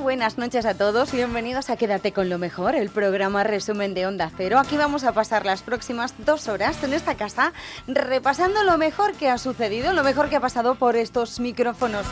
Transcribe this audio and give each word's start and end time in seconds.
Buenas 0.00 0.38
noches 0.38 0.64
a 0.64 0.74
todos, 0.74 1.12
bienvenidos 1.12 1.68
a 1.68 1.76
Quédate 1.76 2.12
con 2.12 2.30
lo 2.30 2.38
mejor, 2.38 2.74
el 2.74 2.88
programa 2.88 3.44
resumen 3.44 3.92
de 3.92 4.06
Onda 4.06 4.30
Cero. 4.34 4.58
Aquí 4.58 4.76
vamos 4.76 5.04
a 5.04 5.12
pasar 5.12 5.44
las 5.44 5.62
próximas 5.62 6.14
dos 6.24 6.48
horas 6.48 6.82
en 6.82 6.94
esta 6.94 7.16
casa 7.16 7.52
repasando 7.86 8.64
lo 8.64 8.78
mejor 8.78 9.12
que 9.12 9.28
ha 9.28 9.36
sucedido, 9.36 9.92
lo 9.92 10.02
mejor 10.02 10.30
que 10.30 10.36
ha 10.36 10.40
pasado 10.40 10.76
por 10.76 10.96
estos 10.96 11.38
micrófonos. 11.38 12.06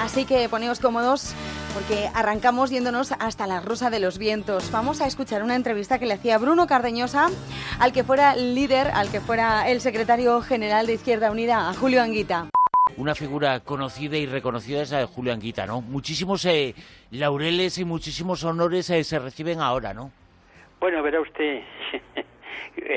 Así 0.00 0.24
que 0.24 0.48
poneos 0.48 0.78
cómodos 0.78 1.34
porque 1.74 2.10
arrancamos 2.14 2.70
yéndonos 2.70 3.12
hasta 3.18 3.46
la 3.46 3.60
Rosa 3.60 3.90
de 3.90 3.98
los 3.98 4.18
Vientos. 4.18 4.70
Vamos 4.70 5.00
a 5.00 5.06
escuchar 5.06 5.42
una 5.42 5.56
entrevista 5.56 5.98
que 5.98 6.06
le 6.06 6.14
hacía 6.14 6.38
Bruno 6.38 6.66
Cardeñosa 6.68 7.28
al 7.80 7.92
que 7.92 8.04
fuera 8.04 8.36
líder, 8.36 8.88
al 8.94 9.10
que 9.10 9.20
fuera 9.20 9.68
el 9.68 9.80
secretario 9.80 10.40
general 10.42 10.86
de 10.86 10.94
Izquierda 10.94 11.30
Unida, 11.30 11.68
a 11.68 11.74
Julio 11.74 12.02
Anguita 12.02 12.50
una 12.96 13.14
figura 13.14 13.60
conocida 13.60 14.16
y 14.16 14.26
reconocida 14.26 14.82
es 14.82 14.90
la 14.90 14.98
de 14.98 15.04
Julio 15.06 15.32
Anguita, 15.32 15.66
¿no? 15.66 15.80
Muchísimos 15.80 16.44
eh, 16.46 16.74
laureles 17.10 17.78
y 17.78 17.84
muchísimos 17.84 18.44
honores 18.44 18.88
eh, 18.90 19.04
se 19.04 19.18
reciben 19.18 19.60
ahora, 19.60 19.94
¿no? 19.94 20.10
Bueno, 20.80 21.02
verá 21.02 21.20
usted, 21.20 21.62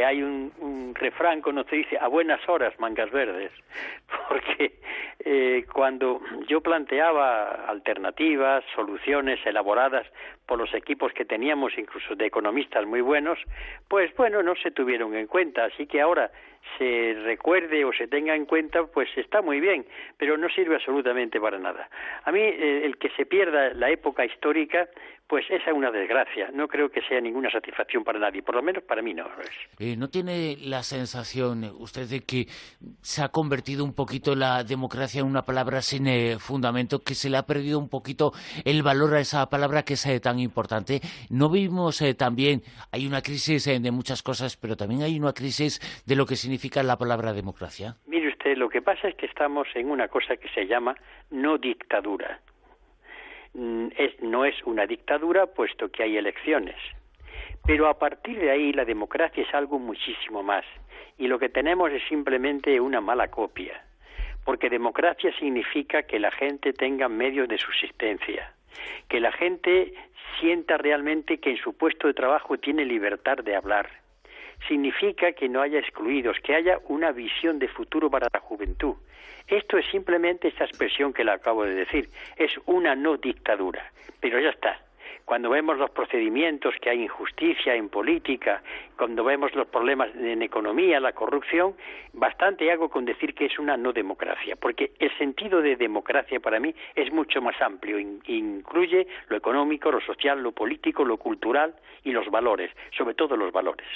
hay 0.05 0.21
un, 0.21 0.51
un, 0.59 0.95
refrán 0.95 1.41
se 1.69 1.75
dice 1.75 1.97
a 1.99 2.07
buenas 2.07 2.47
horas 2.47 2.77
mangas 2.79 3.11
verdes, 3.11 3.51
porque 4.29 4.75
eh, 5.19 5.65
cuando 5.71 6.21
yo 6.47 6.61
planteaba 6.61 7.65
alternativas, 7.67 8.63
soluciones 8.75 9.39
elaboradas 9.45 10.07
por 10.45 10.59
los 10.59 10.73
equipos 10.73 11.11
que 11.13 11.25
teníamos, 11.25 11.77
incluso 11.77 12.15
de 12.15 12.25
economistas 12.25 12.85
muy 12.85 13.01
buenos, 13.01 13.39
pues 13.87 14.15
bueno, 14.15 14.43
no 14.43 14.55
se 14.55 14.71
tuvieron 14.71 15.15
en 15.15 15.27
cuenta, 15.27 15.65
así 15.65 15.87
que 15.87 16.01
ahora 16.01 16.31
se 16.77 17.15
recuerde 17.23 17.85
o 17.85 17.93
se 17.93 18.07
tenga 18.07 18.35
en 18.35 18.45
cuenta, 18.45 18.85
pues 18.85 19.09
está 19.17 19.41
muy 19.41 19.59
bien, 19.59 19.85
pero 20.17 20.37
no 20.37 20.49
sirve 20.49 20.75
absolutamente 20.75 21.39
para 21.39 21.57
nada. 21.57 21.89
A 22.23 22.31
mí 22.31 22.41
eh, 22.41 22.81
el 22.85 22.97
que 22.97 23.09
se 23.11 23.25
pierda 23.25 23.73
la 23.73 23.89
época 23.89 24.25
histórica, 24.25 24.87
pues 25.27 25.45
esa 25.49 25.71
es 25.71 25.75
una 25.75 25.91
desgracia. 25.91 26.49
No 26.53 26.67
creo 26.67 26.89
que 26.89 27.01
sea 27.01 27.19
ninguna 27.19 27.49
satisfacción 27.49 28.03
para 28.03 28.19
nadie, 28.19 28.43
por 28.43 28.55
lo 28.55 28.61
menos 28.61 28.83
para 28.83 29.01
mí 29.01 29.13
no 29.13 29.25
eh, 29.79 29.95
¿No 29.97 30.09
tiene 30.09 30.57
la 30.61 30.83
sensación 30.83 31.63
usted 31.79 32.07
de 32.07 32.21
que 32.21 32.45
se 33.01 33.23
ha 33.23 33.29
convertido 33.29 33.83
un 33.83 33.95
poquito 33.95 34.35
la 34.35 34.63
democracia 34.63 35.21
en 35.21 35.27
una 35.27 35.43
palabra 35.43 35.81
sin 35.81 36.07
eh, 36.07 36.37
fundamento, 36.39 36.99
que 36.99 37.15
se 37.15 37.29
le 37.29 37.37
ha 37.37 37.43
perdido 37.43 37.79
un 37.79 37.89
poquito 37.89 38.31
el 38.63 38.83
valor 38.83 39.15
a 39.15 39.19
esa 39.19 39.49
palabra 39.49 39.83
que 39.83 39.93
es 39.93 40.21
tan 40.21 40.39
importante? 40.39 41.01
¿No 41.29 41.49
vimos 41.49 42.03
también, 42.17 42.61
hay 42.91 43.07
una 43.07 43.21
crisis 43.21 43.65
de 43.65 43.91
muchas 43.91 44.21
cosas, 44.21 44.57
pero 44.57 44.75
también 44.75 45.01
hay 45.01 45.19
una 45.19 45.33
crisis 45.33 45.79
de 46.05 46.15
lo 46.15 46.25
que 46.25 46.35
significa 46.35 46.83
la 46.83 46.97
palabra 46.97 47.33
democracia? 47.33 47.95
Mire 48.05 48.29
usted, 48.29 48.57
lo 48.57 48.69
que 48.69 48.81
pasa 48.81 49.07
es 49.07 49.15
que 49.15 49.25
estamos 49.25 49.67
en 49.75 49.89
una 49.89 50.07
cosa 50.07 50.37
que 50.37 50.47
se 50.49 50.67
llama 50.67 50.95
no 51.31 51.57
dictadura. 51.57 52.39
Mm, 53.55 53.87
es, 53.97 54.21
no 54.21 54.43
es 54.43 54.55
una 54.65 54.85
dictadura 54.85 55.45
puesto 55.47 55.89
que 55.89 56.03
hay 56.03 56.17
elecciones. 56.17 56.75
Pero 57.65 57.87
a 57.87 57.97
partir 57.97 58.37
de 58.37 58.51
ahí 58.51 58.73
la 58.73 58.83
democracia 58.83 59.43
es 59.43 59.53
algo 59.53 59.79
muchísimo 59.79 60.43
más. 60.43 60.65
Y 61.17 61.27
lo 61.27 61.39
que 61.39 61.47
tenemos 61.47 61.91
es 61.91 62.03
simplemente 62.09 62.79
una 62.81 62.99
mala 62.99 63.29
copia. 63.29 63.81
Porque 64.43 64.69
democracia 64.69 65.31
significa 65.39 66.03
que 66.03 66.19
la 66.19 66.31
gente 66.31 66.73
tenga 66.73 67.07
medios 67.07 67.47
de 67.47 67.57
subsistencia, 67.57 68.53
que 69.07 69.19
la 69.19 69.31
gente 69.31 69.93
sienta 70.39 70.77
realmente 70.77 71.39
que 71.39 71.51
en 71.51 71.57
su 71.57 71.73
puesto 71.77 72.07
de 72.07 72.13
trabajo 72.13 72.57
tiene 72.57 72.83
libertad 72.85 73.37
de 73.37 73.55
hablar, 73.55 73.89
significa 74.67 75.31
que 75.33 75.49
no 75.49 75.61
haya 75.61 75.79
excluidos, 75.79 76.37
que 76.43 76.55
haya 76.55 76.79
una 76.87 77.11
visión 77.11 77.59
de 77.59 77.67
futuro 77.67 78.09
para 78.09 78.27
la 78.33 78.39
juventud. 78.39 78.95
Esto 79.47 79.77
es 79.77 79.85
simplemente 79.91 80.47
esta 80.47 80.65
expresión 80.65 81.13
que 81.13 81.23
le 81.23 81.31
acabo 81.31 81.63
de 81.63 81.75
decir, 81.75 82.09
es 82.35 82.51
una 82.65 82.95
no 82.95 83.17
dictadura, 83.17 83.91
pero 84.19 84.39
ya 84.39 84.49
está 84.49 84.79
cuando 85.25 85.49
vemos 85.49 85.77
los 85.77 85.89
procedimientos 85.89 86.75
que 86.79 86.91
hay 86.91 87.03
injusticia 87.03 87.75
en 87.75 87.89
política, 87.89 88.61
cuando 88.95 89.23
vemos 89.23 89.53
los 89.55 89.67
problemas 89.67 90.09
en 90.15 90.41
economía, 90.43 90.99
la 90.99 91.13
corrupción, 91.13 91.73
bastante 92.13 92.71
hago 92.71 92.89
con 92.89 93.05
decir 93.05 93.33
que 93.33 93.45
es 93.45 93.57
una 93.57 93.75
no 93.75 93.91
democracia, 93.91 94.55
porque 94.55 94.91
el 94.99 95.15
sentido 95.17 95.61
de 95.61 95.75
democracia 95.75 96.39
para 96.39 96.59
mí 96.59 96.73
es 96.95 97.11
mucho 97.11 97.41
más 97.41 97.59
amplio, 97.59 97.99
incluye 97.99 99.07
lo 99.27 99.35
económico, 99.35 99.91
lo 99.91 99.99
social, 100.01 100.41
lo 100.41 100.51
político, 100.51 101.03
lo 101.03 101.17
cultural 101.17 101.73
y 102.03 102.11
los 102.11 102.27
valores, 102.29 102.71
sobre 102.95 103.15
todo 103.15 103.35
los 103.35 103.51
valores. 103.51 103.87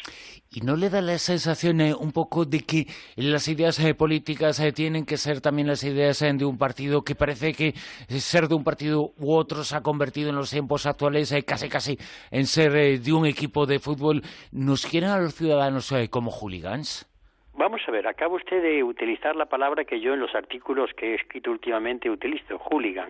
¿Y 0.52 0.62
no 0.62 0.76
le 0.76 0.90
da 0.90 1.00
la 1.02 1.18
sensación 1.20 1.80
eh, 1.80 1.94
un 1.94 2.12
poco 2.12 2.44
de 2.44 2.62
que 2.62 2.86
las 3.16 3.48
ideas 3.48 3.80
eh, 3.80 3.94
políticas 3.94 4.60
eh, 4.60 4.72
tienen 4.72 5.06
que 5.06 5.18
ser 5.18 5.42
también 5.42 5.68
las 5.68 5.84
ideas 5.84 6.20
de 6.20 6.44
un 6.44 6.58
partido 6.58 7.04
que 7.04 7.14
parece 7.14 7.54
que 7.54 7.74
ser 8.20 8.48
de 8.48 8.56
un 8.56 8.64
partido 8.64 9.12
u 9.20 9.36
otro 9.36 9.64
se 9.64 9.76
ha 9.76 9.82
convertido 9.82 10.30
en 10.30 10.36
los 10.36 10.50
tiempos 10.50 10.88
actuales 10.88 11.19
casi 11.46 11.70
casi 11.70 11.98
en 12.32 12.46
ser 12.46 12.76
eh, 12.76 12.98
de 13.00 13.14
un 13.14 13.26
equipo 13.26 13.66
de 13.66 13.80
fútbol, 13.80 14.22
¿nos 14.52 14.86
quieren 14.86 15.10
a 15.10 15.20
los 15.20 15.36
ciudadanos 15.36 15.92
eh, 15.92 16.10
como 16.10 16.32
hooligans? 16.32 17.06
Vamos 17.54 17.82
a 17.88 17.92
ver, 17.92 18.08
acaba 18.08 18.36
usted 18.36 18.62
de 18.62 18.84
utilizar 18.84 19.36
la 19.36 19.48
palabra 19.48 19.84
que 19.84 20.00
yo 20.00 20.14
en 20.14 20.22
los 20.22 20.34
artículos 20.34 20.92
que 20.96 21.12
he 21.12 21.16
escrito 21.16 21.52
últimamente 21.52 22.10
utilizo, 22.10 22.58
hooligan. 22.58 23.10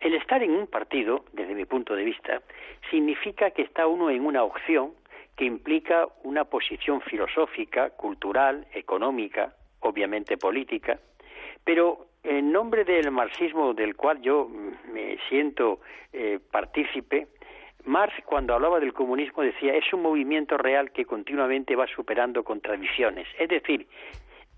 El 0.00 0.14
estar 0.14 0.42
en 0.42 0.52
un 0.52 0.66
partido, 0.66 1.24
desde 1.32 1.54
mi 1.54 1.64
punto 1.64 1.94
de 1.94 2.04
vista, 2.04 2.42
significa 2.90 3.50
que 3.50 3.62
está 3.62 3.86
uno 3.86 4.10
en 4.10 4.24
una 4.24 4.42
opción 4.44 4.92
que 5.36 5.44
implica 5.44 6.08
una 6.24 6.44
posición 6.44 7.02
filosófica, 7.02 7.90
cultural, 7.90 8.66
económica, 8.72 9.54
obviamente 9.80 10.38
política, 10.38 10.98
pero 11.64 12.06
en 12.26 12.50
nombre 12.52 12.84
del 12.84 13.10
marxismo 13.10 13.72
del 13.72 13.94
cual 13.94 14.20
yo 14.20 14.48
me 14.92 15.16
siento 15.28 15.80
eh, 16.12 16.40
partícipe, 16.50 17.28
Marx 17.84 18.14
cuando 18.24 18.54
hablaba 18.54 18.80
del 18.80 18.92
comunismo 18.92 19.44
decía 19.44 19.74
es 19.74 19.92
un 19.92 20.02
movimiento 20.02 20.58
real 20.58 20.90
que 20.90 21.04
continuamente 21.04 21.76
va 21.76 21.86
superando 21.86 22.42
contradicciones. 22.42 23.28
Es 23.38 23.48
decir, 23.48 23.86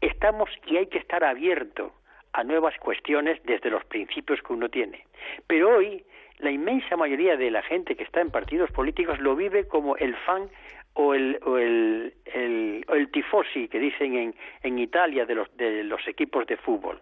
estamos 0.00 0.48
y 0.66 0.78
hay 0.78 0.86
que 0.86 0.98
estar 0.98 1.22
abierto 1.24 1.92
a 2.32 2.42
nuevas 2.42 2.74
cuestiones 2.78 3.38
desde 3.44 3.68
los 3.68 3.84
principios 3.84 4.40
que 4.40 4.52
uno 4.54 4.70
tiene. 4.70 5.04
Pero 5.46 5.76
hoy 5.76 6.04
la 6.38 6.50
inmensa 6.50 6.96
mayoría 6.96 7.36
de 7.36 7.50
la 7.50 7.62
gente 7.62 7.96
que 7.96 8.04
está 8.04 8.22
en 8.22 8.30
partidos 8.30 8.70
políticos 8.70 9.18
lo 9.18 9.36
vive 9.36 9.68
como 9.68 9.96
el 9.96 10.16
fan 10.16 10.48
o 10.94 11.14
el, 11.14 11.38
o 11.44 11.58
el, 11.58 12.14
el, 12.24 13.10
tifosi 13.12 13.68
que 13.68 13.78
dicen 13.78 14.16
en, 14.16 14.34
en 14.62 14.78
Italia 14.78 15.26
de 15.26 15.34
los, 15.34 15.56
de 15.56 15.84
los 15.84 16.06
equipos 16.08 16.46
de 16.46 16.56
fútbol 16.56 17.00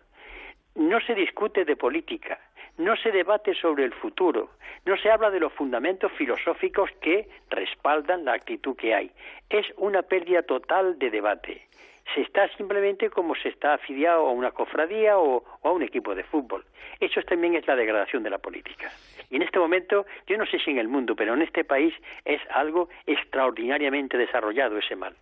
no 0.76 1.00
se 1.00 1.14
discute 1.14 1.64
de 1.64 1.76
política, 1.76 2.38
no 2.78 2.96
se 2.96 3.10
debate 3.10 3.54
sobre 3.54 3.84
el 3.84 3.92
futuro, 3.94 4.50
no 4.84 4.96
se 4.96 5.10
habla 5.10 5.30
de 5.30 5.40
los 5.40 5.52
fundamentos 5.52 6.12
filosóficos 6.12 6.90
que 7.00 7.28
respaldan 7.50 8.24
la 8.24 8.34
actitud 8.34 8.76
que 8.76 8.94
hay. 8.94 9.10
Es 9.48 9.66
una 9.76 10.02
pérdida 10.02 10.42
total 10.42 10.98
de 10.98 11.10
debate. 11.10 11.66
Se 12.14 12.20
está 12.20 12.48
simplemente 12.56 13.10
como 13.10 13.34
se 13.34 13.48
está 13.48 13.74
afiliado 13.74 14.26
a 14.26 14.30
una 14.30 14.52
cofradía 14.52 15.18
o, 15.18 15.44
a 15.62 15.70
un 15.70 15.82
equipo 15.82 16.14
de 16.14 16.22
fútbol. 16.22 16.64
Eso 17.00 17.20
también 17.22 17.56
es 17.56 17.66
la 17.66 17.74
degradación 17.74 18.22
de 18.22 18.30
la 18.30 18.38
política. 18.38 18.92
Y 19.28 19.36
en 19.36 19.42
este 19.42 19.58
momento, 19.58 20.06
yo 20.26 20.36
no 20.36 20.46
sé 20.46 20.58
si 20.60 20.70
en 20.70 20.78
el 20.78 20.88
mundo, 20.88 21.16
pero 21.16 21.34
en 21.34 21.42
este 21.42 21.64
país 21.64 21.92
es 22.24 22.40
algo 22.50 22.88
extraordinariamente 23.06 24.16
desarrollado 24.16 24.78
ese 24.78 24.94
mal. 24.94 25.16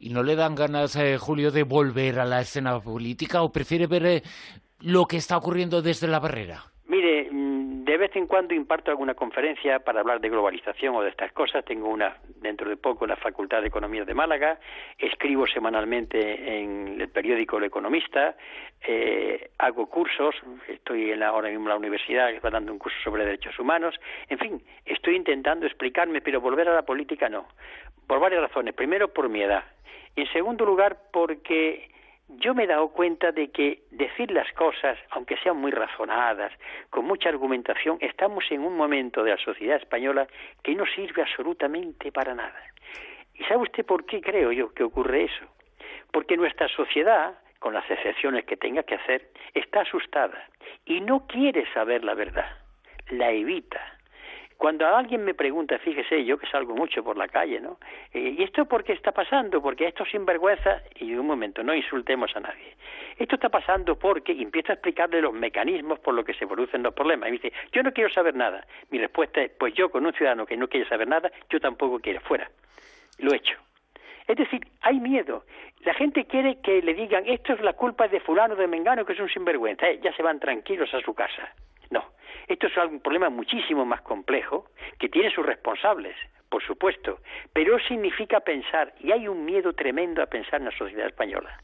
¿Y 0.00 0.08
no 0.08 0.22
le 0.22 0.34
dan 0.34 0.54
ganas, 0.54 0.96
eh, 0.96 1.18
Julio, 1.18 1.50
de 1.50 1.62
volver 1.62 2.18
a 2.18 2.24
la 2.24 2.40
escena 2.40 2.80
política 2.80 3.42
o 3.42 3.52
prefiere 3.52 3.86
ver 3.86 4.06
eh, 4.06 4.22
lo 4.82 5.06
que 5.06 5.16
está 5.16 5.36
ocurriendo 5.36 5.82
desde 5.82 6.08
la 6.08 6.18
barrera? 6.18 6.64
Mire, 6.86 7.28
mm, 7.30 7.84
de 7.84 7.96
vez 7.96 8.14
en 8.16 8.26
cuando 8.26 8.52
imparto 8.52 8.90
alguna 8.90 9.14
conferencia 9.14 9.78
para 9.78 10.00
hablar 10.00 10.20
de 10.20 10.28
globalización 10.28 10.96
o 10.96 11.02
de 11.02 11.10
estas 11.10 11.32
cosas. 11.32 11.64
Tengo 11.64 11.88
una 11.88 12.16
dentro 12.36 12.68
de 12.68 12.76
poco 12.76 13.04
en 13.04 13.10
la 13.10 13.16
Facultad 13.16 13.60
de 13.60 13.68
Economía 13.68 14.04
de 14.04 14.12
Málaga. 14.12 14.58
Escribo 14.98 15.46
semanalmente 15.46 16.60
en 16.60 17.00
el 17.00 17.08
periódico 17.08 17.58
El 17.58 17.64
Economista. 17.64 18.36
Eh, 18.80 19.50
hago 19.58 19.86
cursos. 19.86 20.34
Estoy 20.66 21.12
en 21.12 21.20
la, 21.20 21.28
ahora 21.28 21.48
mismo 21.48 21.66
en 21.66 21.70
la 21.70 21.76
universidad 21.76 22.28
dando 22.50 22.72
un 22.72 22.78
curso 22.78 22.96
sobre 23.04 23.24
derechos 23.24 23.58
humanos. 23.58 23.94
En 24.28 24.38
fin, 24.38 24.62
estoy 24.84 25.14
intentando 25.16 25.66
explicarme, 25.66 26.20
pero 26.20 26.40
volver 26.40 26.68
a 26.68 26.74
la 26.74 26.82
política 26.82 27.28
no. 27.28 27.46
Por 28.06 28.18
varias 28.18 28.42
razones. 28.42 28.74
Primero, 28.74 29.12
por 29.12 29.28
mi 29.28 29.42
edad. 29.42 29.62
En 30.16 30.26
segundo 30.32 30.64
lugar, 30.64 30.96
porque 31.12 31.88
yo 32.36 32.54
me 32.54 32.64
he 32.64 32.66
dado 32.66 32.88
cuenta 32.88 33.32
de 33.32 33.50
que 33.50 33.82
decir 33.90 34.30
las 34.30 34.50
cosas, 34.52 34.98
aunque 35.10 35.36
sean 35.38 35.56
muy 35.56 35.70
razonadas, 35.70 36.52
con 36.90 37.04
mucha 37.04 37.28
argumentación, 37.28 37.98
estamos 38.00 38.44
en 38.50 38.64
un 38.64 38.76
momento 38.76 39.22
de 39.22 39.32
la 39.32 39.36
sociedad 39.38 39.76
española 39.76 40.26
que 40.62 40.74
no 40.74 40.86
sirve 40.86 41.22
absolutamente 41.22 42.12
para 42.12 42.34
nada. 42.34 42.60
¿Y 43.34 43.44
sabe 43.44 43.62
usted 43.62 43.84
por 43.84 44.04
qué 44.04 44.20
creo 44.20 44.52
yo 44.52 44.72
que 44.72 44.84
ocurre 44.84 45.24
eso? 45.24 45.46
Porque 46.12 46.36
nuestra 46.36 46.68
sociedad, 46.68 47.38
con 47.58 47.74
las 47.74 47.88
excepciones 47.90 48.44
que 48.44 48.56
tenga 48.56 48.82
que 48.82 48.94
hacer, 48.94 49.30
está 49.54 49.80
asustada 49.80 50.48
y 50.84 51.00
no 51.00 51.26
quiere 51.26 51.64
saber 51.72 52.04
la 52.04 52.14
verdad, 52.14 52.50
la 53.10 53.30
evita. 53.30 53.80
Cuando 54.60 54.86
alguien 54.86 55.24
me 55.24 55.32
pregunta, 55.32 55.78
fíjese, 55.78 56.22
yo 56.26 56.36
que 56.36 56.46
salgo 56.46 56.74
mucho 56.74 57.02
por 57.02 57.16
la 57.16 57.28
calle, 57.28 57.62
¿no? 57.62 57.78
Eh, 58.12 58.34
¿Y 58.36 58.42
esto 58.42 58.66
por 58.66 58.84
qué 58.84 58.92
está 58.92 59.10
pasando? 59.10 59.62
Porque 59.62 59.86
esto 59.86 60.04
sinvergüenza, 60.04 60.82
y 60.96 61.14
un 61.14 61.26
momento, 61.26 61.62
no 61.62 61.74
insultemos 61.74 62.36
a 62.36 62.40
nadie. 62.40 62.76
Esto 63.16 63.36
está 63.36 63.48
pasando 63.48 63.98
porque, 63.98 64.32
empiezo 64.32 64.72
a 64.72 64.74
explicarle 64.74 65.22
los 65.22 65.32
mecanismos 65.32 65.98
por 66.00 66.12
los 66.12 66.26
que 66.26 66.34
se 66.34 66.46
producen 66.46 66.82
los 66.82 66.92
problemas. 66.92 67.30
Y 67.30 67.32
me 67.32 67.38
dice, 67.38 67.54
yo 67.72 67.82
no 67.82 67.90
quiero 67.90 68.10
saber 68.10 68.34
nada. 68.34 68.66
Mi 68.90 68.98
respuesta 68.98 69.40
es, 69.40 69.50
pues 69.58 69.72
yo 69.72 69.90
con 69.90 70.04
un 70.04 70.12
ciudadano 70.12 70.44
que 70.44 70.58
no 70.58 70.68
quiere 70.68 70.86
saber 70.86 71.08
nada, 71.08 71.32
yo 71.48 71.58
tampoco 71.58 71.98
quiero, 71.98 72.20
fuera. 72.20 72.50
Lo 73.16 73.32
he 73.32 73.36
hecho. 73.36 73.56
Es 74.28 74.36
decir, 74.36 74.60
hay 74.82 75.00
miedo. 75.00 75.46
La 75.86 75.94
gente 75.94 76.26
quiere 76.26 76.60
que 76.60 76.82
le 76.82 76.92
digan, 76.92 77.24
esto 77.26 77.54
es 77.54 77.62
la 77.62 77.72
culpa 77.72 78.08
de 78.08 78.20
fulano, 78.20 78.56
de 78.56 78.66
mengano, 78.66 79.06
que 79.06 79.14
es 79.14 79.20
un 79.20 79.30
sinvergüenza. 79.30 79.88
Eh, 79.88 80.00
ya 80.02 80.14
se 80.14 80.22
van 80.22 80.38
tranquilos 80.38 80.92
a 80.92 81.00
su 81.00 81.14
casa. 81.14 81.50
No, 81.90 82.04
esto 82.48 82.66
es 82.66 82.76
un 82.76 83.00
problema 83.00 83.30
muchísimo 83.30 83.84
más 83.84 84.02
complejo, 84.02 84.70
que 84.98 85.08
tiene 85.08 85.30
sus 85.30 85.44
responsables, 85.44 86.16
por 86.48 86.64
supuesto, 86.64 87.20
pero 87.52 87.78
significa 87.78 88.40
pensar, 88.40 88.92
y 89.00 89.12
hay 89.12 89.28
un 89.28 89.44
miedo 89.44 89.72
tremendo 89.72 90.22
a 90.22 90.26
pensar 90.26 90.60
en 90.60 90.66
la 90.66 90.76
sociedad 90.76 91.06
española. 91.06 91.62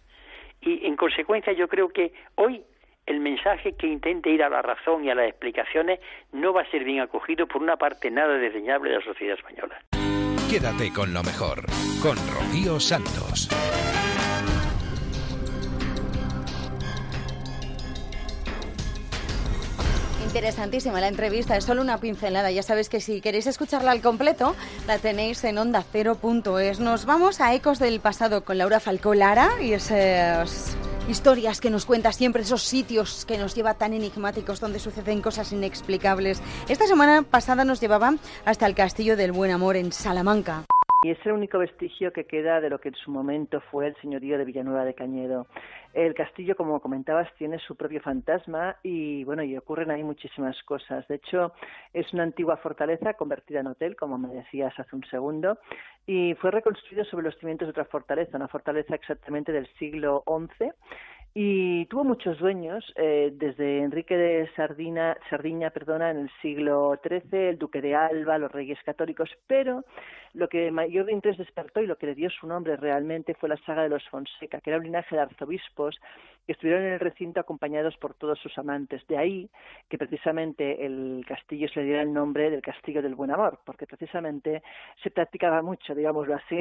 Y 0.61 0.87
en 0.87 0.97
consecuencia 0.97 1.53
yo 1.53 1.69
creo 1.69 1.89
que 1.89 2.13
hoy 2.37 2.63
el 3.07 3.21
mensaje 3.21 3.75
que 3.77 3.87
intente 3.87 4.31
ir 4.31 4.43
a 4.43 4.49
la 4.49 4.63
razón 4.63 5.05
y 5.05 5.11
a 5.11 5.15
las 5.15 5.29
explicaciones 5.29 6.01
no 6.33 6.53
va 6.53 6.63
a 6.63 6.71
ser 6.71 6.85
bien 6.85 7.01
acogido 7.01 7.47
por 7.47 7.63
una 7.63 7.77
parte 7.77 8.11
nada 8.11 8.37
desdeñable 8.37 8.91
de 8.91 8.99
la 8.99 9.05
sociedad 9.05 9.37
española. 9.37 9.81
Quédate 10.51 10.93
con 10.93 11.13
lo 11.13 11.23
mejor, 11.23 11.67
con 12.03 12.17
Rocío 12.17 12.79
Santos. 12.79 13.49
Interesantísima 20.37 21.01
la 21.01 21.09
entrevista, 21.09 21.57
es 21.57 21.65
solo 21.65 21.81
una 21.81 21.97
pincelada. 21.97 22.51
Ya 22.51 22.63
sabéis 22.63 22.91
que 22.91 23.01
si 23.01 23.23
queréis 23.23 23.47
escucharla 23.47 23.91
al 23.91 24.03
completo, 24.03 24.55
la 24.87 24.99
tenéis 24.99 25.43
en 25.45 25.57
onda 25.57 25.79
ondacero.es. 25.79 26.79
Nos 26.79 27.07
vamos 27.07 27.41
a 27.41 27.55
Ecos 27.55 27.79
del 27.79 28.01
Pasado 28.01 28.45
con 28.45 28.59
Laura 28.59 28.79
Falcó 28.79 29.15
Lara 29.15 29.49
y 29.63 29.73
esas 29.73 30.77
historias 31.09 31.59
que 31.63 31.71
nos 31.71 31.87
cuenta 31.87 32.13
siempre, 32.13 32.43
esos 32.43 32.65
sitios 32.65 33.25
que 33.25 33.39
nos 33.39 33.55
lleva 33.55 33.75
tan 33.79 33.95
enigmáticos 33.95 34.61
donde 34.61 34.79
suceden 34.79 35.23
cosas 35.23 35.53
inexplicables. 35.53 36.43
Esta 36.69 36.87
semana 36.87 37.23
pasada 37.23 37.65
nos 37.65 37.81
llevaba 37.81 38.17
hasta 38.45 38.67
el 38.67 38.75
Castillo 38.75 39.17
del 39.17 39.33
Buen 39.33 39.53
Amor 39.53 39.77
en 39.77 39.91
Salamanca. 39.91 40.67
Y 41.07 41.13
es 41.13 41.25
el 41.25 41.31
único 41.31 41.59
vestigio 41.59 42.13
que 42.13 42.25
queda 42.25 42.61
de 42.61 42.69
lo 42.69 42.81
que 42.81 42.89
en 42.89 42.97
su 42.97 43.13
momento 43.13 43.61
fue 43.71 43.87
el 43.87 43.97
señorío 44.03 44.39
de 44.39 44.45
Villanueva 44.45 44.85
de 44.85 44.93
Cañedo. 44.93 45.47
El 45.95 46.15
castillo, 46.15 46.57
como 46.57 46.81
comentabas, 46.81 47.33
tiene 47.39 47.61
su 47.61 47.77
propio 47.77 48.01
fantasma 48.01 48.75
y 48.83 49.23
bueno, 49.23 49.45
y 49.45 49.57
ocurren 49.57 49.93
ahí 49.93 50.03
muchísimas 50.03 50.61
cosas. 50.65 51.07
De 51.07 51.15
hecho, 51.15 51.53
es 51.93 52.13
una 52.13 52.25
antigua 52.25 52.57
fortaleza 52.57 53.15
convertida 53.15 53.61
en 53.61 53.69
hotel, 53.69 53.95
como 53.95 54.19
me 54.19 54.35
decías 54.35 54.77
hace 54.81 54.97
un 54.97 55.05
segundo, 55.05 55.61
y 56.09 56.35
fue 56.41 56.51
reconstruido 56.51 57.05
sobre 57.05 57.27
los 57.27 57.39
cimientos 57.39 57.69
de 57.69 57.71
otra 57.71 57.85
fortaleza, 57.85 58.37
una 58.37 58.49
fortaleza 58.49 58.97
exactamente 58.97 59.53
del 59.53 59.69
siglo 59.79 60.25
XI 60.27 60.73
y 61.39 61.85
tuvo 61.85 62.03
muchos 62.03 62.39
dueños, 62.39 62.83
eh, 62.97 63.31
desde 63.35 63.81
Enrique 63.81 64.17
de 64.17 64.49
Sardina, 64.57 65.19
Sardiña 65.29 65.69
perdona, 65.69 66.11
en 66.11 66.17
el 66.21 66.31
siglo 66.41 66.99
XIII, 67.07 67.51
el 67.51 67.59
duque 67.59 67.83
de 67.83 67.95
Alba, 67.95 68.39
los 68.39 68.51
reyes 68.51 68.79
católicos, 68.87 69.29
pero 69.47 69.85
lo 70.33 70.49
que 70.49 70.71
mayor 70.71 71.11
interés 71.11 71.37
despertó 71.37 71.83
y 71.83 71.87
lo 71.87 71.99
que 71.99 72.07
le 72.07 72.15
dio 72.15 72.31
su 72.31 72.47
nombre 72.47 72.77
realmente 72.77 73.35
fue 73.35 73.51
la 73.51 73.59
saga 73.67 73.83
de 73.83 73.91
los 73.91 74.09
Fonseca, 74.09 74.63
que 74.63 74.71
era 74.71 74.79
un 74.79 74.85
linaje 74.85 75.15
de 75.15 75.21
arzobispos 75.21 76.01
que 76.47 76.53
estuvieron 76.53 76.85
en 76.85 76.95
el 76.95 77.01
recinto 77.01 77.39
acompañados 77.39 77.99
por 77.99 78.15
todos 78.15 78.39
sus 78.39 78.57
amantes. 78.57 79.07
De 79.07 79.19
ahí 79.19 79.51
que 79.91 79.99
precisamente 79.99 80.87
el 80.87 81.23
castillo 81.29 81.69
se 81.69 81.81
le 81.81 81.87
diera 81.87 82.01
el 82.01 82.15
nombre 82.15 82.49
del 82.49 82.63
Castillo 82.63 83.03
del 83.03 83.15
Buen 83.15 83.31
Amor, 83.31 83.59
porque 83.67 83.87
precisamente 83.87 84.63
se 85.03 85.11
practicaba 85.11 85.61
mucho, 85.61 85.95
digámoslo 85.95 86.35
así, 86.35 86.61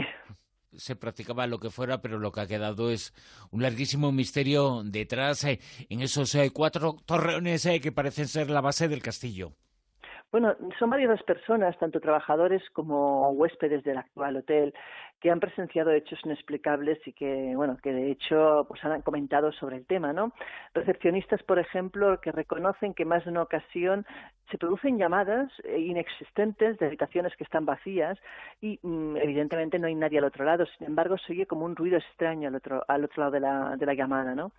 se 0.78 0.96
practicaba 0.96 1.48
lo 1.48 1.60
que 1.60 1.70
fuera, 1.70 2.02
pero 2.02 2.20
lo 2.20 2.32
que 2.32 2.42
ha 2.42 2.48
quedado 2.48 2.90
es 2.90 3.14
un 3.52 3.62
larguísimo 3.62 4.12
misterio 4.12 4.82
detrás 4.84 5.44
eh, 5.44 5.60
en 5.90 6.02
esos 6.02 6.34
eh, 6.36 6.52
cuatro 6.54 6.98
torreones 7.06 7.66
eh, 7.66 7.80
que 7.80 7.92
parecen 7.92 8.28
ser 8.28 8.50
la 8.50 8.62
base 8.62 8.88
del 8.88 9.02
castillo. 9.02 9.52
Bueno, 10.32 10.54
son 10.80 10.90
varias 10.90 11.24
personas, 11.24 11.78
tanto 11.80 12.02
trabajadores 12.02 12.62
como 12.74 13.30
huéspedes 13.32 13.84
del 13.84 13.98
actual 13.98 14.38
hotel, 14.38 14.74
que 15.26 15.32
han 15.32 15.40
presenciado 15.40 15.90
hechos 15.90 16.20
inexplicables 16.24 17.00
y 17.08 17.12
que, 17.12 17.54
bueno, 17.56 17.78
que 17.82 17.92
de 17.92 18.12
hecho 18.12 18.64
pues 18.68 18.86
han 18.86 19.02
comentado 19.02 19.52
sobre 19.54 19.78
el 19.78 19.88
tema, 19.88 20.14
¿no? 20.14 20.34
Recepcionistas, 20.76 21.42
por 21.42 21.58
ejemplo, 21.58 22.22
que 22.22 22.32
reconocen 22.32 22.94
que 22.94 23.06
más 23.06 23.26
de 23.26 23.32
una 23.32 23.42
ocasión 23.42 24.06
se 24.52 24.60
producen 24.60 25.00
llamadas 25.00 25.52
eh, 25.64 25.80
inexistentes 25.80 26.78
de 26.78 26.86
habitaciones 26.86 27.36
que 27.36 27.44
están 27.44 27.66
vacías 27.66 28.20
y 28.62 28.80
mm, 28.84 29.18
evidentemente 29.18 29.80
no 29.80 29.88
hay 29.88 29.96
nadie 29.96 30.20
al 30.20 30.26
otro 30.26 30.46
lado. 30.46 30.68
Sin 30.78 30.86
embargo, 30.86 31.18
se 31.18 31.34
oye 31.34 31.48
como 31.48 31.66
un 31.66 31.76
ruido 31.76 31.98
extraño 31.98 32.50
al 32.50 32.56
otro, 32.56 32.84
al 32.88 33.04
otro 33.04 33.22
lado 33.22 33.32
de 33.32 33.40
la, 33.40 33.76
de 33.78 33.86
la 33.88 33.96
llamada, 33.96 34.36
¿no? 34.36 34.52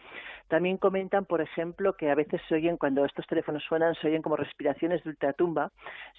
También 0.48 0.76
comentan, 0.76 1.24
por 1.24 1.40
ejemplo, 1.40 1.94
que 1.94 2.10
a 2.10 2.14
veces 2.14 2.40
se 2.48 2.54
oyen, 2.56 2.76
cuando 2.76 3.04
estos 3.04 3.26
teléfonos 3.26 3.62
suenan, 3.64 3.94
se 3.94 4.08
oyen 4.08 4.22
como 4.22 4.36
respiraciones 4.36 5.02
de 5.02 5.10
ultratumba. 5.10 5.70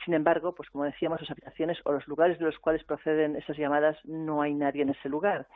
Sin 0.05 0.13
embargo, 0.13 0.53
pues 0.55 0.69
como 0.69 0.85
decíamos, 0.85 1.21
las 1.21 1.31
habitaciones 1.31 1.77
o 1.83 1.91
los 1.91 2.07
lugares 2.07 2.39
de 2.39 2.45
los 2.45 2.57
cuales 2.59 2.83
proceden 2.83 3.35
esas 3.35 3.57
llamadas 3.57 3.97
no 4.05 4.36
hay 4.41 4.53
nadie 4.53 4.83
en 4.83 4.89
ese 4.89 5.09
lugar. 5.09 5.47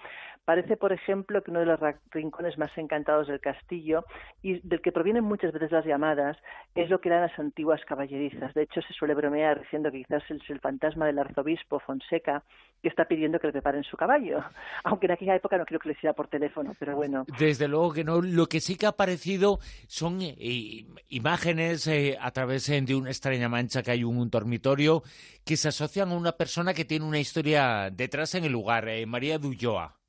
Parece, 0.43 0.75
por 0.75 0.91
ejemplo, 0.91 1.43
que 1.43 1.51
uno 1.51 1.59
de 1.59 1.67
los 1.67 1.79
rincones 2.09 2.57
más 2.57 2.75
encantados 2.75 3.27
del 3.27 3.39
castillo 3.39 4.05
y 4.41 4.59
del 4.67 4.81
que 4.81 4.91
provienen 4.91 5.23
muchas 5.23 5.53
veces 5.53 5.71
las 5.71 5.85
llamadas 5.85 6.35
es 6.73 6.89
lo 6.89 6.99
que 6.99 7.09
eran 7.09 7.21
las 7.21 7.37
antiguas 7.37 7.79
caballerizas. 7.85 8.53
De 8.55 8.63
hecho, 8.63 8.81
se 8.81 8.93
suele 8.93 9.13
bromear 9.13 9.59
diciendo 9.59 9.91
que 9.91 9.99
quizás 9.99 10.23
es 10.31 10.49
el 10.49 10.59
fantasma 10.59 11.05
del 11.05 11.19
arzobispo 11.19 11.79
Fonseca 11.79 12.43
que 12.81 12.89
está 12.89 13.05
pidiendo 13.05 13.39
que 13.39 13.47
le 13.47 13.53
preparen 13.53 13.83
su 13.83 13.95
caballo. 13.95 14.43
Aunque 14.83 15.05
en 15.05 15.13
aquella 15.13 15.35
época 15.35 15.57
no 15.57 15.65
creo 15.65 15.79
que 15.79 15.89
le 15.89 15.93
hiciera 15.93 16.13
por 16.13 16.27
teléfono, 16.27 16.75
pero 16.79 16.95
bueno. 16.95 17.25
Desde 17.39 17.67
luego 17.67 17.93
que 17.93 18.03
no. 18.03 18.21
Lo 18.21 18.47
que 18.47 18.59
sí 18.59 18.75
que 18.75 18.85
ha 18.85 18.89
aparecido 18.89 19.59
son 19.87 20.21
eh, 20.21 20.85
imágenes 21.09 21.87
eh, 21.87 22.17
a 22.19 22.31
través 22.31 22.69
eh, 22.69 22.81
de 22.81 22.95
una 22.95 23.09
extraña 23.09 23.49
mancha 23.49 23.83
que 23.83 23.91
hay 23.91 24.03
un, 24.03 24.17
un 24.17 24.29
dormitorio 24.29 25.03
que 25.45 25.57
se 25.57 25.67
asocian 25.67 26.11
a 26.11 26.15
una 26.15 26.33
persona 26.33 26.73
que 26.73 26.85
tiene 26.85 27.05
una 27.05 27.19
historia 27.19 27.89
detrás 27.91 28.35
en 28.35 28.45
el 28.45 28.51
lugar, 28.51 28.87
María 29.07 29.37
Dulloa. 29.37 30.00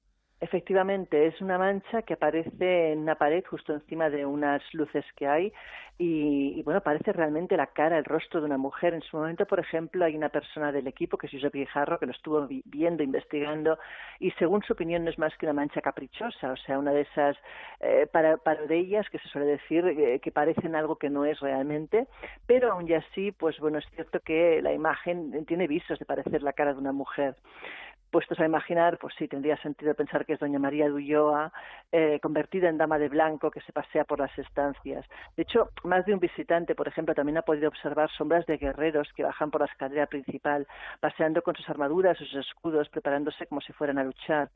Efectivamente, 0.42 1.28
es 1.28 1.40
una 1.40 1.56
mancha 1.56 2.02
que 2.02 2.14
aparece 2.14 2.90
en 2.90 2.98
una 2.98 3.14
pared 3.14 3.44
justo 3.48 3.74
encima 3.74 4.10
de 4.10 4.26
unas 4.26 4.60
luces 4.74 5.04
que 5.14 5.28
hay 5.28 5.52
y, 5.98 6.60
bueno, 6.64 6.81
parece 6.81 7.12
realmente 7.12 7.56
la 7.56 7.69
cara, 7.69 7.96
el 7.96 8.05
rostro 8.05 8.40
de 8.40 8.46
una 8.46 8.58
mujer. 8.58 8.93
En 8.93 9.02
su 9.02 9.17
momento, 9.17 9.46
por 9.46 9.60
ejemplo, 9.60 10.05
hay 10.05 10.17
una 10.17 10.31
persona 10.31 10.72
del 10.72 10.88
equipo 10.88 11.17
que 11.17 11.28
es 11.28 11.32
Josep 11.32 11.55
Guijarro 11.55 12.00
que 12.00 12.06
lo 12.06 12.12
estuvo 12.12 12.48
viendo, 12.64 13.05
investigando 13.05 13.78
y 14.19 14.32
según 14.32 14.64
su 14.64 14.72
opinión 14.72 15.05
no 15.05 15.10
es 15.10 15.19
más 15.20 15.32
que 15.36 15.46
una 15.46 15.52
mancha 15.52 15.81
caprichosa, 15.81 16.50
o 16.50 16.56
sea, 16.56 16.76
una 16.76 16.90
de 16.90 17.02
esas 17.02 17.36
eh, 17.78 18.08
para, 18.10 18.36
ellas 18.69 19.08
que 19.10 19.20
se 19.20 19.28
suele 19.28 19.46
decir 19.46 19.86
eh, 19.86 20.19
que 20.19 20.32
parecen 20.32 20.74
algo 20.74 20.96
que 20.96 21.08
no 21.08 21.24
es 21.24 21.38
realmente, 21.38 22.08
pero 22.48 22.72
aún 22.72 22.93
así, 22.93 23.31
pues 23.31 23.60
bueno, 23.60 23.78
es 23.78 23.86
cierto 23.94 24.19
que 24.19 24.60
la 24.60 24.72
imagen 24.72 25.46
tiene 25.46 25.69
visos 25.69 26.00
de 26.00 26.05
parecer 26.05 26.43
la 26.43 26.52
cara 26.52 26.72
de 26.72 26.81
una 26.81 26.90
mujer 26.90 27.36
puestos 28.12 28.38
a 28.38 28.44
imaginar, 28.44 28.98
pues 28.98 29.14
sí, 29.19 29.26
tendría 29.26 29.56
sentido 29.56 29.94
pensar 29.94 30.26
que 30.26 30.34
es 30.34 30.38
doña 30.38 30.58
María 30.58 30.88
de 30.88 31.50
eh, 31.92 32.20
convertida 32.20 32.69
en 32.69 32.76
dama 32.76 32.98
de 32.98 33.08
blanco, 33.08 33.50
que 33.50 33.62
se 33.62 33.72
pasea 33.72 34.04
por 34.04 34.20
las 34.20 34.38
estancias. 34.38 35.04
De 35.34 35.44
hecho, 35.44 35.70
más 35.84 36.04
de 36.04 36.12
un 36.12 36.20
visitante, 36.20 36.74
por 36.74 36.86
ejemplo, 36.86 37.14
también 37.14 37.38
ha 37.38 37.42
podido 37.42 37.69
observar 37.69 38.10
sombras 38.10 38.44
de 38.44 38.58
guerreros 38.58 39.08
que 39.16 39.24
bajan 39.24 39.50
por 39.50 39.62
la 39.62 39.66
escalera 39.66 40.06
principal, 40.06 40.66
paseando 41.00 41.42
con 41.42 41.56
sus 41.56 41.69
armaduras, 41.70 42.19
sus 42.19 42.34
escudos, 42.34 42.90
preparándose 42.90 43.46
como 43.46 43.62
si 43.62 43.72
fueran 43.72 43.98
a 43.98 44.04
luchar. 44.04 44.50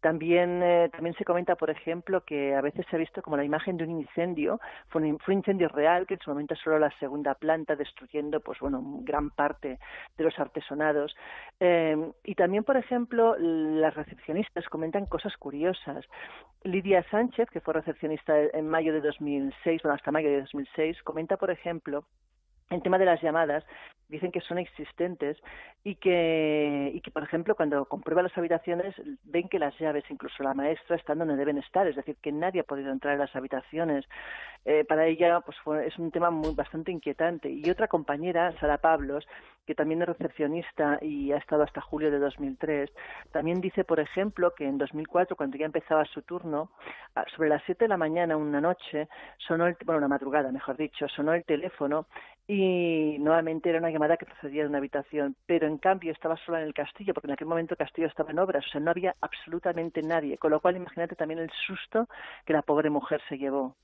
También, 0.00 0.62
eh, 0.62 0.88
también 0.90 1.14
se 1.16 1.24
comenta, 1.24 1.56
por 1.56 1.70
ejemplo, 1.70 2.22
que 2.22 2.54
a 2.54 2.62
veces 2.62 2.86
se 2.88 2.96
ha 2.96 2.98
visto 2.98 3.20
como 3.22 3.36
la 3.36 3.44
imagen 3.44 3.76
de 3.76 3.84
un 3.84 3.90
incendio, 4.00 4.60
fue 4.88 5.02
un, 5.02 5.18
incendio 5.28 5.68
real 5.68 6.06
que 6.06 6.14
en 6.14 6.20
su 6.20 6.30
momento 6.30 6.54
solo 6.56 6.78
la 6.78 6.90
segunda 6.98 7.34
planta, 7.34 7.76
destruyendo, 7.76 8.40
pues 8.40 8.60
bueno, 8.60 8.82
gran 9.02 9.30
parte 9.30 9.78
de 10.16 10.24
los 10.24 10.38
artesonados. 10.38 11.14
Eh, 11.60 11.96
y 12.24 12.34
también, 12.34 12.64
por 12.64 12.76
ejemplo, 12.76 12.93
ejemplo, 12.94 13.36
las 13.38 13.92
recepcionistas 13.94 14.68
comentan 14.68 15.06
cosas 15.06 15.36
curiosas. 15.36 16.04
Lidia 16.62 17.04
Sánchez, 17.10 17.50
que 17.50 17.60
fue 17.60 17.74
recepcionista 17.74 18.32
en 18.40 18.68
mayo 18.68 18.92
de 18.92 19.00
2006, 19.00 19.82
bueno, 19.82 19.96
hasta 19.96 20.12
mayo 20.12 20.30
de 20.30 20.42
2006, 20.42 21.02
comenta, 21.02 21.36
por 21.36 21.50
ejemplo, 21.50 22.04
el 22.70 22.82
tema 22.82 22.98
de 22.98 23.04
las 23.04 23.20
llamadas, 23.20 23.64
dicen 24.08 24.30
que 24.30 24.40
son 24.40 24.58
existentes 24.58 25.36
y 25.82 25.96
que, 25.96 26.92
y 26.94 27.00
que, 27.00 27.10
por 27.10 27.24
ejemplo, 27.24 27.56
cuando 27.56 27.84
comprueba 27.86 28.22
las 28.22 28.36
habitaciones, 28.38 28.94
ven 29.24 29.48
que 29.48 29.58
las 29.58 29.76
llaves, 29.78 30.04
incluso 30.08 30.44
la 30.44 30.54
maestra, 30.54 30.94
están 30.94 31.18
donde 31.18 31.36
deben 31.36 31.58
estar, 31.58 31.86
es 31.88 31.96
decir, 31.96 32.16
que 32.22 32.30
nadie 32.30 32.60
ha 32.60 32.64
podido 32.64 32.92
entrar 32.92 33.14
en 33.14 33.20
las 33.20 33.34
habitaciones. 33.34 34.06
eh, 34.64 34.84
para 34.84 35.06
ella 35.06 35.40
pues 35.40 35.56
es 35.84 35.98
un 35.98 36.10
tema 36.10 36.30
muy 36.30 36.54
bastante 36.54 36.92
inquietante. 36.92 37.50
Y 37.50 37.68
otra 37.68 37.88
compañera, 37.88 38.52
Sara 38.60 38.78
Pablos, 38.78 39.26
que 39.66 39.74
también 39.74 40.02
es 40.02 40.08
recepcionista 40.08 40.98
y 41.00 41.32
ha 41.32 41.36
estado 41.36 41.62
hasta 41.62 41.80
julio 41.80 42.10
de 42.10 42.18
2003, 42.18 42.90
también 43.32 43.60
dice, 43.60 43.84
por 43.84 44.00
ejemplo, 44.00 44.52
que 44.54 44.66
en 44.66 44.78
2004, 44.78 45.36
cuando 45.36 45.56
ya 45.56 45.66
empezaba 45.66 46.04
su 46.04 46.22
turno, 46.22 46.70
sobre 47.36 47.48
las 47.48 47.62
7 47.64 47.84
de 47.84 47.88
la 47.88 47.96
mañana, 47.96 48.36
una 48.36 48.60
noche, 48.60 49.08
sonó 49.38 49.66
el, 49.66 49.76
bueno, 49.84 49.98
una 49.98 50.08
madrugada, 50.08 50.50
mejor 50.52 50.76
dicho, 50.76 51.08
sonó 51.08 51.32
el 51.34 51.44
teléfono 51.44 52.06
y 52.46 53.16
nuevamente 53.20 53.70
era 53.70 53.78
una 53.78 53.90
llamada 53.90 54.16
que 54.16 54.26
procedía 54.26 54.62
de 54.62 54.68
una 54.68 54.78
habitación, 54.78 55.34
pero 55.46 55.66
en 55.66 55.78
cambio 55.78 56.12
estaba 56.12 56.36
sola 56.36 56.60
en 56.60 56.66
el 56.66 56.74
castillo, 56.74 57.14
porque 57.14 57.28
en 57.28 57.32
aquel 57.32 57.48
momento 57.48 57.74
el 57.74 57.78
castillo 57.78 58.06
estaba 58.06 58.32
en 58.32 58.38
obras, 58.38 58.66
o 58.66 58.70
sea, 58.70 58.80
no 58.80 58.90
había 58.90 59.14
absolutamente 59.20 60.02
nadie, 60.02 60.36
con 60.36 60.50
lo 60.50 60.60
cual 60.60 60.76
imagínate 60.76 61.16
también 61.16 61.40
el 61.40 61.50
susto 61.66 62.08
que 62.44 62.52
la 62.52 62.62
pobre 62.62 62.90
mujer 62.90 63.20
se 63.28 63.38
llevó. 63.38 63.76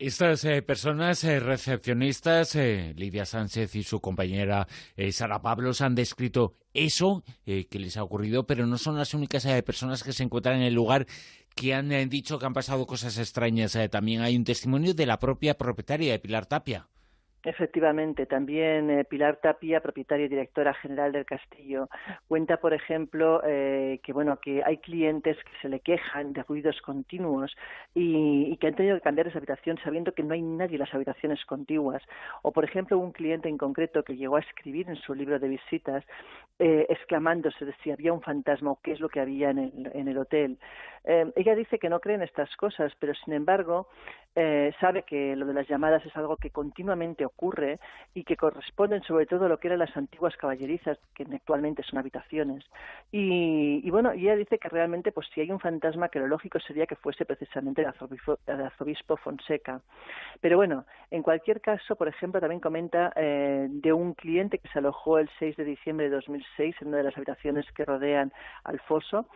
Estas 0.00 0.44
eh, 0.44 0.62
personas 0.62 1.24
eh, 1.24 1.40
recepcionistas, 1.40 2.54
eh, 2.54 2.94
Lidia 2.96 3.26
Sánchez 3.26 3.74
y 3.74 3.82
su 3.82 4.00
compañera 4.00 4.68
Sara 5.10 5.42
Pablos, 5.42 5.80
han 5.80 5.96
descrito 5.96 6.54
eso 6.72 7.24
que 7.44 7.78
les 7.80 7.96
ha 7.96 8.04
ocurrido, 8.04 8.46
pero 8.46 8.64
no 8.64 8.78
son 8.78 8.96
las 8.96 9.12
únicas 9.12 9.44
personas 9.64 10.04
que 10.04 10.12
se 10.12 10.22
encuentran 10.22 10.56
en 10.56 10.62
el 10.62 10.74
lugar 10.74 11.08
que 11.56 11.74
han 11.74 11.88
dicho 12.08 12.38
que 12.38 12.46
han 12.46 12.52
pasado 12.52 12.86
cosas 12.86 13.18
extrañas. 13.18 13.76
también 13.90 14.20
hay 14.20 14.36
un 14.36 14.44
testimonio 14.44 14.94
de 14.94 15.06
la 15.06 15.18
propia 15.18 15.58
propietaria 15.58 16.12
de 16.12 16.20
Pilar 16.20 16.46
Tapia. 16.46 16.86
Efectivamente, 17.44 18.26
también 18.26 18.90
eh, 18.90 19.04
Pilar 19.04 19.36
Tapia, 19.36 19.80
propietaria 19.80 20.26
y 20.26 20.28
directora 20.28 20.74
general 20.74 21.12
del 21.12 21.24
castillo, 21.24 21.88
cuenta, 22.26 22.56
por 22.56 22.74
ejemplo, 22.74 23.40
eh, 23.46 24.00
que 24.02 24.12
bueno 24.12 24.40
que 24.40 24.62
hay 24.64 24.78
clientes 24.78 25.36
que 25.36 25.52
se 25.62 25.68
le 25.68 25.78
quejan 25.78 26.32
de 26.32 26.42
ruidos 26.42 26.80
continuos 26.82 27.56
y, 27.94 28.56
que 28.56 28.66
han 28.66 28.74
tenido 28.74 28.96
que 28.96 29.02
cambiar 29.02 29.28
esa 29.28 29.38
habitación 29.38 29.78
sabiendo 29.84 30.12
que 30.12 30.24
no 30.24 30.34
hay 30.34 30.42
nadie 30.42 30.74
en 30.74 30.80
las 30.80 30.92
habitaciones 30.92 31.44
contiguas. 31.44 32.02
O, 32.42 32.50
por 32.50 32.64
ejemplo, 32.64 32.98
un 32.98 33.12
cliente 33.12 33.48
en 33.48 33.56
concreto 33.56 34.02
que 34.02 34.16
llegó 34.16 34.34
a 34.34 34.40
escribir 34.40 34.88
en 34.88 34.96
su 34.96 35.14
libro 35.14 35.38
de 35.38 35.48
visitas 35.48 36.04
eh, 36.58 36.86
exclamándose 36.88 37.64
de 37.64 37.72
si 37.84 37.92
había 37.92 38.12
un 38.12 38.20
fantasma 38.20 38.72
o 38.72 38.80
qué 38.82 38.92
es 38.92 39.00
lo 39.00 39.08
que 39.08 39.20
había 39.20 39.50
en 39.50 39.58
el, 39.58 39.90
en 39.94 40.08
el 40.08 40.18
hotel. 40.18 40.58
ella 41.04 41.54
dice 41.54 41.78
que 41.78 41.88
no 41.88 42.00
cree 42.00 42.16
en 42.16 42.22
estas 42.22 42.54
cosas, 42.56 42.92
pero 42.98 43.14
sin 43.14 43.32
embargo 43.32 43.86
sabe 44.80 45.02
que 45.02 45.34
lo 45.36 45.46
de 45.46 45.54
las 45.54 45.68
llamadas 45.68 46.04
es 46.06 46.16
algo 46.16 46.36
que 46.36 46.50
continuamente 46.50 47.24
ocurre 47.24 47.80
y 48.14 48.24
que 48.24 48.36
corresponden 48.36 49.02
sobre 49.02 49.26
todo 49.26 49.46
a 49.46 49.48
lo 49.48 49.58
que 49.58 49.68
eran 49.68 49.80
las 49.80 49.96
antiguas 49.96 50.36
caballerizas, 50.36 50.98
que 51.14 51.24
actualmente 51.24 51.82
son 51.82 51.98
habitaciones. 51.98 52.64
Y, 53.10 53.88
bueno, 53.90 54.12
ella 54.12 54.36
dice 54.36 54.58
que 54.58 54.68
realmente, 54.68 55.12
pues 55.12 55.26
si 55.34 55.40
hay 55.40 55.50
un 55.50 55.60
fantasma, 55.60 56.08
que 56.08 56.18
lo 56.18 56.26
lógico 56.26 56.60
sería 56.60 56.86
que 56.86 56.96
fuese 56.96 57.24
precisamente 57.24 57.82
el 57.82 57.88
arzobispo, 57.88 59.16
Fonseca. 59.16 59.80
Pero 60.40 60.56
bueno, 60.56 60.84
en 61.10 61.22
cualquier 61.22 61.60
caso, 61.60 61.96
por 61.96 62.08
ejemplo, 62.08 62.40
también 62.40 62.60
comenta 62.60 63.12
eh, 63.16 63.66
de 63.70 63.92
un 63.92 64.14
cliente 64.14 64.58
que 64.58 64.68
se 64.68 64.78
alojó 64.78 65.18
el 65.18 65.28
6 65.38 65.56
de 65.56 65.64
diciembre 65.64 66.08
de 66.08 66.16
2006 66.16 66.76
en 66.80 66.88
una 66.88 66.98
de 66.98 67.02
las 67.04 67.16
habitaciones 67.16 67.66
que 67.72 67.84
rodean 67.84 68.32
al 68.64 68.78
foso 68.80 69.26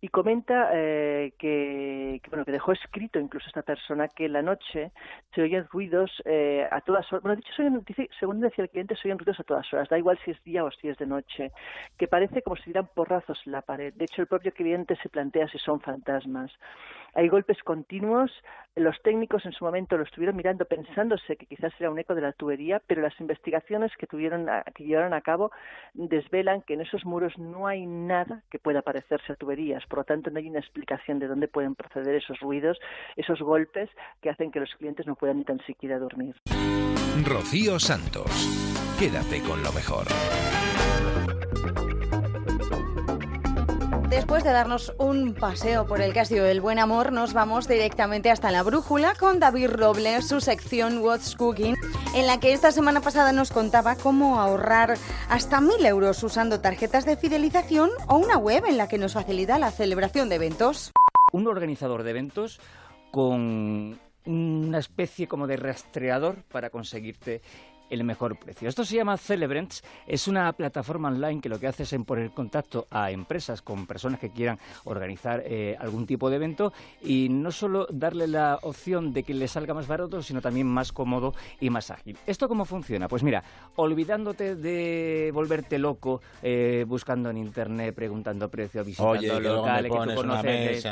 y 0.00 0.08
comenta 0.08 0.70
eh, 0.72 1.34
que, 1.38 2.20
bueno 2.30 2.44
que 2.44 2.52
dejó 2.52 2.72
escrito 2.72 3.18
incluso 3.18 3.46
esta 3.48 3.62
persona 3.62 4.08
que 4.08 4.28
la 4.28 4.40
noche 4.40 4.49
se 4.64 5.42
oyen 5.42 5.66
ruidos 5.70 6.10
eh, 6.24 6.66
a 6.70 6.80
todas 6.80 7.10
horas 7.12 7.22
bueno 7.22 7.36
dicho 7.36 7.52
según 8.18 8.40
decía 8.40 8.64
el 8.64 8.70
cliente 8.70 8.96
se 8.96 9.08
oyen 9.08 9.18
ruidos 9.18 9.40
a 9.40 9.44
todas 9.44 9.72
horas 9.72 9.88
da 9.88 9.98
igual 9.98 10.18
si 10.24 10.30
es 10.30 10.42
día 10.44 10.64
o 10.64 10.70
si 10.70 10.88
es 10.88 10.98
de 10.98 11.06
noche 11.06 11.52
que 11.96 12.08
parece 12.08 12.42
como 12.42 12.56
si 12.56 12.64
dieran 12.64 12.88
porrazos 12.94 13.40
en 13.46 13.52
la 13.52 13.62
pared 13.62 13.92
de 13.94 14.04
hecho 14.04 14.22
el 14.22 14.28
propio 14.28 14.52
cliente 14.52 14.96
se 14.96 15.08
plantea 15.08 15.48
si 15.48 15.58
son 15.58 15.80
fantasmas 15.80 16.52
hay 17.14 17.28
golpes 17.28 17.62
continuos. 17.62 18.30
Los 18.76 19.00
técnicos 19.02 19.44
en 19.44 19.52
su 19.52 19.64
momento 19.64 19.96
lo 19.96 20.04
estuvieron 20.04 20.36
mirando 20.36 20.64
pensándose 20.64 21.36
que 21.36 21.46
quizás 21.46 21.72
era 21.80 21.90
un 21.90 21.98
eco 21.98 22.14
de 22.14 22.20
la 22.20 22.32
tubería, 22.32 22.80
pero 22.86 23.02
las 23.02 23.18
investigaciones 23.20 23.90
que, 23.96 24.06
tuvieron 24.06 24.48
que 24.74 24.84
llevaron 24.84 25.12
a 25.12 25.20
cabo 25.20 25.50
desvelan 25.92 26.62
que 26.62 26.74
en 26.74 26.82
esos 26.82 27.04
muros 27.04 27.36
no 27.36 27.66
hay 27.66 27.84
nada 27.84 28.42
que 28.48 28.60
pueda 28.60 28.82
parecerse 28.82 29.32
a 29.32 29.36
tuberías. 29.36 29.84
Por 29.86 29.98
lo 29.98 30.04
tanto, 30.04 30.30
no 30.30 30.38
hay 30.38 30.48
una 30.48 30.60
explicación 30.60 31.18
de 31.18 31.26
dónde 31.26 31.48
pueden 31.48 31.74
proceder 31.74 32.14
esos 32.14 32.38
ruidos, 32.38 32.78
esos 33.16 33.40
golpes 33.40 33.90
que 34.22 34.29
hacen 34.30 34.50
que 34.50 34.60
los 34.60 34.70
clientes 34.78 35.06
no 35.06 35.14
puedan 35.14 35.38
ni 35.38 35.44
tan 35.44 35.60
siquiera 35.66 35.98
dormir. 35.98 36.34
Rocío 37.24 37.78
Santos. 37.78 38.30
Quédate 38.98 39.42
con 39.42 39.62
lo 39.62 39.72
mejor. 39.72 40.06
Después 44.10 44.42
de 44.42 44.50
darnos 44.50 44.92
un 44.98 45.34
paseo 45.34 45.86
por 45.86 46.00
el 46.00 46.12
castillo 46.12 46.42
del 46.42 46.60
buen 46.60 46.80
amor, 46.80 47.12
nos 47.12 47.32
vamos 47.32 47.68
directamente 47.68 48.30
hasta 48.30 48.50
la 48.50 48.64
brújula 48.64 49.14
con 49.14 49.38
David 49.38 49.70
Robles, 49.70 50.26
su 50.26 50.40
sección 50.40 50.98
What's 50.98 51.36
Cooking, 51.36 51.76
en 52.16 52.26
la 52.26 52.40
que 52.40 52.52
esta 52.52 52.72
semana 52.72 53.00
pasada 53.00 53.32
nos 53.32 53.52
contaba 53.52 53.94
cómo 53.94 54.40
ahorrar 54.40 54.96
hasta 55.28 55.60
mil 55.60 55.86
euros 55.86 56.24
usando 56.24 56.60
tarjetas 56.60 57.06
de 57.06 57.16
fidelización 57.16 57.90
o 58.08 58.16
una 58.16 58.36
web 58.36 58.64
en 58.66 58.78
la 58.78 58.88
que 58.88 58.98
nos 58.98 59.14
facilita 59.14 59.60
la 59.60 59.70
celebración 59.70 60.28
de 60.28 60.34
eventos. 60.34 60.90
Un 61.32 61.46
organizador 61.46 62.02
de 62.02 62.10
eventos 62.10 62.60
con 63.12 63.98
una 64.30 64.78
especie 64.78 65.26
como 65.26 65.46
de 65.46 65.56
rastreador 65.56 66.42
para 66.44 66.70
conseguirte 66.70 67.42
el 67.90 68.04
mejor 68.04 68.38
precio. 68.38 68.68
Esto 68.68 68.84
se 68.84 68.96
llama 68.96 69.16
Celebrants, 69.16 69.82
es 70.06 70.28
una 70.28 70.52
plataforma 70.52 71.08
online 71.08 71.40
que 71.40 71.48
lo 71.48 71.58
que 71.58 71.66
hace 71.66 71.82
es 71.82 71.94
poner 72.06 72.30
contacto 72.30 72.86
a 72.90 73.10
empresas 73.10 73.62
con 73.62 73.86
personas 73.86 74.20
que 74.20 74.30
quieran 74.30 74.58
organizar 74.84 75.42
eh, 75.44 75.76
algún 75.78 76.06
tipo 76.06 76.30
de 76.30 76.36
evento 76.36 76.72
y 77.02 77.28
no 77.28 77.50
solo 77.50 77.86
darle 77.90 78.26
la 78.26 78.58
opción 78.62 79.12
de 79.12 79.22
que 79.22 79.34
le 79.34 79.48
salga 79.48 79.74
más 79.74 79.86
barato, 79.86 80.22
sino 80.22 80.40
también 80.40 80.66
más 80.66 80.92
cómodo 80.92 81.34
y 81.60 81.68
más 81.70 81.90
ágil. 81.90 82.16
¿Esto 82.26 82.48
cómo 82.48 82.64
funciona? 82.64 83.08
Pues 83.08 83.22
mira, 83.22 83.42
olvidándote 83.76 84.56
de 84.56 85.30
volverte 85.32 85.78
loco 85.78 86.20
eh, 86.42 86.84
buscando 86.86 87.30
en 87.30 87.36
internet, 87.36 87.94
preguntando 87.94 88.48
precio, 88.48 88.84
visitando 88.84 89.40
locales 89.40 89.92
que 89.92 89.98
tú 89.98 90.14
conoces. 90.14 90.84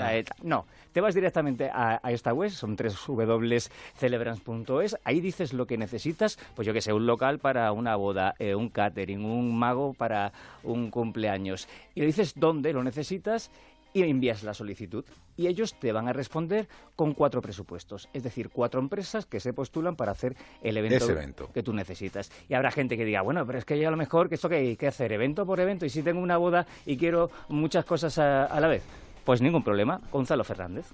no, 0.43 0.67
te 0.93 1.01
vas 1.01 1.15
directamente 1.15 1.71
a, 1.73 2.01
esta 2.11 2.33
web, 2.33 2.51
son 2.51 2.77
www.celebrants.es, 2.77 4.97
ahí 5.05 5.21
dices 5.21 5.53
lo 5.53 5.67
que 5.67 5.79
necesitas, 5.79 6.39
pues 6.55 6.67
yo 6.67 6.73
que 6.73 6.81
sé, 6.81 6.88
un 6.93 7.07
local 7.07 7.39
para 7.39 7.73
una 7.73 7.97
boda, 7.97 8.35
eh, 8.39 8.55
un 8.55 8.69
catering, 8.69 9.25
un 9.25 9.57
mago 9.59 9.95
para 9.95 10.33
un 10.63 10.91
cumpleaños. 10.91 11.69
Y 11.95 12.01
le 12.01 12.07
dices 12.07 12.35
dónde 12.37 12.73
lo 12.73 12.83
necesitas 12.83 13.51
y 13.93 14.03
envías 14.03 14.43
la 14.43 14.55
solicitud. 14.55 15.05
Y 15.37 15.47
ellos 15.47 15.75
te 15.79 15.93
van 15.93 16.09
a 16.09 16.13
responder 16.13 16.69
con 16.97 17.15
cuatro 17.15 17.41
presupuestos. 17.41 18.09
Es 18.13 18.23
decir, 18.23 18.51
cuatro 18.51 18.81
empresas 18.81 19.27
que 19.27 19.41
se 19.41 19.53
postulan 19.53 19.97
para 19.97 20.13
hacer 20.13 20.37
el 20.63 20.77
evento, 20.77 21.51
que 21.53 21.63
tú 21.63 21.73
necesitas. 21.73 22.31
Y 22.49 22.55
habrá 22.55 22.71
gente 22.71 22.97
que 22.97 23.05
diga, 23.05 23.23
bueno, 23.23 23.47
pero 23.47 23.59
es 23.59 23.65
que 23.65 23.79
yo 23.79 23.89
a 23.89 23.91
lo 23.91 23.97
mejor, 23.97 24.29
que 24.29 24.35
esto 24.35 24.49
que 24.49 24.57
hay 24.57 24.77
que 24.77 24.89
hacer, 24.89 25.13
evento 25.13 25.47
por 25.47 25.61
evento, 25.61 25.87
y 25.87 25.91
si 25.91 26.03
tengo 26.03 26.21
una 26.21 26.37
boda 26.37 26.67
y 26.87 26.97
quiero 26.97 27.31
muchas 27.49 27.85
cosas 27.85 28.19
a 28.19 28.61
la 28.61 28.69
vez. 28.69 28.83
Pues 29.25 29.43
ningún 29.43 29.63
problema, 29.63 30.01
Gonzalo 30.11 30.43
Fernández. 30.43 30.87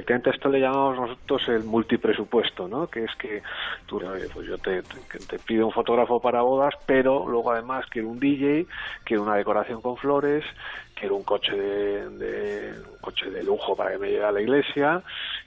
Efectivamente, 0.00 0.30
esto 0.30 0.48
le 0.48 0.60
llamamos 0.60 0.96
nosotros 0.96 1.42
el 1.48 1.64
multipresupuesto, 1.64 2.66
¿no? 2.66 2.86
Que 2.86 3.04
es 3.04 3.14
que 3.16 3.42
tú, 3.84 4.00
pues 4.32 4.46
yo 4.46 4.56
te, 4.56 4.82
pido 5.46 5.66
un 5.66 5.72
fotógrafo 5.72 6.20
para 6.20 6.40
bodas, 6.40 6.72
pero 6.86 7.26
luego 7.28 7.52
además 7.52 7.84
quiero 7.90 8.08
un 8.08 8.18
DJ, 8.18 8.66
quiero 9.04 9.24
una 9.24 9.36
decoración 9.36 9.82
con 9.82 9.98
flores, 9.98 10.42
quiero 10.94 11.16
un 11.16 11.22
coche 11.22 11.54
de, 11.54 12.72
coche 13.02 13.30
de 13.30 13.42
lujo 13.44 13.76
para 13.76 13.90
que 13.92 13.98
me 13.98 14.08
lleve 14.08 14.24
a 14.24 14.32
la 14.32 14.40
iglesia 14.40 15.02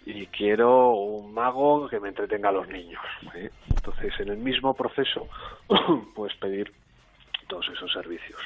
y 0.05 0.27
quiero 0.27 0.91
un 0.91 1.33
mago 1.33 1.89
que 1.89 1.99
me 1.99 2.09
entretenga 2.09 2.49
a 2.49 2.51
los 2.53 2.67
niños. 2.67 3.01
Entonces, 3.75 4.13
en 4.19 4.29
el 4.29 4.37
mismo 4.37 4.75
proceso, 4.75 5.27
puedes 6.15 6.37
pedir 6.37 6.71
todos 7.47 7.67
esos 7.69 7.91
servicios. 7.91 8.39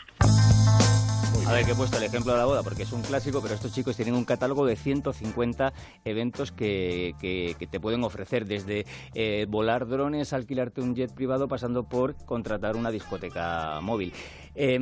A 1.48 1.53
ver, 1.53 1.65
que 1.65 1.72
he 1.72 1.75
puesto 1.75 1.98
el 1.98 2.03
ejemplo 2.03 2.34
de 2.34 2.39
la 2.39 2.46
boda 2.46 2.62
porque 2.62 2.84
es 2.84 2.91
un 2.91 3.01
clásico, 3.01 3.41
pero 3.41 3.53
estos 3.53 3.72
chicos 3.72 3.96
tienen 3.96 4.15
un 4.15 4.25
catálogo 4.25 4.65
de 4.65 4.75
150 4.75 5.74
eventos 6.03 6.51
que, 6.51 7.15
que, 7.19 7.67
te 7.67 7.79
pueden 7.79 8.03
ofrecer, 8.03 8.46
desde 8.46 8.86
eh, 9.13 9.46
volar 9.48 9.88
drones, 9.88 10.34
alquilarte 10.34 10.81
un 10.81 10.96
jet 10.96 11.13
privado, 11.13 11.48
pasando 11.48 11.84
por 11.84 12.15
contratar 12.25 12.75
una 12.75 12.91
discoteca 12.91 13.79
móvil. 13.81 14.13
Eh, 14.59 14.79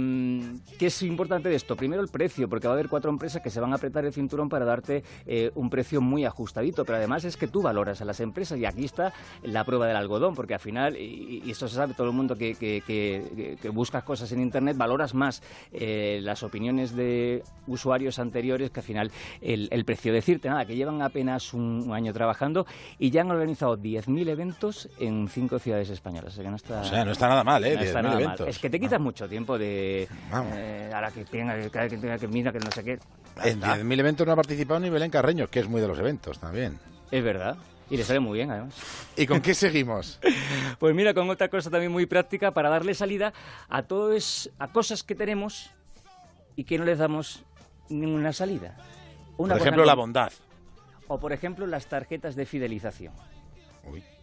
¿Qué 0.80 0.88
es 0.88 1.02
importante 1.04 1.50
de 1.50 1.56
esto? 1.56 1.76
Primero 1.76 2.02
el 2.02 2.08
precio, 2.08 2.48
porque 2.48 2.68
va 2.68 2.74
a 2.74 2.76
haber 2.76 2.88
cuatro 2.88 3.12
empresas 3.12 3.42
que 3.42 3.50
se 3.50 3.60
van 3.60 3.74
a 3.74 3.76
apretar 3.76 4.06
el 4.06 4.14
cinturón 4.14 4.48
para 4.48 4.64
darte 4.64 5.04
eh, 5.26 5.52
un 5.56 5.70
precio 5.70 6.00
muy 6.00 6.24
ajustadito, 6.24 6.86
pero 6.86 6.98
además 6.98 7.26
es 7.26 7.36
que 7.36 7.48
tú 7.48 7.62
valoras 7.62 8.02
a 8.02 8.06
las 8.06 8.22
empresas 8.22 8.58
y 8.58 8.66
aquí 8.66 8.86
está 8.86 9.12
la 9.44 9.66
prueba 9.66 9.86
del 9.86 9.98
algodón, 9.98 10.34
porque 10.34 10.54
al 10.54 10.62
final, 10.62 10.96
y, 10.96 11.44
esto 11.52 11.68
se 11.68 11.76
sabe 11.76 11.94
todo 11.94 12.08
el 12.08 12.14
mundo 12.14 12.36
que, 12.36 12.56
que, 12.56 13.70
buscas 13.72 14.04
cosas 14.04 14.32
en 14.32 14.40
Internet, 14.40 14.78
valoras 14.78 15.14
más 15.14 15.44
eh, 15.74 16.20
las 16.22 16.44
opiniones 16.44 16.96
de 16.96 17.44
usuarios 17.68 18.18
anteriores 18.20 18.72
que 18.72 18.80
al 18.80 18.86
final 18.86 19.12
el, 19.42 19.86
precio. 19.86 20.14
Decirte 20.14 20.48
nada, 20.48 20.66
que 20.66 20.76
llevan 20.76 21.02
apenas 21.02 21.54
un, 21.54 21.92
año 21.94 22.14
trabajando 22.14 22.66
y 22.98 23.12
ya 23.12 23.22
han 23.22 23.32
organizado 23.32 23.78
10.000 23.78 24.30
eventos 24.30 24.90
en 25.00 25.28
cinco 25.28 25.60
ciudades 25.60 25.90
españolas. 25.90 26.38
O 26.38 26.42
sea, 26.42 26.50
no 26.50 26.56
está, 26.56 26.82
o 26.82 26.86
sea, 26.86 27.06
no 27.06 27.12
está 27.12 27.28
nada 27.28 27.44
mal, 27.44 27.64
¿eh? 27.66 27.78
No. 28.02 28.46
Es 28.46 28.60
que 28.60 28.70
te 28.70 28.80
quitas 28.80 29.00
mucho 29.00 29.28
tiempo 29.28 29.58
de 29.58 29.65
eh, 29.66 30.92
ahora 30.94 31.12
que 31.12 31.26
tenga 31.26 31.56
que, 31.56 31.70
que, 31.70 31.98
tenga 31.98 32.18
que 32.18 32.28
mira 32.28 32.52
que 32.52 32.60
no 32.60 32.72
sé 32.72 32.84
qué. 32.84 33.00
En 33.44 33.62
10.000 33.62 34.00
eventos 34.00 34.26
no 34.26 34.34
ha 34.34 34.36
participado 34.36 34.80
ni 34.80 34.90
Belén 34.90 35.12
Carreño, 35.12 35.48
que 35.50 35.60
es 35.60 35.68
muy 35.68 35.82
de 35.82 35.88
los 35.88 36.00
eventos 36.00 36.40
también. 36.40 36.80
Es 37.12 37.24
verdad. 37.24 37.58
Y 37.90 37.98
le 37.98 38.04
sale 38.04 38.20
muy 38.20 38.38
bien, 38.38 38.50
además. 38.50 38.76
¿Y 39.16 39.28
con 39.28 39.42
qué 39.42 39.54
seguimos? 39.54 40.20
pues 40.80 40.96
mira, 40.96 41.14
con 41.14 41.30
otra 41.30 41.50
cosa 41.50 41.70
también 41.70 41.92
muy 41.92 42.06
práctica 42.06 42.52
para 42.52 42.70
darle 42.70 42.94
salida 42.94 43.34
a 43.70 43.84
todas 43.84 44.50
a 44.58 44.70
cosas 44.70 45.04
que 45.04 45.14
tenemos 45.14 45.70
y 46.56 46.64
que 46.64 46.78
no 46.78 46.86
les 46.86 46.98
damos 46.98 47.44
ninguna 47.90 48.34
salida. 48.34 48.76
Una 49.38 49.56
por 49.56 49.62
ejemplo, 49.62 49.86
la 49.86 49.94
bondad. 49.94 50.32
O 51.08 51.20
por 51.20 51.34
ejemplo, 51.34 51.68
las 51.68 51.86
tarjetas 51.88 52.36
de 52.36 52.46
fidelización. 52.46 53.14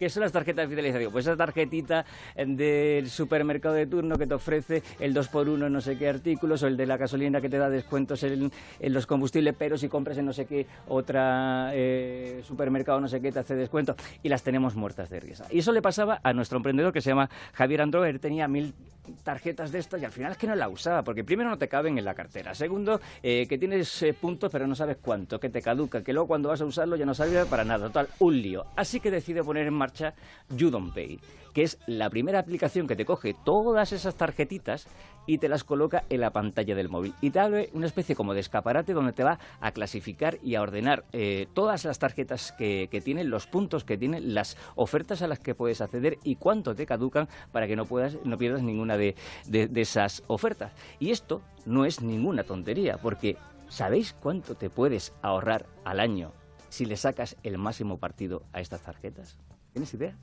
¿Qué 0.03 0.11
son 0.11 0.25
las 0.25 0.33
tarjetas 0.33 0.69
de 0.69 0.75
fidelización? 0.75 1.13
Pues 1.13 1.27
esa 1.27 1.37
tarjetita 1.37 2.05
del 2.35 3.09
supermercado 3.09 3.77
de 3.77 3.87
turno 3.87 4.19
que 4.19 4.27
te 4.27 4.35
ofrece 4.35 4.83
el 4.99 5.15
2x1 5.15 5.67
en 5.67 5.73
no 5.73 5.81
sé 5.81 5.97
qué 5.97 6.09
artículos 6.09 6.65
o 6.65 6.67
el 6.67 6.77
de 6.77 6.87
la 6.87 6.97
gasolina 6.97 7.41
que 7.41 7.49
te 7.49 7.57
da 7.57 7.71
descuentos 7.71 8.21
en, 8.25 8.51
los 8.81 9.07
combustibles, 9.07 9.55
pero 9.57 9.79
si 9.79 9.89
compras 9.89 10.19
en 10.19 10.27
no 10.27 10.33
sé 10.33 10.47
qué 10.47 10.67
otra 10.89 11.71
eh, 11.73 12.43
supermercado 12.43 13.01
no 13.01 13.07
sé 13.07 13.21
qué 13.21 13.31
te 13.31 13.39
hace 13.39 13.55
descuento 13.55 13.95
y 14.25 14.29
las 14.29 14.43
tenemos 14.43 14.75
muertas 14.75 15.09
de 15.09 15.21
risa. 15.21 15.45
Y 15.53 15.61
eso 15.61 15.71
le 15.71 15.81
pasaba 15.81 16.19
a 16.25 16.33
nuestro 16.33 16.57
emprendedor 16.57 16.93
que 16.93 17.01
se 17.01 17.11
llama 17.11 17.31
Javier 17.53 17.83
Androver, 17.83 18.19
tenía 18.19 18.49
mil 18.49 18.75
tarjetas 19.23 19.73
de 19.73 19.79
estas 19.79 20.01
y 20.01 20.05
al 20.05 20.13
final 20.13 20.33
es 20.33 20.39
que 20.39 20.47
no 20.47 20.55
la 20.55 20.69
usaba, 20.69 21.03
porque 21.03 21.25
primero 21.25 21.51
no 21.51 21.59
te 21.59 21.69
caben 21.69 21.99
en 21.99 22.05
la 22.05 22.15
cartera, 22.15 22.55
segundo 22.55 23.01
eh, 23.23 23.47
que 23.49 23.59
tienes 23.59 24.03
eh, 24.03 24.15
puntos 24.15 24.51
pero 24.51 24.67
no 24.67 24.75
sabes 24.75 24.99
cuánto, 25.01 25.39
que 25.39 25.49
te 25.49 25.61
caduca, 25.61 26.03
que 26.03 26.13
luego 26.13 26.29
cuando 26.29 26.49
vas 26.49 26.61
a 26.61 26.65
usarlo 26.65 26.97
ya 26.97 27.07
no 27.07 27.15
sabes 27.15 27.47
para 27.47 27.65
nada, 27.65 27.87
total, 27.87 28.09
un 28.21 28.41
lío. 28.41 28.65
Así 28.77 29.01
que 29.01 29.11
decide 29.11 29.43
poner 29.43 29.67
en 29.67 29.75
marcha 29.75 29.92
Pay, 29.93 31.21
que 31.53 31.63
es 31.63 31.79
la 31.87 32.11
primera 32.11 32.39
aplicación 32.39 32.87
que 32.87 32.97
te 32.97 33.05
coge 33.05 33.35
todas 33.45 33.93
esas 33.93 34.15
tarjetitas 34.15 34.87
y 35.27 35.39
te 35.39 35.49
las 35.49 35.65
coloca 35.65 36.05
en 36.09 36.21
la 36.21 36.31
pantalla 36.31 36.75
del 36.75 36.89
móvil. 36.89 37.15
Y 37.21 37.31
te 37.31 37.41
abre 37.41 37.71
una 37.73 37.87
especie 37.87 38.17
como 38.17 38.35
de 38.35 38.41
escaparate 38.41 38.93
donde 38.93 39.13
te 39.13 39.23
va 39.23 39.39
a 39.61 39.73
clasificar 39.73 40.39
y 40.43 40.55
a 40.55 40.63
ordenar 40.63 41.05
eh, 41.13 41.47
todas 41.55 41.85
las 41.85 41.99
tarjetas 41.99 42.53
que, 42.53 42.89
tienen, 43.05 43.31
los 43.31 43.47
puntos 43.47 43.85
que 43.85 43.99
tienen, 43.99 44.35
las 44.35 44.57
ofertas 44.75 45.23
a 45.23 45.29
las 45.29 45.39
que 45.39 45.55
puedes 45.55 45.81
acceder 45.81 46.19
y 46.25 46.37
cuánto 46.37 46.75
te 46.75 46.87
caducan 46.87 47.29
para 47.53 47.67
que 47.67 47.77
no, 47.77 47.85
puedas, 47.85 48.17
no 48.25 48.39
pierdas 48.39 48.63
ninguna 48.63 48.97
de, 48.97 49.15
de 49.47 49.81
esas 49.81 50.23
ofertas. 50.27 50.73
Y 50.99 51.11
esto 51.11 51.43
no 51.67 51.85
es 51.85 52.03
ninguna 52.03 52.45
tontería, 52.45 52.99
porque 52.99 53.37
¿sabéis 53.69 54.15
cuánto 54.15 54.55
te 54.55 54.71
puedes 54.71 55.13
ahorrar 55.23 55.67
al 55.85 56.01
año 56.01 56.33
si 56.69 56.85
le 56.87 56.97
sacas 56.97 57.37
el 57.43 57.59
máximo 57.59 57.99
partido 57.99 58.43
a 58.53 58.61
estas 58.61 58.83
tarjetas? 58.83 59.37
¿Tienes 59.73 59.93
idea? 59.95 60.15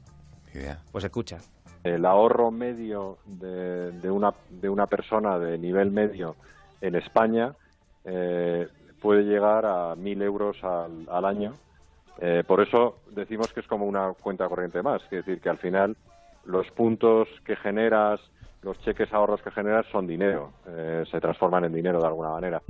Idea. 0.53 0.79
Pues 0.91 1.03
escucha. 1.03 1.39
El 1.83 2.05
ahorro 2.05 2.51
medio 2.51 3.17
de, 3.25 3.91
de, 3.91 4.11
una, 4.11 4.33
de 4.49 4.69
una 4.69 4.87
persona 4.87 5.39
de 5.39 5.57
nivel 5.57 5.91
medio 5.91 6.35
en 6.81 6.95
España 6.95 7.53
eh, 8.03 8.67
puede 9.01 9.23
llegar 9.23 9.65
a 9.65 9.95
mil 9.95 10.21
euros 10.21 10.63
al, 10.63 11.07
al 11.09 11.25
año. 11.25 11.53
Eh, 12.19 12.43
por 12.45 12.61
eso 12.61 12.99
decimos 13.11 13.53
que 13.53 13.61
es 13.61 13.67
como 13.67 13.85
una 13.85 14.13
cuenta 14.13 14.47
corriente 14.49 14.81
más, 14.81 15.01
es 15.03 15.09
decir, 15.25 15.39
que 15.39 15.49
al 15.49 15.57
final 15.57 15.95
los 16.45 16.69
puntos 16.71 17.29
que 17.45 17.55
generas, 17.55 18.19
los 18.61 18.79
cheques 18.81 19.11
ahorros 19.13 19.41
que 19.41 19.51
generas 19.51 19.85
son 19.91 20.07
dinero, 20.07 20.53
eh, 20.67 21.03
se 21.09 21.19
transforman 21.19 21.65
en 21.65 21.73
dinero 21.73 21.99
de 21.99 22.07
alguna 22.07 22.29
manera. 22.29 22.61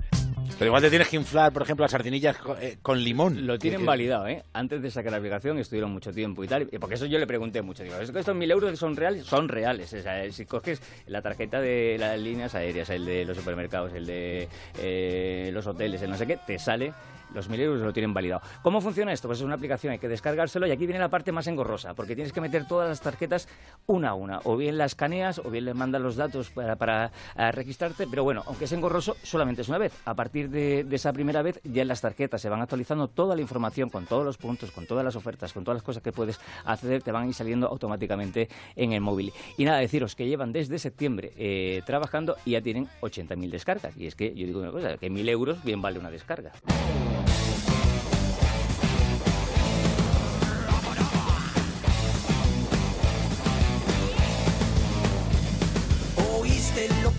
Pero 0.57 0.69
igual 0.69 0.81
te 0.81 0.89
tienes 0.89 1.07
que 1.07 1.15
inflar, 1.15 1.53
por 1.53 1.61
ejemplo, 1.61 1.83
las 1.83 1.91
sardinillas 1.91 2.37
eh, 2.59 2.77
con, 2.81 3.01
limón. 3.01 3.45
Lo 3.47 3.57
tienen 3.57 3.85
validado, 3.85 4.27
¿eh? 4.27 4.43
Antes 4.53 4.81
de 4.81 4.91
sacar 4.91 5.11
la 5.11 5.17
aplicación 5.17 5.57
estuvieron 5.57 5.91
mucho 5.91 6.11
tiempo 6.11 6.43
y 6.43 6.47
tal. 6.47 6.67
Porque 6.79 6.95
eso 6.95 7.05
yo 7.05 7.17
le 7.17 7.27
pregunté 7.27 7.61
mucho. 7.61 7.83
Digo, 7.83 7.95
¿estos 7.97 8.35
mil 8.35 8.51
euros 8.51 8.77
son 8.77 8.95
reales? 8.95 9.25
Son 9.25 9.47
reales. 9.47 9.93
O 9.93 10.01
sea, 10.01 10.29
si 10.31 10.45
coges 10.45 10.81
la 11.07 11.21
tarjeta 11.21 11.61
de 11.61 11.97
las 11.97 12.19
líneas 12.19 12.55
aéreas, 12.55 12.89
el 12.89 13.05
de 13.05 13.25
los 13.25 13.37
supermercados, 13.37 13.93
el 13.93 14.05
de 14.05 14.49
eh, 14.79 15.49
los 15.53 15.65
hoteles, 15.67 16.01
el 16.01 16.09
no 16.09 16.17
sé 16.17 16.27
qué, 16.27 16.37
te 16.45 16.59
sale 16.59 16.93
los 17.33 17.49
mil 17.49 17.59
euros 17.59 17.81
lo 17.81 17.93
tienen 17.93 18.13
validado. 18.13 18.41
¿Cómo 18.61 18.81
funciona 18.81 19.13
esto? 19.13 19.27
Pues 19.27 19.39
es 19.39 19.45
una 19.45 19.55
aplicación, 19.55 19.93
hay 19.93 19.99
que 19.99 20.07
descargárselo 20.07 20.67
y 20.67 20.71
aquí 20.71 20.85
viene 20.85 20.99
la 20.99 21.09
parte 21.09 21.31
más 21.31 21.47
engorrosa, 21.47 21.93
porque 21.93 22.15
tienes 22.15 22.33
que 22.33 22.41
meter 22.41 22.67
todas 22.67 22.89
las 22.89 23.01
tarjetas 23.01 23.47
una 23.87 24.09
a 24.09 24.13
una. 24.13 24.39
O 24.43 24.57
bien 24.57 24.77
las 24.77 24.91
escaneas 24.91 25.39
o 25.39 25.49
bien 25.49 25.65
le 25.65 25.73
mandas 25.73 26.01
los 26.01 26.15
datos 26.15 26.49
para, 26.49 26.75
para 26.75 27.11
eh, 27.37 27.51
registrarte, 27.51 28.07
pero 28.07 28.23
bueno, 28.23 28.43
aunque 28.47 28.65
es 28.65 28.71
engorroso, 28.71 29.15
solamente 29.23 29.61
es 29.61 29.69
una 29.69 29.77
vez. 29.77 29.93
A 30.05 30.13
partir 30.13 30.49
de, 30.49 30.85
esa 30.91 31.13
primera 31.13 31.41
vez, 31.41 31.59
ya 31.63 31.81
en 31.81 31.87
las 31.87 32.01
tarjetas 32.01 32.41
se 32.41 32.49
van 32.49 32.61
actualizando 32.61 33.07
toda 33.07 33.35
la 33.35 33.41
información 33.41 33.89
con 33.89 34.05
todos 34.05 34.25
los 34.25 34.37
puntos, 34.37 34.71
con 34.71 34.85
todas 34.85 35.03
las 35.03 35.15
ofertas, 35.15 35.53
con 35.53 35.63
todas 35.63 35.77
las 35.77 35.83
cosas 35.83 36.03
que 36.03 36.11
puedes 36.11 36.39
acceder, 36.65 37.03
te 37.03 37.11
van 37.11 37.23
a 37.23 37.27
ir 37.27 37.33
saliendo 37.33 37.67
automáticamente 37.67 38.49
en 38.75 38.93
el 38.93 39.01
móvil. 39.01 39.31
Y 39.57 39.65
nada, 39.65 39.79
deciros 39.79 40.15
que 40.15 40.27
llevan 40.27 40.51
desde 40.51 40.79
septiembre 40.79 41.31
eh, 41.37 41.81
trabajando 41.85 42.35
y 42.45 42.51
ya 42.51 42.61
tienen 42.61 42.87
80.000 43.01 43.49
descargas. 43.49 43.95
Y 43.97 44.07
es 44.07 44.15
que 44.15 44.33
yo 44.33 44.45
digo 44.45 44.59
una 44.59 44.71
cosa, 44.71 44.97
que 44.97 45.09
mil 45.09 45.27
euros 45.29 45.63
bien 45.63 45.81
vale 45.81 45.99
una 45.99 46.09
descarga. 46.09 46.51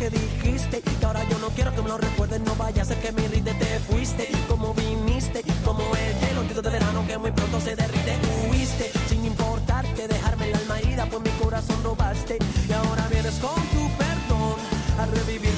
Que 0.00 0.10
dijiste 0.10 0.82
Y 1.00 1.04
ahora 1.04 1.22
yo 1.28 1.38
no 1.38 1.48
quiero 1.50 1.74
que 1.74 1.82
me 1.82 1.88
lo 1.88 1.98
recuerden 1.98 2.42
No 2.44 2.56
vaya 2.56 2.82
a 2.82 2.86
que 2.86 3.12
me 3.12 3.28
rinde 3.28 3.52
te 3.54 3.78
fuiste. 3.80 4.28
Como 4.48 4.74
viniste 4.74 5.42
Como 5.64 5.82
el 5.94 6.14
hielo 6.20 6.40
un 6.40 6.62
de 6.62 6.70
verano 6.70 7.04
que 7.06 7.18
muy 7.18 7.30
pronto 7.30 7.60
se 7.60 7.76
derrite 7.76 8.16
Huiste. 8.50 8.90
Sin 9.08 9.24
importarte 9.24 10.08
Dejarme 10.08 10.48
el 10.48 10.54
alma 10.56 10.78
herida 10.78 11.06
Pues 11.06 11.22
mi 11.22 11.30
corazón 11.42 11.76
robaste. 11.84 12.38
Y 12.68 12.72
ahora 12.72 13.06
vienes 13.08 13.34
con 13.34 13.62
tu 13.74 13.82
perdón 13.98 14.56
A 14.98 15.06
revivir 15.06 15.49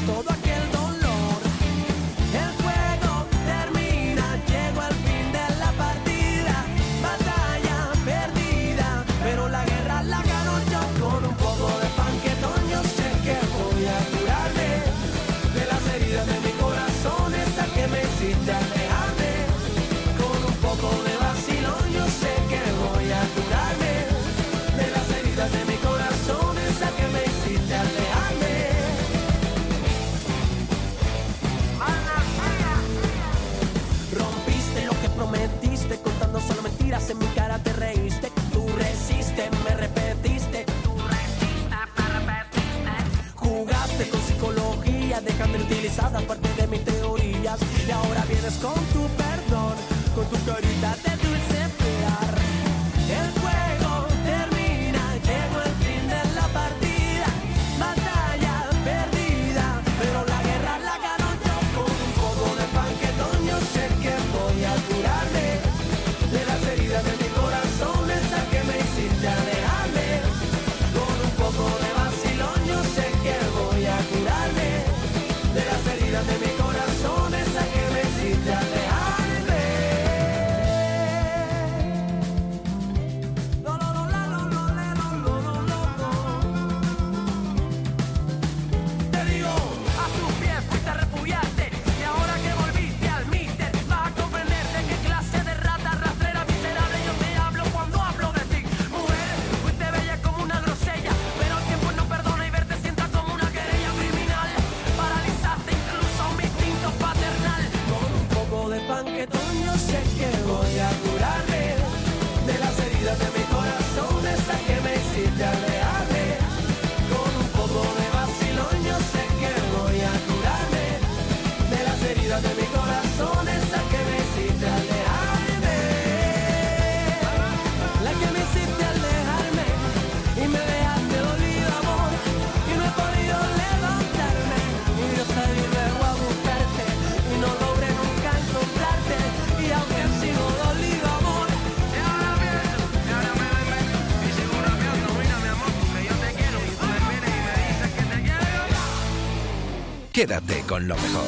con 150.72 150.88
lo 150.88 150.96
mejor 150.96 151.26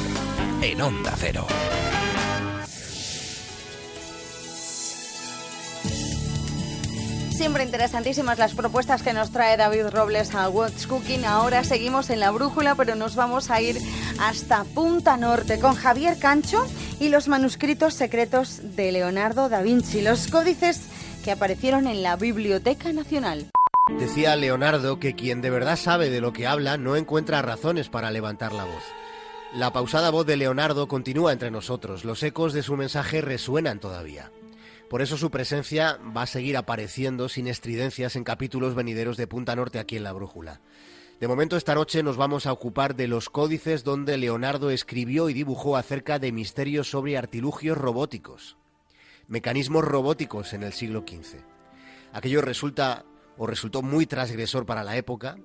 en 0.63 0.81
Onda 0.81 1.13
Cero. 1.19 1.45
Siempre 7.29 7.63
interesantísimas 7.63 8.39
las 8.39 8.55
propuestas 8.55 9.03
que 9.03 9.13
nos 9.13 9.29
trae 9.29 9.55
David 9.55 9.89
Robles 9.91 10.33
a 10.33 10.49
What's 10.49 10.87
Cooking. 10.87 11.25
Ahora 11.25 11.63
seguimos 11.63 12.09
en 12.09 12.21
la 12.21 12.31
brújula, 12.31 12.73
pero 12.73 12.95
nos 12.95 13.15
vamos 13.15 13.51
a 13.51 13.61
ir 13.61 13.77
hasta 14.19 14.63
Punta 14.63 15.15
Norte 15.15 15.59
con 15.59 15.75
Javier 15.75 16.17
Cancho 16.17 16.65
y 16.99 17.09
los 17.09 17.27
manuscritos 17.27 17.93
secretos 17.93 18.75
de 18.75 18.91
Leonardo 18.93 19.47
da 19.47 19.61
Vinci, 19.61 20.01
los 20.01 20.25
códices 20.25 20.81
que 21.23 21.29
aparecieron 21.29 21.85
en 21.85 22.01
la 22.01 22.15
Biblioteca 22.15 22.91
Nacional. 22.93 23.51
Decía 23.99 24.35
Leonardo 24.35 24.99
que 24.99 25.13
quien 25.13 25.41
de 25.41 25.51
verdad 25.51 25.75
sabe 25.75 26.09
de 26.09 26.19
lo 26.19 26.33
que 26.33 26.47
habla 26.47 26.77
no 26.77 26.95
encuentra 26.95 27.43
razones 27.43 27.89
para 27.89 28.09
levantar 28.09 28.51
la 28.51 28.63
voz. 28.63 28.94
La 29.55 29.71
pausada 29.71 30.09
voz 30.09 30.25
de 30.25 30.35
Leonardo 30.35 30.89
continúa 30.89 31.31
entre 31.31 31.49
nosotros, 31.49 32.03
los 32.03 32.21
ecos 32.23 32.51
de 32.51 32.61
su 32.61 32.75
mensaje 32.75 33.21
resuenan 33.21 33.79
todavía. 33.79 34.29
Por 34.89 35.01
eso 35.01 35.15
su 35.15 35.31
presencia 35.31 35.97
va 36.15 36.23
a 36.23 36.27
seguir 36.27 36.57
apareciendo 36.57 37.29
sin 37.29 37.47
estridencias 37.47 38.17
en 38.17 38.25
capítulos 38.25 38.75
venideros 38.75 39.15
de 39.15 39.27
Punta 39.27 39.55
Norte 39.55 39.79
aquí 39.79 39.95
en 39.95 40.03
la 40.03 40.11
Brújula. 40.11 40.59
De 41.21 41.29
momento 41.29 41.55
esta 41.55 41.73
noche 41.73 42.03
nos 42.03 42.17
vamos 42.17 42.47
a 42.47 42.51
ocupar 42.51 42.97
de 42.97 43.07
los 43.07 43.29
códices 43.29 43.85
donde 43.85 44.17
Leonardo 44.17 44.71
escribió 44.71 45.29
y 45.29 45.33
dibujó 45.33 45.77
acerca 45.77 46.19
de 46.19 46.33
misterios 46.33 46.89
sobre 46.89 47.17
artilugios 47.17 47.77
robóticos, 47.77 48.57
mecanismos 49.29 49.85
robóticos 49.85 50.51
en 50.51 50.63
el 50.63 50.73
siglo 50.73 51.05
XV. 51.07 51.37
Aquello 52.11 52.41
resulta 52.41 53.05
o 53.37 53.47
resultó 53.47 53.81
muy 53.81 54.05
transgresor 54.05 54.65
para 54.65 54.83
la 54.83 54.97
época, 54.97 55.37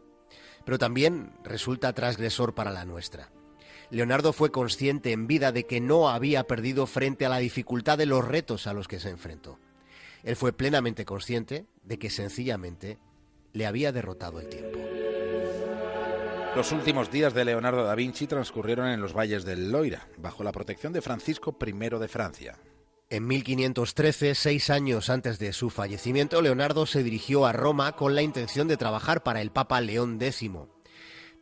pero 0.64 0.78
también 0.78 1.32
resulta 1.44 1.92
transgresor 1.92 2.56
para 2.56 2.72
la 2.72 2.84
nuestra. 2.84 3.30
Leonardo 3.90 4.32
fue 4.32 4.52
consciente 4.52 5.12
en 5.12 5.26
vida 5.26 5.52
de 5.52 5.66
que 5.66 5.80
no 5.80 6.08
había 6.08 6.44
perdido 6.44 6.86
frente 6.86 7.26
a 7.26 7.28
la 7.28 7.38
dificultad 7.38 7.98
de 7.98 8.06
los 8.06 8.24
retos 8.26 8.66
a 8.66 8.72
los 8.72 8.86
que 8.86 9.00
se 9.00 9.10
enfrentó. 9.10 9.58
Él 10.22 10.36
fue 10.36 10.52
plenamente 10.52 11.04
consciente 11.04 11.66
de 11.82 11.98
que 11.98 12.10
sencillamente 12.10 12.98
le 13.52 13.66
había 13.66 13.90
derrotado 13.90 14.38
el 14.40 14.48
tiempo. 14.48 14.78
Los 16.54 16.72
últimos 16.72 17.10
días 17.10 17.32
de 17.32 17.44
Leonardo 17.44 17.84
da 17.84 17.94
Vinci 17.94 18.26
transcurrieron 18.26 18.88
en 18.88 19.00
los 19.00 19.16
valles 19.16 19.44
del 19.44 19.70
Loira, 19.70 20.08
bajo 20.18 20.42
la 20.42 20.52
protección 20.52 20.92
de 20.92 21.00
Francisco 21.00 21.56
I 21.64 21.72
de 21.72 22.08
Francia. 22.08 22.58
En 23.08 23.26
1513, 23.26 24.34
seis 24.36 24.70
años 24.70 25.10
antes 25.10 25.38
de 25.38 25.52
su 25.52 25.70
fallecimiento, 25.70 26.42
Leonardo 26.42 26.86
se 26.86 27.02
dirigió 27.02 27.44
a 27.44 27.52
Roma 27.52 27.92
con 27.92 28.14
la 28.14 28.22
intención 28.22 28.68
de 28.68 28.76
trabajar 28.76 29.22
para 29.22 29.40
el 29.40 29.50
Papa 29.50 29.80
León 29.80 30.18
X 30.20 30.50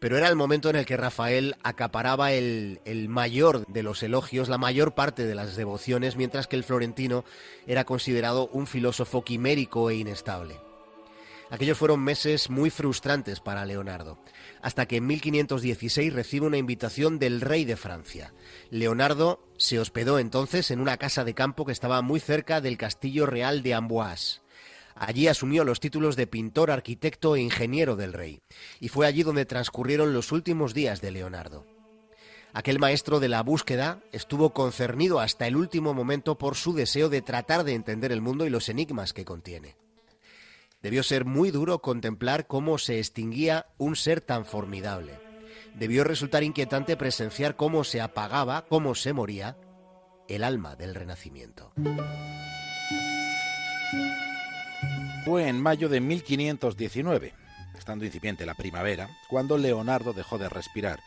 pero 0.01 0.17
era 0.17 0.29
el 0.29 0.37
momento 0.37 0.71
en 0.71 0.77
el 0.77 0.87
que 0.87 0.97
Rafael 0.97 1.57
acaparaba 1.63 2.33
el, 2.33 2.81
mayor 3.09 3.67
de 3.67 3.83
los 3.83 4.03
elogios, 4.03 4.49
la 4.49 4.59
mayor 4.59 4.95
parte 4.95 5.27
de 5.27 5.35
las 5.35 5.57
devociones, 5.57 6.17
mientras 6.17 6.47
que 6.47 6.57
el 6.57 6.65
florentino 6.65 7.25
era 7.67 7.85
considerado 7.85 8.49
un 8.53 8.67
filósofo 8.67 9.23
quimérico 9.23 9.91
e 9.91 9.97
inestable. 9.97 10.57
Aquellos 11.51 11.79
fueron 11.79 12.01
meses 12.01 12.51
muy 12.51 12.69
frustrantes 12.69 13.41
para 13.41 13.65
Leonardo, 13.65 14.19
hasta 14.61 14.87
que 14.87 14.97
en 14.97 15.07
1516 15.07 16.13
recibe 16.13 16.47
una 16.47 16.59
invitación 16.59 17.19
del 17.19 17.41
rey 17.41 17.65
de 17.65 17.77
Francia. 17.77 18.35
Leonardo 18.71 19.41
se 19.57 19.81
hospedó 19.81 20.19
entonces 20.19 20.71
en 20.71 20.81
una 20.81 20.99
casa 20.99 21.25
de 21.25 21.35
campo 21.35 21.65
que 21.65 21.73
estaba 21.73 22.03
muy 22.03 22.21
cerca 22.21 22.61
del 22.61 22.77
castillo 22.77 23.25
real 23.25 23.63
de 23.63 23.73
Amboise. 23.73 24.43
Allí 25.01 25.29
asumió 25.29 25.63
los 25.63 25.79
títulos 25.79 26.17
de 26.17 26.27
pintor, 26.27 26.73
arquitecto 26.73 27.37
e 27.37 27.41
ingeniero 27.41 27.95
del 27.95 28.13
rey, 28.13 28.43
y 28.81 28.89
fue 28.89 29.07
allí 29.07 29.23
donde 29.23 29.47
transcurrieron 29.47 30.13
los 30.13 30.33
últimos 30.33 30.75
días 30.75 31.01
de 31.01 31.13
Leonardo. 31.13 31.65
Aquel 32.53 32.81
maestro 32.81 33.21
de 33.21 33.29
la 33.29 33.45
búsqueda 33.45 34.03
estuvo 34.11 34.53
concernido 34.53 35.21
hasta 35.21 35.47
el 35.47 35.55
último 35.55 35.95
momento 35.95 36.37
por 36.37 36.57
su 36.57 36.75
deseo 36.75 37.09
de 37.11 37.23
tratar 37.23 37.63
de 37.63 37.75
entender 37.75 38.11
el 38.11 38.21
mundo 38.21 38.45
y 38.45 38.51
los 38.51 38.69
enigmas 38.69 39.13
que 39.13 39.25
contiene. 39.25 39.77
Debió 40.83 41.05
ser 41.05 41.25
muy 41.25 41.53
duro 41.53 41.81
contemplar 41.81 42.49
cómo 42.49 42.77
se 42.79 42.99
extinguía 42.99 43.67
un 43.79 43.95
ser 43.95 44.21
tan 44.21 44.45
formidable. 44.45 45.21
Debió 45.75 46.03
resultar 46.03 46.43
inquietante 46.43 46.97
presenciar 46.97 47.55
cómo 47.55 47.85
se 47.85 48.01
apagaba, 48.01 48.67
cómo 48.69 48.97
se 48.97 49.13
moría 49.13 49.57
el 50.27 50.43
alma 50.43 50.75
del 50.75 50.97
Renacimiento. 50.97 51.73
Fue 55.29 55.47
en 55.47 55.61
mayo 55.61 55.91
de 55.91 56.01
1519, 56.01 57.35
estando 57.77 58.07
incipiente 58.07 58.47
la 58.47 58.55
primavera, 58.55 59.11
cuando 59.29 59.59
Leonardo 59.59 60.15
dejó 60.15 60.39
de 60.39 60.49
respirar. 60.49 61.01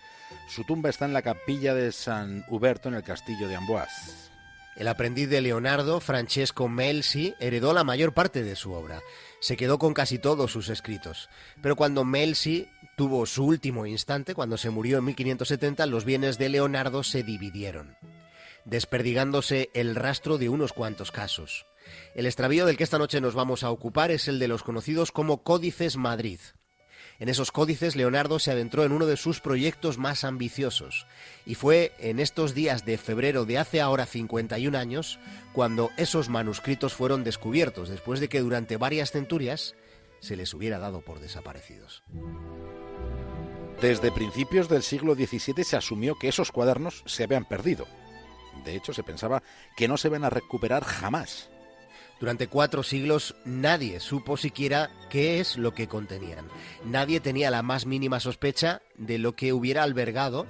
Su 0.48 0.64
tumba 0.64 0.92
está 0.92 1.06
en 1.06 1.14
la 1.14 1.24
capilla 1.24 1.74
de 1.74 1.92
San 1.92 2.46
Huberto 2.48 2.90
en 2.90 2.94
el 2.94 3.02
castillo 3.02 3.48
de 3.48 3.56
Amboise. 3.56 4.30
El 4.76 4.88
aprendiz 4.90 5.28
de 5.28 5.42
Leonardo, 5.42 6.00
Francesco 6.00 6.68
Melzi, 6.68 7.34
heredó 7.40 7.74
la 7.74 7.84
mayor 7.84 8.14
parte 8.14 8.44
de 8.44 8.56
su 8.56 8.74
obra. 8.74 9.02
Se 9.40 9.58
quedó 9.58 9.80
con 9.80 9.96
casi 9.96 10.20
todos 10.20 10.52
sus 10.52 10.70
escritos. 10.70 11.28
Pero 11.64 11.76
cuando 11.76 12.04
Melzi 12.04 12.70
tuvo 12.96 13.26
su 13.26 13.44
último 13.44 13.88
instante, 13.88 14.36
cuando 14.36 14.56
se 14.56 14.70
murió 14.70 15.00
en 15.00 15.06
1570, 15.06 15.88
los 15.88 16.06
bienes 16.06 16.38
de 16.38 16.50
Leonardo 16.50 17.02
se 17.02 17.24
dividieron, 17.24 17.98
desperdigándose 18.66 19.72
el 19.74 19.96
rastro 19.96 20.38
de 20.38 20.50
unos 20.50 20.74
cuantos 20.74 21.12
casos. 21.12 21.66
El 22.16 22.26
extravío 22.26 22.66
del 22.66 22.78
que 22.78 22.84
esta 22.84 22.98
noche 22.98 23.22
nos 23.22 23.36
vamos 23.36 23.64
a 23.64 23.72
ocupar 23.72 24.12
es 24.12 24.28
el 24.28 24.40
de 24.40 24.48
los 24.48 24.64
conocidos 24.64 25.12
como 25.12 25.44
Códices 25.44 25.98
Madrid. 25.98 26.40
En 27.22 27.30
esos 27.30 27.52
códices 27.52 27.96
Leonardo 27.96 28.40
se 28.40 28.50
adentró 28.50 28.84
en 28.84 28.92
uno 28.92 29.06
de 29.06 29.16
sus 29.16 29.42
proyectos 29.42 30.00
más 30.00 30.24
ambiciosos, 30.24 31.06
y 31.46 31.54
fue 31.54 31.92
en 32.00 32.20
estos 32.20 32.56
días 32.56 32.84
de 32.84 32.98
febrero 32.98 33.46
de 33.46 33.60
hace 33.60 33.80
ahora 33.80 34.08
51 34.08 34.76
años 34.76 35.20
cuando 35.54 35.92
esos 35.98 36.30
manuscritos 36.30 36.96
fueron 36.96 37.24
descubiertos, 37.24 37.90
después 37.90 38.20
de 38.20 38.28
que 38.28 38.40
durante 38.40 38.76
varias 38.76 39.12
centurias 39.12 39.76
se 40.20 40.36
les 40.36 40.52
hubiera 40.56 40.80
dado 40.80 41.02
por 41.02 41.20
desaparecidos. 41.20 42.02
Desde 43.82 44.12
principios 44.12 44.68
del 44.68 44.82
siglo 44.82 45.14
XVII 45.14 45.64
se 45.64 45.78
asumió 45.78 46.16
que 46.16 46.28
esos 46.28 46.52
cuadernos 46.52 47.04
se 47.06 47.24
habían 47.24 47.46
perdido. 47.46 47.86
De 48.66 48.76
hecho, 48.76 48.94
se 48.94 49.04
pensaba 49.04 49.44
que 49.78 49.88
no 49.88 49.96
se 49.98 50.10
van 50.10 50.24
a 50.24 50.32
recuperar 50.32 50.84
jamás. 50.84 51.51
Durante 52.22 52.48
cuatro 52.48 52.84
siglos 52.84 53.36
nadie 53.46 54.00
supo 54.00 54.38
siquiera 54.38 54.92
qué 55.10 55.40
es 55.40 55.58
lo 55.58 55.74
que 55.74 55.88
contenían. 55.88 56.46
Nadie 56.86 57.20
tenía 57.20 57.50
la 57.50 57.64
más 57.64 57.88
mínima 57.88 58.20
sospecha 58.20 58.84
de 58.96 59.18
lo 59.18 59.36
que 59.36 59.54
hubiera 59.54 59.82
albergado 59.82 60.46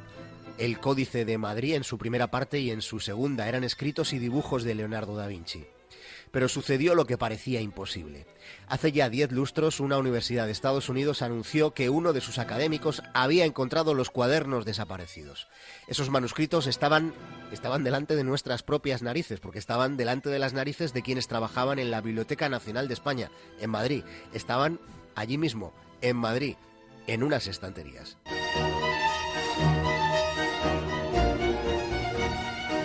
el 0.58 0.80
Códice 0.80 1.24
de 1.24 1.38
Madrid 1.38 1.76
en 1.76 1.86
su 1.86 1.98
primera 1.98 2.30
parte 2.30 2.60
y 2.60 2.72
en 2.72 2.82
su 2.82 3.00
segunda. 3.00 3.48
Eran 3.48 3.64
escritos 3.64 4.12
y 4.12 4.20
dibujos 4.20 4.64
de 4.66 4.76
Leonardo 4.76 5.16
da 5.16 5.28
Vinci. 5.28 5.66
Pero 6.32 6.48
sucedió 6.48 6.96
lo 6.96 7.06
que 7.06 7.18
parecía 7.18 7.62
imposible. 7.62 8.26
Hace 8.68 8.92
ya 8.92 9.10
diez 9.10 9.32
lustros, 9.32 9.80
una 9.80 9.98
universidad 9.98 10.46
de 10.46 10.52
Estados 10.52 10.90
Unidos 10.90 11.22
anunció 11.22 11.74
que 11.74 11.90
uno 11.90 12.14
de 12.14 12.22
sus 12.22 12.40
académicos 12.40 13.04
había 13.14 13.46
encontrado 13.46 13.94
los 13.94 14.10
cuadernos 14.10 14.66
desaparecidos. 14.66 15.48
Esos 15.88 16.10
manuscritos 16.10 16.68
estaban, 16.68 17.14
estaban 17.52 17.84
delante 17.84 18.16
de 18.16 18.24
nuestras 18.24 18.64
propias 18.64 19.02
narices, 19.02 19.40
porque 19.40 19.60
estaban 19.60 19.98
delante 19.98 20.30
de 20.30 20.40
las 20.40 20.54
narices 20.54 20.94
de 20.94 21.02
quienes 21.02 21.28
trabajaban 21.28 21.80
en 21.80 21.92
la 21.92 22.02
Biblioteca 22.02 22.50
Nacional 22.50 22.88
de 22.88 22.94
España, 22.94 23.32
en 23.60 23.70
Madrid. 23.70 24.04
Estaban 24.34 24.80
allí 25.16 25.38
mismo, 25.38 25.74
en 26.02 26.18
Madrid, 26.18 26.56
en 27.08 27.24
unas 27.24 27.48
estanterías. 27.48 28.18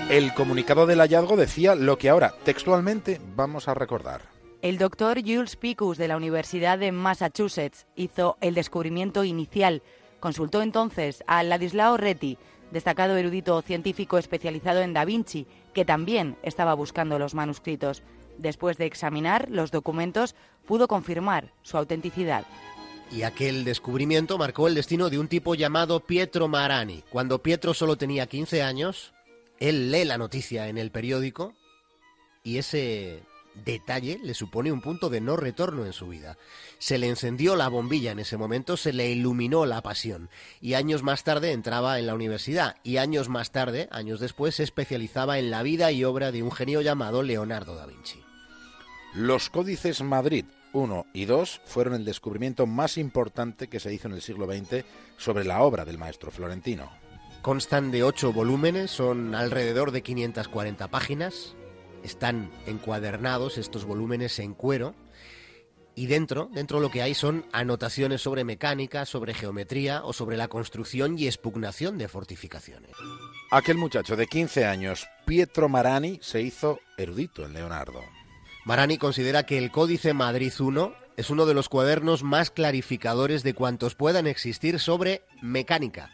El 0.09 0.35
comunicado 0.35 0.87
del 0.87 1.01
hallazgo 1.01 1.37
decía 1.37 1.75
lo 1.75 1.99
que 1.99 2.09
ahora 2.09 2.33
textualmente 2.45 3.21
vamos 3.35 3.67
a 3.67 3.75
recordar. 3.75 4.23
El 4.63 4.79
doctor 4.79 5.21
Jules 5.21 5.57
Picus 5.57 5.99
de 5.99 6.07
la 6.07 6.17
Universidad 6.17 6.79
de 6.79 6.93
Massachusetts 6.93 7.87
hizo 7.97 8.37
el 8.41 8.55
descubrimiento 8.55 9.25
inicial. 9.25 9.83
Consultó 10.21 10.63
entonces 10.63 11.25
a 11.27 11.43
Ladislao 11.43 11.97
Reti, 11.97 12.39
destacado 12.71 13.17
erudito 13.17 13.61
científico 13.63 14.17
especializado 14.17 14.81
en 14.83 14.93
Da 14.93 15.05
Vinci, 15.05 15.49
que 15.75 15.85
también 15.85 16.37
estaba 16.45 16.75
buscando 16.75 17.19
los 17.19 17.35
manuscritos. 17.35 18.05
Después 18.39 18.79
de 18.79 18.87
examinar 18.87 19.49
los 19.51 19.73
documentos, 19.73 20.37
pudo 20.67 20.87
confirmar 20.87 21.53
su 21.63 21.79
autenticidad. 21.79 22.47
Y 23.11 23.23
aquel 23.23 23.65
descubrimiento 23.65 24.39
marcó 24.39 24.69
el 24.69 24.77
destino 24.77 25.11
de 25.11 25.19
un 25.19 25.27
tipo 25.27 25.57
llamado 25.57 25.99
Pietro 25.99 26.47
Marani. 26.47 27.03
Cuando 27.11 27.43
Pietro 27.43 27.75
solo 27.75 27.97
tenía 27.97 28.27
15 28.27 28.63
años, 28.63 29.13
él 29.61 29.91
lee 29.91 30.05
la 30.05 30.19
noticia 30.19 30.69
en 30.69 30.79
el 30.79 30.91
periódico 30.91 31.55
y 32.43 32.59
ese 32.59 33.23
detalle 33.65 34.21
le 34.23 34.35
supone 34.35 34.73
un 34.73 34.81
punto 34.81 35.09
de 35.09 35.21
no 35.21 35.37
retorno 35.37 35.87
en 35.87 35.93
su 35.93 36.09
vida. 36.09 36.37
Se 36.79 36.99
le 36.99 37.09
encendió 37.09 37.57
la 37.57 37.69
bombilla 37.69 38.13
en 38.13 38.19
ese 38.19 38.37
momento, 38.37 38.77
se 38.77 38.93
le 38.93 39.11
iluminó 39.11 39.67
la 39.67 39.83
pasión 39.83 40.29
y 40.61 40.75
años 40.75 41.03
más 41.03 41.25
tarde 41.25 41.53
entraba 41.53 41.99
en 41.99 42.07
la 42.07 42.15
universidad 42.15 42.77
y 42.83 42.99
años 42.99 43.29
más 43.29 43.51
tarde, 43.51 43.89
años 43.91 44.21
después, 44.21 44.57
se 44.57 44.63
especializaba 44.63 45.39
en 45.39 45.51
la 45.51 45.63
vida 45.63 45.91
y 45.93 46.05
obra 46.05 46.33
de 46.33 46.43
un 46.43 46.53
genio 46.53 46.83
llamado 46.83 47.23
Leonardo 47.23 47.77
da 47.77 47.87
Vinci. 47.87 48.23
Los 49.15 49.49
códices 49.49 50.03
Madrid 50.03 50.45
1 50.73 51.07
y 51.15 51.25
2 51.25 51.63
fueron 51.65 51.95
el 51.95 52.05
descubrimiento 52.05 52.67
más 52.67 52.99
importante 52.99 53.69
que 53.69 53.81
se 53.81 53.93
hizo 53.93 54.09
en 54.09 54.15
el 54.15 54.23
siglo 54.23 54.47
XX 54.47 54.85
sobre 55.17 55.45
la 55.45 55.63
obra 55.63 55.87
del 55.87 55.97
maestro 55.97 56.31
florentino. 56.31 57.06
Constan 57.47 57.93
de 57.93 58.03
ocho 58.03 58.33
volúmenes, 58.33 58.91
son 58.91 59.37
alrededor 59.37 59.93
de 59.93 60.03
540 60.03 60.89
páginas. 60.89 61.55
Están 62.03 62.51
encuadernados 62.67 63.57
estos 63.57 63.85
volúmenes 63.85 64.41
en 64.41 64.53
cuero. 64.53 64.97
Y 65.95 66.07
dentro, 66.07 66.51
dentro 66.53 66.81
lo 66.81 66.91
que 66.91 67.03
hay 67.03 67.15
son 67.15 67.47
anotaciones 67.53 68.21
sobre 68.21 68.43
mecánica, 68.43 69.07
sobre 69.07 69.33
geometría 69.33 70.05
o 70.05 70.13
sobre 70.13 70.37
la 70.37 70.49
construcción 70.49 71.17
y 71.21 71.29
expugnación 71.29 71.99
de 71.99 72.09
fortificaciones. 72.09 72.91
Aquel 73.53 73.77
muchacho 73.79 74.17
de 74.17 74.27
15 74.27 74.65
años, 74.65 75.07
Pietro 75.25 75.69
Marani, 75.69 76.19
se 76.23 76.43
hizo 76.43 76.81
erudito 76.99 77.45
en 77.45 77.53
Leonardo. 77.53 78.01
Marani 78.65 78.99
considera 78.99 79.45
que 79.45 79.57
el 79.57 79.71
Códice 79.71 80.15
Madrid 80.15 80.53
I 80.59 80.93
es 81.17 81.31
uno 81.31 81.47
de 81.47 81.55
los 81.55 81.69
cuadernos 81.69 82.25
más 82.25 82.51
clarificadores 82.51 83.45
de 83.45 83.55
cuantos 83.55 83.95
puedan 83.95 84.27
existir 84.27 84.81
sobre 84.81 85.23
mecánica. 85.43 86.11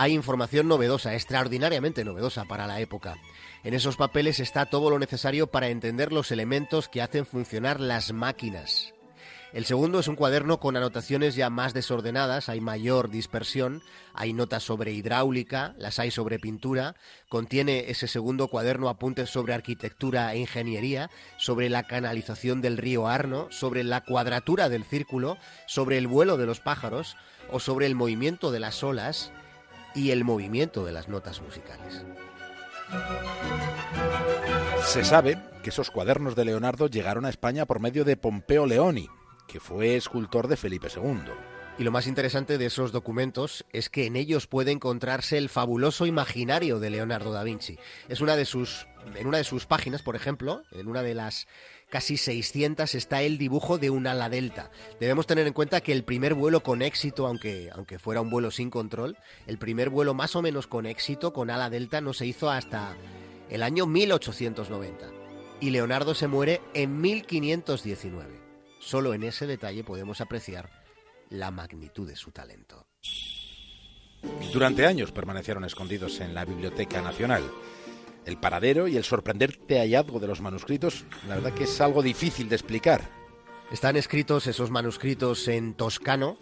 Hay 0.00 0.14
información 0.14 0.68
novedosa, 0.68 1.16
extraordinariamente 1.16 2.04
novedosa 2.04 2.44
para 2.44 2.68
la 2.68 2.78
época. 2.78 3.16
En 3.64 3.74
esos 3.74 3.96
papeles 3.96 4.38
está 4.38 4.66
todo 4.66 4.90
lo 4.90 5.00
necesario 5.00 5.48
para 5.48 5.70
entender 5.70 6.12
los 6.12 6.30
elementos 6.30 6.88
que 6.88 7.02
hacen 7.02 7.26
funcionar 7.26 7.80
las 7.80 8.12
máquinas. 8.12 8.94
El 9.52 9.64
segundo 9.64 9.98
es 9.98 10.06
un 10.06 10.14
cuaderno 10.14 10.60
con 10.60 10.76
anotaciones 10.76 11.34
ya 11.34 11.50
más 11.50 11.74
desordenadas, 11.74 12.48
hay 12.48 12.60
mayor 12.60 13.10
dispersión, 13.10 13.82
hay 14.14 14.32
notas 14.32 14.62
sobre 14.62 14.92
hidráulica, 14.92 15.74
las 15.78 15.98
hay 15.98 16.12
sobre 16.12 16.38
pintura, 16.38 16.94
contiene 17.28 17.90
ese 17.90 18.06
segundo 18.06 18.46
cuaderno 18.46 18.88
apuntes 18.88 19.30
sobre 19.30 19.52
arquitectura 19.52 20.32
e 20.32 20.38
ingeniería, 20.38 21.10
sobre 21.38 21.70
la 21.70 21.82
canalización 21.88 22.60
del 22.60 22.78
río 22.78 23.08
Arno, 23.08 23.48
sobre 23.50 23.82
la 23.82 24.04
cuadratura 24.04 24.68
del 24.68 24.84
círculo, 24.84 25.38
sobre 25.66 25.98
el 25.98 26.06
vuelo 26.06 26.36
de 26.36 26.46
los 26.46 26.60
pájaros 26.60 27.16
o 27.50 27.58
sobre 27.58 27.86
el 27.86 27.96
movimiento 27.96 28.52
de 28.52 28.60
las 28.60 28.84
olas 28.84 29.32
y 29.94 30.10
el 30.10 30.24
movimiento 30.24 30.84
de 30.84 30.92
las 30.92 31.08
notas 31.08 31.40
musicales. 31.40 32.04
Se 34.84 35.04
sabe 35.04 35.38
que 35.62 35.70
esos 35.70 35.90
cuadernos 35.90 36.34
de 36.34 36.44
Leonardo 36.44 36.86
llegaron 36.86 37.24
a 37.24 37.30
España 37.30 37.66
por 37.66 37.80
medio 37.80 38.04
de 38.04 38.16
Pompeo 38.16 38.66
Leoni, 38.66 39.08
que 39.46 39.60
fue 39.60 39.96
escultor 39.96 40.48
de 40.48 40.56
Felipe 40.56 40.88
II. 40.94 41.32
Y 41.78 41.84
lo 41.84 41.92
más 41.92 42.08
interesante 42.08 42.58
de 42.58 42.66
esos 42.66 42.90
documentos 42.90 43.64
es 43.72 43.88
que 43.88 44.06
en 44.06 44.16
ellos 44.16 44.48
puede 44.48 44.72
encontrarse 44.72 45.38
el 45.38 45.48
fabuloso 45.48 46.06
imaginario 46.06 46.80
de 46.80 46.90
Leonardo 46.90 47.32
da 47.32 47.44
Vinci. 47.44 47.78
Es 48.08 48.20
una 48.20 48.34
de 48.34 48.46
sus, 48.46 48.88
en 49.14 49.28
una 49.28 49.38
de 49.38 49.44
sus 49.44 49.66
páginas, 49.66 50.02
por 50.02 50.16
ejemplo, 50.16 50.64
en 50.72 50.88
una 50.88 51.04
de 51.04 51.14
las 51.14 51.46
casi 51.88 52.16
600 52.16 52.94
está 52.94 53.22
el 53.22 53.38
dibujo 53.38 53.78
de 53.78 53.90
un 53.90 54.06
ala 54.06 54.28
delta. 54.28 54.70
Debemos 55.00 55.26
tener 55.26 55.46
en 55.46 55.52
cuenta 55.52 55.80
que 55.80 55.92
el 55.92 56.04
primer 56.04 56.34
vuelo 56.34 56.62
con 56.62 56.82
éxito, 56.82 57.26
aunque, 57.26 57.70
aunque 57.74 57.98
fuera 57.98 58.20
un 58.20 58.30
vuelo 58.30 58.50
sin 58.50 58.70
control, 58.70 59.16
el 59.46 59.58
primer 59.58 59.90
vuelo 59.90 60.14
más 60.14 60.36
o 60.36 60.42
menos 60.42 60.66
con 60.66 60.86
éxito 60.86 61.32
con 61.32 61.50
ala 61.50 61.70
delta 61.70 62.00
no 62.00 62.12
se 62.12 62.26
hizo 62.26 62.50
hasta 62.50 62.96
el 63.50 63.62
año 63.62 63.86
1890. 63.86 65.06
Y 65.60 65.70
Leonardo 65.70 66.14
se 66.14 66.28
muere 66.28 66.60
en 66.74 67.00
1519. 67.00 68.38
Solo 68.78 69.14
en 69.14 69.24
ese 69.24 69.46
detalle 69.46 69.82
podemos 69.82 70.20
apreciar 70.20 70.70
la 71.30 71.50
magnitud 71.50 72.06
de 72.08 72.16
su 72.16 72.30
talento. 72.30 72.86
Durante 74.52 74.86
años 74.86 75.12
permanecieron 75.12 75.64
escondidos 75.64 76.20
en 76.20 76.34
la 76.34 76.44
Biblioteca 76.44 77.02
Nacional. 77.02 77.42
El 78.28 78.36
paradero 78.36 78.88
y 78.88 78.98
el 78.98 79.04
sorprendente 79.04 79.78
hallazgo 79.78 80.20
de 80.20 80.26
los 80.26 80.42
manuscritos, 80.42 81.06
la 81.26 81.36
verdad 81.36 81.54
que 81.54 81.64
es 81.64 81.80
algo 81.80 82.02
difícil 82.02 82.50
de 82.50 82.56
explicar. 82.56 83.08
Están 83.72 83.96
escritos 83.96 84.46
esos 84.46 84.70
manuscritos 84.70 85.48
en 85.48 85.72
toscano 85.72 86.36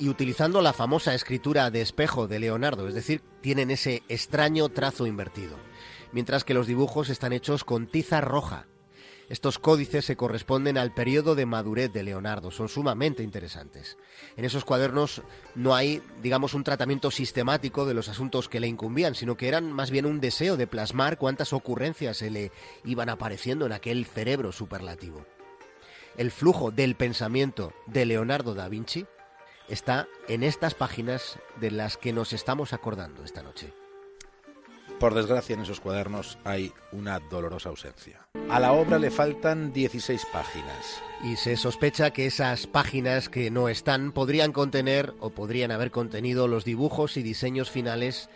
y 0.00 0.08
utilizando 0.08 0.60
la 0.62 0.72
famosa 0.72 1.14
escritura 1.14 1.70
de 1.70 1.80
espejo 1.80 2.26
de 2.26 2.40
Leonardo, 2.40 2.88
es 2.88 2.94
decir, 2.94 3.22
tienen 3.40 3.70
ese 3.70 4.02
extraño 4.08 4.68
trazo 4.68 5.06
invertido, 5.06 5.56
mientras 6.10 6.42
que 6.42 6.54
los 6.54 6.66
dibujos 6.66 7.08
están 7.08 7.32
hechos 7.32 7.62
con 7.62 7.86
tiza 7.86 8.20
roja, 8.20 8.66
estos 9.28 9.58
códices 9.58 10.04
se 10.04 10.16
corresponden 10.16 10.78
al 10.78 10.94
periodo 10.94 11.34
de 11.34 11.46
madurez 11.46 11.92
de 11.92 12.04
Leonardo, 12.04 12.50
son 12.50 12.68
sumamente 12.68 13.22
interesantes. 13.22 13.96
En 14.36 14.44
esos 14.44 14.64
cuadernos 14.64 15.22
no 15.54 15.74
hay, 15.74 16.00
digamos, 16.22 16.54
un 16.54 16.62
tratamiento 16.62 17.10
sistemático 17.10 17.86
de 17.86 17.94
los 17.94 18.08
asuntos 18.08 18.48
que 18.48 18.60
le 18.60 18.68
incumbían, 18.68 19.14
sino 19.14 19.36
que 19.36 19.48
eran 19.48 19.72
más 19.72 19.90
bien 19.90 20.06
un 20.06 20.20
deseo 20.20 20.56
de 20.56 20.66
plasmar 20.66 21.18
cuántas 21.18 21.52
ocurrencias 21.52 22.18
se 22.18 22.30
le 22.30 22.52
iban 22.84 23.08
apareciendo 23.08 23.66
en 23.66 23.72
aquel 23.72 24.06
cerebro 24.06 24.52
superlativo. 24.52 25.26
El 26.16 26.30
flujo 26.30 26.70
del 26.70 26.94
pensamiento 26.94 27.72
de 27.86 28.06
Leonardo 28.06 28.54
da 28.54 28.68
Vinci 28.68 29.06
está 29.68 30.06
en 30.28 30.44
estas 30.44 30.74
páginas 30.74 31.38
de 31.60 31.72
las 31.72 31.96
que 31.96 32.12
nos 32.12 32.32
estamos 32.32 32.72
acordando 32.72 33.24
esta 33.24 33.42
noche. 33.42 33.72
Por 34.98 35.12
desgracia, 35.12 35.54
en 35.54 35.60
esos 35.60 35.80
cuadernos 35.80 36.38
hay 36.44 36.72
una 36.90 37.18
dolorosa 37.18 37.68
ausencia. 37.68 38.26
A 38.48 38.58
la 38.58 38.72
obra 38.72 38.98
le 38.98 39.10
faltan 39.10 39.72
16 39.74 40.26
páginas. 40.32 41.02
Y 41.22 41.36
se 41.36 41.56
sospecha 41.56 42.12
que 42.12 42.24
esas 42.24 42.66
páginas 42.66 43.28
que 43.28 43.50
no 43.50 43.68
están 43.68 44.12
podrían 44.12 44.52
contener 44.52 45.12
o 45.20 45.30
podrían 45.30 45.70
haber 45.70 45.90
contenido 45.90 46.48
los 46.48 46.64
dibujos 46.64 47.18
y 47.18 47.22
diseños 47.22 47.70
finales 47.70 48.30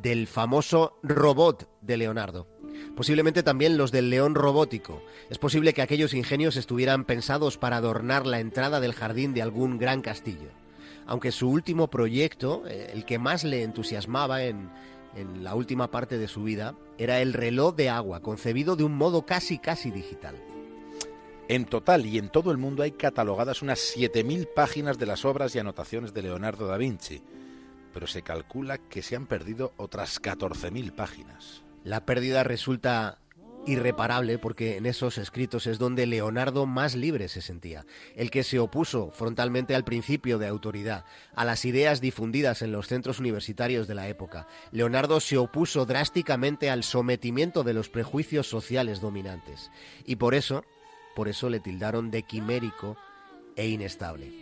del 0.00 0.28
famoso 0.28 0.98
robot 1.02 1.68
de 1.80 1.96
Leonardo. 1.96 2.46
Posiblemente 2.94 3.42
también 3.42 3.76
los 3.76 3.90
del 3.90 4.10
león 4.10 4.36
robótico. 4.36 5.02
Es 5.30 5.38
posible 5.38 5.72
que 5.72 5.82
aquellos 5.82 6.14
ingenios 6.14 6.56
estuvieran 6.56 7.04
pensados 7.04 7.58
para 7.58 7.78
adornar 7.78 8.24
la 8.24 8.38
entrada 8.38 8.78
del 8.78 8.94
jardín 8.94 9.34
de 9.34 9.42
algún 9.42 9.78
gran 9.78 10.00
castillo. 10.00 10.50
Aunque 11.06 11.32
su 11.32 11.50
último 11.50 11.88
proyecto, 11.90 12.62
eh, 12.66 12.90
el 12.92 13.04
que 13.04 13.18
más 13.18 13.44
le 13.44 13.62
entusiasmaba 13.62 14.44
en, 14.44 14.70
en 15.16 15.44
la 15.44 15.54
última 15.54 15.90
parte 15.90 16.18
de 16.18 16.28
su 16.28 16.42
vida 16.42 16.74
era 16.98 17.20
el 17.20 17.32
reloj 17.32 17.74
de 17.74 17.88
agua, 17.88 18.20
concebido 18.20 18.76
de 18.76 18.84
un 18.84 18.96
modo 18.96 19.26
casi 19.26 19.58
casi 19.58 19.90
digital. 19.90 20.36
En 21.48 21.66
total 21.66 22.06
y 22.06 22.18
en 22.18 22.30
todo 22.30 22.50
el 22.50 22.58
mundo 22.58 22.82
hay 22.82 22.92
catalogadas 22.92 23.60
unas 23.60 23.78
7.000 23.96 24.48
páginas 24.54 24.98
de 24.98 25.06
las 25.06 25.24
obras 25.24 25.54
y 25.54 25.58
anotaciones 25.58 26.14
de 26.14 26.22
Leonardo 26.22 26.66
da 26.66 26.78
Vinci, 26.78 27.22
pero 27.92 28.06
se 28.06 28.22
calcula 28.22 28.78
que 28.78 29.02
se 29.02 29.14
han 29.14 29.26
perdido 29.26 29.72
otras 29.76 30.22
14.000 30.22 30.92
páginas. 30.92 31.62
La 31.84 32.06
pérdida 32.06 32.44
resulta 32.44 33.18
irreparable 33.66 34.38
porque 34.38 34.76
en 34.76 34.86
esos 34.86 35.18
escritos 35.18 35.66
es 35.66 35.78
donde 35.78 36.06
Leonardo 36.06 36.66
más 36.66 36.94
libre 36.94 37.28
se 37.28 37.40
sentía, 37.40 37.86
el 38.14 38.30
que 38.30 38.42
se 38.42 38.58
opuso 38.58 39.10
frontalmente 39.10 39.74
al 39.74 39.84
principio 39.84 40.38
de 40.38 40.48
autoridad, 40.48 41.04
a 41.34 41.44
las 41.44 41.64
ideas 41.64 42.00
difundidas 42.00 42.62
en 42.62 42.72
los 42.72 42.88
centros 42.88 43.18
universitarios 43.18 43.88
de 43.88 43.94
la 43.94 44.08
época. 44.08 44.46
Leonardo 44.70 45.20
se 45.20 45.38
opuso 45.38 45.86
drásticamente 45.86 46.70
al 46.70 46.84
sometimiento 46.84 47.62
de 47.62 47.74
los 47.74 47.88
prejuicios 47.88 48.48
sociales 48.48 49.00
dominantes 49.00 49.70
y 50.04 50.16
por 50.16 50.34
eso, 50.34 50.64
por 51.14 51.28
eso 51.28 51.48
le 51.48 51.60
tildaron 51.60 52.10
de 52.10 52.22
quimérico 52.22 52.96
e 53.56 53.68
inestable. 53.68 54.32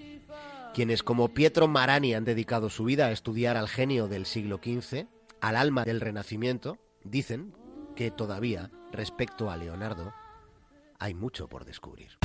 Quienes 0.75 1.03
como 1.03 1.29
Pietro 1.29 1.69
Marani 1.69 2.15
han 2.15 2.25
dedicado 2.25 2.71
su 2.71 2.85
vida 2.85 3.07
a 3.07 3.13
estudiar 3.13 3.57
al 3.57 3.69
genio 3.69 4.09
del 4.09 4.25
siglo 4.25 4.59
XV, 4.63 5.07
al 5.41 5.57
alma 5.57 5.85
del 5.85 6.01
Renacimiento, 6.01 6.79
dicen 7.05 7.53
que 8.03 8.11
todavía 8.11 8.69
respecto 8.91 9.49
a 9.49 9.57
Leonardo, 9.57 10.13
hay 10.99 11.15
mucho 11.15 11.47
por 11.47 11.65
descubrir. 11.65 12.19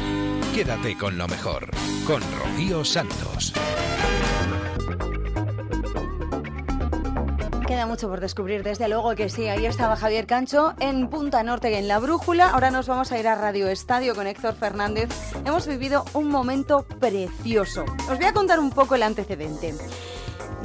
Quédate 0.56 0.98
con 0.98 1.20
lo 1.20 1.28
mejor, 1.28 1.70
con 2.08 2.20
Rocío 2.40 2.84
Santos. 2.84 3.54
Queda 7.68 7.86
mucho 7.86 8.10
por 8.10 8.22
descubrir, 8.22 8.64
desde 8.64 8.90
luego 8.90 9.14
que 9.14 9.30
sí. 9.30 9.50
Ahí 9.50 9.68
estaba 9.68 9.96
Javier 9.96 10.26
Cancho 10.26 10.74
en 10.80 11.10
Punta 11.10 11.44
Norte, 11.44 11.78
en 11.78 11.88
La 11.88 12.00
Brújula. 12.00 12.50
Ahora 12.50 12.72
nos 12.72 12.88
vamos 12.88 13.12
a 13.12 13.20
ir 13.20 13.28
a 13.28 13.36
Radio 13.36 13.68
Estadio 13.68 14.16
con 14.16 14.26
Héctor 14.26 14.56
Fernández. 14.56 15.10
Hemos 15.46 15.68
vivido 15.68 16.06
un 16.14 16.30
momento 16.30 16.88
precioso. 17.00 17.86
Os 18.10 18.18
voy 18.18 18.26
a 18.26 18.34
contar 18.34 18.60
un 18.60 18.72
poco 18.72 18.96
el 18.96 19.04
antecedente. 19.04 19.76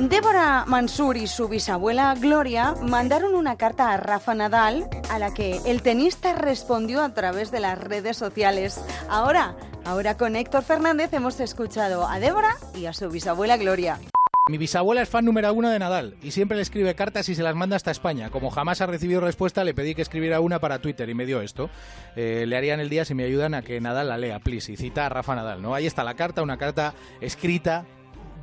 Débora 0.08 0.64
Mansur 0.66 1.16
y 1.16 1.28
su 1.28 1.48
bisabuela 1.48 2.16
Gloria 2.18 2.74
mandaron 2.82 3.36
una 3.36 3.56
carta 3.56 3.92
a 3.92 3.96
Rafa 3.96 4.34
Nadal 4.34 4.88
a 5.08 5.20
la 5.20 5.32
que 5.32 5.60
el 5.64 5.80
tenista 5.82 6.34
respondió 6.34 7.02
a 7.02 7.14
través 7.14 7.52
de 7.52 7.60
las 7.60 7.78
redes 7.78 8.16
sociales. 8.16 8.84
Ahora, 9.08 9.54
ahora 9.84 10.16
con 10.16 10.34
Héctor 10.34 10.64
Fernández 10.64 11.12
hemos 11.12 11.38
escuchado 11.38 12.08
a 12.08 12.18
Débora 12.18 12.56
y 12.74 12.86
a 12.86 12.92
su 12.92 13.08
bisabuela 13.10 13.56
Gloria. 13.56 14.00
Mi 14.48 14.58
bisabuela 14.58 15.02
es 15.02 15.08
fan 15.08 15.24
número 15.24 15.54
uno 15.54 15.70
de 15.70 15.78
Nadal 15.78 16.16
y 16.20 16.32
siempre 16.32 16.56
le 16.56 16.64
escribe 16.64 16.96
cartas 16.96 17.28
y 17.28 17.36
se 17.36 17.44
las 17.44 17.54
manda 17.54 17.76
hasta 17.76 17.92
España. 17.92 18.30
Como 18.30 18.50
jamás 18.50 18.80
ha 18.80 18.86
recibido 18.86 19.20
respuesta, 19.20 19.62
le 19.62 19.72
pedí 19.72 19.94
que 19.94 20.02
escribiera 20.02 20.40
una 20.40 20.58
para 20.58 20.80
Twitter 20.80 21.08
y 21.08 21.14
me 21.14 21.26
dio 21.26 21.40
esto. 21.42 21.70
Eh, 22.16 22.44
le 22.48 22.56
harían 22.56 22.80
el 22.80 22.88
día 22.88 23.04
si 23.04 23.14
me 23.14 23.22
ayudan 23.22 23.54
a 23.54 23.62
que 23.62 23.80
Nadal 23.80 24.08
la 24.08 24.18
lea, 24.18 24.40
please. 24.40 24.72
Y 24.72 24.76
cita 24.76 25.06
a 25.06 25.10
Rafa 25.10 25.36
Nadal, 25.36 25.62
¿no? 25.62 25.76
Ahí 25.76 25.86
está 25.86 26.02
la 26.02 26.14
carta, 26.14 26.42
una 26.42 26.56
carta 26.56 26.92
escrita 27.20 27.86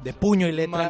de 0.03 0.13
puño 0.13 0.47
y 0.47 0.51
letra 0.51 0.89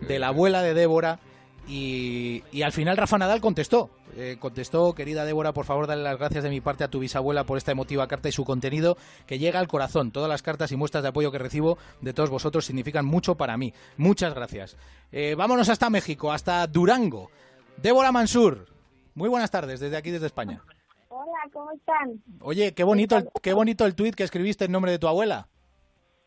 de 0.00 0.18
la 0.18 0.28
abuela 0.28 0.62
de 0.62 0.74
Débora. 0.74 1.20
Y, 1.66 2.42
al 2.62 2.72
final 2.72 2.96
Rafa 2.96 3.18
Nadal 3.18 3.40
contestó. 3.40 3.90
Eh, 4.16 4.36
contestó, 4.40 4.94
querida 4.94 5.24
Débora, 5.24 5.52
por 5.52 5.66
favor, 5.66 5.86
dale 5.86 6.02
las 6.02 6.18
gracias 6.18 6.42
de 6.42 6.50
mi 6.50 6.60
parte 6.60 6.82
a 6.82 6.88
tu 6.88 6.98
bisabuela 6.98 7.44
por 7.44 7.58
esta 7.58 7.72
emotiva 7.72 8.08
carta 8.08 8.28
y 8.28 8.32
su 8.32 8.44
contenido 8.44 8.96
que 9.26 9.38
llega 9.38 9.60
al 9.60 9.68
corazón. 9.68 10.10
Todas 10.10 10.28
las 10.28 10.42
cartas 10.42 10.72
y 10.72 10.76
muestras 10.76 11.02
de 11.02 11.10
apoyo 11.10 11.30
que 11.30 11.38
recibo 11.38 11.78
de 12.00 12.14
todos 12.14 12.30
vosotros 12.30 12.64
significan 12.64 13.04
mucho 13.04 13.36
para 13.36 13.56
mí. 13.56 13.74
Muchas 13.96 14.34
gracias. 14.34 14.76
Eh, 15.12 15.34
vámonos 15.36 15.68
hasta 15.68 15.90
México, 15.90 16.32
hasta 16.32 16.66
Durango 16.66 17.30
Débora 17.82 18.10
Mansur, 18.10 18.66
muy 19.14 19.28
buenas 19.28 19.52
tardes 19.52 19.78
desde 19.78 19.96
aquí, 19.96 20.10
desde 20.10 20.26
España. 20.26 20.60
Hola, 21.08 21.38
¿cómo 21.52 21.70
están? 21.70 22.20
Oye, 22.40 22.74
qué 22.74 22.82
bonito, 22.82 23.16
el, 23.16 23.28
qué 23.40 23.52
bonito 23.52 23.86
el 23.86 23.94
tuit 23.94 24.16
que 24.16 24.24
escribiste 24.24 24.64
en 24.64 24.72
nombre 24.72 24.90
de 24.90 24.98
tu 24.98 25.06
abuela. 25.06 25.46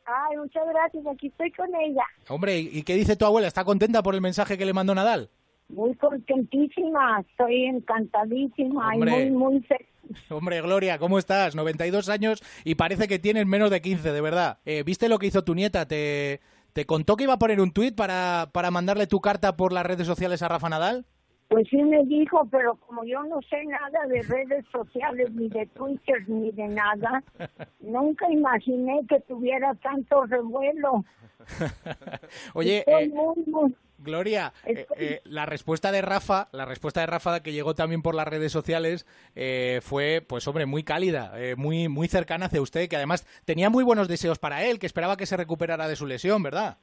Ay, 0.05 0.37
muchas 0.37 0.63
gracias, 0.67 1.05
aquí 1.07 1.27
estoy 1.27 1.51
con 1.51 1.69
ella. 1.75 2.03
Hombre, 2.29 2.59
¿y 2.59 2.83
qué 2.83 2.95
dice 2.95 3.15
tu 3.15 3.25
abuela? 3.25 3.47
¿Está 3.47 3.63
contenta 3.63 4.01
por 4.03 4.15
el 4.15 4.21
mensaje 4.21 4.57
que 4.57 4.65
le 4.65 4.73
mandó 4.73 4.95
Nadal? 4.95 5.29
Muy 5.69 5.95
contentísima, 5.95 7.23
estoy 7.29 7.65
encantadísima 7.65 8.93
Hombre. 8.93 9.25
y 9.25 9.31
muy, 9.31 9.51
muy 9.53 9.61
feliz. 9.61 9.87
Hombre, 10.29 10.61
Gloria, 10.61 10.97
¿cómo 10.97 11.17
estás? 11.19 11.55
92 11.55 12.09
años 12.09 12.43
y 12.65 12.75
parece 12.75 13.07
que 13.07 13.19
tienes 13.19 13.45
menos 13.45 13.69
de 13.71 13.81
15, 13.81 14.11
de 14.11 14.21
verdad. 14.21 14.59
Eh, 14.65 14.83
¿Viste 14.83 15.07
lo 15.07 15.19
que 15.19 15.27
hizo 15.27 15.43
tu 15.43 15.55
nieta? 15.55 15.87
¿Te, 15.87 16.41
te 16.73 16.85
contó 16.85 17.15
que 17.15 17.23
iba 17.23 17.33
a 17.33 17.39
poner 17.39 17.61
un 17.61 17.71
tuit 17.71 17.95
para, 17.95 18.49
para 18.51 18.71
mandarle 18.71 19.07
tu 19.07 19.21
carta 19.21 19.55
por 19.55 19.71
las 19.71 19.85
redes 19.85 20.07
sociales 20.07 20.41
a 20.41 20.47
Rafa 20.49 20.67
Nadal? 20.69 21.05
Pues 21.51 21.67
sí 21.67 21.83
me 21.83 22.01
dijo, 22.05 22.47
pero 22.49 22.75
como 22.75 23.03
yo 23.03 23.21
no 23.23 23.41
sé 23.41 23.65
nada 23.65 24.07
de 24.07 24.21
redes 24.21 24.63
sociales, 24.71 25.29
ni 25.33 25.49
de 25.49 25.65
Twitter, 25.65 26.23
ni 26.29 26.49
de 26.51 26.65
nada, 26.69 27.21
nunca 27.81 28.31
imaginé 28.31 29.01
que 29.09 29.19
tuviera 29.19 29.75
tanto 29.75 30.25
revuelo. 30.27 31.03
Oye, 32.53 32.85
eh, 32.87 33.09
muy, 33.09 33.75
Gloria, 33.97 34.53
eh, 34.65 34.85
eh, 34.95 35.19
la 35.25 35.45
respuesta 35.45 35.91
de 35.91 36.01
Rafa, 36.01 36.47
la 36.53 36.63
respuesta 36.63 37.01
de 37.01 37.07
Rafa 37.07 37.43
que 37.43 37.51
llegó 37.51 37.75
también 37.75 38.01
por 38.01 38.15
las 38.15 38.29
redes 38.29 38.53
sociales 38.53 39.05
eh, 39.35 39.81
fue, 39.83 40.25
pues 40.25 40.47
hombre, 40.47 40.65
muy 40.65 40.83
cálida, 40.83 41.33
muy 41.57 41.89
muy 41.89 42.07
cercana 42.07 42.45
hacia 42.45 42.61
usted, 42.61 42.87
que 42.87 42.95
además 42.95 43.27
tenía 43.43 43.69
muy 43.69 43.83
buenos 43.83 44.07
deseos 44.07 44.39
para 44.39 44.63
él, 44.63 44.79
que 44.79 44.85
esperaba 44.85 45.17
que 45.17 45.25
se 45.25 45.35
recuperara 45.35 45.89
de 45.89 45.97
su 45.97 46.07
lesión, 46.07 46.43
¿verdad? 46.43 46.77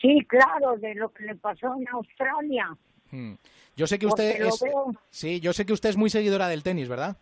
Sí, 0.00 0.18
claro, 0.26 0.76
de 0.78 0.96
lo 0.96 1.10
que 1.10 1.26
le 1.26 1.36
pasó 1.36 1.76
en 1.76 1.86
Australia. 1.90 2.76
Hmm. 3.12 3.34
Yo 3.76 3.86
sé 3.86 3.98
que 3.98 4.08
Porque 4.08 4.22
usted 4.32 4.46
es, 4.46 4.60
veo. 4.60 4.92
sí, 5.10 5.40
yo 5.40 5.52
sé 5.52 5.64
que 5.64 5.72
usted 5.72 5.90
es 5.90 5.96
muy 5.96 6.10
seguidora 6.10 6.48
del 6.48 6.62
tenis, 6.62 6.88
¿verdad? 6.88 7.16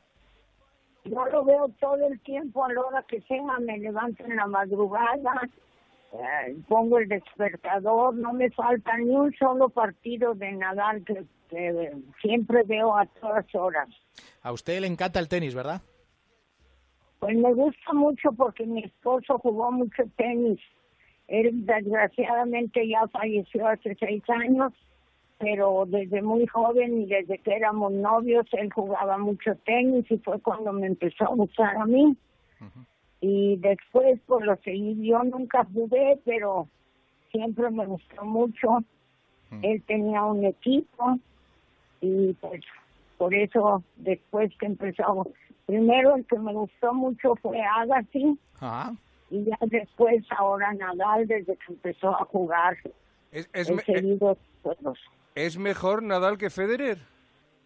Yo 1.05 1.25
lo 1.27 1.45
veo 1.45 1.69
todo 1.81 2.07
el 2.07 2.19
tiempo 2.21 2.65
a 2.65 2.73
la 2.73 2.81
hora 2.81 3.05
que 3.09 3.21
sea, 3.23 3.59
me 3.61 3.79
levanto 3.79 4.25
en 4.25 4.37
la 4.37 4.47
madrugada, 4.47 5.49
eh, 6.13 6.57
pongo 6.69 6.99
el 6.99 7.09
despertador, 7.09 8.15
no 8.15 8.33
me 8.33 8.51
falta 8.51 8.97
ni 8.99 9.11
un 9.11 9.33
solo 9.35 9.69
partido 9.69 10.35
de 10.35 10.53
Nadal 10.53 11.05
que, 11.05 11.25
que 11.49 11.93
siempre 12.21 12.63
veo 12.65 12.97
a 12.97 13.07
todas 13.07 13.47
horas. 13.55 13.89
A 14.43 14.53
usted 14.53 14.81
le 14.81 14.87
encanta 14.87 15.19
el 15.21 15.29
tenis, 15.29 15.55
¿verdad? 15.55 15.81
Pues 17.19 17.37
me 17.37 17.53
gusta 17.53 17.93
mucho 17.93 18.33
porque 18.33 18.65
mi 18.67 18.83
esposo 18.85 19.39
jugó 19.39 19.71
mucho 19.71 20.05
tenis. 20.17 20.59
Él 21.29 21.65
desgraciadamente 21.65 22.89
ya 22.89 23.07
falleció 23.09 23.69
hace 23.69 23.95
seis 24.01 24.23
años, 24.29 24.73
pero 25.41 25.85
desde 25.87 26.21
muy 26.23 26.47
joven 26.47 27.01
y 27.03 27.07
desde 27.07 27.39
que 27.39 27.55
éramos 27.57 27.93
novios 27.93 28.47
él 28.53 28.71
jugaba 28.73 29.17
mucho 29.17 29.55
tenis 29.65 30.05
y 30.11 30.19
fue 30.19 30.39
cuando 30.41 30.71
me 30.73 30.87
empezó 30.87 31.25
a 31.25 31.35
gustar 31.35 31.77
a 31.79 31.87
mí. 31.87 32.15
Y 33.23 33.57
después 33.57 34.21
pues 34.27 34.45
lo 34.45 34.55
seguí, 34.57 35.07
yo 35.09 35.23
nunca 35.25 35.67
jugué, 35.75 36.19
pero 36.25 36.69
siempre 37.33 37.71
me 37.71 37.87
gustó 37.87 38.25
mucho. 38.25 38.79
Él 39.63 39.83
tenía 39.87 40.23
un 40.25 40.45
equipo 40.45 41.19
y 42.03 42.35
pues 42.35 42.63
por 43.19 43.35
eso 43.35 43.83
después 43.97 44.53
que 44.59 44.67
empezó, 44.67 45.27
primero 45.67 46.17
el 46.17 46.25
que 46.27 46.39
me 46.39 46.53
gustó 46.53 46.93
mucho 46.95 47.35
fue 47.37 47.61
Agassi 47.63 48.39
y 49.31 49.45
ya 49.45 49.59
después 49.63 50.25
ahora 50.37 50.73
Nadal 50.75 51.27
desde 51.27 51.57
que 51.57 51.73
empezó 51.73 52.11
a 52.11 52.25
jugar 52.27 52.77
Es, 53.33 53.49
es 53.53 53.69
he 53.71 53.75
me- 53.75 53.83
seguido 53.83 54.37
todos. 54.63 54.99
¿Es 55.35 55.57
mejor 55.59 56.03
Nadal 56.03 56.39
que 56.39 56.51
Federer? 56.51 56.99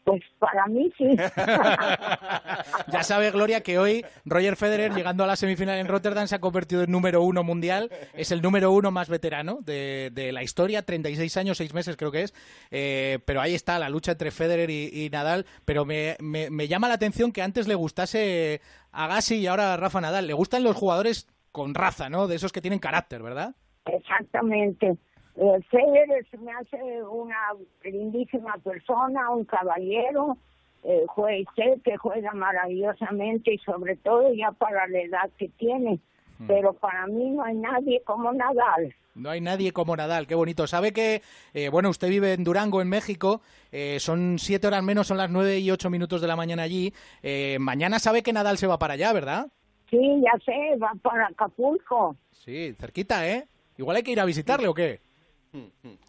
Pues 0.05 0.22
para 0.38 0.66
mí 0.66 0.92
sí. 0.98 1.09
Ya 2.92 3.03
sabe, 3.03 3.31
Gloria, 3.31 3.62
que 3.62 3.79
hoy 3.79 4.05
Roger 4.27 4.57
Federer, 4.57 4.92
llegando 4.92 5.24
a 5.24 5.27
la 5.27 5.35
semifinal 5.37 5.79
en 5.79 5.88
Rotterdam, 5.88 6.27
se 6.27 6.35
ha 6.35 6.40
convertido 6.40 6.83
en 6.83 6.90
número 6.90 7.22
uno 7.22 7.42
mundial. 7.42 7.90
Es 8.12 8.31
el 8.31 8.42
número 8.42 8.70
uno 8.72 8.90
más 8.90 9.09
veterano 9.09 9.61
de, 9.62 10.11
de 10.12 10.31
la 10.33 10.42
historia, 10.42 10.83
36 10.83 11.37
años, 11.38 11.57
6 11.57 11.72
meses 11.72 11.96
creo 11.96 12.12
que 12.12 12.22
es. 12.22 12.35
Eh, 12.70 13.18
pero 13.24 13.40
ahí 13.40 13.55
está 13.55 13.79
la 13.79 13.88
lucha 13.88 14.12
entre 14.12 14.31
Federer 14.31 14.68
y, 14.70 14.90
y 14.92 15.09
Nadal. 15.11 15.46
Pero 15.64 15.87
me, 15.87 16.16
me- 16.20 16.50
me 16.50 16.68
llama 16.68 16.88
la 16.88 16.94
atención 16.94 17.33
que 17.33 17.40
antes 17.42 17.66
le 17.66 17.74
gustase 17.74 18.61
a 18.92 19.07
Gassi 19.07 19.37
y 19.37 19.46
ahora 19.46 19.72
a 19.72 19.77
Rafa 19.79 20.03
Nadal. 20.03 20.27
Le 20.27 20.35
gustan 20.35 20.64
los 20.64 20.77
jugadores 20.77 21.29
con 21.50 21.74
raza, 21.74 22.11
¿no? 22.11 22.27
De 22.29 22.37
esos 22.37 22.53
que 22.53 22.61
tienen 22.61 22.79
carácter, 22.79 23.22
¿verdad? 23.22 23.55
Exactamente. 23.87 24.96
Eh, 25.37 25.61
Federer 25.70 26.25
se 26.31 26.38
me 26.38 26.53
hace 26.53 27.03
una 27.03 27.37
lindísima 27.83 28.57
persona, 28.59 29.31
un 29.31 29.44
caballero, 29.44 30.37
eh, 30.85 31.05
jue- 31.09 31.47
sé 31.57 31.81
que 31.83 31.97
juega 31.97 32.33
maravillosamente 32.33 33.55
y 33.55 33.59
sobre 33.59 33.97
todo 33.97 34.33
ya 34.35 34.53
para 34.53 34.87
la 34.87 35.01
edad 35.01 35.31
que 35.38 35.49
tiene. 35.49 35.99
Pero 36.47 36.73
para 36.75 37.07
mí 37.07 37.31
no 37.31 37.44
hay 37.44 37.55
nadie 37.57 38.03
como 38.05 38.33
Nadal. 38.33 38.94
No 39.14 39.31
hay 39.31 39.40
nadie 39.40 39.73
como 39.73 39.97
Nadal, 39.97 40.27
qué 40.27 40.35
bonito. 40.35 40.66
Sabe 40.66 40.92
que, 40.92 41.23
eh, 41.55 41.68
bueno, 41.68 41.88
usted 41.88 42.09
vive 42.09 42.33
en 42.33 42.42
Durango, 42.42 42.83
en 42.83 42.88
México, 42.88 43.40
eh, 43.70 43.99
son 44.01 44.38
siete 44.40 44.66
horas 44.66 44.83
menos, 44.83 45.07
son 45.07 45.16
las 45.16 45.31
nueve 45.31 45.61
y 45.61 45.70
ocho 45.70 45.88
minutos 45.90 46.20
de 46.20 46.27
la 46.27 46.35
mañana 46.37 46.64
allí. 46.64 46.92
Eh, 47.23 47.57
mañana 47.61 48.01
sabe 48.01 48.23
que 48.25 48.33
Nadal 48.33 48.59
se 48.59 48.66
va 48.66 48.79
para 48.79 48.94
allá, 48.94 49.12
¿verdad? 49.12 49.47
Sí, 49.88 50.20
ya 50.25 50.37
sé, 50.44 50.77
va 50.83 50.92
para 51.01 51.29
Acapulco. 51.29 52.16
Sí, 52.33 52.75
cerquita, 52.79 53.29
¿eh? 53.29 53.47
Igual 53.79 53.97
hay 53.99 54.03
que 54.03 54.11
ir 54.12 54.20
a 54.20 54.25
visitarle 54.25 54.66
o 54.66 54.75
qué. 54.75 55.01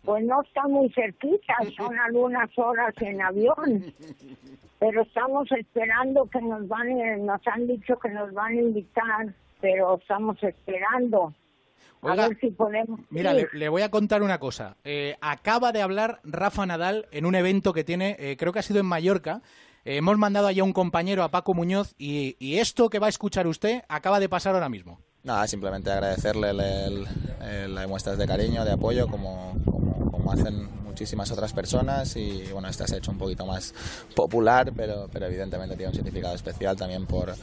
Pues 0.03 0.23
no 0.23 0.41
está 0.41 0.67
muy 0.67 0.89
cerquita, 0.91 1.53
son 1.77 1.97
algunas 1.99 2.49
horas 2.58 2.93
en 3.01 3.21
avión. 3.21 3.84
Pero 4.79 5.03
estamos 5.03 5.51
esperando 5.51 6.25
que 6.29 6.41
nos 6.41 6.67
van, 6.67 6.89
eh, 6.89 7.17
nos 7.17 7.41
han 7.47 7.67
dicho 7.67 7.97
que 7.97 8.10
nos 8.10 8.34
van 8.34 8.51
a 8.51 8.62
invitar, 8.62 9.34
pero 9.62 9.97
estamos 9.97 10.41
esperando. 10.43 11.34
A 12.01 12.12
Oiga, 12.12 12.27
ver 12.27 12.39
si 12.39 12.51
podemos. 12.51 12.99
Mira, 13.10 13.34
ir. 13.34 13.49
le, 13.53 13.60
le 13.60 13.69
voy 13.69 13.81
a 13.81 13.89
contar 13.89 14.21
una 14.21 14.38
cosa. 14.39 14.77
Eh, 14.84 15.15
acaba 15.21 15.71
de 15.71 15.81
hablar 15.81 16.19
Rafa 16.23 16.65
Nadal 16.65 17.08
en 17.12 17.25
un 17.25 17.36
evento 17.36 17.73
que 17.73 17.84
tiene, 17.84 18.15
eh, 18.19 18.36
creo 18.38 18.51
que 18.53 18.60
ha 18.60 18.63
sido 18.63 18.79
en 18.79 18.86
Mallorca. 18.86 19.41
Eh, 19.86 19.97
hemos 19.97 20.17
mandado 20.17 20.47
allá 20.47 20.63
un 20.63 20.73
compañero, 20.73 21.23
a 21.23 21.31
Paco 21.31 21.53
Muñoz, 21.53 21.95
y, 21.97 22.36
y 22.39 22.58
esto 22.58 22.89
que 22.89 22.99
va 22.99 23.08
a 23.08 23.10
escuchar 23.10 23.47
usted 23.47 23.84
acaba 23.88 24.19
de 24.19 24.29
pasar 24.29 24.53
ahora 24.55 24.69
mismo. 24.69 24.99
Nada, 25.26 25.48
simplemente 25.48 25.92
agradecerle 25.92 26.52
el, 26.52 27.74
las 27.74 27.88
muestras 27.88 28.16
de 28.20 28.28
cariño, 28.28 28.64
de 28.64 28.74
apoyo, 28.74 29.08
como, 29.08 29.56
hacen 30.32 30.70
muchísimas 30.84 31.32
otras 31.32 31.52
personas. 31.52 32.16
Y 32.16 32.44
bueno, 32.54 32.68
esta 32.68 32.86
se 32.86 32.94
ha 32.94 32.98
hecho 33.00 33.10
un 33.10 33.18
poquito 33.18 33.44
más 33.48 33.74
popular, 34.16 34.72
pero, 34.76 35.10
pero 35.12 35.26
evidentemente 35.26 35.76
tiene 35.76 35.90
un 35.90 35.96
significado 35.96 36.36
especial 36.36 36.76
también 36.76 37.08
por, 37.08 37.34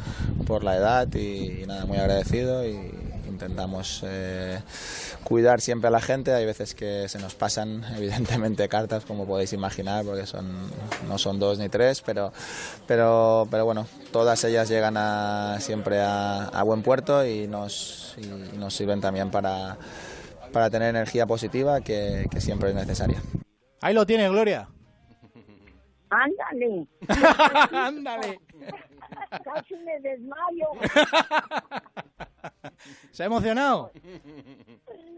por 0.46 0.62
la 0.62 0.76
edad. 0.76 1.12
Y, 1.12 1.62
y 1.62 1.66
nada, 1.66 1.84
muy 1.84 1.98
agradecido 1.98 2.64
y 2.64 3.11
intentamos 3.42 4.04
eh, 4.06 4.60
cuidar 5.24 5.60
siempre 5.60 5.88
a 5.88 5.90
la 5.90 6.00
gente. 6.00 6.32
Hay 6.32 6.46
veces 6.46 6.74
que 6.74 7.08
se 7.08 7.18
nos 7.18 7.34
pasan 7.34 7.84
evidentemente 7.96 8.68
cartas, 8.68 9.04
como 9.04 9.26
podéis 9.26 9.52
imaginar, 9.52 10.04
porque 10.04 10.26
son, 10.26 10.70
no 11.08 11.18
son 11.18 11.38
dos 11.38 11.58
ni 11.58 11.68
tres, 11.68 12.02
pero, 12.02 12.32
pero, 12.86 13.48
pero 13.50 13.64
bueno, 13.64 13.86
todas 14.12 14.42
ellas 14.44 14.68
llegan 14.68 14.96
a, 14.96 15.58
siempre 15.60 16.00
a, 16.00 16.44
a 16.44 16.62
buen 16.62 16.82
puerto 16.82 17.26
y 17.26 17.48
nos, 17.48 18.16
y 18.18 18.56
nos 18.56 18.74
sirven 18.74 19.00
también 19.00 19.30
para, 19.30 19.76
para 20.52 20.70
tener 20.70 20.90
energía 20.90 21.26
positiva 21.26 21.80
que, 21.80 22.26
que 22.30 22.40
siempre 22.40 22.70
es 22.70 22.74
necesaria. 22.74 23.20
Ahí 23.80 23.94
lo 23.94 24.06
tiene, 24.06 24.28
Gloria. 24.28 24.68
Ándale. 26.10 26.86
Ándale. 27.72 28.40
Casi 29.44 29.76
me 29.76 30.00
desmayo. 30.00 30.68
¿Se 33.12 33.22
ha 33.22 33.26
emocionado? 33.26 33.92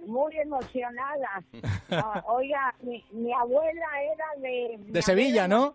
Muy 0.07 0.37
emocionada. 0.39 1.45
Ah, 1.91 2.25
oiga, 2.27 2.75
mi, 2.83 3.05
mi 3.13 3.33
abuela 3.33 3.87
era 4.03 4.41
de... 4.41 4.79
De 4.91 5.03
Sevilla, 5.03 5.47
¿no? 5.47 5.73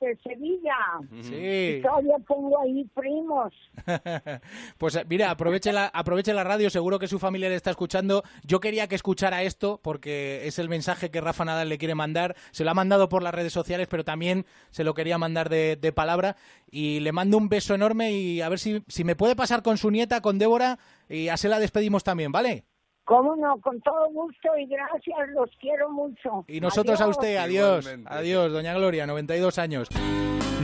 De 0.00 0.16
Sevilla. 0.22 0.74
Sí. 1.22 1.76
Y 1.78 1.82
todavía 1.82 2.16
tengo 2.26 2.60
ahí 2.60 2.84
primos. 2.94 3.52
Pues 4.78 4.96
eh, 4.96 5.04
mira, 5.08 5.30
aproveche 5.30 5.72
la, 5.72 5.86
aproveche 5.86 6.32
la 6.32 6.44
radio, 6.44 6.70
seguro 6.70 6.98
que 6.98 7.08
su 7.08 7.18
familia 7.18 7.48
le 7.48 7.56
está 7.56 7.70
escuchando. 7.70 8.22
Yo 8.44 8.60
quería 8.60 8.86
que 8.88 8.94
escuchara 8.94 9.42
esto 9.42 9.80
porque 9.82 10.46
es 10.46 10.58
el 10.58 10.68
mensaje 10.68 11.10
que 11.10 11.20
Rafa 11.20 11.44
Nadal 11.44 11.68
le 11.68 11.78
quiere 11.78 11.94
mandar. 11.94 12.36
Se 12.50 12.64
lo 12.64 12.70
ha 12.70 12.74
mandado 12.74 13.08
por 13.08 13.22
las 13.22 13.34
redes 13.34 13.52
sociales, 13.52 13.86
pero 13.88 14.04
también 14.04 14.46
se 14.70 14.84
lo 14.84 14.94
quería 14.94 15.18
mandar 15.18 15.48
de, 15.48 15.76
de 15.76 15.92
palabra. 15.92 16.36
Y 16.70 17.00
le 17.00 17.12
mando 17.12 17.36
un 17.36 17.48
beso 17.48 17.74
enorme 17.74 18.12
y 18.12 18.40
a 18.40 18.48
ver 18.48 18.58
si, 18.58 18.82
si 18.88 19.04
me 19.04 19.16
puede 19.16 19.36
pasar 19.36 19.62
con 19.62 19.78
su 19.78 19.90
nieta, 19.90 20.20
con 20.20 20.38
Débora, 20.38 20.78
y 21.08 21.28
así 21.28 21.48
la 21.48 21.58
despedimos 21.58 22.04
también, 22.04 22.32
¿vale? 22.32 22.64
Cómo 23.04 23.36
no, 23.36 23.60
con 23.60 23.80
todo 23.82 24.08
gusto 24.12 24.48
y 24.58 24.66
gracias, 24.66 25.28
los 25.34 25.50
quiero 25.60 25.90
mucho. 25.90 26.44
Y 26.48 26.60
nosotros 26.60 27.00
a 27.00 27.08
usted, 27.08 27.36
adiós. 27.36 27.86
Adiós, 28.06 28.52
doña 28.52 28.72
Gloria, 28.74 29.06
92 29.06 29.58
años. 29.58 29.88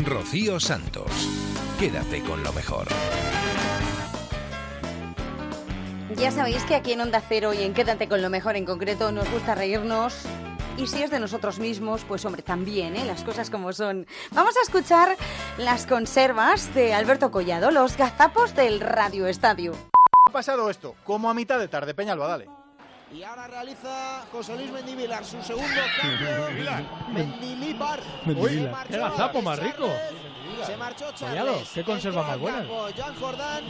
Rocío 0.05 0.59
Santos. 0.59 1.11
Quédate 1.79 2.23
con 2.23 2.43
lo 2.43 2.53
mejor. 2.53 2.87
Ya 6.17 6.31
sabéis 6.31 6.65
que 6.65 6.75
aquí 6.75 6.93
en 6.93 7.03
Onda 7.03 7.23
Cero 7.27 7.53
y 7.55 7.63
en 7.63 7.75
Quédate 7.75 8.09
con 8.09 8.23
lo 8.23 8.31
mejor 8.31 8.57
en 8.57 8.65
concreto 8.65 9.13
nos 9.13 9.31
gusta 9.31 9.55
reírnos 9.55 10.27
Y 10.77 10.87
si 10.87 11.03
es 11.03 11.11
de 11.11 11.21
nosotros 11.21 11.59
mismos, 11.59 12.05
pues 12.05 12.25
hombre, 12.25 12.43
también, 12.43 12.97
¿eh? 12.97 13.05
las 13.05 13.23
cosas 13.23 13.51
como 13.51 13.73
son. 13.73 14.07
Vamos 14.33 14.57
a 14.57 14.63
escuchar 14.63 15.17
las 15.59 15.87
conservas 15.87 16.75
de 16.75 16.95
Alberto 16.95 17.31
Collado, 17.31 17.71
los 17.71 17.97
gazapos 17.97 18.55
del 18.55 18.81
Radio 18.81 19.27
Estadio. 19.27 19.73
Ha 20.31 20.33
pasado 20.33 20.71
esto, 20.71 20.95
como 21.03 21.29
a 21.29 21.35
mitad 21.35 21.59
de 21.59 21.67
tarde, 21.67 21.93
Peñalba, 21.93 22.29
dale. 22.29 22.47
Y 23.13 23.25
ahora 23.25 23.49
realiza 23.49 24.25
José 24.31 24.55
Luis 24.55 24.71
Mendivilar 24.71 25.25
su 25.25 25.43
segundo 25.43 25.81
cambio. 26.01 26.87
Mendilibar. 27.13 27.99
Qué 28.89 28.97
gazapo 28.97 29.43
más 29.43 29.59
rico. 29.59 29.93
Se 30.65 30.77
marchó 30.77 31.11
Charles. 31.17 31.69
qué 31.75 31.83
conserva 31.83 32.23
más 32.23 32.39
buena. 32.39 32.65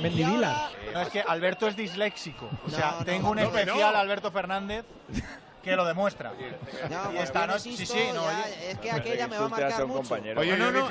Mendivilar. 0.03 0.69
No, 0.93 1.01
es 1.01 1.09
que 1.09 1.23
Alberto 1.23 1.67
es 1.67 1.77
disléxico. 1.77 2.51
O 2.67 2.69
sea, 2.69 2.97
no, 2.99 3.05
tengo 3.07 3.31
un 3.31 3.39
no, 3.39 3.43
especial 3.45 3.95
no. 3.95 3.99
Alberto 3.99 4.31
Fernández 4.31 4.85
que 5.63 5.77
lo 5.77 5.87
demuestra. 5.87 6.35
No, 6.91 7.15
y 7.15 7.17
esta 7.17 7.47
noche, 7.47 7.61
sí, 7.61 7.71
insisto, 7.71 7.95
sí, 7.95 8.05
no, 8.13 8.23
ya, 8.23 8.45
oye. 8.45 8.71
es 8.73 8.79
que 8.81 8.91
aquella 8.91 9.29
me 9.29 9.39
va 9.39 9.47
a 9.47 9.49
marcar 9.49 9.87
mucho. 9.87 10.15
Oye, 10.37 10.59
no, 10.59 10.71
no, 10.71 10.89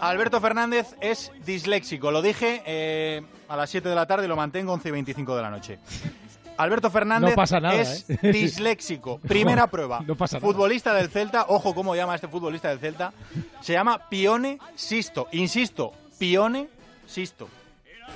Alberto 0.00 0.40
Fernández 0.40 0.94
es 1.00 1.32
disléxico. 1.44 2.10
Lo 2.10 2.22
dije 2.22 2.62
eh, 2.66 3.22
a 3.48 3.56
las 3.56 3.70
7 3.70 3.88
de 3.88 3.94
la 3.94 4.06
tarde 4.06 4.26
y 4.26 4.28
lo 4.28 4.36
mantengo 4.36 4.72
11 4.72 4.88
y 4.88 4.92
25 4.92 5.36
de 5.36 5.42
la 5.42 5.50
noche. 5.50 5.78
Alberto 6.56 6.90
Fernández 6.90 7.30
No 7.30 7.36
pasa 7.36 7.60
nada, 7.60 7.74
es 7.76 8.08
¿eh? 8.10 8.18
disléxico. 8.32 9.20
Primera 9.20 9.68
prueba. 9.68 10.00
No 10.06 10.16
pasa 10.16 10.38
nada. 10.38 10.46
Futbolista 10.46 10.92
del 10.92 11.08
Celta, 11.08 11.46
ojo 11.48 11.74
cómo 11.74 11.94
llama 11.94 12.14
este 12.16 12.26
futbolista 12.28 12.68
del 12.68 12.80
Celta. 12.80 13.12
Se 13.60 13.72
llama 13.74 14.08
Pione 14.08 14.58
Sisto. 14.74 15.28
Insisto, 15.32 15.92
Pione 16.18 16.68
Sisto. 17.06 17.48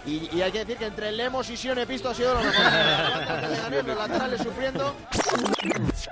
Y, 0.05 0.29
y 0.37 0.43
hay 0.43 0.51
que 0.51 0.59
decir 0.61 0.77
que 0.79 0.87
entre 0.87 1.13
Lemos 1.13 1.49
y 1.49 1.57
Sione 1.57 1.87
Pisto 1.87 2.11
ha 2.11 2.15
sido 2.15 2.35
lo 2.35 2.41
mejor. 2.41 2.55
Leganés, 3.51 3.85
los 3.87 3.97
laterales 3.97 4.43
sufriendo. 4.43 4.95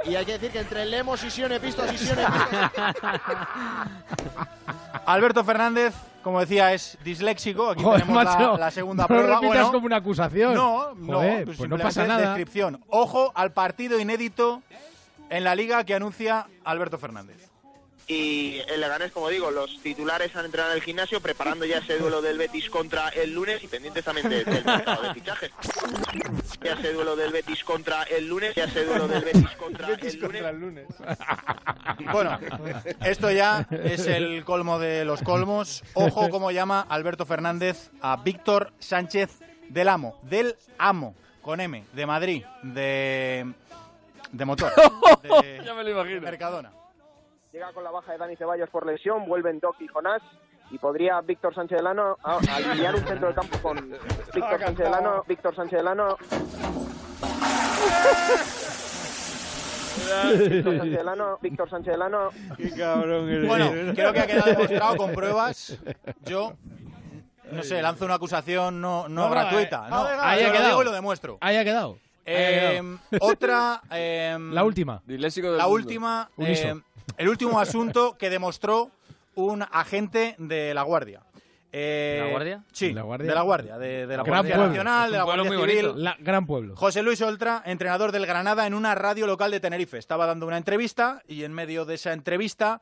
Y 0.05 0.15
hay 0.15 0.25
que 0.25 0.33
decir 0.33 0.51
que 0.53 0.61
entre 0.61 0.87
Lemos 0.87 1.25
y 1.25 1.31
Sione 1.31 1.59
Pisto 1.59 1.83
y 1.93 1.99
Sione 1.99 2.25
Alberto 5.07 5.43
Fernández, 5.45 5.95
como 6.23 6.41
decía, 6.41 6.73
es 6.73 6.99
disléxico. 7.03 7.71
Aquí 7.71 7.83
Joder, 7.83 8.03
tenemos 8.03 8.25
la- 8.25 8.31
macho, 8.37 8.57
la, 8.59 8.71
segunda 8.71 9.07
no 9.09 9.15
lo 9.15 9.21
prueba. 9.23 9.35
repitas 9.41 9.57
Bueno, 9.57 9.73
como 9.73 9.87
una 9.87 9.97
acusación. 9.97 10.55
No, 10.55 10.95
no, 10.95 11.17
Joder, 11.19 11.45
pues 11.47 11.69
no 11.69 11.79
pasa 11.79 12.07
nada. 12.07 12.21
descripción. 12.21 12.81
Ojo 12.89 13.33
al 13.35 13.53
partido 13.53 13.99
inédito 13.99 14.63
en 15.31 15.43
la 15.45 15.55
liga 15.55 15.83
que 15.85 15.95
anuncia 15.95 16.47
Alberto 16.65 16.99
Fernández. 16.99 17.50
Y 18.13 18.61
el 18.69 18.81
Leganés, 18.81 19.13
como 19.13 19.29
digo, 19.29 19.53
los 19.53 19.81
titulares 19.83 20.35
han 20.35 20.45
entrenado 20.45 20.73
en 20.73 20.79
el 20.79 20.83
gimnasio 20.83 21.21
preparando 21.21 21.65
ya 21.65 21.79
ese 21.79 21.97
duelo 21.97 22.21
del 22.21 22.39
Betis 22.39 22.69
contra 22.69 23.09
el 23.11 23.33
lunes 23.33 23.63
y 23.63 23.69
pendientes 23.69 24.05
también 24.05 24.29
de- 24.29 24.43
del 24.45 24.65
mercado 24.65 25.03
de 25.05 25.15
fichajes. 25.15 25.51
Ya 26.61 26.73
ese 26.73 26.93
duelo 26.93 27.15
del 27.15 27.31
Betis 27.31 27.63
contra 27.63 28.03
el 28.03 28.27
lunes, 28.27 28.53
ya 28.57 28.65
ese 28.65 28.85
duelo 28.85 29.07
del 29.07 29.23
Betis 29.25 29.51
contra 29.57 29.87
el 29.95 30.59
lunes. 30.59 30.87
Bueno, 32.13 32.37
esto 33.05 33.31
ya 33.31 33.65
es 33.71 34.05
el 34.09 34.45
colmo 34.45 34.81
de 34.81 35.05
los 35.05 35.23
colmos. 35.23 35.85
Ojo 35.95 36.31
cómo 36.31 36.51
llama 36.51 36.85
Alberto 36.89 37.27
Fernández 37.27 37.91
a 38.03 38.17
Víctor 38.17 38.73
Sánchez 38.81 39.39
del 39.69 39.89
Amo, 39.89 40.19
del 40.25 40.57
Amo, 40.79 41.15
con 41.43 41.61
M, 41.61 41.85
de 41.93 42.07
Madrid, 42.07 42.45
de, 42.65 43.53
de 44.33 44.45
motor, 44.45 44.73
de 45.23 45.63
Ya 45.65 45.75
me 45.75 45.85
lo 45.85 45.91
imagino. 45.91 46.21
Mercadona. 46.23 46.73
Llega 47.53 47.73
con 47.73 47.83
la 47.85 47.91
baja 47.91 48.13
de 48.13 48.19
Dani 48.19 48.37
Ceballos 48.37 48.71
por 48.71 48.87
lesión, 48.87 49.27
vuelven 49.27 49.59
Doc 49.59 49.77
y 49.81 49.89
Jonás 49.89 50.23
y 50.71 50.79
podría 50.79 51.21
Víctor 51.21 51.55
Sánchez 51.55 51.79
Delano 51.79 52.17
a- 52.23 52.39
alinear 52.55 52.95
un 52.95 53.05
centro 53.05 53.29
de 53.29 53.35
campo 53.35 53.59
con 53.61 53.77
Víctor 54.35 54.61
Sánchez 54.61 54.79
Delano, 54.85 55.25
Víctor 55.27 55.55
Sánchez 55.57 55.79
Delano. 55.79 56.17
Víctor 60.39 60.77
Sánchez 60.79 60.97
Delano, 60.99 61.39
Víctor 61.43 61.71
Sánchez 61.71 61.93
Delano. 61.93 62.29
Qué 62.57 62.71
cabrón 62.71 63.47
Bueno, 63.47 63.71
creo 63.95 64.13
que 64.13 64.21
ha 64.21 64.27
quedado 64.27 64.51
demostrado 64.51 64.97
con 64.97 65.13
pruebas. 65.13 65.77
Yo, 66.25 66.53
no 67.53 67.63
sé, 67.65 67.83
lanzo 67.83 68.05
una 68.05 68.15
acusación 68.15 68.81
no, 68.81 69.09
no, 69.09 69.25
No, 69.25 69.31
gratuita. 69.31 69.87
eh, 69.87 69.91
No, 69.91 70.05
ahí 70.05 70.43
ha 70.43 70.47
lo 70.47 70.53
quedado. 70.53 70.69
digo 70.69 70.83
y 70.83 70.85
lo 70.85 70.93
demuestro. 70.93 71.39
Ahí 71.41 71.57
ha 71.57 71.65
quedado. 71.65 71.99
Eh, 72.31 72.83
quedado. 73.11 73.27
otra. 73.33 73.83
eh, 73.91 74.37
La 74.53 74.65
última. 74.65 75.03
La 75.07 75.67
última. 75.67 76.31
Uniso. 76.37 76.69
eh, 76.69 76.81
el 77.17 77.29
último 77.29 77.59
asunto 77.61 78.17
que 78.19 78.31
demostró 78.31 78.91
un 79.35 79.63
agente 79.71 80.35
de 80.39 80.73
la 80.75 80.83
Guardia. 80.83 81.23
Eh, 81.73 82.17
¿De 82.19 82.25
la 82.25 82.31
Guardia? 82.33 82.65
Sí, 82.73 82.93
¿La 82.93 83.03
Guardia? 83.03 83.29
de 83.29 83.35
la 83.35 83.43
Guardia, 83.43 83.79
de, 83.79 84.07
de 84.07 84.17
la 84.17 84.23
Gran 84.25 84.39
Policía 84.39 84.57
pueblo. 84.57 84.69
Nacional, 84.69 85.11
de 85.13 85.19
la 85.19 85.25
pueblo 85.25 85.43
Guardia 85.45 85.59
muy 85.59 85.69
Civil. 85.71 85.87
bonito. 85.87 86.03
La- 86.03 86.17
gran 86.19 86.47
pueblo. 86.47 86.77
José 86.77 87.03
Luis 87.03 87.21
Oltra, 87.23 87.63
entrenador 87.65 88.11
del 88.11 88.27
Granada 88.27 88.67
en 88.67 88.75
una 88.75 88.95
radio 88.97 89.27
local 89.29 89.51
de 89.53 89.61
Tenerife. 89.61 89.97
Estaba 89.99 90.27
dando 90.27 90.47
una 90.47 90.57
entrevista 90.57 91.23
y 91.29 91.45
en 91.45 91.53
medio 91.53 91.85
de 91.85 91.95
esa 91.95 92.13
entrevista 92.13 92.81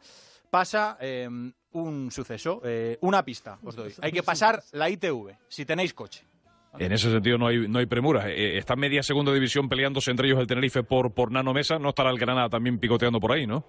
pasa 0.51 0.97
eh, 1.01 1.29
un 1.73 2.11
suceso, 2.11 2.63
eh, 2.65 2.97
una 3.03 3.23
pista, 3.25 3.59
os 3.63 3.77
doy. 3.77 3.93
Hay 4.01 4.11
que 4.13 4.23
pasar 4.23 4.63
la 4.73 4.89
ITV, 4.89 5.37
si 5.49 5.67
tenéis 5.67 5.93
coche. 5.93 6.25
En 6.79 6.93
ese 6.93 7.11
sentido 7.11 7.39
no 7.39 7.47
hay, 7.49 7.67
no 7.69 7.79
hay 7.79 7.87
premura. 7.87 8.29
Eh, 8.31 8.57
está 8.59 8.77
media 8.77 9.03
segunda 9.03 9.33
división 9.33 9.69
peleándose 9.69 10.11
entre 10.11 10.29
ellos 10.29 10.39
el 10.39 10.47
Tenerife 10.47 10.83
por, 10.83 11.13
por 11.13 11.33
Nano 11.33 11.53
Mesa. 11.53 11.79
No 11.79 11.89
estará 11.91 12.11
el 12.11 12.19
Granada 12.19 12.49
también 12.49 12.79
picoteando 12.79 13.19
por 13.21 13.33
ahí, 13.33 13.47
¿no? 13.47 13.65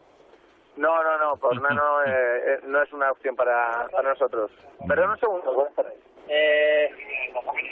No, 0.78 1.04
no, 1.04 1.18
no, 1.18 1.36
por 1.36 1.62
nano 1.62 1.82
eh, 2.06 2.10
eh, 2.10 2.60
no 2.68 2.82
es 2.82 2.94
una 2.94 3.12
opción 3.12 3.36
para, 3.36 3.86
para 3.92 4.10
nosotros. 4.10 4.50
Perdón 4.88 5.10
un 5.10 5.20
segundo, 5.20 5.54
buenas 5.54 5.76
tardes. 5.76 5.94
Eh, 6.30 6.90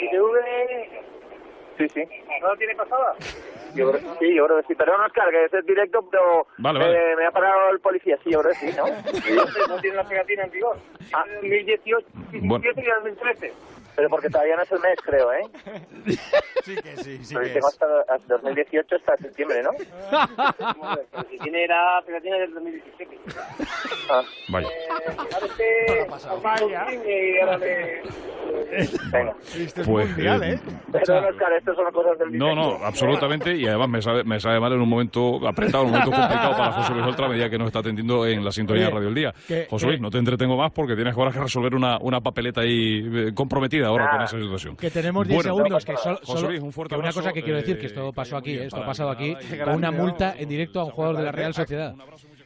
ITV... 0.02 1.08
Sí, 1.78 1.88
sí. 1.90 2.04
¿No 2.42 2.50
lo 2.50 2.58
tiene 2.58 2.76
pasada? 2.76 3.14
Yo 3.76 3.92
creo, 3.92 4.02
sí, 4.20 4.34
yo 4.36 4.46
creo 4.48 4.58
que 4.62 4.68
sí. 4.68 4.76
Perdón, 4.76 5.02
Oscar, 5.06 5.30
que 5.30 5.46
es 5.46 5.54
el 5.54 5.64
directo, 5.66 6.06
pero 6.10 6.48
Vale, 6.58 6.80
vale. 6.80 7.12
eh, 7.14 7.16
me 7.16 7.26
ha 7.28 7.32
parado 7.32 7.70
el 7.72 7.80
policía. 7.80 8.18
Sí, 8.24 8.32
yo 8.32 8.42
creo 8.42 8.52
que 8.54 8.72
sí, 8.72 8.76
¿no? 8.76 8.88
¿No 9.76 9.80
tiene 9.80 9.96
la 9.98 10.04
pegatina 10.04 10.44
en 10.46 10.52
vigor? 10.52 10.78
Ah, 11.14 11.24
2018, 11.36 12.08
2017 12.34 12.82
y 12.82 13.04
2013. 13.04 13.54
Pero 13.98 14.10
porque 14.12 14.30
todavía 14.30 14.56
no 14.56 14.62
es 14.62 14.72
el 14.72 14.80
mes, 14.80 14.96
creo, 15.04 15.34
¿eh? 15.34 15.42
Sí 16.64 16.76
que 16.76 16.98
sí, 16.98 17.26
sí 17.26 17.34
Pero 17.34 17.48
que 17.48 17.54
tengo 17.54 17.68
es. 17.70 17.74
hasta, 17.74 18.14
hasta 18.14 18.34
2018 18.36 18.96
hasta 18.96 19.18
septiembre, 19.18 19.64
¿no? 19.64 19.72
Pero 19.72 21.24
si 21.32 21.40
tiene 21.40 21.66
la 21.66 22.02
pegatina 22.06 22.38
del 22.38 22.54
2017. 22.54 23.18
Ah. 24.12 24.22
Vaya. 24.50 24.68
Vaya. 26.44 26.86
Y 26.94 27.40
ahora 27.40 27.58
le... 27.58 28.02
Venga. 29.12 29.36
Pues, 29.86 30.08
mundial, 30.10 30.44
eh, 30.44 30.54
¿eh? 30.54 30.60
Perdón, 30.92 31.26
Oscar, 31.26 31.54
estas 31.54 31.76
son 31.76 31.92
cosas 31.92 32.20
del 32.20 32.38
No, 32.38 32.54
no, 32.54 32.86
absolutamente. 32.86 33.56
Y 33.56 33.66
además 33.68 33.90
me 33.90 34.02
sabe, 34.02 34.24
me 34.24 34.40
sabe 34.40 34.60
mal 34.60 34.74
en 34.74 34.82
un 34.82 34.90
momento 34.90 35.48
apretado, 35.48 35.84
en 35.84 35.90
un 35.90 35.94
momento 35.94 36.12
complicado 36.12 36.58
para 36.58 36.72
José 36.74 36.94
Luis 36.94 37.06
Oltra, 37.06 37.26
a 37.26 37.30
medida 37.30 37.50
que 37.50 37.58
nos 37.58 37.68
está 37.68 37.80
atendiendo 37.80 38.26
en 38.28 38.44
la 38.44 38.52
sintonía 38.52 38.86
de 38.86 38.92
Radio 38.92 39.08
El 39.08 39.16
Día. 39.16 39.34
José 39.70 39.88
Luis, 39.88 40.02
no 40.02 40.10
te 40.10 40.18
entretengo 40.18 40.56
más 40.56 40.72
porque 40.72 40.96
tienes 40.96 41.16
ahora 41.16 41.32
que 41.32 41.40
resolver 41.40 41.74
una, 41.76 41.98
una 42.00 42.22
papeleta 42.22 42.62
ahí 42.62 43.00
eh, 43.14 43.32
comprometida 43.34 43.87
ahora 43.88 44.10
con 44.12 44.22
esa 44.22 44.40
situación. 44.40 44.76
Que 44.78 44.92
tenemos 44.92 45.28
10 45.28 45.44
Bueno, 45.44 45.56
segundos. 45.58 45.86
Que 45.86 45.98
solo, 45.98 46.18
José 46.24 46.32
solo- 46.34 46.48
Luis, 46.50 46.62
un 46.62 46.72
fuerte 46.72 46.96
que 46.96 47.00
una 47.00 47.12
cosa 47.12 47.34
que 47.34 47.42
quiero 47.44 47.58
decir, 47.58 47.76
eh, 47.78 47.80
que 47.80 47.86
esto 47.88 48.14
pasó 48.14 48.38
aquí, 48.38 48.52
eh, 48.52 48.66
esto 48.66 48.82
ha 48.82 48.86
pasado 48.86 49.10
aquí, 49.10 49.36
con 49.64 49.76
una 49.76 49.92
multa 49.92 50.36
en 50.38 50.48
directo 50.50 50.80
a 50.80 50.86
un 50.86 50.92
jugador 50.92 51.18
de 51.18 51.24
la 51.24 51.32
Real 51.32 51.54
Sociedad. 51.54 51.96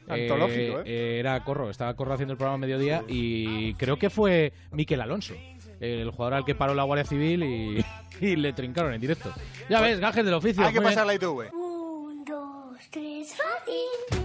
Antológico, 0.07 0.81
¿eh? 0.85 1.19
Era 1.19 1.41
Corro, 1.43 1.69
estaba 1.69 1.93
Corro 1.95 2.13
haciendo 2.13 2.33
el 2.33 2.37
programa 2.37 2.55
a 2.55 2.59
mediodía 2.67 3.03
y 3.07 3.73
creo 3.75 3.97
que 3.97 4.09
fue 4.09 4.51
Miquel 4.71 4.99
Alonso, 4.99 5.33
el 5.79 6.09
jugador 6.11 6.33
al 6.33 6.45
que 6.45 6.53
paró 6.55 6.73
la 6.73 6.83
Guardia 6.83 7.05
Civil 7.05 7.43
y, 7.43 7.85
y 8.25 8.35
le 8.35 8.51
trincaron 8.53 8.93
en 8.93 8.99
directo. 8.99 9.31
Ya 9.69 9.79
ves, 9.79 9.99
gajes 9.99 10.25
del 10.25 10.33
oficio. 10.33 10.63
Hay 10.65 10.73
que 10.73 10.79
bien. 10.79 10.91
pasar 10.91 11.05
la 11.05 11.13
ITV. 11.15 11.53
Un, 11.53 12.25
dos, 12.25 12.77
tres, 12.89 13.29
fácil. 13.35 14.20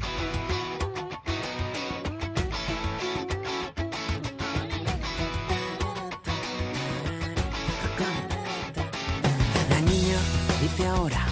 Dice 10.77 10.89
ahora 10.89 11.25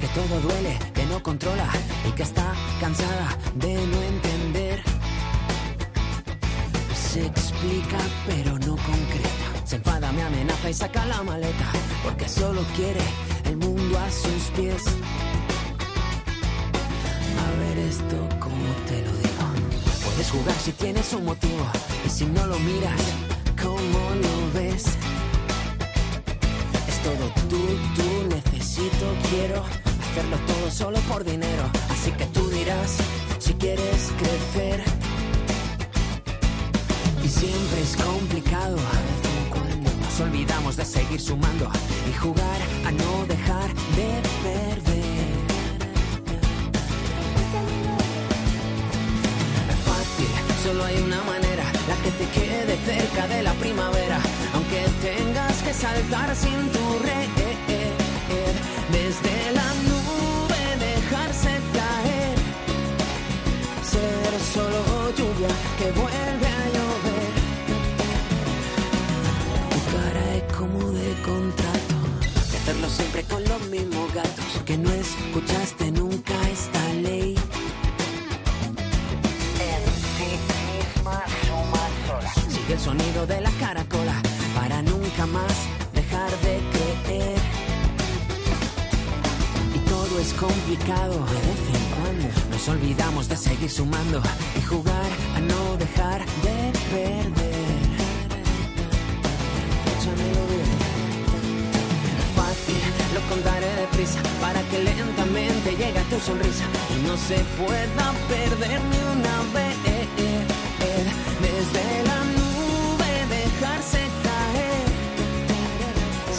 que 0.00 0.08
todo 0.08 0.40
duele, 0.40 0.78
que 0.94 1.04
no 1.06 1.22
controla 1.22 1.68
y 2.08 2.12
que 2.12 2.22
está 2.22 2.54
cansada 2.80 3.28
de 3.54 3.74
no 3.74 4.02
entender. 4.02 4.82
Se 6.94 7.24
explica 7.24 7.98
pero 8.26 8.58
no 8.58 8.76
concreta. 8.76 9.46
Se 9.64 9.76
enfada, 9.76 10.12
me 10.12 10.22
amenaza 10.22 10.70
y 10.70 10.74
saca 10.74 11.06
la 11.06 11.22
maleta 11.22 11.66
porque 12.04 12.28
solo 12.28 12.62
quiere 12.74 13.00
el 13.44 13.56
mundo 13.56 13.98
a 13.98 14.10
sus 14.10 14.42
pies. 14.56 14.82
A 17.44 17.58
ver 17.60 17.78
esto 17.78 18.16
como 18.40 18.68
te 18.88 19.02
lo 19.02 19.12
digo. 19.12 19.46
Puedes 20.04 20.30
jugar 20.30 20.56
si 20.64 20.72
tienes 20.72 21.12
un 21.12 21.24
motivo 21.24 21.66
y 22.04 22.08
si 22.08 22.26
no 22.26 22.46
lo 22.46 22.58
miras, 22.58 23.00
¿cómo 23.62 24.00
lo 24.22 24.45
quiero 29.30 29.62
hacerlo 29.62 30.36
todo 30.46 30.70
solo 30.70 30.98
por 31.00 31.24
dinero. 31.24 31.64
Así 31.90 32.10
que 32.12 32.26
tú 32.26 32.48
dirás 32.50 32.96
si 33.38 33.54
quieres 33.54 34.12
crecer. 34.18 34.82
Y 37.24 37.28
siempre 37.28 37.82
es 37.82 37.96
complicado. 37.96 38.76
Nos 40.02 40.20
olvidamos 40.20 40.76
de 40.76 40.84
seguir 40.84 41.20
sumando 41.20 41.70
y 42.08 42.12
jugar 42.14 42.60
a 42.86 42.90
no 42.90 43.26
dejar 43.26 43.68
de 43.98 44.10
perder. 44.44 44.78
Es 49.68 49.80
fácil, 49.84 50.30
solo 50.62 50.84
hay 50.84 50.96
una 51.02 51.22
manera, 51.24 51.64
la 51.88 51.96
que 52.02 52.10
te 52.12 52.26
quede 52.30 52.78
cerca 52.86 53.26
de 53.28 53.42
la 53.42 53.52
primavera, 53.54 54.18
aunque 54.54 54.86
tengas 55.02 55.62
que 55.62 55.74
saltar 55.74 56.34
sin 56.34 56.70
tu 56.70 56.98
red. 57.00 57.16
Desde 58.90 59.52
la 59.52 59.68
nube 59.88 60.62
dejarse 60.78 61.50
caer, 61.74 62.38
ser 63.82 64.40
solo 64.54 65.10
lluvia 65.10 65.48
que 65.78 65.90
vuelve 65.90 66.46
a 66.46 66.66
llover. 66.74 67.32
Tu 69.72 69.80
cara 69.96 70.34
es 70.36 70.52
como 70.56 70.92
de 70.92 71.14
contrato, 71.22 71.96
de 72.50 72.56
hacerlo 72.58 72.88
siempre 72.88 73.22
con 73.24 73.42
los 73.44 73.60
mismos 73.68 74.14
gatos, 74.14 74.62
que 74.64 74.78
no 74.78 74.90
escuchaste 74.92 75.90
nunca 75.90 76.34
esta 76.48 76.92
ley. 76.94 77.36
Sigue 82.48 82.74
el 82.74 82.80
sonido 82.80 83.26
de 83.26 83.40
la 83.40 83.50
caracola 83.50 84.20
para 84.54 84.80
nunca 84.82 85.26
más 85.26 85.75
es 90.18 90.32
complicado 90.34 91.12
de 91.12 91.38
vez 91.46 91.62
en 91.74 91.84
cuando. 91.94 92.28
Nos 92.50 92.68
olvidamos 92.68 93.28
de 93.28 93.36
seguir 93.36 93.70
sumando 93.70 94.22
y 94.58 94.62
jugar 94.62 95.10
a 95.34 95.40
no 95.40 95.76
dejar 95.76 96.20
de 96.42 96.72
perder. 96.90 97.26
Échamelo 99.92 100.42
bien. 100.52 100.70
Fácil, 102.34 102.82
lo 103.14 103.20
contaré 103.28 103.70
deprisa 103.82 104.20
para 104.40 104.60
que 104.70 104.78
lentamente 104.82 105.70
llegue 105.72 106.02
tu 106.10 106.18
sonrisa 106.20 106.64
y 106.94 107.06
no 107.06 107.16
se 107.16 107.38
pueda 107.60 108.06
perder 108.28 108.80
ni 108.90 108.98
una 109.18 109.36
vez. 109.54 109.76
Desde 111.46 111.84
la 112.08 112.20
nube 112.38 113.10
dejarse 113.36 114.00
caer, 114.26 114.86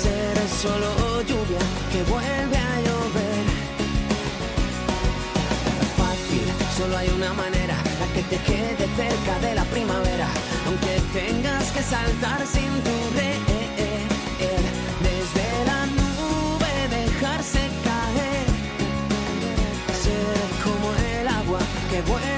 ser 0.02 0.38
solo 0.62 1.22
lluvia 1.22 1.64
que 1.92 2.04
vuelve 2.12 2.58
a 2.58 2.87
solo 6.78 6.96
hay 6.98 7.10
una 7.10 7.34
manera, 7.34 7.76
la 8.00 8.08
que 8.14 8.22
te 8.24 8.38
quede 8.44 8.86
cerca 8.96 9.40
de 9.40 9.56
la 9.56 9.64
primavera, 9.66 10.28
aunque 10.68 11.02
tengas 11.12 11.72
que 11.72 11.82
saltar 11.82 12.46
sin 12.46 12.72
tu 12.86 12.96
red. 13.18 13.38
Desde 15.08 15.48
la 15.66 15.86
nube 16.00 16.74
dejarse 16.90 17.60
caer, 17.88 18.48
ser 20.04 20.40
como 20.64 20.94
el 20.94 21.28
agua 21.28 21.60
que 21.90 22.02
vuelve 22.02 22.37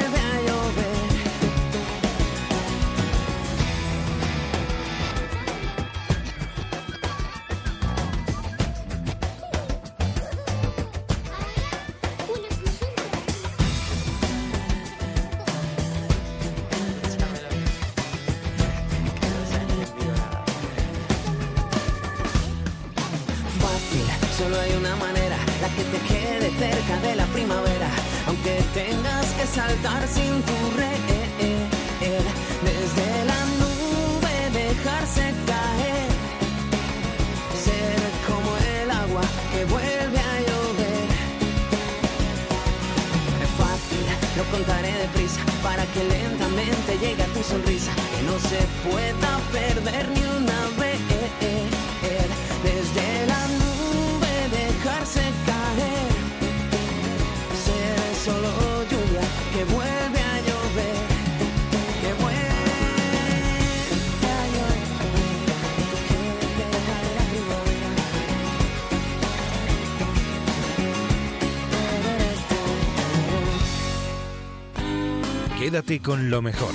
Quédate 75.69 76.01
con 76.01 76.31
lo 76.31 76.41
mejor 76.41 76.73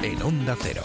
en 0.00 0.22
Onda 0.22 0.54
Cero. 0.62 0.82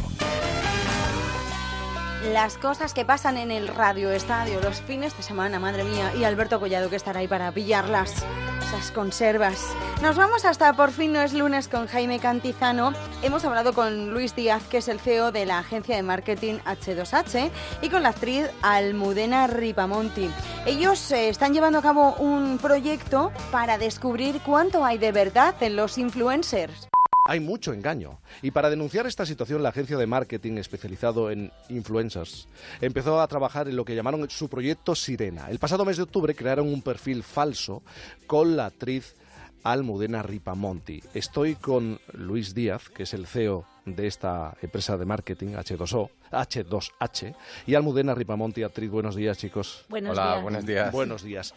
Las 2.31 2.57
cosas 2.57 2.95
que 2.95 3.05
pasan 3.05 3.37
en 3.37 3.51
el 3.51 3.67
radio 3.67 4.09
estadio 4.09 4.59
los 4.59 4.81
fines 4.81 5.15
de 5.15 5.21
semana, 5.21 5.59
madre 5.59 5.83
mía, 5.83 6.11
y 6.17 6.23
Alberto 6.23 6.59
Collado 6.59 6.89
que 6.89 6.95
estará 6.95 7.19
ahí 7.19 7.27
para 7.27 7.51
pillarlas, 7.51 8.25
esas 8.59 8.89
conservas. 8.89 9.67
Nos 10.01 10.15
vamos 10.15 10.45
hasta 10.45 10.73
por 10.73 10.89
fin 10.89 11.13
no 11.13 11.21
es 11.21 11.35
lunes 11.35 11.67
con 11.67 11.85
Jaime 11.85 12.17
Cantizano. 12.17 12.91
Hemos 13.21 13.45
hablado 13.45 13.73
con 13.73 14.09
Luis 14.09 14.35
Díaz, 14.35 14.63
que 14.67 14.77
es 14.77 14.87
el 14.87 14.99
CEO 14.99 15.31
de 15.31 15.45
la 15.45 15.59
agencia 15.59 15.95
de 15.95 16.01
marketing 16.01 16.55
H2H, 16.65 17.51
y 17.83 17.89
con 17.89 18.01
la 18.01 18.09
actriz 18.09 18.49
Almudena 18.63 19.45
Ripamonti. 19.45 20.27
Ellos 20.65 21.11
eh, 21.11 21.29
están 21.29 21.53
llevando 21.53 21.77
a 21.77 21.83
cabo 21.83 22.15
un 22.15 22.57
proyecto 22.57 23.31
para 23.51 23.77
descubrir 23.77 24.41
cuánto 24.43 24.83
hay 24.83 24.97
de 24.97 25.11
verdad 25.11 25.53
en 25.61 25.75
los 25.75 25.99
influencers. 25.99 26.89
Hay 27.25 27.39
mucho 27.39 27.71
engaño. 27.71 28.19
Y 28.41 28.51
para 28.51 28.69
denunciar 28.69 29.07
esta 29.07 29.25
situación, 29.25 29.63
la 29.63 29.69
agencia 29.69 29.95
de 29.95 30.05
marketing 30.05 30.57
especializado 30.57 31.31
en 31.31 31.53
influencers 31.69 32.49
empezó 32.81 33.21
a 33.21 33.27
trabajar 33.29 33.69
en 33.69 33.77
lo 33.77 33.85
que 33.85 33.95
llamaron 33.95 34.29
su 34.29 34.49
proyecto 34.49 34.93
Sirena. 34.93 35.49
El 35.49 35.57
pasado 35.57 35.85
mes 35.85 35.95
de 35.95 36.03
octubre 36.03 36.35
crearon 36.35 36.67
un 36.67 36.81
perfil 36.81 37.23
falso 37.23 37.81
con 38.27 38.57
la 38.57 38.65
actriz 38.65 39.15
Almudena 39.63 40.21
Ripamonti. 40.21 41.01
Estoy 41.13 41.55
con 41.55 42.01
Luis 42.11 42.53
Díaz, 42.53 42.89
que 42.89 43.03
es 43.03 43.13
el 43.13 43.25
CEO 43.25 43.65
de 43.85 44.07
esta 44.07 44.57
empresa 44.61 44.97
de 44.97 45.05
marketing 45.05 45.53
H2O, 45.53 46.09
H2H, 46.29 47.35
y 47.67 47.75
Almudena 47.75 48.13
Ripamonti, 48.15 48.63
actriz. 48.63 48.91
Buenos 48.91 49.15
días, 49.15 49.37
chicos. 49.37 49.85
Buenos 49.87 50.17
Hola, 50.17 50.31
días. 50.31 50.43
buenos 50.43 50.65
días. 50.65 50.91
Buenos 50.91 51.23
días. 51.23 51.53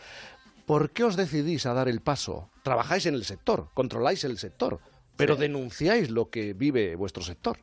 ¿Por 0.65 0.91
qué 0.91 1.03
os 1.03 1.17
decidís 1.17 1.67
a 1.67 1.75
dar 1.75 1.89
el 1.89 2.01
paso? 2.01 2.51
Trabajáis 2.63 3.07
en 3.07 3.15
el 3.15 3.25
sector, 3.25 3.69
controláis 3.75 4.23
el 4.23 4.39
sector, 4.39 4.81
pero 5.17 5.35
Sí. 5.35 5.41
denunciáis 5.43 6.11
lo 6.11 6.31
que 6.31 6.53
vive 6.53 6.95
vuestro 6.97 7.23
sector. 7.23 7.59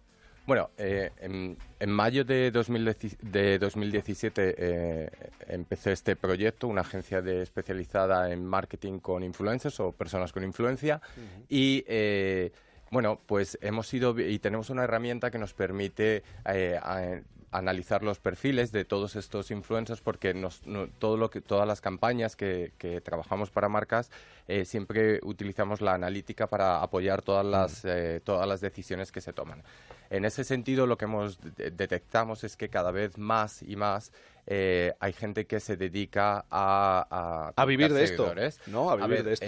Bueno, 0.46 0.72
eh, 0.78 1.12
en, 1.22 1.58
en 1.80 1.90
mayo 1.90 2.26
de, 2.26 2.52
2010 2.52 3.18
de 3.22 3.58
2017 3.60 4.56
eh, 4.58 5.10
empezó 5.48 5.90
este 5.90 6.18
proyecto, 6.18 6.68
una 6.68 6.82
agencia 6.82 7.22
de, 7.22 7.42
especializada 7.42 8.30
en 8.30 8.46
marketing 8.46 9.00
con 9.00 9.24
influencers 9.24 9.80
o 9.80 9.94
personas 9.94 10.34
con 10.34 10.44
influencia. 10.44 11.02
Y 11.48 11.86
eh, 11.88 12.52
bueno, 12.92 13.22
pues 13.26 13.58
hemos 13.62 13.94
ido 13.94 14.20
y 14.20 14.38
tenemos 14.40 14.70
una 14.70 14.84
herramienta 14.84 15.32
que 15.32 15.38
nos 15.40 15.54
permite 15.54 16.24
eh, 16.46 17.24
analizar 17.54 18.04
los 18.04 18.20
perfiles 18.20 18.72
de 18.72 18.84
todos 18.86 19.16
estos 19.16 19.52
influencers 19.52 20.02
porque 20.02 20.34
nos- 20.34 20.66
no- 20.66 20.88
todo 20.88 21.18
lo 21.18 21.30
que, 21.30 21.40
todas 21.42 21.68
las 21.68 21.82
campañas 21.82 22.36
que, 22.36 22.74
que 22.78 23.00
trabajamos 23.02 23.50
para 23.52 23.70
marcas 23.70 24.12
eh, 24.48 24.66
siempre 24.66 25.20
utilizamos 25.24 25.80
la 25.82 25.94
analítica 25.94 26.48
para 26.48 26.82
apoyar 26.82 27.22
todas 27.22 27.46
las, 27.46 27.86
eh, 27.86 28.20
todas 28.24 28.48
las 28.48 28.60
decisiones 28.62 29.12
que 29.12 29.22
se 29.22 29.32
toman. 29.34 29.64
En 30.10 30.26
ese 30.26 30.44
sentido, 30.44 30.86
lo 30.86 30.98
que 30.98 31.06
hemos 31.06 31.40
de- 31.56 31.72
detectamos 31.72 32.44
es 32.44 32.58
que 32.58 32.70
cada 32.70 32.92
vez 32.92 33.18
más 33.18 33.62
y 33.64 33.76
más 33.76 34.12
eh, 34.46 34.94
hay 35.00 35.14
gente 35.14 35.46
que 35.48 35.60
se 35.60 35.78
dedica 35.78 36.46
a... 36.52 37.54
A 37.56 37.66
vivir 37.66 37.94
de 37.94 38.04
esto. 38.04 38.26
¿no? 38.68 38.90
A 38.90 38.96
vivir 38.96 39.10
ver, 39.18 39.24
de 39.24 39.34
esto. 39.34 39.46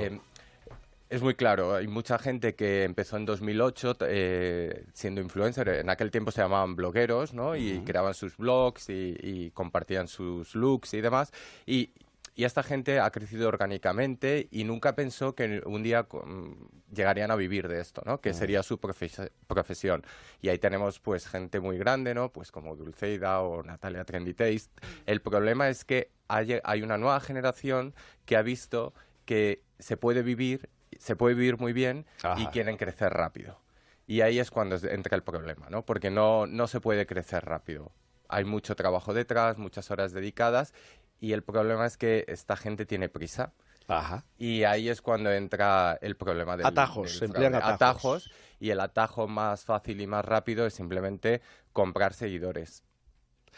Es 1.10 1.22
muy 1.22 1.36
claro, 1.36 1.76
hay 1.76 1.88
mucha 1.88 2.18
gente 2.18 2.56
que 2.56 2.84
empezó 2.84 3.18
en 3.18 3.26
2008 3.26 3.96
t- 3.96 4.06
eh, 4.10 4.86
siendo 4.94 5.22
influencer, 5.22 5.70
en 5.70 5.90
aquel 5.90 6.12
tiempo 6.12 6.32
se 6.32 6.42
llamaban 6.42 6.76
blogueros, 6.76 7.34
¿no? 7.34 7.56
Y 7.56 7.82
creaban 7.86 8.14
sus 8.14 8.38
blogs 8.38 8.90
y, 8.90 9.16
y 9.22 9.52
compartían 9.52 10.08
sus 10.08 10.56
looks 10.56 10.94
y 10.96 11.02
demás. 11.02 11.32
Y, 11.66 11.92
y 12.38 12.44
esta 12.44 12.64
gente 12.64 13.00
ha 13.00 13.10
crecido 13.12 13.48
orgánicamente 13.48 14.48
y 14.52 14.64
nunca 14.66 14.94
pensó 14.96 15.36
que 15.36 15.62
un 15.66 15.84
día 15.84 16.06
mm, 16.12 16.94
llegarían 16.94 17.32
a 17.32 17.36
vivir 17.38 17.68
de 17.70 17.80
esto, 17.80 18.02
¿no? 18.06 18.20
Que 18.20 18.34
sería 18.34 18.62
su 18.64 18.78
profes- 18.78 19.32
profesión. 19.48 20.04
Y 20.42 20.50
ahí 20.50 20.58
tenemos 20.60 21.00
pues 21.00 21.28
gente 21.28 21.60
muy 21.62 21.78
grande, 21.78 22.14
¿no? 22.14 22.34
Pues 22.34 22.52
como 22.52 22.76
Dulceida 22.76 23.40
o 23.42 23.64
Natalia 23.64 24.04
Trendy 24.06 24.34
Taste. 24.34 24.70
El 25.06 25.22
problema 25.22 25.70
es 25.70 25.86
que 25.86 26.10
hay, 26.28 26.60
hay 26.64 26.82
una 26.82 26.98
nueva 26.98 27.20
generación 27.22 27.94
que 28.26 28.36
ha 28.36 28.42
visto 28.42 28.94
que 29.26 29.62
se 29.80 29.96
puede 29.98 30.22
vivir, 30.22 30.70
se 31.00 31.16
puede 31.16 31.36
vivir 31.36 31.58
muy 31.58 31.74
bien 31.74 32.06
y 32.24 32.28
Ajá. 32.28 32.52
quieren 32.52 32.78
crecer 32.78 33.12
rápido. 33.14 33.60
Y 34.08 34.22
ahí 34.22 34.40
es 34.40 34.52
cuando 34.52 34.76
entra 34.76 35.16
el 35.16 35.24
problema, 35.24 35.68
¿no? 35.70 35.84
Porque 35.86 36.12
no, 36.12 36.46
no 36.46 36.68
se 36.68 36.80
puede 36.80 37.06
crecer 37.08 37.44
rápido. 37.46 37.92
Hay 38.30 38.44
mucho 38.44 38.76
trabajo 38.76 39.14
detrás, 39.14 39.58
muchas 39.58 39.90
horas 39.92 40.12
dedicadas 40.12 40.74
y 41.20 41.34
el 41.34 41.44
problema 41.44 41.86
es 41.86 41.98
que 41.98 42.26
esta 42.28 42.56
gente 42.56 42.86
tiene 42.86 43.10
prisa. 43.10 43.54
Y 44.38 44.64
ahí 44.64 44.90
es 44.90 45.02
cuando 45.02 45.32
entra 45.32 45.98
el 46.02 46.16
problema 46.16 46.58
del 46.58 46.66
Atajos, 46.66 47.10
del 47.10 47.20
se 47.20 47.26
emplean 47.26 47.54
fraude. 47.54 47.74
atajos. 47.74 48.32
y 48.60 48.72
el 48.72 48.80
atajo 48.80 49.28
más 49.28 49.64
fácil 49.66 50.02
y 50.02 50.08
más 50.08 50.26
rápido 50.26 50.66
es 50.66 50.74
simplemente 50.74 51.42
comprar 51.72 52.14
seguidores. 52.14 52.84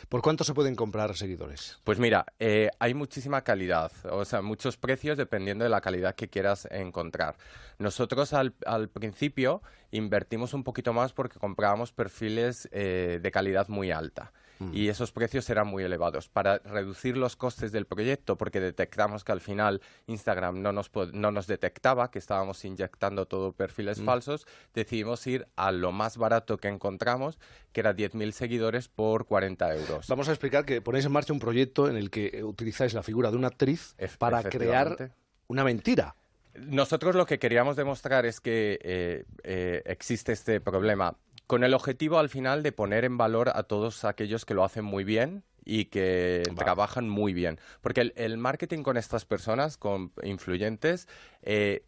¿Por 0.09 0.21
cuánto 0.21 0.43
se 0.43 0.53
pueden 0.53 0.75
comprar 0.75 1.15
seguidores? 1.15 1.79
Pues 1.83 1.99
mira, 1.99 2.25
eh, 2.39 2.69
hay 2.79 2.93
muchísima 2.93 3.43
calidad, 3.43 3.91
o 4.09 4.23
sea, 4.25 4.41
muchos 4.41 4.77
precios 4.77 5.17
dependiendo 5.17 5.63
de 5.63 5.69
la 5.69 5.81
calidad 5.81 6.15
que 6.15 6.29
quieras 6.29 6.67
encontrar. 6.71 7.35
Nosotros 7.79 8.33
al, 8.33 8.53
al 8.65 8.89
principio 8.89 9.61
invertimos 9.91 10.53
un 10.53 10.63
poquito 10.63 10.93
más 10.93 11.13
porque 11.13 11.39
comprábamos 11.39 11.91
perfiles 11.91 12.69
eh, 12.71 13.19
de 13.21 13.31
calidad 13.31 13.67
muy 13.67 13.91
alta. 13.91 14.31
Y 14.71 14.89
esos 14.89 15.11
precios 15.11 15.49
eran 15.49 15.67
muy 15.67 15.83
elevados. 15.83 16.29
Para 16.29 16.59
reducir 16.59 17.17
los 17.17 17.35
costes 17.35 17.71
del 17.71 17.85
proyecto, 17.85 18.37
porque 18.37 18.59
detectamos 18.59 19.23
que 19.23 19.31
al 19.31 19.41
final 19.41 19.81
Instagram 20.07 20.61
no 20.61 20.71
nos, 20.71 20.91
no 21.13 21.31
nos 21.31 21.47
detectaba 21.47 22.09
que 22.11 22.19
estábamos 22.19 22.63
inyectando 22.65 23.27
todo 23.27 23.53
perfiles 23.53 23.99
Mm. 23.99 24.05
falsos, 24.05 24.47
decidimos 24.73 25.25
ir 25.27 25.47
a 25.55 25.71
lo 25.71 25.91
más 25.91 26.17
barato 26.17 26.57
que 26.57 26.67
encontramos, 26.67 27.37
que 27.71 27.81
era 27.81 27.93
10.000 27.95 28.31
seguidores 28.31 28.87
por 28.87 29.25
40 29.25 29.75
euros. 29.75 30.07
Vamos 30.07 30.29
a 30.29 30.31
explicar 30.31 30.65
que 30.65 30.81
ponéis 30.81 31.05
en 31.05 31.11
marcha 31.11 31.33
un 31.33 31.39
proyecto 31.39 31.89
en 31.89 31.97
el 31.97 32.09
que 32.09 32.43
utilizáis 32.43 32.93
la 32.93 33.03
figura 33.03 33.31
de 33.31 33.37
una 33.37 33.47
actriz 33.47 33.95
para 34.17 34.43
crear 34.43 35.11
una 35.47 35.63
mentira. 35.63 36.15
Nosotros 36.55 37.13
lo 37.15 37.25
que 37.27 37.37
queríamos 37.37 37.75
demostrar 37.75 38.25
es 38.25 38.39
que 38.41 38.79
eh, 38.81 39.25
eh, 39.43 39.83
existe 39.85 40.31
este 40.31 40.59
problema 40.59 41.15
con 41.47 41.63
el 41.63 41.73
objetivo 41.73 42.19
al 42.19 42.29
final 42.29 42.61
de 42.61 42.71
poner 42.71 43.05
en 43.05 43.17
valor 43.17 43.49
a 43.53 43.63
todos 43.63 44.05
aquellos 44.05 44.45
que 44.45 44.53
lo 44.53 44.63
hacen 44.63 44.85
muy 44.85 45.03
bien 45.03 45.43
y 45.65 45.85
que 45.85 46.43
trabajan 46.55 47.09
muy 47.09 47.33
bien. 47.33 47.59
Porque 47.81 48.01
el, 48.01 48.13
el 48.15 48.37
marketing 48.37 48.83
con 48.83 48.97
estas 48.97 49.25
personas, 49.25 49.77
con 49.77 50.11
influyentes, 50.23 51.07
eh, 51.41 51.83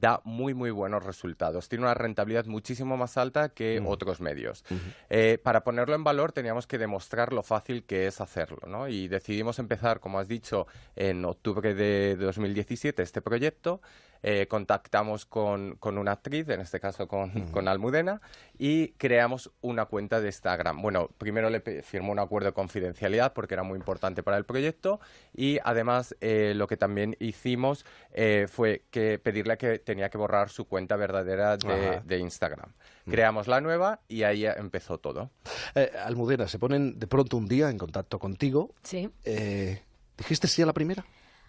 da 0.00 0.20
muy, 0.24 0.54
muy 0.54 0.70
buenos 0.70 1.04
resultados. 1.04 1.68
Tiene 1.68 1.84
una 1.84 1.94
rentabilidad 1.94 2.46
muchísimo 2.46 2.96
más 2.96 3.16
alta 3.16 3.50
que 3.50 3.82
otros 3.84 4.20
medios. 4.20 4.64
Eh, 5.08 5.38
para 5.42 5.64
ponerlo 5.64 5.94
en 5.94 6.04
valor 6.04 6.32
teníamos 6.32 6.66
que 6.66 6.78
demostrar 6.78 7.32
lo 7.32 7.42
fácil 7.42 7.84
que 7.84 8.06
es 8.06 8.20
hacerlo, 8.20 8.60
¿no? 8.66 8.88
Y 8.88 9.08
decidimos 9.08 9.58
empezar, 9.58 10.00
como 10.00 10.18
has 10.18 10.28
dicho, 10.28 10.66
en 10.96 11.24
octubre 11.24 11.74
de 11.74 12.16
2017 12.16 13.02
este 13.02 13.22
proyecto. 13.22 13.80
Eh, 14.26 14.46
contactamos 14.48 15.26
con, 15.26 15.76
con 15.76 15.98
una 15.98 16.12
actriz, 16.12 16.48
en 16.48 16.62
este 16.62 16.80
caso 16.80 17.06
con, 17.06 17.48
con 17.48 17.68
Almudena, 17.68 18.22
y 18.58 18.88
creamos 18.92 19.50
una 19.60 19.84
cuenta 19.84 20.18
de 20.18 20.28
Instagram. 20.28 20.80
Bueno, 20.80 21.10
primero 21.18 21.50
le 21.50 21.60
firmó 21.82 22.10
un 22.10 22.18
acuerdo 22.18 22.48
de 22.48 22.54
confidencialidad 22.54 23.34
porque 23.34 23.52
era 23.52 23.64
muy 23.64 23.76
importante 23.76 24.22
para 24.22 24.38
el 24.38 24.46
proyecto 24.46 24.98
y 25.34 25.58
además 25.62 26.16
eh, 26.22 26.54
lo 26.56 26.66
que 26.66 26.78
también 26.78 27.16
hicimos 27.20 27.84
eh, 28.12 28.46
fue 28.50 28.84
que 28.90 29.18
pedirle 29.18 29.58
que 29.58 29.78
tenía 29.78 30.08
que 30.08 30.16
borrar 30.16 30.48
su 30.48 30.64
cuenta 30.64 30.96
verdadera 30.96 31.58
de, 31.58 32.00
de 32.02 32.18
Instagram. 32.18 32.72
Creamos 33.04 33.46
la 33.46 33.60
nueva 33.60 34.00
y 34.08 34.22
ahí 34.22 34.46
empezó 34.46 34.96
todo. 34.96 35.30
Eh, 35.74 35.92
Almudena, 36.02 36.48
se 36.48 36.58
ponen 36.58 36.98
de 36.98 37.06
pronto 37.06 37.36
un 37.36 37.46
día 37.46 37.68
en 37.68 37.76
contacto 37.76 38.18
contigo. 38.18 38.74
Sí. 38.82 39.10
Eh, 39.24 39.82
¿Dijiste 40.16 40.48
sí 40.48 40.62
a 40.62 40.66
la 40.66 40.72
primera? 40.72 41.04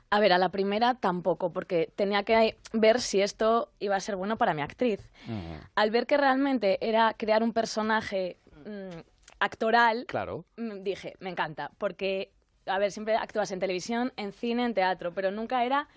A 0.09 0.19
ver, 0.19 0.31
a 0.33 0.37
la 0.37 0.49
primera 0.49 0.93
tampoco, 0.95 1.51
porque 1.51 1.91
tenía 1.95 2.23
que 2.23 2.57
ver 2.73 3.01
si 3.01 3.21
esto 3.21 3.71
iba 3.79 3.95
a 3.95 3.99
ser 3.99 4.15
bueno 4.15 4.37
para 4.37 4.53
mi 4.53 4.61
actriz. 4.61 5.09
Al 5.75 5.91
ver 5.91 6.05
que 6.07 6.15
realmente 6.17 6.77
era 6.87 7.13
crear 7.17 7.43
un 7.43 7.53
personaje 7.53 8.37
mm, 8.65 8.99
actoral, 9.39 10.05
Claro. 10.07 10.45
mm, 10.57 10.83
dije, 10.83 11.15
me 11.19 11.29
encanta, 11.29 11.71
porque, 11.77 12.31
a 12.65 12.77
ver, 12.79 12.91
siempre 12.91 13.15
actúas 13.15 13.51
en 13.51 13.59
televisión, 13.59 14.13
en 14.15 14.31
cine, 14.31 14.63
en 14.65 14.73
teatro, 14.73 15.13
pero 15.13 15.31
nunca 15.31 15.65
era... 15.65 15.87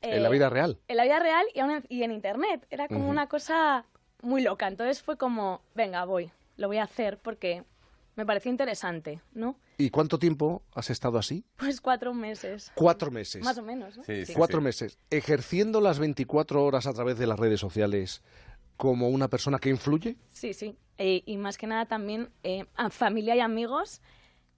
eh, 0.00 0.16
En 0.16 0.22
la 0.22 0.28
vida 0.30 0.48
real. 0.50 0.78
En 0.88 0.96
la 0.96 1.04
vida 1.04 1.18
real 1.20 1.44
y, 1.54 1.60
en, 1.60 1.84
y 1.88 2.02
en 2.02 2.10
Internet. 2.12 2.66
Era 2.70 2.88
como 2.88 3.08
una 3.08 3.28
cosa 3.28 3.84
muy 4.22 4.42
loca. 4.42 4.66
Entonces 4.66 5.02
fue 5.02 5.16
como, 5.16 5.62
venga, 5.74 6.04
voy, 6.04 6.30
lo 6.56 6.68
voy 6.68 6.78
a 6.78 6.84
hacer 6.84 7.18
porque 7.18 7.64
me 8.16 8.26
pareció 8.26 8.50
interesante, 8.50 9.20
¿no? 9.32 9.56
¿Y 9.78 9.90
cuánto 9.90 10.18
tiempo 10.18 10.62
has 10.74 10.90
estado 10.90 11.18
así? 11.18 11.44
Pues 11.56 11.80
cuatro 11.80 12.14
meses. 12.14 12.72
Cuatro 12.74 13.10
meses. 13.10 13.42
Más 13.42 13.58
o 13.58 13.62
menos, 13.62 13.96
¿no? 13.96 14.04
Cuatro 14.34 14.60
meses. 14.60 14.98
Ejerciendo 15.10 15.80
las 15.80 15.98
24 15.98 16.64
horas 16.64 16.86
a 16.86 16.92
través 16.92 17.18
de 17.18 17.26
las 17.26 17.38
redes 17.38 17.60
sociales 17.60 18.22
como 18.76 19.08
una 19.08 19.28
persona 19.28 19.58
que 19.58 19.70
influye. 19.70 20.16
Sí, 20.30 20.54
sí. 20.54 20.76
Eh, 20.98 21.22
y 21.26 21.36
más 21.36 21.58
que 21.58 21.66
nada 21.66 21.86
también 21.86 22.30
eh, 22.42 22.66
a 22.74 22.90
familia 22.90 23.34
y 23.34 23.40
amigos 23.40 24.00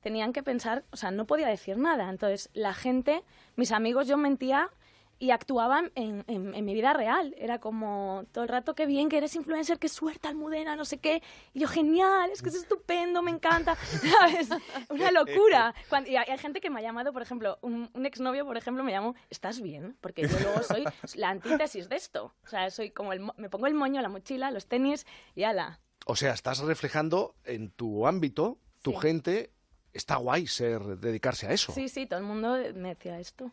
tenían 0.01 0.33
que 0.33 0.43
pensar, 0.43 0.85
o 0.91 0.97
sea, 0.97 1.11
no 1.11 1.27
podía 1.27 1.49
decir 1.49 1.79
nada. 1.79 2.11
Entonces, 2.11 2.51
la 2.53 2.75
gente, 2.75 3.25
mis 3.57 3.73
amigos, 3.73 4.07
yo 4.07 4.19
mentía 4.19 4.71
y 5.19 5.31
actuaban 5.31 5.91
en, 5.95 6.25
en- 6.27 6.55
en 6.55 6.65
mi 6.65 6.75
vida 6.75 6.93
real. 6.93 7.35
Era 7.39 7.59
como 7.61 8.25
todo 8.33 8.45
el 8.45 8.49
rato, 8.49 8.75
qué 8.75 8.87
bien 8.87 9.09
que 9.09 9.17
eres 9.19 9.35
influencer, 9.37 9.79
qué 9.79 9.89
suerte, 9.89 10.29
Almudena, 10.29 10.77
no 10.77 10.85
sé 10.85 10.99
qué. 10.99 11.23
Y 11.53 11.61
yo, 11.61 11.69
genial, 11.69 12.31
es 12.31 12.43
que 12.43 12.49
es 12.49 12.55
estupendo, 12.57 13.23
me 13.23 13.31
encanta. 13.31 13.77
¿Sabes? 14.21 14.49
Una 14.91 15.11
locura. 15.11 15.75
Cuando- 15.89 16.11
y 16.11 16.17
hay, 16.17 16.27
hay 16.31 16.39
gente 16.39 16.61
que 16.61 16.71
me 16.71 16.81
ha 16.81 16.83
llamado, 16.83 17.13
por 17.13 17.23
ejemplo, 17.23 17.59
un, 17.63 17.91
un 17.95 18.07
exnovio, 18.07 18.45
por 18.45 18.57
ejemplo, 18.57 18.83
me 18.85 18.93
llamó, 18.93 19.15
¿estás 19.31 19.61
bien? 19.61 19.97
Porque 20.01 20.23
yo 20.29 20.39
luego 20.41 20.63
soy 20.63 20.85
la 21.15 21.31
antítesis 21.31 21.89
de 21.89 21.97
esto. 21.97 22.35
O 22.45 22.49
sea, 22.49 22.71
soy 22.71 22.91
como 22.91 23.13
el, 23.13 23.21
me 23.37 23.49
pongo 23.49 23.67
el 23.67 23.75
moño, 23.75 24.03
la 24.03 24.09
mochila, 24.09 24.51
los 24.51 24.67
tenis 24.67 25.07
y 25.35 25.45
ala. 25.45 25.81
O 26.07 26.17
sea, 26.17 26.33
estás 26.35 26.59
reflejando 26.59 27.35
en 27.45 27.71
tu 27.71 28.07
ámbito, 28.07 28.59
tu 28.83 28.91
Sí. 28.93 28.97
gente. 29.01 29.51
Está 29.95 30.17
guay 30.17 30.49
ser 30.49 30.83
dedicarse 30.99 31.47
a 31.47 31.53
eso. 31.53 31.73
Sí, 31.73 31.89
sí, 31.89 32.07
todo 32.07 32.19
el 32.19 32.27
mundo 32.27 32.57
me 32.75 32.91
decía 32.91 33.21
esto. 33.21 33.53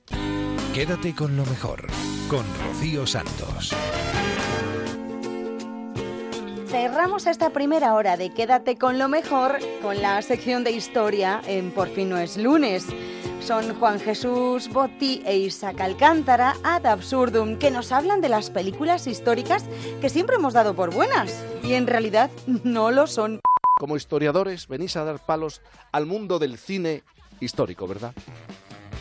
Quédate 0.73 1.13
con 1.13 1.37
lo 1.37 1.45
mejor, 1.45 1.85
con 2.27 2.43
Rocío 2.65 3.05
Santos. 3.05 3.75
Cerramos 6.67 7.27
esta 7.27 7.51
primera 7.51 7.93
hora 7.93 8.17
de 8.17 8.33
Quédate 8.33 8.77
con 8.77 8.97
lo 8.97 9.07
mejor 9.07 9.59
con 9.83 10.01
la 10.01 10.21
sección 10.23 10.63
de 10.63 10.71
historia 10.71 11.41
en 11.45 11.69
Por 11.71 11.89
fin 11.89 12.09
no 12.09 12.17
es 12.17 12.37
lunes. 12.37 12.87
Son 13.41 13.75
Juan 13.75 13.99
Jesús 13.99 14.67
Botti 14.69 15.21
e 15.25 15.37
Isaac 15.37 15.79
Alcántara 15.81 16.55
ad 16.63 16.85
absurdum 16.85 17.59
que 17.59 17.69
nos 17.69 17.91
hablan 17.91 18.21
de 18.21 18.29
las 18.29 18.49
películas 18.49 19.05
históricas 19.05 19.65
que 19.99 20.09
siempre 20.09 20.37
hemos 20.37 20.53
dado 20.53 20.75
por 20.75 20.91
buenas 20.93 21.43
y 21.61 21.73
en 21.73 21.85
realidad 21.85 22.31
no 22.63 22.89
lo 22.89 23.05
son. 23.05 23.41
Como 23.81 23.97
historiadores, 23.97 24.67
venís 24.67 24.95
a 24.95 25.03
dar 25.03 25.17
palos 25.25 25.59
al 25.91 26.05
mundo 26.05 26.37
del 26.37 26.59
cine 26.59 27.01
histórico, 27.39 27.87
¿verdad? 27.87 28.13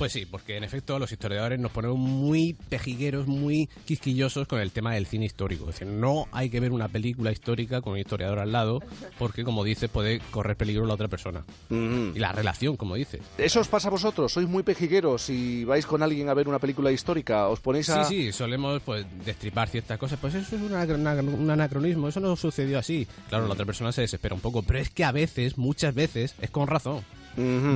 Pues 0.01 0.13
sí, 0.15 0.25
porque 0.25 0.57
en 0.57 0.65
efecto 0.65 0.99
los 0.99 1.13
historiadores 1.13 1.61
nos 1.61 1.71
ponemos 1.73 1.99
muy 1.99 2.55
pejigueros, 2.71 3.27
muy 3.27 3.69
quisquillosos 3.85 4.49
con 4.49 4.59
el 4.59 4.71
tema 4.73 4.95
del 4.95 5.05
cine 5.05 5.27
histórico. 5.27 5.69
Es 5.69 5.75
decir, 5.79 5.89
no 5.89 6.27
hay 6.33 6.49
que 6.49 6.59
ver 6.59 6.73
una 6.73 6.89
película 6.89 7.31
histórica 7.31 7.83
con 7.83 7.93
un 7.93 7.99
historiador 7.99 8.39
al 8.39 8.51
lado, 8.51 8.81
porque 9.19 9.45
como 9.45 9.63
dices, 9.63 9.91
puede 9.91 10.21
correr 10.31 10.57
peligro 10.57 10.87
la 10.87 10.95
otra 10.95 11.09
persona. 11.09 11.45
Y 11.69 12.19
la 12.19 12.33
relación, 12.33 12.79
como 12.79 12.95
dices. 12.95 13.21
¿Eso 13.37 13.61
os 13.61 13.69
pasa 13.69 13.89
a 13.89 13.91
vosotros? 13.91 14.33
¿Sois 14.33 14.49
muy 14.49 14.63
pejigueros 14.63 15.29
y 15.29 15.65
vais 15.67 15.85
con 15.85 16.03
alguien 16.03 16.31
a 16.31 16.35
ver 16.35 16.49
una 16.49 16.59
película 16.59 16.91
histórica? 16.91 17.49
¿Os 17.49 17.61
ponéis 17.61 17.91
a...? 17.91 18.03
Sí, 18.05 18.23
sí, 18.25 18.33
solemos 18.33 18.81
pues 18.81 19.05
destripar 19.27 19.69
ciertas 19.69 19.99
cosas. 19.99 20.19
Pues 20.19 20.35
eso 20.35 20.57
es 20.57 20.63
una- 20.63 20.83
un 20.85 21.51
anacronismo, 21.51 22.09
eso 22.09 22.21
no 22.21 22.37
sucedió 22.37 22.79
así. 22.79 23.07
Claro, 23.29 23.47
la 23.47 23.53
otra 23.53 23.67
persona 23.67 23.93
se 23.93 24.01
desespera 24.01 24.35
un 24.35 24.41
poco, 24.41 24.63
pero 24.63 24.79
es 24.79 24.89
que 24.89 25.05
a 25.05 25.13
veces, 25.13 25.59
muchas 25.59 25.95
veces, 25.95 26.35
es 26.41 26.49
con 26.51 26.69
razón. 26.69 27.05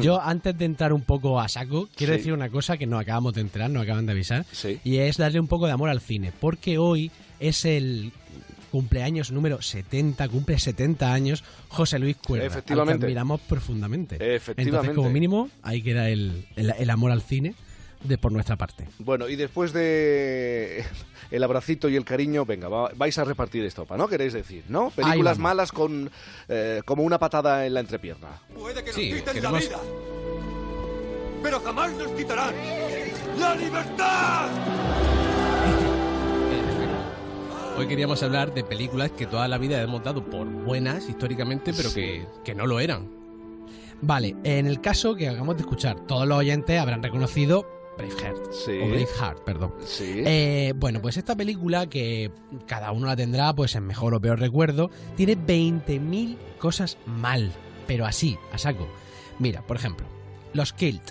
Yo, 0.03 0.21
antes 0.21 0.57
de 0.57 0.65
entrar 0.65 0.93
un 0.93 1.03
poco 1.03 1.41
a 1.41 1.49
saco, 1.49 1.89
quiero 1.97 2.13
Sí. 2.15 2.19
decir 2.19 2.33
una 2.33 2.49
cosa 2.51 2.77
que 2.77 2.87
no 2.87 2.99
acabamos 2.99 3.35
de 3.35 3.41
entrar, 3.43 3.71
no 3.71 3.81
acaban 3.81 4.07
de 4.07 4.13
avisar, 4.13 4.45
y 4.85 4.97
es 4.99 5.17
darle 5.17 5.41
un 5.41 5.47
poco 5.49 5.67
de 5.67 5.73
amor 5.73 5.89
al 5.91 6.01
cine, 6.01 6.33
porque 6.41 6.79
hoy 6.79 7.11
es 7.41 7.65
el 7.65 8.13
cumpleaños 8.71 9.31
número 9.31 9.63
70, 9.63 10.29
cumple 10.29 10.59
70 10.59 11.13
años 11.13 11.45
José 11.69 11.99
Luis 12.01 12.17
Cuerda, 12.17 12.47
al 12.47 12.51
que 12.53 12.59
Efectivamente. 12.59 13.07
admiramos 13.07 13.41
profundamente. 13.43 14.17
Efectivamente. 14.17 14.63
Entonces, 14.63 14.95
como 14.97 15.11
mínimo, 15.11 15.49
ahí 15.63 15.81
queda 15.83 16.09
el, 16.09 16.47
el- 16.57 16.75
el 16.77 16.91
amor 16.91 17.13
al 17.13 17.23
cine 17.23 17.55
de 18.05 18.19
por 18.19 18.33
nuestra 18.33 18.57
parte. 18.57 18.87
Bueno, 18.99 19.29
y 19.29 19.37
después 19.37 19.73
de 19.73 20.85
el 21.31 21.43
abracito 21.43 21.89
y 21.89 21.97
el 21.97 22.05
cariño, 22.05 22.45
venga, 22.45 22.69
va- 22.69 22.91
vais 22.95 23.17
a 23.19 23.25
repartir 23.25 23.65
estopa, 23.65 23.97
¿no? 23.97 24.07
Queréis 24.07 24.33
decir, 24.33 24.65
¿no? 24.69 24.91
Películas 24.91 25.39
malas 25.39 25.73
con 25.73 26.11
eh, 26.49 26.83
como 26.85 27.03
una 27.03 27.19
patada 27.19 27.67
en 27.67 27.75
la 27.75 27.81
entrepierna. 27.81 28.29
Puede 28.57 28.83
que 28.85 28.91
nos 28.91 28.95
Sí, 28.97 29.13
quiten 29.13 29.35
queremos- 29.35 29.53
la 29.53 29.59
vida, 29.59 29.79
pero 31.43 31.61
jamás 31.61 31.93
nos 31.95 32.09
quitarán 32.13 32.55
la 33.39 33.55
libertad. 33.57 34.49
Hoy 37.77 37.89
queríamos 37.89 38.23
hablar 38.23 38.55
de 38.55 38.63
películas 38.63 39.11
que 39.11 39.27
toda 39.27 39.49
la 39.49 39.59
vida 39.59 39.83
hemos 39.83 40.05
dado 40.05 40.25
por 40.25 40.47
buenas 40.47 41.09
históricamente, 41.09 41.73
pero 41.77 41.93
que, 41.93 42.25
que 42.45 42.55
no 42.55 42.67
lo 42.67 42.79
eran. 42.79 43.11
Vale, 44.01 44.37
en 44.45 44.69
el 44.69 44.81
caso 44.81 45.17
que 45.17 45.29
acabamos 45.29 45.57
de 45.57 45.63
escuchar, 45.63 45.99
todos 46.07 46.29
los 46.29 46.39
oyentes 46.39 46.79
habrán 46.79 47.03
reconocido 47.03 47.67
Braveheart. 47.97 48.53
Sí. 48.53 48.79
O 48.83 48.89
Braveheart, 48.89 49.39
perdón. 49.45 49.75
Sí. 49.85 50.23
Eh, 50.25 50.73
bueno, 50.77 51.01
pues 51.01 51.17
esta 51.17 51.37
película, 51.37 51.87
que 51.89 52.31
cada 52.67 52.93
uno 52.93 53.07
la 53.07 53.17
tendrá 53.17 53.53
pues 53.55 53.75
en 53.75 53.87
mejor 53.87 54.15
o 54.15 54.21
peor 54.21 54.39
recuerdo, 54.41 54.91
tiene 55.17 55.37
20.000 55.37 56.37
cosas 56.59 56.99
mal, 57.07 57.53
pero 57.87 58.07
así, 58.07 58.37
a 58.53 58.59
saco. 58.59 58.89
Mira, 59.39 59.63
por 59.63 59.77
ejemplo, 59.77 60.07
los 60.53 60.73
kilt. 60.73 61.11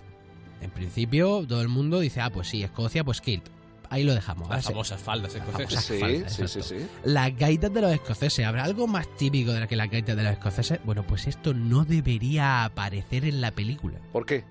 En 0.61 0.71
principio, 0.71 1.45
todo 1.47 1.61
el 1.61 1.67
mundo 1.67 1.99
dice, 1.99 2.21
ah, 2.21 2.29
pues 2.29 2.47
sí, 2.47 2.63
Escocia, 2.63 3.03
pues 3.03 3.19
kilt. 3.21 3.47
Ahí 3.89 4.03
lo 4.03 4.15
dejamos. 4.15 4.49
Las 4.49 4.65
famosas 4.65 4.99
faldas 4.99 5.33
Las 5.35 5.43
escocesas. 5.43 5.85
famosas 5.85 5.99
faldas, 5.99 6.33
sí, 6.33 6.47
sí, 6.47 6.79
sí. 6.79 6.87
Las 7.03 7.37
gaitas 7.37 7.71
de 7.71 7.81
los 7.81 7.91
escoceses. 7.93 8.43
¿Habrá 8.45 8.63
algo 8.63 8.87
más 8.87 9.07
típico 9.17 9.51
de 9.51 9.59
la 9.59 9.67
que 9.67 9.75
las 9.75 9.89
gaitas 9.91 10.15
de 10.15 10.23
los 10.23 10.31
escoceses? 10.31 10.79
Bueno, 10.83 11.03
pues 11.05 11.27
esto 11.27 11.53
no 11.53 11.85
debería 11.85 12.63
aparecer 12.63 13.25
en 13.25 13.39
la 13.39 13.51
película. 13.51 13.99
¿Por 14.11 14.25
qué? 14.25 14.45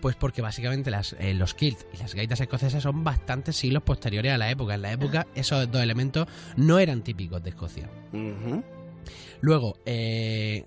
Pues 0.00 0.14
porque 0.16 0.42
básicamente 0.42 0.90
las, 0.90 1.16
eh, 1.18 1.34
los 1.34 1.54
kilt 1.54 1.78
y 1.92 1.96
las 1.96 2.14
gaitas 2.14 2.40
escocesas 2.40 2.82
son 2.82 3.02
bastantes 3.02 3.56
siglos 3.56 3.82
posteriores 3.82 4.32
a 4.32 4.38
la 4.38 4.50
época. 4.50 4.74
En 4.74 4.82
la 4.82 4.92
época 4.92 5.26
esos 5.34 5.70
dos 5.70 5.82
elementos 5.82 6.26
no 6.56 6.78
eran 6.78 7.02
típicos 7.02 7.42
de 7.42 7.50
Escocia. 7.50 7.88
Luego, 9.40 9.78
eh, 9.86 10.64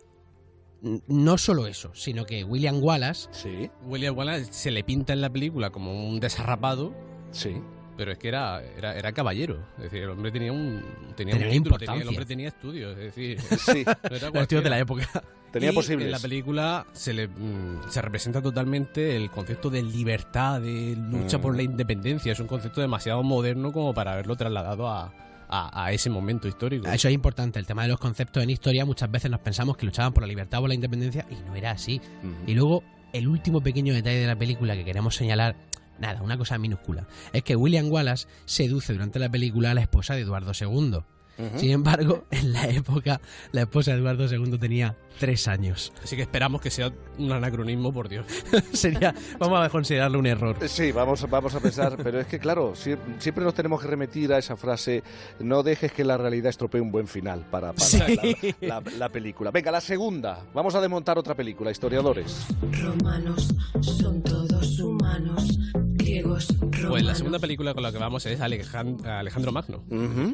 no 0.81 1.37
solo 1.37 1.67
eso, 1.67 1.91
sino 1.93 2.25
que 2.25 2.43
William 2.43 2.81
Wallace... 2.81 3.29
Sí. 3.31 3.69
William 3.85 4.17
Wallace 4.17 4.51
se 4.51 4.71
le 4.71 4.83
pinta 4.83 5.13
en 5.13 5.21
la 5.21 5.29
película 5.29 5.69
como 5.69 6.07
un 6.07 6.19
desarrapado. 6.19 6.93
Sí. 7.31 7.61
Pero 7.99 8.13
es 8.13 8.17
que 8.17 8.29
era, 8.29 8.63
era, 8.77 8.95
era 8.97 9.11
caballero. 9.11 9.59
Es 9.77 9.83
decir, 9.83 10.03
el 10.03 10.09
hombre 10.09 10.31
tenía 10.31 10.53
un, 10.53 10.81
tenía 11.17 11.33
Tenía 11.33 11.33
un 11.33 11.35
título, 11.35 11.43
tenía- 11.43 11.55
importancia. 11.57 12.01
el 12.01 12.07
hombre 12.07 12.25
tenía 12.25 12.47
estudios. 12.47 12.97
Es 12.97 13.03
decir, 13.13 13.39
Sí. 13.59 13.83
no 14.33 14.39
estudios 14.39 14.63
de 14.63 14.69
la 14.69 14.79
época. 14.79 15.07
Tenía 15.51 15.71
Y 15.71 15.75
posibles. 15.75 16.05
En 16.05 16.11
la 16.13 16.19
película 16.19 16.85
se 16.93 17.11
le 17.13 17.27
mm, 17.27 17.89
se 17.89 18.01
representa 18.01 18.41
totalmente 18.41 19.17
el 19.17 19.29
concepto 19.29 19.69
de 19.69 19.83
libertad, 19.83 20.61
de 20.61 20.95
lucha 20.95 21.37
Mm. 21.37 21.41
por 21.41 21.55
la 21.57 21.61
independencia. 21.63 22.31
Es 22.31 22.39
un 22.39 22.47
concepto 22.47 22.79
demasiado 22.81 23.21
moderno 23.21 23.73
como 23.73 23.93
para 23.93 24.13
haberlo 24.13 24.35
trasladado 24.37 24.87
a, 24.87 25.11
a- 25.49 25.83
a 25.85 25.91
ese 25.91 26.09
momento 26.09 26.47
histórico. 26.47 26.87
Eso 26.87 27.09
es 27.09 27.13
importante, 27.13 27.59
el 27.59 27.65
tema 27.65 27.81
de 27.83 27.89
los 27.89 27.99
conceptos 27.99 28.41
en 28.41 28.49
historia. 28.51 28.85
Muchas 28.85 29.11
veces 29.11 29.29
nos 29.29 29.41
pensamos 29.41 29.75
que 29.75 29.85
luchaban 29.85 30.13
por 30.13 30.23
la 30.23 30.27
libertad 30.27 30.59
o 30.59 30.61
por 30.63 30.69
la 30.69 30.75
independencia 30.75 31.25
y 31.29 31.35
no 31.45 31.53
era 31.55 31.71
así. 31.71 31.99
Y 32.47 32.53
luego, 32.53 32.81
el 33.11 33.27
último 33.27 33.59
pequeño 33.59 33.93
detalle 33.93 34.19
de 34.19 34.27
la 34.27 34.35
película 34.37 34.75
que 34.75 34.85
queremos 34.85 35.15
señalar, 35.15 35.55
nada, 35.99 36.21
una 36.21 36.37
cosa 36.37 36.57
minúscula, 36.57 37.07
es 37.33 37.43
que 37.43 37.55
William 37.55 37.91
Wallace 37.91 38.27
seduce 38.45 38.93
durante 38.93 39.19
la 39.19 39.29
película 39.29 39.71
a 39.71 39.73
la 39.73 39.81
esposa 39.81 40.15
de 40.15 40.21
Eduardo 40.21 40.51
II. 40.59 40.99
Sin 41.55 41.71
embargo, 41.71 42.25
en 42.31 42.51
la 42.51 42.67
época, 42.67 43.21
la 43.53 43.61
esposa 43.61 43.91
de 43.91 43.99
Eduardo 43.99 44.27
II 44.27 44.57
tenía 44.57 44.97
tres 45.19 45.47
años. 45.47 45.93
Así 46.03 46.15
que 46.15 46.23
esperamos 46.23 46.61
que 46.61 46.71
sea 46.71 46.91
un 47.17 47.31
anacronismo, 47.31 47.91
por 47.93 48.09
Dios. 48.09 48.25
Sería, 48.73 49.13
vamos 49.37 49.59
a 49.63 49.69
considerarlo 49.69 50.17
un 50.17 50.25
error. 50.25 50.55
Sí, 50.67 50.91
vamos, 50.91 51.29
vamos 51.29 51.53
a 51.53 51.59
pensar, 51.59 51.97
pero 52.01 52.19
es 52.19 52.27
que 52.27 52.39
claro, 52.39 52.73
sie- 52.75 52.97
siempre 53.19 53.43
nos 53.43 53.53
tenemos 53.53 53.81
que 53.81 53.87
remitir 53.87 54.33
a 54.33 54.37
esa 54.37 54.55
frase, 54.57 55.03
no 55.39 55.61
dejes 55.61 55.91
que 55.91 56.03
la 56.03 56.17
realidad 56.17 56.49
estropee 56.49 56.81
un 56.81 56.91
buen 56.91 57.07
final 57.07 57.45
para, 57.51 57.73
para 57.73 57.85
Sí. 57.85 57.99
la, 58.61 58.79
la- 58.81 58.83
la 58.97 59.09
película. 59.09 59.51
Venga, 59.51 59.71
la 59.71 59.81
segunda, 59.81 60.43
vamos 60.53 60.73
a 60.75 60.81
desmontar 60.81 61.17
otra 61.17 61.35
película, 61.35 61.69
historiadores. 61.71 62.47
Romanos 62.81 63.53
son 63.81 64.23
todos 64.23 64.79
humanos, 64.79 65.59
griegos, 65.73 66.47
romanos. 66.59 66.89
Pues 66.89 67.03
la 67.03 67.15
segunda 67.15 67.39
película 67.39 67.73
con 67.73 67.83
la 67.83 67.91
que 67.91 67.97
vamos 67.97 68.25
es 68.25 68.39
Alejan- 68.39 69.05
Alejandro 69.05 69.51
Magno. 69.51 69.83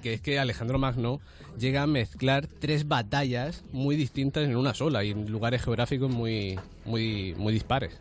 Que 0.02 0.14
es 0.14 0.22
que 0.22 0.38
Alejandro 0.40 0.78
Magno 0.78 1.20
llega 1.58 1.84
a 1.84 1.88
mezclar 1.88 2.48
tres 2.48 2.88
batallas 2.88 3.64
muy 3.72 3.96
distintas 3.96 4.44
en 4.44 4.56
una 4.56 4.74
sola 4.74 5.04
y 5.04 5.12
en 5.12 5.32
lugares 5.32 5.64
geográficos 5.64 6.12
muy, 6.12 6.60
muy, 6.86 7.34
muy 7.38 7.54
dispares. 7.54 8.00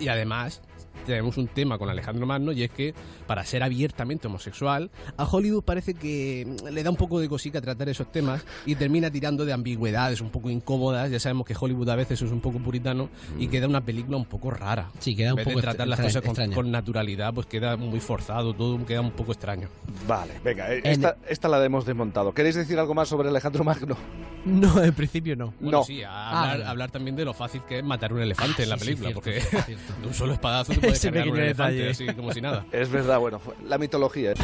Y 0.00 0.08
además 0.08 0.60
tenemos 1.04 1.36
un 1.36 1.48
tema 1.48 1.78
con 1.78 1.88
Alejandro 1.88 2.26
Magno 2.26 2.52
y 2.52 2.62
es 2.62 2.70
que 2.70 2.94
para 3.26 3.44
ser 3.44 3.62
abiertamente 3.62 4.26
homosexual 4.26 4.90
a 5.16 5.24
Hollywood 5.24 5.62
parece 5.64 5.94
que 5.94 6.46
mm, 6.46 6.68
le 6.68 6.82
da 6.82 6.90
un 6.90 6.96
poco 6.96 7.20
de 7.20 7.28
cosica 7.28 7.60
tratar 7.60 7.88
esos 7.88 8.10
temas 8.10 8.44
y 8.66 8.74
termina 8.74 9.10
tirando 9.10 9.44
de 9.44 9.52
ambigüedades 9.52 10.20
un 10.20 10.30
poco 10.30 10.50
incómodas 10.50 11.10
ya 11.10 11.20
sabemos 11.20 11.46
que 11.46 11.54
Hollywood 11.58 11.88
a 11.90 11.96
veces 11.96 12.22
es 12.22 12.30
un 12.30 12.40
poco 12.40 12.58
puritano 12.58 13.08
y 13.38 13.48
queda 13.48 13.66
una 13.68 13.80
película 13.80 14.16
un 14.16 14.24
poco 14.26 14.50
rara 14.50 14.90
Sí, 14.98 15.14
queda 15.16 15.28
en 15.28 15.32
un 15.32 15.36
vez 15.36 15.44
poco 15.46 15.56
de 15.58 15.62
tratar 15.62 15.88
las 15.88 16.00
cosas 16.00 16.22
con, 16.22 16.52
con 16.52 16.70
naturalidad 16.70 17.32
pues 17.34 17.46
queda 17.46 17.76
muy 17.76 18.00
forzado 18.00 18.54
todo 18.54 18.84
queda 18.86 19.00
un 19.00 19.12
poco 19.12 19.32
extraño 19.32 19.68
Vale, 20.06 20.34
venga, 20.42 20.72
eh, 20.72 20.80
En- 20.84 20.92
esta, 20.92 21.16
esta 21.28 21.48
la 21.48 21.62
hemos 21.64 21.84
desmontado. 21.86 22.32
¿Queréis 22.34 22.54
decir 22.56 22.78
algo 22.78 22.94
más 22.94 23.08
sobre 23.08 23.28
Alejandro 23.28 23.64
Magno? 23.64 23.96
No, 24.44 24.82
en 24.82 24.92
principio 24.92 25.36
no. 25.36 25.54
Bueno, 25.60 25.78
No. 25.78 25.84
sí, 25.84 26.02
a 26.02 26.10
Ah, 26.10 26.30
hablar, 26.40 26.58
vale. 26.58 26.64
hablar 26.70 26.90
también 26.90 27.14
de 27.14 27.24
lo 27.24 27.32
fácil 27.32 27.62
que 27.68 27.78
es 27.78 27.84
matar 27.84 28.12
un 28.12 28.20
elefante 28.22 28.62
Ah, 28.62 28.64
en 28.64 28.70
la 28.70 28.76
sí, 28.76 28.80
sí, 28.80 28.86
película, 28.96 29.10
cierto, 29.10 29.20
porque 29.20 29.40
cierto, 29.40 29.66
cierto. 29.66 29.92
de 30.02 30.06
un 30.08 30.14
solo 30.14 30.32
espadazo 30.32 30.72
te 30.72 30.80
puedes 30.92 30.98
Ese 30.98 31.08
cargar 31.08 31.28
un 31.28 31.34
pequeño 31.34 31.44
elefante 31.44 31.74
detalle. 31.74 31.90
así 31.90 32.14
como 32.14 32.32
si 32.32 32.40
nada. 32.40 32.66
Es 32.72 32.90
verdad, 32.90 33.18
bueno, 33.18 33.40
la 33.66 33.78
mitología. 33.78 34.34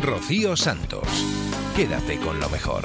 Rocío 0.00 0.56
Santos. 0.56 1.04
Quédate 1.76 2.16
con 2.18 2.38
lo 2.40 2.48
mejor. 2.50 2.84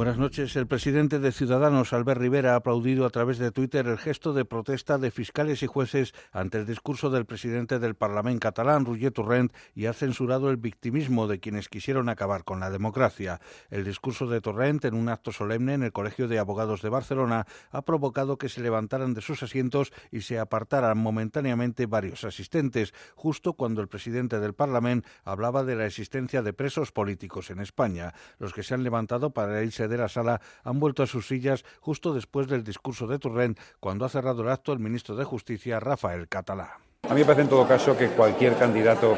Buenas 0.00 0.16
noches. 0.16 0.56
El 0.56 0.66
presidente 0.66 1.18
de 1.18 1.30
Ciudadanos, 1.30 1.92
Albert 1.92 2.22
Rivera, 2.22 2.54
ha 2.54 2.56
aplaudido 2.56 3.04
a 3.04 3.10
través 3.10 3.36
de 3.36 3.52
Twitter 3.52 3.86
el 3.86 3.98
gesto 3.98 4.32
de 4.32 4.46
protesta 4.46 4.96
de 4.96 5.10
fiscales 5.10 5.62
y 5.62 5.66
jueces 5.66 6.14
ante 6.32 6.56
el 6.56 6.64
discurso 6.64 7.10
del 7.10 7.26
presidente 7.26 7.78
del 7.78 7.94
Parlamento 7.94 8.40
catalán, 8.40 8.86
Roger 8.86 9.12
Torrent, 9.12 9.52
y 9.74 9.84
ha 9.84 9.92
censurado 9.92 10.48
el 10.48 10.56
victimismo 10.56 11.26
de 11.26 11.38
quienes 11.38 11.68
quisieron 11.68 12.08
acabar 12.08 12.44
con 12.44 12.60
la 12.60 12.70
democracia. 12.70 13.42
El 13.68 13.84
discurso 13.84 14.26
de 14.26 14.40
Torrent, 14.40 14.86
en 14.86 14.94
un 14.94 15.10
acto 15.10 15.32
solemne 15.32 15.74
en 15.74 15.82
el 15.82 15.92
Colegio 15.92 16.28
de 16.28 16.38
Abogados 16.38 16.80
de 16.80 16.88
Barcelona, 16.88 17.46
ha 17.70 17.82
provocado 17.82 18.38
que 18.38 18.48
se 18.48 18.62
levantaran 18.62 19.12
de 19.12 19.20
sus 19.20 19.42
asientos 19.42 19.92
y 20.10 20.22
se 20.22 20.38
apartaran 20.38 20.96
momentáneamente 20.96 21.84
varios 21.84 22.24
asistentes, 22.24 22.94
justo 23.16 23.52
cuando 23.52 23.82
el 23.82 23.88
presidente 23.88 24.40
del 24.40 24.54
Parlamento 24.54 25.06
hablaba 25.24 25.62
de 25.62 25.76
la 25.76 25.84
existencia 25.84 26.40
de 26.40 26.54
presos 26.54 26.90
políticos 26.90 27.50
en 27.50 27.60
España. 27.60 28.14
Los 28.38 28.54
que 28.54 28.62
se 28.62 28.72
han 28.72 28.82
levantado 28.82 29.34
para 29.34 29.62
irse 29.62 29.89
de 29.90 29.98
la 29.98 30.08
sala 30.08 30.40
han 30.64 30.80
vuelto 30.80 31.02
a 31.02 31.06
sus 31.06 31.28
sillas 31.28 31.64
justo 31.80 32.14
después 32.14 32.48
del 32.48 32.64
discurso 32.64 33.06
de 33.06 33.18
Torrent, 33.18 33.58
cuando 33.80 34.06
ha 34.06 34.08
cerrado 34.08 34.40
el 34.42 34.48
acto 34.48 34.72
el 34.72 34.78
ministro 34.78 35.16
de 35.16 35.24
Justicia, 35.24 35.78
Rafael 35.80 36.28
Catalá. 36.28 36.78
A 37.08 37.14
mí 37.14 37.20
me 37.20 37.24
parece 37.24 37.42
en 37.42 37.48
todo 37.48 37.66
caso 37.66 37.96
que 37.96 38.08
cualquier 38.08 38.56
candidato, 38.56 39.16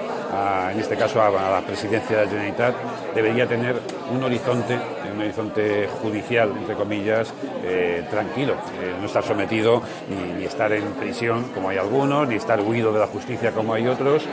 en 0.70 0.78
este 0.78 0.96
caso 0.96 1.20
a, 1.20 1.26
a 1.26 1.60
la 1.60 1.66
presidencia 1.66 2.16
de 2.16 2.24
la 2.24 2.30
Generalitat, 2.30 2.74
debería 3.14 3.46
tener 3.46 3.76
un 4.10 4.22
horizonte, 4.22 4.78
un 5.12 5.20
horizonte 5.20 5.88
judicial, 6.00 6.54
entre 6.56 6.74
comillas, 6.74 7.34
eh, 7.62 8.06
tranquilo. 8.08 8.54
Eh, 8.80 8.94
no 8.98 9.06
estar 9.06 9.22
sometido 9.22 9.82
ni, 10.08 10.38
ni 10.38 10.44
estar 10.44 10.72
en 10.72 10.84
prisión, 10.92 11.44
como 11.52 11.68
hay 11.68 11.76
algunos, 11.76 12.26
ni 12.28 12.36
estar 12.36 12.60
huido 12.60 12.92
de 12.92 13.00
la 13.00 13.08
justicia, 13.08 13.52
como 13.52 13.74
hay 13.74 13.86
otros, 13.86 14.26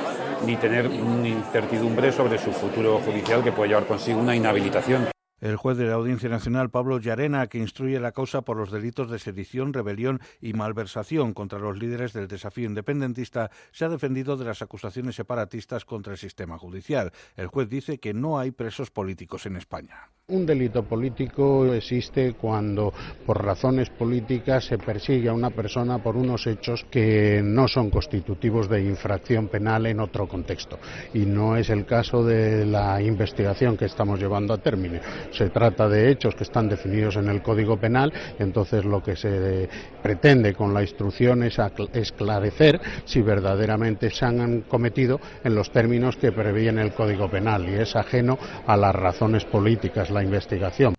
ni 0.46 0.56
tener 0.56 0.88
una 0.88 1.28
incertidumbre 1.28 2.14
sobre 2.14 2.38
su 2.38 2.54
futuro 2.54 3.00
judicial 3.00 3.44
que 3.44 3.52
puede 3.52 3.70
llevar 3.70 3.88
consigo 3.88 4.22
una 4.22 4.36
inhabilitación. 4.36 5.10
El 5.42 5.56
juez 5.56 5.78
de 5.78 5.86
la 5.86 5.94
Audiencia 5.94 6.28
Nacional, 6.28 6.70
Pablo 6.70 7.00
Llarena, 7.00 7.48
que 7.48 7.60
instruye 7.60 8.00
la 8.00 8.12
causa 8.12 8.42
por 8.42 8.58
los 8.58 8.72
delitos 8.72 9.10
de 9.10 9.20
sedición, 9.20 9.74
rebelión 9.74 10.20
y 10.42 10.54
malversación 10.54 11.34
contra 11.34 11.60
los 11.60 11.78
líderes 11.78 12.12
del 12.12 12.28
desafío 12.28 12.68
independentista, 12.68 13.50
se 13.72 13.86
ha 13.86 13.90
defendido 13.90 14.36
de 14.36 14.46
las 14.46 14.62
acusaciones 14.62 15.16
separatistas 15.16 15.86
contra 15.86 16.14
el 16.14 16.20
sistema 16.20 16.58
judicial. 16.58 17.14
El 17.36 17.48
juez 17.48 17.70
dice 17.70 18.00
que 18.00 18.14
no 18.14 18.38
hay 18.38 18.52
presos 18.52 18.92
políticos 18.92 19.46
en 19.46 19.56
España. 19.56 20.10
Un 20.30 20.46
delito 20.46 20.84
político 20.84 21.74
existe 21.74 22.34
cuando 22.34 22.94
por 23.26 23.44
razones 23.44 23.90
políticas 23.90 24.64
se 24.64 24.78
persigue 24.78 25.28
a 25.28 25.34
una 25.34 25.50
persona 25.50 25.98
por 25.98 26.16
unos 26.16 26.46
hechos 26.46 26.86
que 26.90 27.42
no 27.44 27.68
son 27.68 27.90
constitutivos 27.90 28.70
de 28.70 28.84
infracción 28.84 29.48
penal 29.48 29.88
en 29.88 30.00
otro 30.00 30.28
contexto. 30.28 30.78
Y 31.16 31.26
no 31.26 31.58
es 31.58 31.72
el 31.72 31.84
caso 31.86 32.24
de 32.24 32.66
la 32.68 33.02
investigación 33.02 33.76
que 33.76 33.86
estamos 33.86 34.20
llevando 34.20 34.54
a 34.54 34.60
término. 34.60 35.00
Se 35.32 35.50
trata 35.50 35.90
de 35.90 36.12
hechos 36.12 36.36
que 36.36 36.44
están 36.44 36.70
definidos 36.70 37.16
en 37.16 37.28
el 37.28 37.42
Código 37.42 37.78
Penal, 37.78 38.14
entonces 38.38 38.86
lo 38.86 39.02
que 39.02 39.16
se 39.16 39.68
pretende 40.04 40.54
con 40.54 40.76
la 40.76 40.84
instrucción 40.84 41.42
es 41.42 41.58
esclarecer 41.94 42.80
si 43.04 43.24
verdaderamente 43.24 44.12
se 44.12 44.26
han 44.26 44.62
cometido 44.62 45.20
en 45.44 45.56
los 45.56 45.72
términos 45.72 46.18
que 46.18 46.32
prevé 46.32 46.60
el 46.60 46.94
Código 46.94 47.30
Penal 47.30 47.68
y 47.70 47.76
es 47.76 47.96
ajeno 47.96 48.38
a 48.68 48.76
las 48.76 48.94
razones 48.94 49.46
políticas 49.46 50.12
la 50.20 50.26
investigación. 50.26 50.99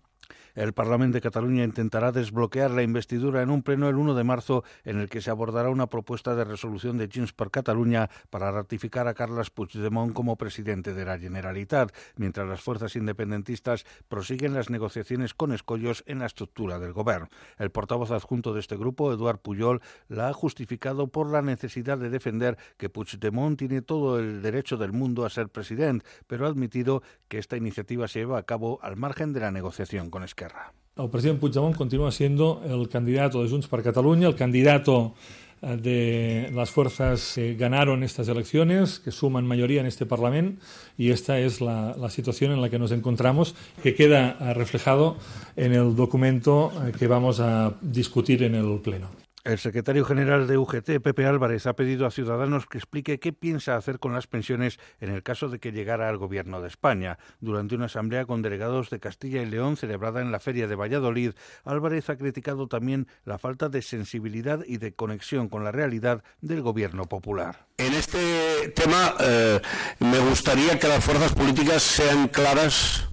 El 0.55 0.73
Parlamento 0.73 1.15
de 1.15 1.21
Cataluña 1.21 1.63
intentará 1.63 2.11
desbloquear 2.11 2.71
la 2.71 2.83
investidura 2.83 3.41
en 3.41 3.49
un 3.49 3.63
pleno 3.63 3.87
el 3.87 3.95
1 3.95 4.15
de 4.15 4.23
marzo 4.23 4.63
en 4.83 4.99
el 4.99 5.09
que 5.09 5.21
se 5.21 5.31
abordará 5.31 5.69
una 5.69 5.87
propuesta 5.87 6.35
de 6.35 6.43
resolución 6.43 6.97
de 6.97 7.09
Junts 7.13 7.33
per 7.33 7.51
Catalunya 7.51 8.09
para 8.29 8.51
ratificar 8.51 9.07
a 9.07 9.13
Carles 9.13 9.49
Puigdemont 9.49 10.13
como 10.13 10.37
presidente 10.37 10.93
de 10.93 11.05
la 11.05 11.17
Generalitat, 11.17 11.93
mientras 12.15 12.47
las 12.47 12.61
fuerzas 12.61 12.95
independentistas 12.95 13.85
prosiguen 14.09 14.53
las 14.53 14.69
negociaciones 14.69 15.33
con 15.33 15.53
escollos 15.53 16.03
en 16.05 16.19
la 16.19 16.25
estructura 16.25 16.79
del 16.79 16.93
gobierno. 16.93 17.29
El 17.57 17.71
portavoz 17.71 18.11
adjunto 18.11 18.53
de 18.53 18.59
este 18.59 18.75
grupo, 18.75 19.13
Eduard 19.13 19.39
Puyol, 19.39 19.81
la 20.09 20.29
ha 20.29 20.33
justificado 20.33 21.07
por 21.07 21.31
la 21.31 21.41
necesidad 21.41 21.97
de 21.97 22.09
defender 22.09 22.57
que 22.77 22.89
Puigdemont 22.89 23.57
tiene 23.57 23.81
todo 23.81 24.19
el 24.19 24.41
derecho 24.41 24.77
del 24.77 24.91
mundo 24.91 25.25
a 25.25 25.29
ser 25.29 25.49
presidente, 25.49 26.05
pero 26.27 26.45
ha 26.45 26.49
admitido 26.49 27.03
que 27.27 27.37
esta 27.37 27.57
iniciativa 27.57 28.07
se 28.07 28.19
lleva 28.19 28.37
a 28.37 28.43
cabo 28.43 28.79
al 28.81 28.97
margen 28.97 29.33
de 29.33 29.39
la 29.39 29.51
negociación 29.51 30.09
con 30.09 30.23
Esquerra. 30.41 30.73
El 30.97 31.09
presidente 31.09 31.39
Puigdemont 31.39 31.75
continúa 31.75 32.11
siendo 32.11 32.61
el 32.65 32.89
candidato 32.89 33.41
de 33.41 33.49
Junts 33.49 33.67
per 33.67 33.81
Catalunya, 33.81 34.27
el 34.27 34.35
candidato 34.35 35.13
eh, 35.61 35.77
de 35.77 36.51
las 36.53 36.69
fuerzas 36.69 37.33
que 37.35 37.55
ganaron 37.55 38.03
estas 38.03 38.27
elecciones, 38.27 38.99
que 38.99 39.11
suman 39.11 39.45
mayoría 39.47 39.81
en 39.81 39.87
este 39.87 40.05
Parlamento, 40.05 40.61
y 40.97 41.11
esta 41.11 41.39
es 41.39 41.61
la, 41.61 41.95
la 41.97 42.09
situación 42.09 42.51
en 42.51 42.61
la 42.61 42.69
que 42.69 42.79
nos 42.79 42.91
encontramos, 42.91 43.55
que 43.81 43.95
queda 43.95 44.37
eh, 44.39 44.53
reflejado 44.53 45.15
en 45.55 45.73
el 45.73 45.95
documento 45.95 46.71
eh, 46.85 46.91
que 46.97 47.07
vamos 47.07 47.39
a 47.39 47.75
discutir 47.81 48.43
en 48.43 48.55
el 48.55 48.79
Pleno. 48.79 49.09
El 49.43 49.57
secretario 49.57 50.05
general 50.05 50.45
de 50.45 50.59
UGT, 50.59 51.01
Pepe 51.01 51.25
Álvarez, 51.25 51.65
ha 51.65 51.73
pedido 51.73 52.05
a 52.05 52.11
Ciudadanos 52.11 52.67
que 52.67 52.77
explique 52.77 53.19
qué 53.19 53.33
piensa 53.33 53.75
hacer 53.75 53.97
con 53.97 54.13
las 54.13 54.27
pensiones 54.27 54.79
en 54.99 55.09
el 55.09 55.23
caso 55.23 55.49
de 55.49 55.57
que 55.57 55.71
llegara 55.71 56.09
al 56.09 56.17
Gobierno 56.17 56.61
de 56.61 56.67
España. 56.67 57.17
Durante 57.39 57.73
una 57.73 57.85
asamblea 57.85 58.25
con 58.25 58.43
delegados 58.43 58.91
de 58.91 58.99
Castilla 58.99 59.41
y 59.41 59.47
León 59.47 59.77
celebrada 59.77 60.21
en 60.21 60.31
la 60.31 60.39
Feria 60.39 60.67
de 60.67 60.75
Valladolid, 60.75 61.31
Álvarez 61.63 62.11
ha 62.11 62.17
criticado 62.17 62.67
también 62.67 63.07
la 63.25 63.39
falta 63.39 63.67
de 63.67 63.81
sensibilidad 63.81 64.59
y 64.67 64.77
de 64.77 64.93
conexión 64.93 65.49
con 65.49 65.63
la 65.63 65.71
realidad 65.71 66.23
del 66.41 66.61
Gobierno 66.61 67.05
popular. 67.05 67.65
En 67.77 67.95
este 67.95 68.69
tema 68.75 69.15
eh, 69.21 69.59
me 69.99 70.19
gustaría 70.19 70.77
que 70.77 70.87
las 70.87 71.03
fuerzas 71.03 71.33
políticas 71.33 71.81
sean 71.81 72.27
claras 72.27 73.09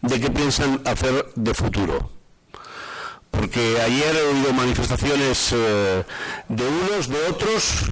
de 0.00 0.20
qué 0.20 0.30
piensan 0.30 0.80
hacer 0.84 1.26
de 1.34 1.54
futuro. 1.54 2.15
Porque 3.36 3.80
ayer 3.80 4.16
he 4.16 4.22
oído 4.22 4.52
manifestaciones 4.52 5.52
eh, 5.52 6.02
de 6.48 6.64
unos, 6.66 7.08
de 7.08 7.18
otros, 7.28 7.84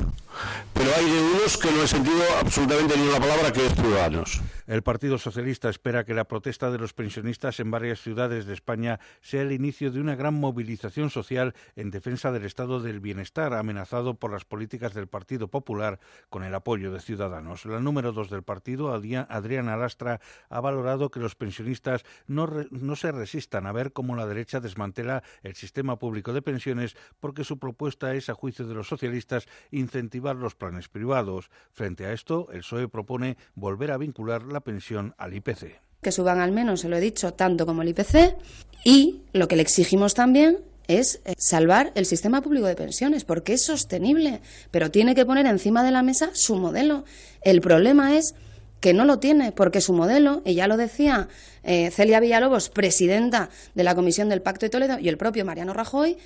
pero 0.73 0.91
hay 0.97 1.05
de 1.05 1.21
unos 1.21 1.57
que 1.57 1.71
no 1.71 1.83
he 1.83 1.89
sentido 1.89 2.23
absolutamente 2.41 2.97
ni 2.97 3.09
una 3.09 3.21
palabra 3.21 3.53
que 3.53 3.67
es 3.67 3.75
ciudadanos. 3.75 4.41
El 4.67 4.83
Partido 4.83 5.19
Socialista 5.19 5.69
espera 5.69 6.05
que 6.07 6.15
la 6.15 6.25
protesta 6.25 6.71
de 6.71 6.79
los 6.79 6.95
pensionistas 6.95 7.61
en 7.61 7.71
varias 7.71 8.01
ciudades 8.01 8.47
de 8.47 8.55
España 8.55 8.99
sea 9.21 9.43
el 9.43 9.53
inicio 9.53 9.91
de 9.91 10.01
una 10.01 10.17
gran 10.17 10.33
movilización 10.33 11.11
social 11.11 11.55
en 11.77 11.91
defensa 11.91 12.33
del 12.33 12.47
estado 12.47 12.81
del 12.81 13.01
bienestar 13.01 13.53
amenazado 13.53 14.15
por 14.15 14.33
las 14.33 14.47
políticas 14.47 14.95
del 14.95 15.07
Partido 15.07 15.49
Popular 15.49 16.01
con 16.31 16.45
el 16.45 16.55
apoyo 16.55 16.91
de 16.93 17.01
Ciudadanos. 17.01 17.67
La 17.67 17.79
número 17.79 18.13
dos 18.13 18.31
del 18.31 18.43
partido, 18.43 18.95
Adria- 18.95 19.27
Adriana 19.29 19.77
Lastra, 19.77 20.23
ha 20.49 20.61
valorado 20.63 21.11
que 21.11 21.21
los 21.21 21.35
pensionistas 21.35 22.03
no, 22.27 22.47
re- 22.47 22.67
no 22.71 22.97
se 22.97 23.13
resistan 23.13 23.67
a 23.67 23.73
ver 23.73 23.93
cómo 23.93 24.17
la 24.17 24.27
derecha 24.27 24.61
desmantela 24.61 25.23
el 25.43 25.57
sistema 25.57 25.99
público 25.99 26.33
de 26.33 26.41
pensiones 26.41 26.97
porque 27.21 27.45
su 27.45 27.59
propuesta 27.59 28.15
es, 28.15 28.31
a 28.31 28.35
juicio 28.35 28.67
de 28.67 28.73
los 28.73 28.89
socialistas, 28.89 29.47
incentivar 29.71 30.37
los 30.37 30.55
planes 30.55 30.89
privados. 30.89 31.51
Frente 31.71 32.07
a 32.07 32.15
esto, 32.15 32.49
el 32.51 32.61
PSOE 32.61 32.89
propone 32.89 33.37
volver 33.55 33.91
a 33.91 33.99
vincular 33.99 34.54
la 34.55 34.61
pensión 34.61 35.15
al 35.19 35.35
IPC. 35.35 35.81
que 36.03 36.13
suban 36.13 36.41
al 36.41 36.53
menos, 36.53 36.81
se 36.81 36.89
lo 36.89 36.97
he 36.97 37.01
dicho, 37.01 37.33
tanto 37.33 37.65
como 37.65 37.83
el 37.83 37.89
IPC 37.89 38.37
y 38.85 39.23
lo 39.33 39.49
que 39.49 39.57
le 39.57 39.63
exigimos 39.63 40.13
también 40.15 40.59
es 40.87 41.21
eh, 41.25 41.35
salvar 41.39 41.93
el 41.95 42.05
sistema 42.05 42.43
público 42.43 42.67
de 42.67 42.77
pensiones 42.77 43.25
porque 43.25 43.55
es 43.55 43.65
sostenible, 43.65 44.41
pero 44.71 44.91
tiene 44.91 45.15
que 45.15 45.25
poner 45.25 45.47
encima 45.47 45.83
de 45.83 45.91
la 45.91 46.03
mesa 46.03 46.31
su 46.35 46.57
modelo. 46.57 47.05
El 47.41 47.63
problema 47.63 48.17
es 48.17 48.35
que 48.81 48.93
no 48.93 49.07
lo 49.07 49.19
tiene 49.19 49.53
porque 49.53 49.81
su 49.81 49.95
modelo, 49.95 50.43
y 50.45 50.55
ya 50.55 50.69
lo 50.69 50.77
decía 50.77 51.29
eh, 51.63 51.91
Celia 51.91 52.21
Villalobos, 52.21 52.69
presidenta 52.69 53.49
de 53.75 53.83
la 53.83 53.95
Comisión 53.95 54.29
del 54.29 54.43
Pacto 54.43 54.67
de 54.67 54.71
Toledo, 54.71 54.99
y 54.99 55.09
el 55.09 55.17
propio 55.17 55.47
Mariano 55.47 55.73
Rajoy, 55.73 56.19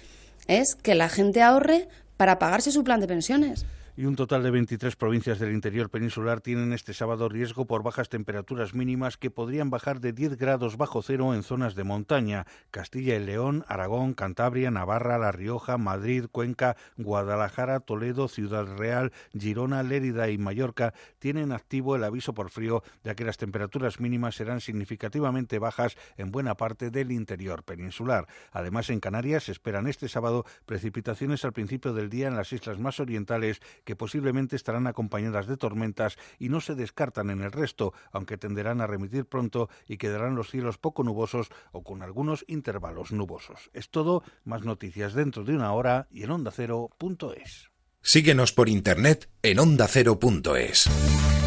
es 0.49 0.75
que 0.75 0.97
la 0.97 1.09
gente 1.09 1.41
ahorre 1.41 1.89
para 2.17 2.41
pagarse 2.41 2.73
su 2.73 2.83
plan 2.83 2.99
de 2.99 3.07
pensiones. 3.07 3.65
Y 3.99 4.05
un 4.05 4.15
total 4.15 4.45
de 4.45 4.53
23 4.53 4.95
provincias 4.95 5.41
del 5.41 5.51
interior 5.51 5.91
peninsular 5.91 6.41
tienen 6.41 6.73
este 6.73 6.95
sábado 6.95 7.29
riesgo 7.29 7.67
por 7.67 7.83
bajas 7.83 8.09
temperaturas 8.09 8.73
mínimas 8.73 9.17
que 9.17 9.29
podrían 9.29 9.71
bajar 9.71 9.99
de 9.99 10.13
10 10.13 10.37
grados 10.37 10.77
bajo 10.77 11.03
cero 11.03 11.35
en 11.35 11.43
zonas 11.43 11.75
de 11.75 11.83
montaña. 11.83 12.47
Castilla 12.71 13.17
y 13.17 13.25
León, 13.25 13.65
Aragón, 13.67 14.15
Cantabria, 14.15 14.71
Navarra, 14.71 15.19
La 15.19 15.33
Rioja, 15.33 15.79
Madrid, 15.79 16.27
Cuenca, 16.31 16.77
Guadalajara, 16.97 17.81
Toledo, 17.81 18.29
Ciudad 18.29 18.67
Real, 18.77 19.11
Girona, 19.37 19.83
Lérida 19.83 20.31
y 20.31 20.39
Mallorca 20.39 20.95
tienen 21.19 21.51
activo 21.51 21.97
el 21.97 22.05
aviso 22.05 22.35
por 22.35 22.51
frío, 22.51 22.85
ya 23.03 23.17
que 23.17 23.25
las 23.25 23.37
temperaturas 23.37 23.99
mínimas 23.99 24.37
serán 24.37 24.61
significativamente 24.61 25.59
bajas 25.59 25.97
en 26.17 26.31
buena 26.31 26.55
parte 26.55 26.93
del 26.93 27.11
interior 27.11 27.65
peninsular. 27.65 28.29
Además, 28.53 28.91
en 28.91 29.01
Canarias 29.01 29.43
se 29.43 29.51
esperan 29.51 29.89
este 29.89 30.09
sábado 30.09 30.45
precipitaciones 30.67 31.45
al 31.45 31.53
principio 31.53 31.95
del 31.95 32.11
día 32.11 32.29
en 32.29 32.37
las 32.37 32.53
islas 32.53 32.79
más 32.79 33.01
orientales 33.01 33.61
que 33.89 33.97
posiblemente 33.97 34.55
estarán 34.55 34.87
acompañadas 34.87 35.47
de 35.47 35.57
tormentas 35.57 36.19
y 36.39 36.51
no 36.51 36.61
se 36.61 36.75
descartan 36.75 37.31
en 37.31 37.41
el 37.41 37.51
resto, 37.51 37.95
aunque 38.13 38.37
tenderán 38.37 38.83
a 38.83 38.87
remitir 38.87 39.25
pronto 39.25 39.71
y 39.87 39.97
quedarán 39.97 40.35
los 40.35 40.51
cielos 40.51 40.77
poco 40.77 41.05
nubosos 41.05 41.49
o 41.73 41.83
con 41.83 42.03
algunos 42.03 42.45
intervalos 42.49 43.13
nubosos. 43.13 43.71
Es 43.73 43.89
todo, 43.89 44.23
más 44.45 44.63
noticias 44.63 45.15
dentro 45.15 45.43
de 45.43 45.55
una 45.55 45.73
hora 45.73 46.07
y 46.11 46.25
en 46.25 46.33
ondacero.es. 46.33 47.71
Síguenos 48.03 48.53
por 48.53 48.69
internet 48.69 49.31
en 49.41 49.59
ondacero.es. 49.59 51.38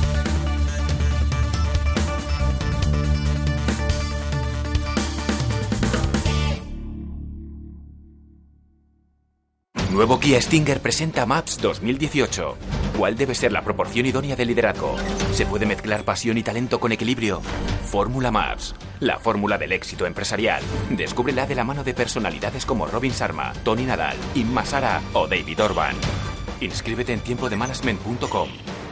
Nuevo 9.92 10.22
Kia 10.22 10.42
Stinger 10.42 10.80
presenta 10.80 11.26
Maps 11.26 11.58
2018. 11.62 12.58
¿Cuál 12.98 13.18
debe 13.18 13.36
ser 13.36 13.52
la 13.52 13.62
proporción 13.62 14.06
idónea 14.06 14.38
de 14.38 14.46
liderazgo? 14.46 14.96
¿Se 15.34 15.46
puede 15.46 15.66
mezclar 15.66 16.06
pasión 16.06 16.38
y 16.38 16.44
talento 16.44 16.80
con 16.80 16.94
equilibrio? 16.94 17.42
Fórmula 17.84 18.32
Maps, 18.32 18.74
la 19.02 19.20
fórmula 19.20 19.58
del 19.58 19.74
éxito 19.74 20.06
empresarial. 20.06 20.64
Descúbrela 20.92 21.46
de 21.46 21.56
la 21.56 21.66
mano 21.66 21.84
de 21.84 21.94
personalidades 21.94 22.66
como 22.66 22.88
Robin 22.88 23.12
Sharma, 23.12 23.52
Tony 23.66 23.84
Nadal, 23.84 24.16
Inma 24.34 24.66
Sara 24.66 25.02
o 25.12 25.28
David 25.28 25.62
Orban. 25.62 25.96
Inscríbete 26.62 27.12
en 27.12 27.20
tiempodemanagement.com. 27.20 28.48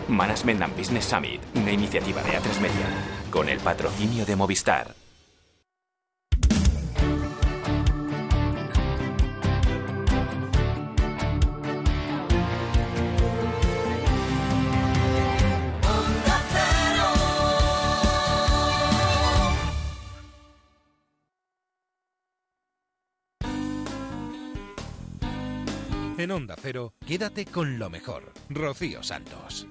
Management 0.09 0.61
and 0.63 0.77
Business 0.77 1.05
Summit, 1.05 1.39
una 1.55 1.71
iniciativa 1.71 2.21
de 2.23 2.31
A3 2.31 2.59
Media, 2.59 2.87
con 3.31 3.47
el 3.47 3.59
patrocinio 3.59 4.25
de 4.25 4.35
Movistar. 4.35 4.98
Onda 26.39 26.55
Cero, 26.57 26.93
quédate 27.05 27.45
con 27.45 27.79
lo 27.79 27.89
mejor. 27.89 28.31
Rocío 28.47 29.03
Santos. 29.03 29.67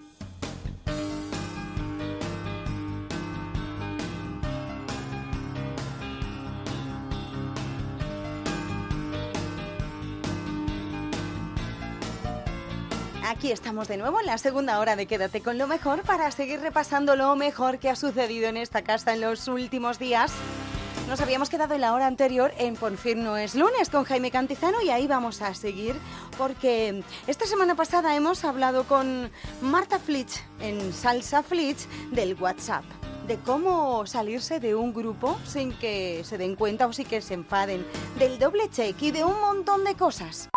Aquí 13.27 13.51
estamos 13.51 13.89
de 13.89 13.97
nuevo 13.97 14.21
en 14.21 14.27
la 14.27 14.37
segunda 14.37 14.79
hora 14.79 14.95
de 14.95 15.07
Quédate 15.07 15.41
con 15.41 15.57
lo 15.57 15.67
mejor 15.69 16.03
para 16.03 16.31
seguir 16.31 16.61
repasando 16.61 17.17
lo 17.17 17.35
mejor 17.35 17.79
que 17.79 17.89
ha 17.89 17.97
sucedido 17.97 18.47
en 18.47 18.59
esta 18.59 18.83
casa 18.83 19.15
en 19.15 19.23
los 19.23 19.49
últimos 19.49 19.99
días. 19.99 20.35
Nos 21.09 21.23
habíamos 21.23 21.49
quedado 21.49 21.75
en 21.75 21.81
la 21.81 21.95
hora 21.95 22.07
anterior 22.07 22.53
en 22.59 22.77
Por 22.77 22.99
fin 22.99 23.25
no 23.25 23.39
es 23.39 23.55
lunes 23.55 23.89
con 23.89 24.05
Jaime 24.05 24.31
Cantizano 24.31 24.83
y 24.83 24.91
ahí 24.91 25.07
vamos 25.07 25.41
a 25.41 25.55
seguir 25.55 25.97
porque 26.37 27.03
esta 27.27 27.47
semana 27.47 27.75
pasada 27.75 28.15
hemos 28.15 28.45
hablado 28.45 28.85
con 28.85 29.31
Marta 29.63 29.99
Flitch 29.99 30.43
en 30.61 30.93
Salsa 30.93 31.43
Flitch 31.43 31.89
del 32.11 32.35
WhatsApp 32.35 32.85
de 33.27 33.39
cómo 33.39 34.07
salirse 34.07 34.61
de 34.61 34.75
un 34.75 34.93
grupo 34.93 35.39
sin 35.47 35.73
que 35.73 36.25
se 36.25 36.37
den 36.37 36.57
cuenta 36.57 36.87
o 36.87 36.93
sin 36.93 37.07
que 37.07 37.23
se 37.23 37.35
enfaden, 37.35 37.87
del 38.19 38.39
doble 38.39 38.71
check 38.71 39.01
y 39.03 39.11
de 39.11 39.23
un 39.23 39.39
montón 39.41 39.85
de 39.85 39.95
cosas. 39.95 40.49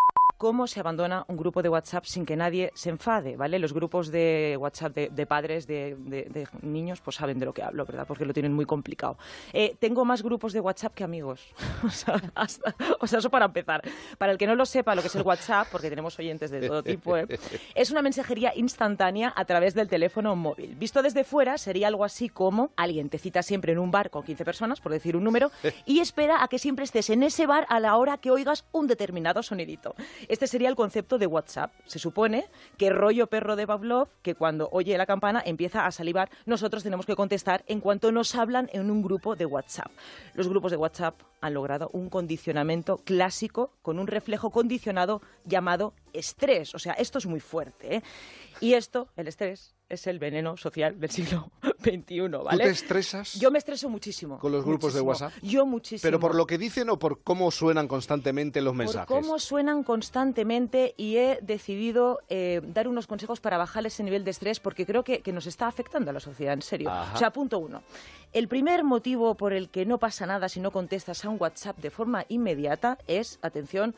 Cómo 0.42 0.66
se 0.66 0.80
abandona 0.80 1.24
un 1.28 1.38
grupo 1.38 1.62
de 1.62 1.70
WhatsApp 1.70 2.06
sin 2.06 2.26
que 2.26 2.36
nadie 2.36 2.72
se 2.74 2.90
enfade, 2.90 3.38
¿vale? 3.38 3.60
Los 3.60 3.74
grupos 3.74 4.10
de 4.10 4.58
WhatsApp 4.60 4.96
de, 4.96 5.26
padres, 5.28 5.68
de, 5.68 5.96
niños, 6.64 7.00
pues 7.00 7.18
saben 7.18 7.38
de 7.38 7.46
lo 7.46 7.54
que 7.54 7.62
hablo, 7.62 7.86
¿verdad? 7.86 8.08
Porque 8.08 8.26
lo 8.26 8.34
tienen 8.34 8.52
muy 8.52 8.66
complicado. 8.66 9.20
Eh, 9.54 9.76
tengo 9.78 10.04
más 10.04 10.24
grupos 10.24 10.52
de 10.54 10.60
WhatsApp 10.60 10.96
que 10.96 11.04
amigos. 11.04 11.46
o, 11.86 11.92
sea, 11.92 12.20
o 13.00 13.06
sea, 13.06 13.20
eso 13.20 13.30
para 13.30 13.46
empezar. 13.46 13.84
Para 14.18 14.32
el 14.32 14.40
que 14.40 14.48
no 14.48 14.56
lo 14.56 14.66
sepa 14.66 14.96
lo 14.96 15.04
que 15.04 15.10
es 15.10 15.16
el 15.16 15.22
WhatsApp, 15.22 15.68
porque 15.72 15.92
tenemos 15.92 16.18
oyentes 16.18 16.50
de 16.50 16.68
todo 16.68 16.82
tipo, 16.82 17.16
¿eh? 17.18 17.28
es 17.76 17.92
una 17.92 18.02
mensajería 18.02 18.52
instantánea 18.56 19.32
a 19.36 19.46
través 19.46 19.76
del 19.76 19.90
teléfono 19.90 20.36
móvil. 20.36 20.74
Visto 20.74 21.04
desde 21.04 21.24
fuera, 21.24 21.60
sería 21.60 21.88
algo 21.88 22.04
así 22.04 22.30
como 22.30 22.72
alguien 22.78 23.10
te 23.10 23.20
cita 23.20 23.44
siempre 23.44 23.74
en 23.74 23.78
un 23.78 23.92
bar 23.92 24.10
con 24.10 24.24
15 24.24 24.44
personas, 24.44 24.82
por 24.82 24.92
decir 24.92 25.16
un 25.16 25.24
número, 25.24 25.52
y 25.86 26.00
espera 26.00 26.44
a 26.44 26.48
que 26.48 26.58
siempre 26.58 26.84
estés 26.84 27.12
en 27.12 27.22
ese 27.22 27.46
bar 27.46 27.68
a 27.70 27.80
la 27.80 27.96
hora 27.96 28.18
que 28.18 28.32
oigas 28.32 28.66
un 28.72 28.88
determinado 28.88 29.44
sonidito. 29.44 29.94
Este 30.32 30.48
sería 30.48 30.70
el 30.70 30.78
concepto 30.78 31.18
de 31.18 31.28
WhatsApp. 31.28 31.74
Se 31.86 32.00
supone 32.00 32.46
que 32.78 32.90
rollo 32.90 33.28
perro 33.28 33.58
de 33.58 33.68
Pavlov, 33.68 34.08
que 34.22 34.34
cuando 34.34 34.70
oye 34.72 34.98
la 34.98 35.06
campana 35.06 35.44
empieza 35.46 35.86
a 35.86 35.92
salivar, 35.92 36.30
nosotros 36.46 36.84
tenemos 36.84 37.06
que 37.06 37.18
contestar 37.18 37.66
en 37.68 37.82
cuanto 37.82 38.14
nos 38.14 38.34
hablan 38.34 38.70
en 38.72 38.90
un 38.90 39.02
grupo 39.02 39.36
de 39.36 39.46
WhatsApp. 39.46 39.92
Los 40.34 40.48
grupos 40.48 40.72
de 40.72 40.78
WhatsApp 40.78 41.20
han 41.42 41.54
logrado 41.54 41.90
un 41.92 42.10
condicionamiento 42.10 42.96
clásico 43.04 43.74
con 43.82 44.00
un 44.00 44.08
reflejo 44.08 44.52
condicionado 44.52 45.22
llamado 45.44 45.94
estrés. 46.14 46.74
O 46.76 46.80
sea, 46.80 46.94
esto 46.94 47.18
es 47.18 47.26
muy 47.26 47.42
fuerte. 47.42 47.98
¿eh? 47.98 48.04
Y 48.62 48.76
esto, 48.76 49.10
el 49.18 49.28
estrés, 49.28 49.76
es 49.92 50.08
el 50.08 50.20
veneno 50.20 50.58
social 50.58 51.00
del 51.00 51.10
siglo 51.10 51.52
XXI, 51.82 52.22
¿vale? 52.44 52.52
¿Tú 52.52 52.58
te 52.58 52.70
estresas 52.70 53.34
Yo 53.40 53.52
me 53.52 53.58
estreso 53.58 53.90
muchísimo. 53.90 54.40
con 54.40 54.52
los 54.52 54.64
grupos 54.64 54.94
de. 54.94 55.02
WhatsApp? 55.02 55.34
Yo 55.42 55.66
muchísimo. 55.66 56.08
¿Pero 56.08 56.20
por 56.20 56.36
lo 56.36 56.46
que 56.48 56.58
dicen 56.58 56.90
o 56.90 56.98
por 56.98 57.22
cómo 57.22 57.52
suenan 57.52 57.88
constantemente 57.88 58.62
los 58.62 58.72
Por 58.72 58.78
mensajes? 58.78 59.08
cómo 59.08 59.40
suenan 59.40 59.84
constantemente 59.84 60.94
y 60.98 61.18
he 61.18 61.40
decidido 61.42 62.20
eh, 62.30 62.62
dar 62.64 62.88
unos 62.88 63.08
consejos 63.08 63.40
para 63.40 63.58
bajar 63.58 63.86
ese 63.86 64.04
nivel 64.04 64.24
de 64.24 64.32
estrés 64.32 64.60
porque 64.60 64.86
creo 64.86 65.04
que, 65.04 65.22
que 65.22 65.34
nos 65.34 65.48
está 65.48 65.68
afectando 65.68 66.10
a 66.12 66.14
la 66.14 66.20
sociedad, 66.20 66.54
en 66.54 66.62
serio. 66.62 66.90
Ajá. 66.90 67.16
O 67.16 67.18
sea, 67.18 67.32
punto 67.32 67.58
uno. 67.60 67.82
El 68.34 68.48
primer 68.48 68.84
motivo 68.84 69.36
por 69.36 69.52
el 69.54 69.70
que 69.70 69.86
no 69.86 69.98
pasa 69.98 70.26
nada 70.26 70.48
si 70.50 70.60
no 70.60 70.72
contestas 70.72 71.26
a 71.26 71.30
un 71.30 71.38
WhatsApp 71.40 71.78
de 71.80 71.90
forma 71.90 72.26
inmediata 72.30 72.98
es, 73.08 73.40
atención, 73.42 73.94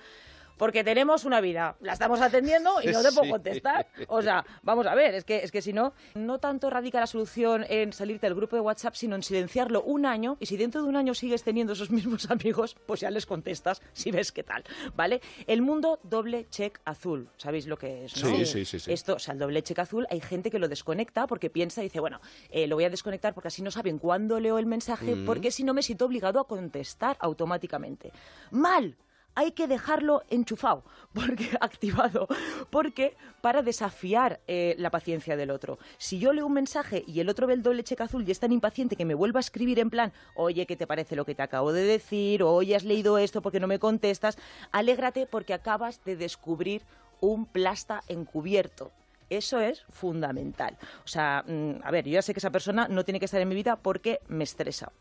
porque 0.63 0.81
tenemos 0.85 1.25
una 1.25 1.41
vida, 1.41 1.75
la 1.81 1.91
estamos 1.91 2.21
atendiendo 2.21 2.81
y 2.81 2.87
no 2.87 3.01
te 3.01 3.11
puedo 3.11 3.29
contestar. 3.31 3.85
O 4.07 4.21
sea, 4.21 4.45
vamos 4.61 4.87
a 4.87 4.95
ver, 4.95 5.13
es 5.13 5.25
que, 5.25 5.43
es 5.43 5.51
que 5.51 5.61
si 5.61 5.73
no, 5.73 5.91
no 6.15 6.37
tanto 6.39 6.69
radica 6.69 7.01
la 7.01 7.05
solución 7.05 7.65
en 7.67 7.91
salirte 7.91 8.27
del 8.27 8.33
grupo 8.35 8.55
de 8.55 8.61
WhatsApp, 8.61 8.93
sino 8.95 9.17
en 9.17 9.23
silenciarlo 9.23 9.81
un 9.83 10.05
año 10.05 10.37
y 10.39 10.45
si 10.45 10.55
dentro 10.55 10.81
de 10.81 10.87
un 10.87 10.95
año 10.95 11.15
sigues 11.15 11.43
teniendo 11.43 11.73
esos 11.73 11.91
mismos 11.91 12.31
amigos, 12.31 12.77
pues 12.85 13.01
ya 13.01 13.11
les 13.11 13.25
contestas 13.25 13.81
si 13.91 14.09
ves 14.11 14.31
qué 14.31 14.43
tal, 14.43 14.63
¿vale? 14.95 15.19
El 15.47 15.61
mundo 15.61 15.99
doble 16.01 16.47
check 16.49 16.79
azul, 16.85 17.27
¿sabéis 17.35 17.67
lo 17.67 17.77
que 17.77 18.05
es? 18.05 18.23
no? 18.23 18.29
Sí, 18.29 18.45
sí, 18.45 18.63
sí, 18.63 18.79
sí. 18.79 18.93
Esto, 18.93 19.15
o 19.15 19.19
sea, 19.19 19.33
el 19.33 19.39
doble 19.39 19.63
check 19.63 19.79
azul, 19.79 20.07
hay 20.09 20.21
gente 20.21 20.49
que 20.49 20.59
lo 20.59 20.69
desconecta 20.69 21.27
porque 21.27 21.49
piensa 21.49 21.81
y 21.81 21.87
dice, 21.87 21.99
bueno, 21.99 22.21
eh, 22.49 22.67
lo 22.67 22.77
voy 22.77 22.85
a 22.85 22.89
desconectar 22.89 23.33
porque 23.33 23.49
así 23.49 23.61
no 23.63 23.69
saben 23.69 23.99
cuándo 23.99 24.39
leo 24.39 24.57
el 24.59 24.65
mensaje, 24.65 25.13
Mm. 25.13 25.25
porque 25.25 25.51
si 25.51 25.65
no 25.65 25.73
me 25.73 25.83
siento 25.83 26.05
obligado 26.05 26.39
a 26.39 26.47
contestar 26.47 27.17
automáticamente. 27.19 28.13
Mal. 28.49 28.95
Hay 29.35 29.51
que 29.51 29.67
dejarlo 29.67 30.23
enchufado, 30.29 30.83
porque 31.13 31.49
activado, 31.59 32.27
porque 32.69 33.15
para 33.41 33.61
desafiar 33.61 34.39
eh, 34.47 34.75
la 34.77 34.91
paciencia 34.91 35.35
del 35.35 35.51
otro. 35.51 35.79
Si 35.97 36.19
yo 36.19 36.33
leo 36.33 36.45
un 36.45 36.53
mensaje 36.53 37.03
y 37.07 37.19
el 37.19 37.29
otro 37.29 37.47
ve 37.47 37.53
el 37.53 37.63
doble 37.63 37.83
cheque 37.83 38.03
azul 38.03 38.23
y 38.27 38.31
es 38.31 38.39
tan 38.39 38.51
impaciente 38.51 38.95
que 38.95 39.05
me 39.05 39.15
vuelva 39.15 39.39
a 39.39 39.41
escribir 39.41 39.79
en 39.79 39.89
plan, 39.89 40.13
oye, 40.35 40.65
¿qué 40.65 40.75
te 40.75 40.87
parece 40.87 41.15
lo 41.15 41.25
que 41.25 41.35
te 41.35 41.43
acabo 41.43 41.73
de 41.73 41.83
decir? 41.83 42.43
O, 42.43 42.51
oye, 42.51 42.75
has 42.75 42.83
leído 42.83 43.17
esto 43.17 43.41
porque 43.41 43.59
no 43.59 43.67
me 43.67 43.79
contestas. 43.79 44.37
Alégrate 44.71 45.25
porque 45.25 45.53
acabas 45.53 46.03
de 46.03 46.15
descubrir 46.15 46.83
un 47.21 47.45
plasta 47.45 48.03
encubierto. 48.07 48.91
Eso 49.29 49.59
es 49.59 49.83
fundamental. 49.89 50.77
O 51.05 51.07
sea, 51.07 51.43
mm, 51.47 51.81
a 51.83 51.91
ver, 51.91 52.05
yo 52.05 52.13
ya 52.13 52.21
sé 52.21 52.33
que 52.33 52.39
esa 52.39 52.51
persona 52.51 52.87
no 52.87 53.03
tiene 53.03 53.19
que 53.19 53.25
estar 53.25 53.41
en 53.41 53.49
mi 53.49 53.55
vida 53.55 53.77
porque 53.77 54.19
me 54.27 54.43
estresa. 54.43 54.91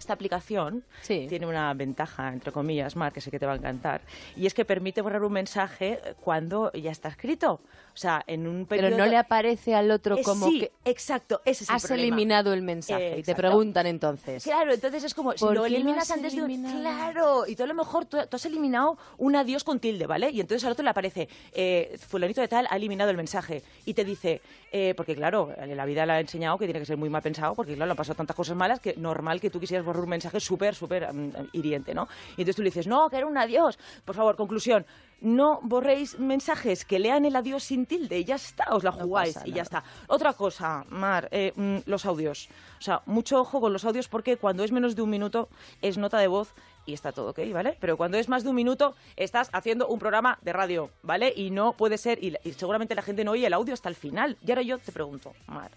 Esta 0.00 0.14
aplicación 0.14 0.82
tiene 1.06 1.46
una 1.46 1.74
ventaja, 1.74 2.32
entre 2.32 2.52
comillas, 2.52 2.96
Mar, 2.96 3.12
que 3.12 3.20
sé 3.20 3.30
que 3.30 3.38
te 3.38 3.44
va 3.44 3.52
a 3.52 3.56
encantar, 3.56 4.00
y 4.34 4.46
es 4.46 4.54
que 4.54 4.64
permite 4.64 5.02
borrar 5.02 5.22
un 5.22 5.34
mensaje 5.34 6.00
cuando 6.22 6.72
ya 6.72 6.90
está 6.90 7.10
escrito. 7.10 7.60
Sea, 8.00 8.24
en 8.26 8.46
un 8.48 8.64
Pero 8.64 8.84
periodo... 8.84 9.04
no 9.04 9.10
le 9.10 9.18
aparece 9.18 9.74
al 9.74 9.90
otro 9.90 10.16
Eh, 10.16 10.22
como 10.22 10.46
sí, 10.48 10.60
que 10.60 10.72
exacto, 10.86 11.42
ese 11.44 11.64
es 11.64 11.68
el 11.68 11.76
has 11.76 11.82
problema. 11.86 12.02
eliminado 12.16 12.54
el 12.54 12.62
mensaje 12.62 13.18
y 13.18 13.22
te 13.22 13.34
preguntan 13.34 13.86
entonces. 13.86 14.42
Claro, 14.42 14.72
entonces 14.72 15.04
es 15.04 15.12
como 15.12 15.32
si 15.32 15.40
¿Por 15.44 15.52
lo 15.54 15.66
eliminas 15.66 16.10
antes 16.10 16.34
de 16.34 16.40
un... 16.40 16.62
Claro, 16.80 17.46
y 17.46 17.54
tú 17.56 17.64
a 17.64 17.66
lo 17.66 17.74
mejor 17.74 18.06
tú, 18.06 18.16
tú 18.26 18.36
has 18.36 18.46
eliminado 18.46 18.96
un 19.18 19.36
adiós 19.36 19.64
con 19.64 19.80
tilde, 19.80 20.06
¿vale? 20.06 20.30
Y 20.30 20.40
entonces 20.40 20.64
al 20.64 20.72
otro 20.72 20.82
le 20.82 20.88
aparece, 20.88 21.28
eh, 21.52 21.98
fulanito 22.08 22.40
de 22.40 22.48
tal 22.48 22.66
ha 22.70 22.76
eliminado 22.76 23.10
el 23.10 23.18
mensaje 23.18 23.62
y 23.84 23.92
te 23.92 24.02
dice, 24.02 24.40
eh, 24.72 24.94
porque 24.96 25.14
claro, 25.14 25.52
la 25.66 25.84
vida 25.84 26.06
le 26.06 26.12
ha 26.14 26.20
enseñado 26.20 26.56
que 26.56 26.64
tiene 26.64 26.80
que 26.80 26.86
ser 26.86 26.96
muy 26.96 27.10
mal 27.10 27.20
pensado, 27.20 27.54
porque 27.54 27.74
claro, 27.74 27.88
le 27.88 27.90
han 27.92 27.96
pasado 27.98 28.16
tantas 28.16 28.34
cosas 28.34 28.56
malas 28.56 28.80
que 28.80 28.94
normal 28.96 29.42
que 29.42 29.50
tú 29.50 29.60
quisieras 29.60 29.84
borrar 29.84 30.04
un 30.04 30.08
mensaje 30.08 30.40
súper, 30.40 30.74
súper 30.74 31.12
mm, 31.12 31.32
hiriente, 31.52 31.92
¿no? 31.94 32.08
Y 32.30 32.40
entonces 32.40 32.56
tú 32.56 32.62
le 32.62 32.70
dices, 32.70 32.86
no, 32.86 33.10
que 33.10 33.18
era 33.18 33.26
un 33.26 33.36
adiós. 33.36 33.78
Por 34.06 34.14
favor, 34.16 34.36
conclusión, 34.36 34.86
no 35.20 35.60
borréis 35.62 36.18
mensajes 36.18 36.84
que 36.84 36.98
lean 36.98 37.24
el 37.24 37.36
adiós 37.36 37.64
sin 37.64 37.86
tilde 37.86 38.18
y 38.18 38.24
ya 38.24 38.36
está, 38.36 38.64
os 38.70 38.84
la 38.84 38.92
jugáis 38.92 39.38
y 39.44 39.52
ya 39.52 39.62
está. 39.62 39.84
Otra 40.06 40.32
cosa, 40.32 40.84
Mar, 40.88 41.28
eh, 41.30 41.52
mm, 41.54 41.78
los 41.86 42.06
audios. 42.06 42.48
O 42.78 42.82
sea, 42.82 43.02
mucho 43.06 43.40
ojo 43.40 43.60
con 43.60 43.72
los 43.72 43.84
audios 43.84 44.08
porque 44.08 44.36
cuando 44.36 44.64
es 44.64 44.72
menos 44.72 44.96
de 44.96 45.02
un 45.02 45.10
minuto 45.10 45.48
es 45.82 45.98
nota 45.98 46.18
de 46.18 46.28
voz 46.28 46.54
y 46.86 46.94
está 46.94 47.12
todo 47.12 47.30
ok, 47.30 47.40
¿vale? 47.52 47.76
Pero 47.80 47.96
cuando 47.96 48.16
es 48.16 48.28
más 48.28 48.42
de 48.42 48.50
un 48.50 48.56
minuto 48.56 48.94
estás 49.16 49.50
haciendo 49.52 49.86
un 49.88 49.98
programa 49.98 50.38
de 50.42 50.52
radio, 50.52 50.90
¿vale? 51.02 51.32
Y 51.36 51.50
no 51.50 51.72
puede 51.72 51.98
ser, 51.98 52.22
y, 52.22 52.36
y 52.42 52.52
seguramente 52.52 52.94
la 52.94 53.02
gente 53.02 53.24
no 53.24 53.32
oye 53.32 53.46
el 53.46 53.52
audio 53.52 53.74
hasta 53.74 53.88
el 53.88 53.94
final. 53.94 54.38
Y 54.44 54.50
ahora 54.50 54.62
yo 54.62 54.78
te 54.78 54.92
pregunto, 54.92 55.34
Mar, 55.46 55.70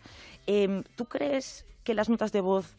em, 0.48 0.84
¿tú 0.96 1.06
crees 1.06 1.66
que 1.84 1.94
las 1.94 2.10
notas 2.10 2.32
de 2.32 2.42
voz 2.42 2.76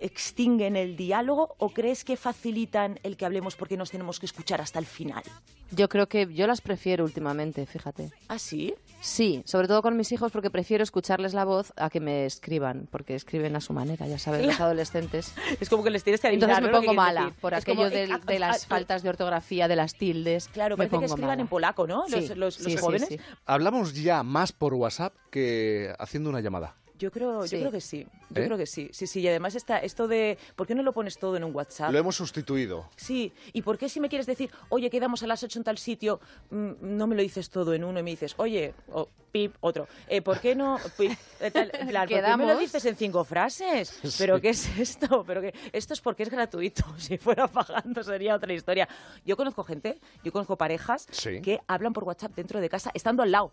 extinguen 0.00 0.76
el 0.76 0.96
diálogo 0.96 1.54
o 1.58 1.70
crees 1.70 2.04
que 2.04 2.16
facilitan 2.16 2.98
el 3.02 3.16
que 3.16 3.24
hablemos 3.26 3.56
porque 3.56 3.76
nos 3.76 3.90
tenemos 3.90 4.18
que 4.20 4.26
escuchar 4.26 4.60
hasta 4.60 4.78
el 4.78 4.86
final? 4.86 5.22
Yo 5.70 5.88
creo 5.88 6.08
que 6.08 6.32
yo 6.32 6.46
las 6.46 6.60
prefiero 6.62 7.04
últimamente, 7.04 7.66
fíjate. 7.66 8.10
¿Ah, 8.28 8.38
sí? 8.38 8.74
Sí, 9.00 9.42
sobre 9.44 9.68
todo 9.68 9.82
con 9.82 9.96
mis 9.96 10.10
hijos 10.12 10.32
porque 10.32 10.50
prefiero 10.50 10.82
escucharles 10.82 11.34
la 11.34 11.44
voz 11.44 11.72
a 11.76 11.90
que 11.90 12.00
me 12.00 12.24
escriban, 12.24 12.88
porque 12.90 13.14
escriben 13.14 13.54
a 13.54 13.60
su 13.60 13.72
manera, 13.74 14.06
ya 14.06 14.18
saben, 14.18 14.46
los 14.46 14.58
adolescentes. 14.60 15.34
Es 15.60 15.68
como 15.68 15.84
que 15.84 15.90
les 15.90 16.02
tienes 16.02 16.20
que 16.20 16.28
adivinar, 16.28 16.50
Entonces 16.50 16.72
me 16.72 16.80
que 16.80 16.86
pongo 16.86 16.94
mala 16.96 17.20
decir. 17.26 17.36
por 17.40 17.52
Es 17.52 17.60
aquello 17.60 17.76
como, 17.76 17.90
de, 17.90 18.04
eh, 18.04 18.06
de 18.06 18.36
ah, 18.36 18.38
las 18.38 18.64
ah, 18.64 18.66
faltas 18.68 19.02
de 19.02 19.08
ortografía, 19.10 19.68
de 19.68 19.76
las 19.76 19.94
tildes. 19.94 20.48
Claro, 20.48 20.76
me 20.76 20.86
parece 20.88 20.90
que 20.90 20.96
pongo 20.96 21.06
escriban 21.06 21.28
mala. 21.30 21.42
en 21.42 21.48
polaco, 21.48 21.86
¿no? 21.86 22.04
Los, 22.08 22.24
Sí, 22.26 22.28
los- 22.28 22.38
los 22.38 22.54
sí, 22.56 22.70
sí, 22.70 22.76
jóvenes. 22.78 23.08
sí. 23.08 23.18
Hablamos 23.44 23.94
ya 23.94 24.22
más 24.22 24.52
por 24.52 24.72
WhatsApp 24.74 25.14
que 25.30 25.92
haciendo 25.98 26.30
una 26.30 26.40
llamada. 26.40 26.74
Yo 26.98 27.10
creo, 27.12 27.46
Sí. 27.46 27.56
yo 27.56 27.60
creo 27.62 27.72
que 27.72 27.80
sí. 27.80 28.06
Yo 28.30 28.42
¿Eh? 28.42 28.46
creo 28.46 28.58
que 28.58 28.66
sí. 28.66 28.90
Sí, 28.92 29.06
sí. 29.06 29.20
Y 29.20 29.28
además 29.28 29.54
está 29.54 29.78
esto 29.78 30.08
de 30.08 30.36
¿por 30.56 30.66
qué 30.66 30.74
no 30.74 30.82
lo 30.82 30.92
pones 30.92 31.18
todo 31.18 31.36
en 31.36 31.44
un 31.44 31.54
WhatsApp? 31.54 31.92
Lo 31.92 31.98
hemos 31.98 32.16
sustituido. 32.16 32.88
Sí, 32.96 33.32
¿y 33.52 33.62
por 33.62 33.78
qué 33.78 33.88
si 33.88 34.00
me 34.00 34.08
quieres 34.08 34.26
decir, 34.26 34.50
oye, 34.68 34.90
quedamos 34.90 35.22
a 35.22 35.26
las 35.26 35.42
8 35.42 35.60
en 35.60 35.64
tal 35.64 35.78
sitio, 35.78 36.20
mm, 36.50 36.70
no 36.80 37.06
me 37.06 37.14
lo 37.16 37.22
dices 37.22 37.50
todo 37.50 37.72
en 37.74 37.84
uno 37.84 38.00
y 38.00 38.02
me 38.02 38.10
dices, 38.10 38.34
oye, 38.38 38.74
o 38.92 39.08
pip, 39.30 39.54
otro, 39.60 39.86
eh, 40.08 40.22
¿por 40.22 40.40
qué 40.40 40.54
no, 40.54 40.78
pip, 40.96 41.12
eh, 41.40 41.50
tal, 41.50 41.70
plan, 41.88 42.08
¿por 42.08 42.20
qué 42.22 42.36
me 42.36 42.46
lo 42.46 42.58
dices 42.58 42.84
en 42.86 42.96
cinco 42.96 43.24
frases? 43.24 43.98
¿Pero 44.18 44.40
qué 44.40 44.50
es 44.50 44.66
esto? 44.78 45.22
¿Pero 45.26 45.40
qué? 45.40 45.54
Esto 45.72 45.94
es 45.94 46.00
porque 46.00 46.22
es 46.24 46.30
gratuito, 46.30 46.82
si 46.98 47.16
fuera 47.18 47.46
pagando 47.46 48.02
sería 48.02 48.34
otra 48.34 48.52
historia. 48.52 48.88
Yo 49.24 49.36
conozco 49.36 49.62
gente, 49.64 50.00
yo 50.24 50.32
conozco 50.32 50.56
parejas 50.56 51.06
Sí. 51.10 51.40
que 51.42 51.60
hablan 51.68 51.92
por 51.92 52.04
WhatsApp 52.04 52.34
dentro 52.34 52.60
de 52.60 52.68
casa, 52.68 52.90
estando 52.94 53.22
al 53.22 53.30
lado. 53.30 53.52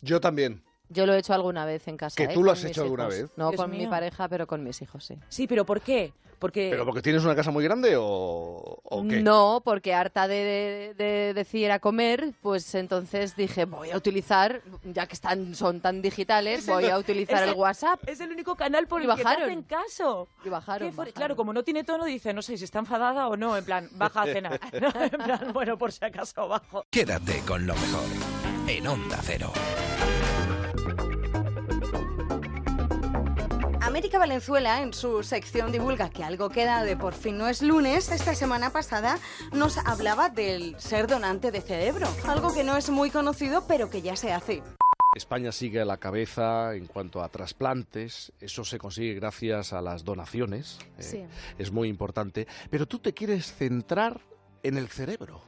Yo 0.00 0.20
también. 0.20 0.62
Yo 0.90 1.06
lo 1.06 1.14
he 1.14 1.18
hecho 1.18 1.32
alguna 1.34 1.64
vez 1.64 1.86
en 1.88 1.96
casa. 1.96 2.16
¿Que 2.16 2.24
¿eh? 2.24 2.34
tú 2.34 2.42
lo 2.42 2.50
has 2.52 2.62
hecho 2.64 2.82
alguna 2.82 3.04
hijos. 3.04 3.14
vez? 3.16 3.30
No 3.36 3.50
Dios 3.50 3.60
con 3.60 3.70
mi 3.70 3.86
pareja, 3.86 4.28
pero 4.28 4.46
con 4.46 4.62
mis 4.62 4.82
hijos, 4.82 5.04
sí. 5.04 5.14
Sí, 5.28 5.46
pero 5.46 5.64
¿por 5.64 5.80
qué? 5.80 6.12
Porque... 6.40 6.68
¿Pero 6.70 6.86
porque 6.86 7.02
tienes 7.02 7.22
una 7.22 7.36
casa 7.36 7.50
muy 7.50 7.62
grande 7.62 7.96
o, 7.98 8.80
o 8.82 9.06
qué? 9.06 9.20
No, 9.20 9.60
porque 9.62 9.92
harta 9.92 10.26
de, 10.26 10.36
de- 10.36 10.94
de 11.04 11.34
decir 11.34 11.70
a 11.70 11.80
comer, 11.80 12.32
pues 12.40 12.74
entonces 12.74 13.36
dije, 13.36 13.66
voy 13.66 13.90
a 13.90 13.96
utilizar, 13.98 14.62
ya 14.84 15.06
que 15.06 15.12
están 15.12 15.54
son 15.54 15.80
tan 15.82 16.00
digitales, 16.00 16.66
voy 16.66 16.86
a 16.86 16.96
utilizar 16.98 17.46
el 17.46 17.52
WhatsApp. 17.54 18.00
Es 18.08 18.20
el 18.20 18.30
único 18.32 18.56
canal 18.56 18.86
por 18.86 19.02
Y 19.02 19.04
el 19.04 19.10
que 19.10 19.16
te 19.18 19.22
bajaron. 19.24 19.44
hacen 19.50 19.62
caso. 19.64 20.28
Y 20.42 20.48
bajaron, 20.48 20.88
bajaron. 20.96 21.12
Claro, 21.12 21.36
como 21.36 21.52
no 21.52 21.62
tiene 21.62 21.84
tono, 21.84 22.06
dice, 22.06 22.32
no 22.32 22.40
sé 22.40 22.56
si 22.56 22.64
está 22.64 22.78
enfadada 22.78 23.28
o 23.28 23.36
no, 23.36 23.54
en 23.58 23.64
plan, 23.64 23.90
baja 23.92 24.22
a 24.22 24.26
cenar. 24.26 24.58
En 24.72 25.20
plan, 25.22 25.50
bueno, 25.52 25.76
por 25.76 25.92
si 25.92 26.02
acaso 26.04 26.48
bajo. 26.48 26.84
Quédate 26.90 27.40
con 27.46 27.66
lo 27.66 27.74
mejor 27.74 28.04
en 28.66 28.86
Onda 28.86 29.18
Cero. 29.22 29.52
América 33.90 34.20
Valenzuela, 34.20 34.82
en 34.82 34.92
su 34.94 35.24
sección 35.24 35.72
divulga 35.72 36.10
que 36.10 36.22
algo 36.22 36.48
queda 36.48 36.84
de 36.84 36.96
por 36.96 37.12
fin 37.12 37.36
no 37.36 37.48
es 37.48 37.60
lunes, 37.60 38.08
esta 38.12 38.36
semana 38.36 38.70
pasada 38.70 39.18
nos 39.52 39.78
hablaba 39.78 40.28
del 40.28 40.78
ser 40.78 41.08
donante 41.08 41.50
de 41.50 41.60
cerebro, 41.60 42.06
algo 42.28 42.54
que 42.54 42.62
no 42.62 42.76
es 42.76 42.88
muy 42.88 43.10
conocido 43.10 43.66
pero 43.66 43.90
que 43.90 44.00
ya 44.00 44.14
se 44.14 44.32
hace. 44.32 44.62
España 45.16 45.50
sigue 45.50 45.80
a 45.80 45.84
la 45.84 45.96
cabeza 45.96 46.76
en 46.76 46.86
cuanto 46.86 47.20
a 47.20 47.28
trasplantes. 47.30 48.32
Eso 48.40 48.64
se 48.64 48.78
consigue 48.78 49.14
gracias 49.14 49.72
a 49.72 49.82
las 49.82 50.04
donaciones. 50.04 50.78
eh, 50.96 51.02
Sí. 51.02 51.24
Es 51.58 51.72
muy 51.72 51.88
importante. 51.88 52.46
Pero 52.70 52.86
tú 52.86 53.00
te 53.00 53.12
quieres 53.12 53.52
centrar 53.52 54.20
en 54.62 54.78
el 54.78 54.86
cerebro. 54.86 55.40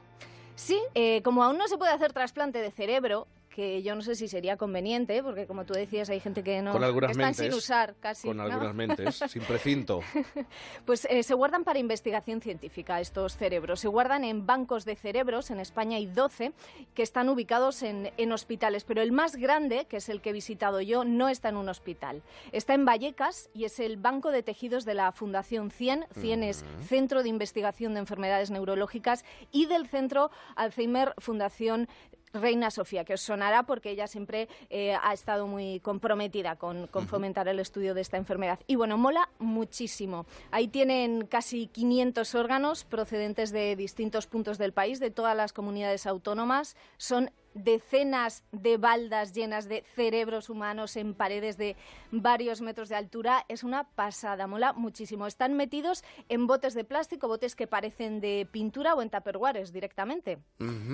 Sí, 0.55 0.81
eh, 0.95 1.21
como 1.23 1.45
aún 1.45 1.57
no 1.57 1.69
se 1.69 1.77
puede 1.77 1.93
hacer 1.93 2.11
trasplante 2.11 2.59
de 2.59 2.71
cerebro, 2.71 3.25
que 3.53 3.83
yo 3.83 3.95
no 3.95 4.01
sé 4.01 4.15
si 4.15 4.27
sería 4.27 4.57
conveniente, 4.57 5.21
porque 5.21 5.45
como 5.45 5.65
tú 5.65 5.73
decías, 5.73 6.09
hay 6.09 6.19
gente 6.19 6.43
que 6.43 6.61
no 6.61 6.71
con 6.71 6.83
algunas 6.83 7.11
están 7.11 7.27
mentes. 7.27 7.45
sin 7.45 7.53
usar 7.53 7.95
casi. 7.99 8.27
Con 8.27 8.37
¿no? 8.37 8.43
algunas 8.43 8.73
mentes, 8.73 9.15
sin 9.29 9.43
precinto. 9.43 10.01
Pues 10.85 11.05
eh, 11.09 11.23
se 11.23 11.33
guardan 11.33 11.63
para 11.63 11.79
investigación 11.79 12.41
científica 12.41 12.99
estos 12.99 13.37
cerebros. 13.37 13.79
Se 13.79 13.87
guardan 13.87 14.23
en 14.23 14.45
bancos 14.45 14.85
de 14.85 14.95
cerebros, 14.95 15.51
en 15.51 15.59
España 15.59 15.97
hay 15.97 16.07
12, 16.07 16.51
que 16.93 17.03
están 17.03 17.29
ubicados 17.29 17.83
en, 17.83 18.11
en 18.17 18.31
hospitales. 18.31 18.83
Pero 18.83 19.01
el 19.01 19.11
más 19.11 19.35
grande, 19.35 19.85
que 19.85 19.97
es 19.97 20.09
el 20.09 20.21
que 20.21 20.31
he 20.31 20.33
visitado 20.33 20.81
yo, 20.81 21.05
no 21.05 21.29
está 21.29 21.49
en 21.49 21.57
un 21.57 21.69
hospital. 21.69 22.23
Está 22.51 22.73
en 22.73 22.85
Vallecas 22.85 23.49
y 23.53 23.65
es 23.65 23.79
el 23.79 23.97
Banco 23.97 24.31
de 24.31 24.43
Tejidos 24.43 24.85
de 24.85 24.95
la 24.95 25.11
Fundación 25.11 25.71
100. 25.71 26.07
100 26.19 26.43
es 26.43 26.65
Centro 26.87 27.23
de 27.23 27.29
Investigación 27.29 27.93
de 27.93 27.99
Enfermedades 27.99 28.51
Neurológicas 28.51 29.23
y 29.51 29.67
del 29.67 29.87
Centro 29.87 30.31
Alzheimer 30.55 31.13
Fundación 31.17 31.87
Reina 32.33 32.71
Sofía, 32.71 33.05
que 33.05 33.13
os 33.13 33.21
sonará 33.21 33.63
porque 33.63 33.91
ella 33.91 34.07
siempre 34.07 34.47
eh, 34.69 34.95
ha 35.01 35.13
estado 35.13 35.47
muy 35.47 35.79
comprometida 35.79 36.55
con, 36.55 36.87
con 36.87 37.07
fomentar 37.07 37.47
el 37.47 37.59
estudio 37.59 37.93
de 37.93 38.01
esta 38.01 38.17
enfermedad. 38.17 38.59
Y 38.67 38.75
bueno, 38.75 38.97
mola 38.97 39.29
muchísimo. 39.39 40.25
Ahí 40.51 40.67
tienen 40.67 41.27
casi 41.27 41.67
500 41.67 42.35
órganos 42.35 42.83
procedentes 42.83 43.51
de 43.51 43.75
distintos 43.75 44.27
puntos 44.27 44.57
del 44.57 44.73
país, 44.73 44.99
de 44.99 45.11
todas 45.11 45.35
las 45.35 45.53
comunidades 45.53 46.07
autónomas. 46.07 46.75
Son 46.97 47.31
decenas 47.53 48.43
de 48.51 48.77
baldas 48.77 49.33
llenas 49.33 49.67
de 49.67 49.83
cerebros 49.95 50.49
humanos 50.49 50.95
en 50.95 51.13
paredes 51.13 51.57
de 51.57 51.75
varios 52.11 52.61
metros 52.61 52.89
de 52.89 52.95
altura. 52.95 53.45
Es 53.47 53.63
una 53.63 53.83
pasada, 53.83 54.47
mola 54.47 54.73
muchísimo. 54.73 55.27
Están 55.27 55.53
metidos 55.53 56.03
en 56.29 56.47
botes 56.47 56.73
de 56.73 56.83
plástico, 56.83 57.27
botes 57.27 57.55
que 57.55 57.67
parecen 57.67 58.19
de 58.19 58.47
pintura 58.51 58.95
o 58.95 59.01
en 59.01 59.09
tupperwares 59.09 59.71
directamente. 59.71 60.39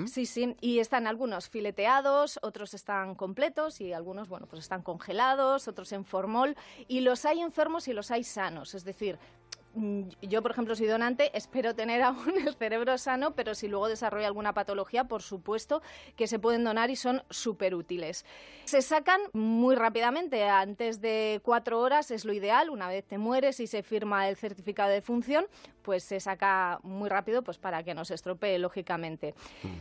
Sí, 0.06 0.26
sí, 0.26 0.56
y 0.60 0.78
están 0.78 1.06
algunos 1.06 1.48
fileteados, 1.48 2.38
otros 2.42 2.74
están 2.74 3.14
completos 3.14 3.80
y 3.80 3.92
algunos, 3.92 4.28
bueno, 4.28 4.46
pues 4.46 4.62
están 4.62 4.82
congelados, 4.82 5.68
otros 5.68 5.92
en 5.92 6.04
formol 6.04 6.56
y 6.88 7.00
los 7.00 7.24
hay 7.24 7.40
enfermos 7.40 7.88
y 7.88 7.92
los 7.92 8.10
hay 8.10 8.24
sanos, 8.24 8.74
es 8.74 8.84
decir, 8.84 9.18
yo, 9.74 10.42
por 10.42 10.50
ejemplo, 10.50 10.74
soy 10.74 10.86
donante, 10.86 11.30
espero 11.36 11.74
tener 11.74 12.02
aún 12.02 12.34
el 12.44 12.54
cerebro 12.54 12.98
sano, 12.98 13.34
pero 13.34 13.54
si 13.54 13.68
luego 13.68 13.88
desarrolla 13.88 14.26
alguna 14.26 14.52
patología, 14.52 15.04
por 15.04 15.22
supuesto 15.22 15.82
que 16.16 16.26
se 16.26 16.38
pueden 16.38 16.64
donar 16.64 16.90
y 16.90 16.96
son 16.96 17.22
súper 17.30 17.74
útiles. 17.74 18.24
Se 18.64 18.82
sacan 18.82 19.20
muy 19.32 19.76
rápidamente, 19.76 20.48
antes 20.48 21.00
de 21.00 21.40
cuatro 21.42 21.80
horas 21.80 22.10
es 22.10 22.24
lo 22.24 22.32
ideal, 22.32 22.70
una 22.70 22.88
vez 22.88 23.04
te 23.04 23.18
mueres 23.18 23.60
y 23.60 23.66
se 23.66 23.82
firma 23.82 24.28
el 24.28 24.36
certificado 24.36 24.90
de 24.90 25.02
función, 25.02 25.46
pues 25.82 26.04
se 26.04 26.20
saca 26.20 26.78
muy 26.82 27.08
rápido 27.08 27.42
pues 27.42 27.58
para 27.58 27.82
que 27.82 27.94
no 27.94 28.04
se 28.04 28.14
estropee, 28.14 28.58
lógicamente. 28.58 29.34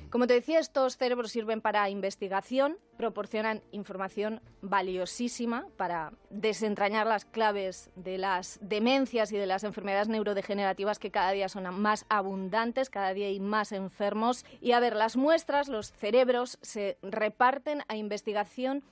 Como 0.09 0.27
te 0.27 0.33
decía, 0.33 0.59
estos 0.59 0.97
cerebros 0.97 1.31
sirven 1.31 1.61
para 1.61 1.89
investigación, 1.89 2.77
proporcionan 2.97 3.61
información 3.71 4.41
valiosísima 4.61 5.67
para 5.77 6.13
desentrañar 6.29 7.07
las 7.07 7.25
claves 7.25 7.89
de 7.95 8.17
las 8.17 8.59
demencias 8.61 9.31
y 9.31 9.37
de 9.37 9.45
las 9.45 9.63
enfermedades 9.63 10.09
neurodegenerativas 10.09 10.99
que 10.99 11.11
cada 11.11 11.31
día 11.31 11.49
son 11.49 11.73
más 11.79 12.05
abundantes, 12.09 12.89
cada 12.89 13.13
día 13.13 13.27
hay 13.27 13.39
más 13.39 13.71
enfermos. 13.71 14.45
Y 14.61 14.73
a 14.73 14.79
ver, 14.79 14.95
las 14.95 15.15
muestras, 15.15 15.67
los 15.67 15.91
cerebros, 15.91 16.57
se 16.61 16.97
reparten 17.01 17.83
a 17.87 17.95
investigación, 17.95 18.83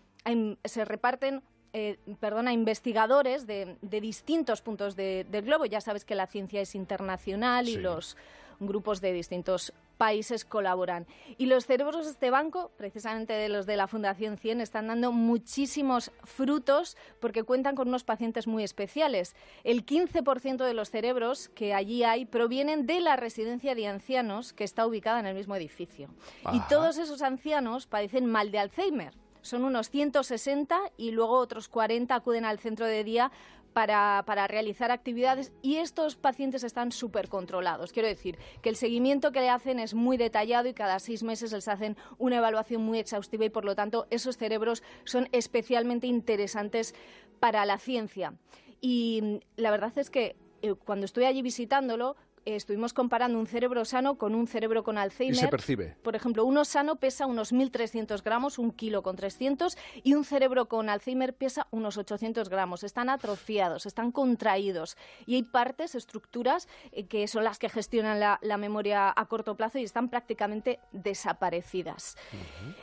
se 0.64 0.86
reparten 0.86 1.44
eh, 1.80 2.00
perdón, 2.20 2.48
a 2.48 2.54
investigadores 2.54 3.46
de, 3.46 3.78
de 3.84 4.02
distintos 4.02 4.62
puntos 4.62 4.96
de- 4.96 5.26
del 5.30 5.46
globo. 5.46 5.66
Ya 5.66 5.80
sabes 5.82 6.06
que 6.06 6.16
la 6.16 6.26
ciencia 6.26 6.60
es 6.62 6.74
internacional 6.74 7.70
y 7.70 7.78
los 7.78 8.18
grupos 8.60 9.02
de 9.02 9.14
distintos 9.14 9.72
países 10.00 10.44
colaboran. 10.46 11.06
Y 11.38 11.46
los 11.46 11.66
cerebros 11.68 12.06
de 12.06 12.12
este 12.12 12.32
banco, 12.32 12.72
precisamente 12.78 13.34
de 13.34 13.50
los 13.50 13.68
de 13.68 13.78
la 13.78 13.86
Fundación 13.88 14.38
100, 14.38 14.62
están 14.62 14.88
dando 14.88 15.12
muchísimos 15.12 16.12
frutos 16.24 16.98
porque 17.20 17.44
cuentan 17.44 17.76
con 17.76 17.88
unos 17.88 18.04
pacientes 18.04 18.48
muy 18.48 18.64
especiales. 18.64 19.36
El 19.64 19.86
15% 19.86 20.66
de 20.66 20.74
los 20.74 20.90
cerebros 20.90 21.50
que 21.50 21.74
allí 21.76 22.04
hay 22.04 22.26
provienen 22.26 22.88
de 22.88 23.00
la 23.00 23.16
residencia 23.16 23.76
de 23.76 23.86
ancianos 23.88 24.54
que 24.54 24.64
está 24.64 24.86
ubicada 24.88 25.20
en 25.20 25.28
el 25.28 25.36
mismo 25.36 25.56
edificio. 25.56 26.10
Y 26.54 26.60
todos 26.62 26.98
esos 26.98 27.22
ancianos 27.22 27.86
padecen 27.86 28.26
mal 28.26 28.50
de 28.52 28.58
Alzheimer. 28.60 29.14
Son 29.48 29.64
unos 29.64 29.90
160 29.90 30.78
y 30.98 31.12
luego 31.12 31.38
otros 31.38 31.70
40 31.70 32.14
acuden 32.14 32.44
al 32.44 32.60
centro 32.60 32.86
de 32.86 33.06
día 33.06 33.32
para, 33.72 34.22
para 34.26 34.46
realizar 34.46 34.92
actividades 34.92 35.54
y 35.62 35.78
estos 35.78 36.18
pacientes 36.18 36.66
están 36.66 36.92
súper 36.92 37.30
controlados. 37.30 37.94
Quiero 37.94 38.10
decir 38.10 38.38
que 38.62 38.68
el 38.68 38.76
seguimiento 38.76 39.32
que 39.32 39.40
le 39.40 39.50
hacen 39.50 39.80
es 39.80 39.94
muy 39.94 40.18
detallado 40.18 40.68
y 40.68 40.74
cada 40.74 41.00
seis 41.00 41.24
meses 41.24 41.54
les 41.54 41.70
hacen 41.70 41.96
una 42.18 42.40
evaluación 42.40 42.82
muy 42.82 43.00
exhaustiva 43.00 43.46
y 43.46 43.50
por 43.50 43.64
lo 43.64 43.74
tanto 43.74 44.06
esos 44.10 44.36
cerebros 44.36 44.84
son 45.06 45.30
especialmente 45.32 46.08
interesantes 46.08 46.94
para 47.40 47.66
la 47.66 47.78
ciencia. 47.78 48.34
Y 48.82 49.40
la 49.56 49.72
verdad 49.72 49.98
es 49.98 50.10
que 50.10 50.36
eh, 50.62 50.74
cuando 50.74 51.06
estoy 51.06 51.24
allí 51.24 51.42
visitándolo, 51.42 52.18
estuvimos 52.56 52.94
comparando 52.94 53.38
un 53.40 53.48
cerebro 53.48 53.84
sano 53.86 54.18
con 54.18 54.36
un 54.36 54.48
cerebro 54.48 54.84
con 54.84 54.96
Y 54.96 55.00
Alzheimer. 55.00 55.36
se 55.36 55.48
percibe. 55.48 55.96
Por 56.02 56.16
ejemplo, 56.16 56.46
uno 56.46 56.66
sano 56.66 56.96
pesa 56.96 57.26
unos 57.26 57.54
1.300 57.54 58.24
gramos, 58.24 58.58
un 58.58 58.72
kilo 58.72 59.04
con 59.04 59.16
300, 59.16 59.78
y 60.04 60.14
un 60.14 60.24
cerebro 60.24 60.68
con 60.68 60.90
Alzheimer 60.90 61.34
pesa 61.34 61.68
unos 61.72 61.98
800 61.98 62.50
gramos. 62.50 62.84
Están 62.84 63.10
atrofiados, 63.10 63.86
están 63.86 64.12
contraídos, 64.12 64.98
y 65.26 65.36
hay 65.36 65.44
partes, 65.44 65.96
estructuras, 65.96 66.68
eh, 66.92 67.06
que 67.08 67.28
son 67.28 67.44
las 67.44 67.60
que 67.60 67.70
gestionan 67.70 68.20
la, 68.20 68.40
la 68.42 68.58
memoria 68.58 69.14
a 69.16 69.26
corto 69.26 69.56
plazo 69.56 69.80
y 69.80 69.84
están 69.84 70.10
prácticamente 70.10 70.80
desaparecidas. 70.92 72.18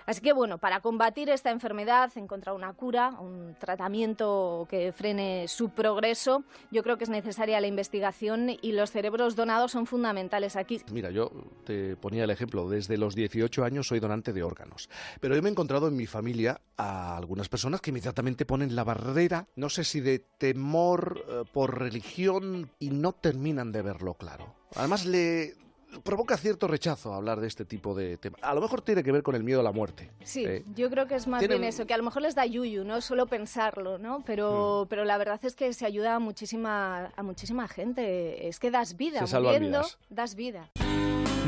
Así 0.07 0.21
que, 0.21 0.33
bueno, 0.33 0.59
para 0.59 0.81
combatir 0.81 1.31
esta 1.31 1.51
enfermedad, 1.51 2.11
encontrar 2.17 2.55
una 2.55 2.73
cura, 2.73 3.11
un 3.21 3.57
tratamiento 3.59 4.67
que 4.69 4.93
frene 4.93 5.47
su 5.49 5.71
progreso, 5.71 6.45
yo 6.71 6.83
creo 6.83 6.99
que 6.99 7.05
es 7.05 7.11
necesaria 7.11 7.61
la 7.61 7.67
investigación 7.67 8.51
y 8.61 8.73
los 8.73 8.91
cerebros 8.91 9.37
son 9.69 9.87
fundamentales 9.87 10.57
aquí. 10.57 10.81
Mira, 10.91 11.11
yo 11.11 11.31
te 11.65 11.97
ponía 11.97 12.25
el 12.25 12.31
ejemplo, 12.31 12.69
desde 12.69 12.97
los 12.97 13.15
18 13.15 13.65
años 13.65 13.87
soy 13.87 14.01
donante 14.01 14.33
de 14.33 14.43
órganos, 14.43 14.89
pero 15.21 15.35
yo 15.35 15.43
me 15.43 15.49
he 15.49 15.53
encontrado 15.53 15.89
en 15.89 15.97
mi 15.97 16.07
familia 16.07 16.61
a 16.77 17.17
algunas 17.17 17.49
personas 17.49 17.81
que 17.81 17.91
inmediatamente 17.91 18.47
ponen 18.47 18.75
la 18.75 18.85
barrera, 18.85 19.47
no 19.57 19.69
sé 19.69 19.85
si 19.85 20.01
de 20.01 20.19
temor 20.19 21.25
eh, 21.29 21.43
por 21.53 21.79
religión 21.79 22.71
y 22.79 22.91
no 22.91 23.13
terminan 23.13 23.73
de 23.73 23.83
verlo 23.83 24.15
claro. 24.15 24.55
Además 24.75 25.07
le 25.07 25.55
provoca 26.03 26.37
cierto 26.37 26.67
rechazo 26.67 27.13
hablar 27.15 27.41
de 27.41 27.47
este 27.47 27.65
tipo 27.65 27.95
de 27.95 28.17
temas. 28.17 28.41
A 28.43 28.55
lo 28.55 28.61
mejor 28.61 28.83
tiene 28.83 29.03
que 29.03 29.13
ver 29.13 29.23
con 29.23 29.35
el 29.35 29.45
miedo 29.45 29.61
a 29.61 29.63
la 29.63 29.73
muerte. 29.73 30.11
Sí, 30.25 30.45
Eh, 30.45 30.65
yo 30.75 30.91
creo 30.91 31.07
que 31.07 31.15
es 31.15 31.27
más 31.27 31.39
tienen- 31.41 31.59
bien 31.61 31.69
eso, 31.69 31.87
que 31.87 31.95
a 31.95 31.99
lo 31.99 32.05
mejor 32.05 32.23
les 32.23 32.35
da 32.35 32.45
yuyu, 32.47 32.85
no 32.85 33.01
solo 33.01 33.27
pensarlo, 33.27 33.99
¿no? 33.99 34.21
Mm. 34.21 34.23
Pero, 34.25 34.87
pero 34.91 35.05
la 35.05 35.17
verdad 35.19 35.41
es 35.43 35.55
que 35.55 35.73
se 35.73 35.87
ayuda 35.87 36.17
a 36.17 36.19
muchísima, 36.19 37.13
a 37.17 37.23
muchísima 37.23 37.69
gente. 37.69 38.49
Es 38.49 38.59
que 38.59 38.71
das 38.71 38.97
vida, 38.97 39.27
Se 39.27 39.39
muriendo, 39.41 39.83
das 40.11 40.35
vida. 40.35 40.71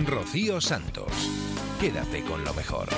Rocío 0.05 0.60
Santos. 0.60 1.10
Quédate 1.81 2.23
con 2.23 2.44
lo 2.44 2.55
mejor. 2.55 2.89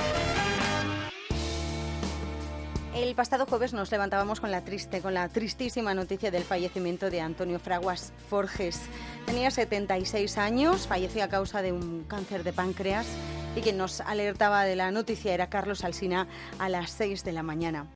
El 3.01 3.15
pasado 3.15 3.47
jueves 3.47 3.73
nos 3.75 3.93
levantábamos 3.93 4.41
con 4.41 4.51
la 4.51 4.65
triste, 4.65 5.01
con 5.01 5.15
la 5.15 5.29
tristísima 5.29 5.95
noticia 5.95 6.33
del 6.33 6.43
fallecimiento 6.43 7.11
de 7.11 7.21
Antonio 7.21 7.61
Fraguas 7.61 8.13
Forges. 8.29 8.81
Tenía 9.25 9.53
76 9.53 10.37
años, 10.37 10.89
falleció 10.89 11.23
a 11.23 11.29
causa 11.29 11.63
de 11.63 11.71
un 11.71 12.03
cáncer 12.09 12.43
de 12.43 12.53
páncreas 12.53 13.07
y 13.55 13.61
quien 13.61 13.79
nos 13.79 14.01
alertaba 14.01 14.65
de 14.65 14.75
la 14.75 14.91
noticia 14.91 15.33
era 15.33 15.49
Carlos 15.49 15.85
Alsina 15.85 16.27
a 16.59 16.69
las 16.69 16.91
6 16.91 17.23
de 17.23 17.31
la 17.31 17.45
mañana. 17.45 17.87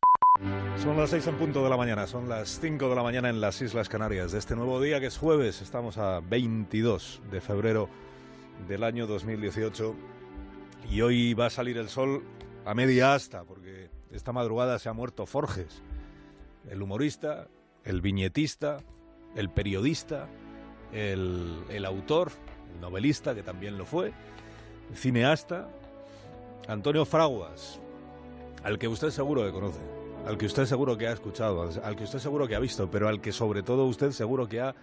Son 0.81 0.97
las 0.97 1.11
seis 1.11 1.27
en 1.27 1.37
punto 1.37 1.65
de 1.65 1.71
la 1.71 1.77
mañana, 1.77 2.07
son 2.07 2.29
las 2.29 2.61
5 2.61 2.89
de 2.89 2.95
la 2.95 3.03
mañana 3.03 3.29
en 3.29 3.41
las 3.41 3.61
Islas 3.61 3.89
Canarias 3.89 4.31
de 4.31 4.39
este 4.39 4.55
nuevo 4.55 4.81
día 4.81 5.01
que 5.01 5.07
es 5.07 5.19
jueves, 5.19 5.63
estamos 5.63 5.99
a 5.99 6.21
22 6.21 7.23
de 7.29 7.41
febrero 7.41 7.89
del 8.69 8.85
año 8.85 9.09
2018 9.09 9.97
y 10.93 11.01
hoy 11.01 11.35
va 11.35 11.47
a 11.47 11.51
salir 11.51 11.77
el 11.77 11.89
sol 11.89 12.23
a 12.65 12.75
media 12.75 13.15
asta 13.15 13.43
porque 13.43 13.82
esta 14.13 14.33
madrugada 14.33 14.79
se 14.79 14.89
ha 14.89 14.93
muerto 14.93 15.27
Forges, 15.27 15.83
el 16.69 16.83
humorista, 16.83 17.49
el 17.85 18.01
viñetista, 18.01 18.79
el 19.35 19.51
periodista, 19.51 20.29
el, 20.93 21.85
autor, 21.87 22.31
el 22.75 22.81
novelista 22.81 23.35
que 23.35 23.43
también 23.43 23.79
lo 23.79 23.87
fue, 23.87 24.13
el 24.91 24.97
cineasta, 24.97 25.69
Antonio 26.69 27.05
Fraguas, 27.05 27.81
al 28.63 28.79
que 28.79 28.89
usted 28.89 29.11
seguro 29.11 29.45
que 29.45 29.53
conoce. 29.53 29.81
al 30.27 30.39
que 30.39 30.47
usted 30.47 30.67
seguro 30.67 30.97
que 30.97 31.09
ha 31.09 31.13
escuchado, 31.13 31.69
al- 31.83 31.97
que 31.97 32.05
usted 32.05 32.19
seguro 32.21 32.47
que 32.47 32.55
ha 32.55 32.61
visto, 32.61 32.89
pero 32.91 33.09
al 33.09 33.21
que 33.21 33.33
sobre 33.33 33.63
todo 33.65 33.87
usted 33.87 34.13
seguro 34.13 34.47
que 34.49 34.61
ha 34.61 34.75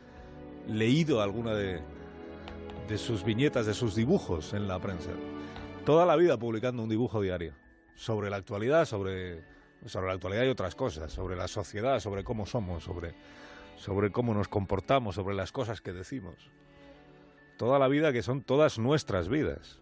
leído 0.68 1.22
alguna 1.22 1.54
de 1.54 1.82
sus 2.98 3.24
viñetas, 3.24 3.66
de 3.68 3.74
sus 3.74 3.96
dibujos 3.96 4.54
en 4.54 4.68
la 4.68 4.80
prensa. 4.80 5.12
Toda 5.86 6.06
la 6.06 6.16
vida 6.18 6.38
publicando 6.38 6.84
un 6.84 6.90
dibujo 6.90 7.22
diario 7.22 7.54
sobre 8.00 8.30
la 8.30 8.38
actualidad, 8.38 8.86
sobre, 8.86 9.44
sobre 9.86 10.08
la 10.08 10.14
actualidad 10.14 10.46
y 10.46 10.48
otras 10.48 10.74
cosas, 10.74 11.12
sobre 11.12 11.36
la 11.36 11.50
sociedad, 11.50 12.00
sobre 12.00 12.24
cómo 12.24 12.46
somos, 12.46 12.86
sobre, 12.86 13.14
sobre 13.76 14.10
cómo 14.10 14.34
nos 14.34 14.48
comportamos, 14.48 15.16
sobre 15.16 15.36
las 15.36 15.52
cosas 15.52 15.82
que 15.82 15.92
decimos. 15.92 16.50
Toda 17.58 17.78
la 17.78 17.90
vida 17.90 18.14
que 18.14 18.24
son 18.24 18.42
todas 18.42 18.80
nuestras 18.80 19.28
vidas. 19.28 19.82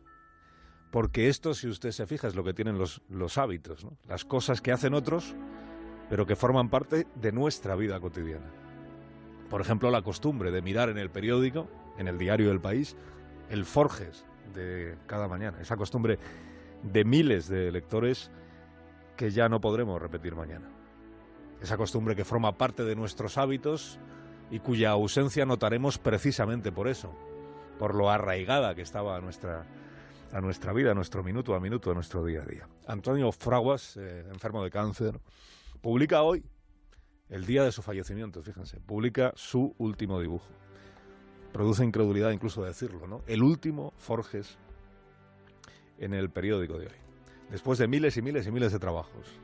Porque 0.89 1.29
esto, 1.29 1.53
si 1.53 1.67
usted 1.67 1.91
se 1.91 2.07
fija, 2.07 2.27
es 2.27 2.33
lo 2.33 2.43
que 2.43 2.55
tienen 2.55 2.79
los, 2.79 3.03
los 3.07 3.37
hábitos, 3.37 3.85
las 4.07 4.25
cosas 4.25 4.61
que 4.61 4.71
hacen 4.71 4.95
otros, 4.95 5.35
pero 6.09 6.25
que 6.25 6.35
forman 6.35 6.71
parte 6.71 7.05
de 7.13 7.31
nuestra 7.31 7.75
vida 7.75 7.99
cotidiana. 7.99 8.51
Por 9.47 9.61
ejemplo, 9.61 9.91
la 9.91 10.01
costumbre 10.01 10.49
de 10.49 10.63
mirar 10.63 10.89
en 10.89 10.97
el 10.97 11.11
periódico, 11.11 11.67
en 11.99 12.07
el 12.07 12.17
diario 12.17 12.49
del 12.49 12.61
país, 12.61 12.95
el 13.51 13.63
Forges 13.63 14.25
de 14.55 14.97
cada 15.05 15.27
mañana. 15.27 15.61
Esa 15.61 15.77
costumbre 15.77 16.17
de 16.83 17.05
miles 17.05 17.47
de 17.47 17.71
lectores 17.71 18.31
que 19.15 19.31
ya 19.31 19.49
no 19.49 19.59
podremos 19.59 20.01
repetir 20.01 20.35
mañana. 20.35 20.69
Esa 21.61 21.77
costumbre 21.77 22.15
que 22.15 22.23
forma 22.23 22.57
parte 22.57 22.83
de 22.83 22.95
nuestros 22.95 23.37
hábitos 23.37 23.99
y 24.51 24.59
cuya 24.59 24.91
ausencia 24.91 25.45
notaremos 25.45 25.97
precisamente 25.97 26.71
por 26.71 26.87
eso, 26.87 27.13
por 27.79 27.95
lo 27.95 28.09
arraigada 28.09 28.75
que 28.75 28.83
estaba 28.83 29.17
a 29.17 29.21
nuestra, 29.21 29.65
a 30.31 30.39
nuestra 30.39 30.71
vida, 30.71 30.91
a 30.91 30.93
nuestro 30.93 31.23
minuto 31.23 31.55
a 31.55 31.59
minuto, 31.59 31.91
a 31.91 31.93
nuestro 31.95 32.23
día 32.23 32.43
a 32.43 32.45
día. 32.45 32.67
Antonio 32.85 33.31
Fraguas, 33.31 33.97
eh, 33.97 34.25
enfermo 34.31 34.63
de 34.63 34.69
cáncer, 34.69 35.19
publica 35.81 36.21
hoy, 36.21 36.45
el 37.29 37.45
día 37.45 37.63
de 37.63 37.71
su 37.71 37.81
fallecimiento, 37.81 38.41
fíjense, 38.41 38.79
publica 38.79 39.33
su 39.35 39.75
último 39.79 40.21
dibujo. 40.21 40.47
Produce 41.51 41.83
incredulidad 41.83 42.31
incluso 42.31 42.63
decirlo, 42.63 43.07
¿no? 43.07 43.21
El 43.25 43.41
último 43.41 43.93
Forges 43.97 44.57
en 45.99 46.13
el 46.13 46.29
periódico 46.29 46.77
de 46.77 46.87
hoy. 46.87 46.93
Después 47.49 47.79
de 47.79 47.87
miles 47.87 48.17
y 48.17 48.21
miles 48.21 48.47
y 48.47 48.51
miles 48.51 48.71
de 48.71 48.79
trabajos. 48.79 49.39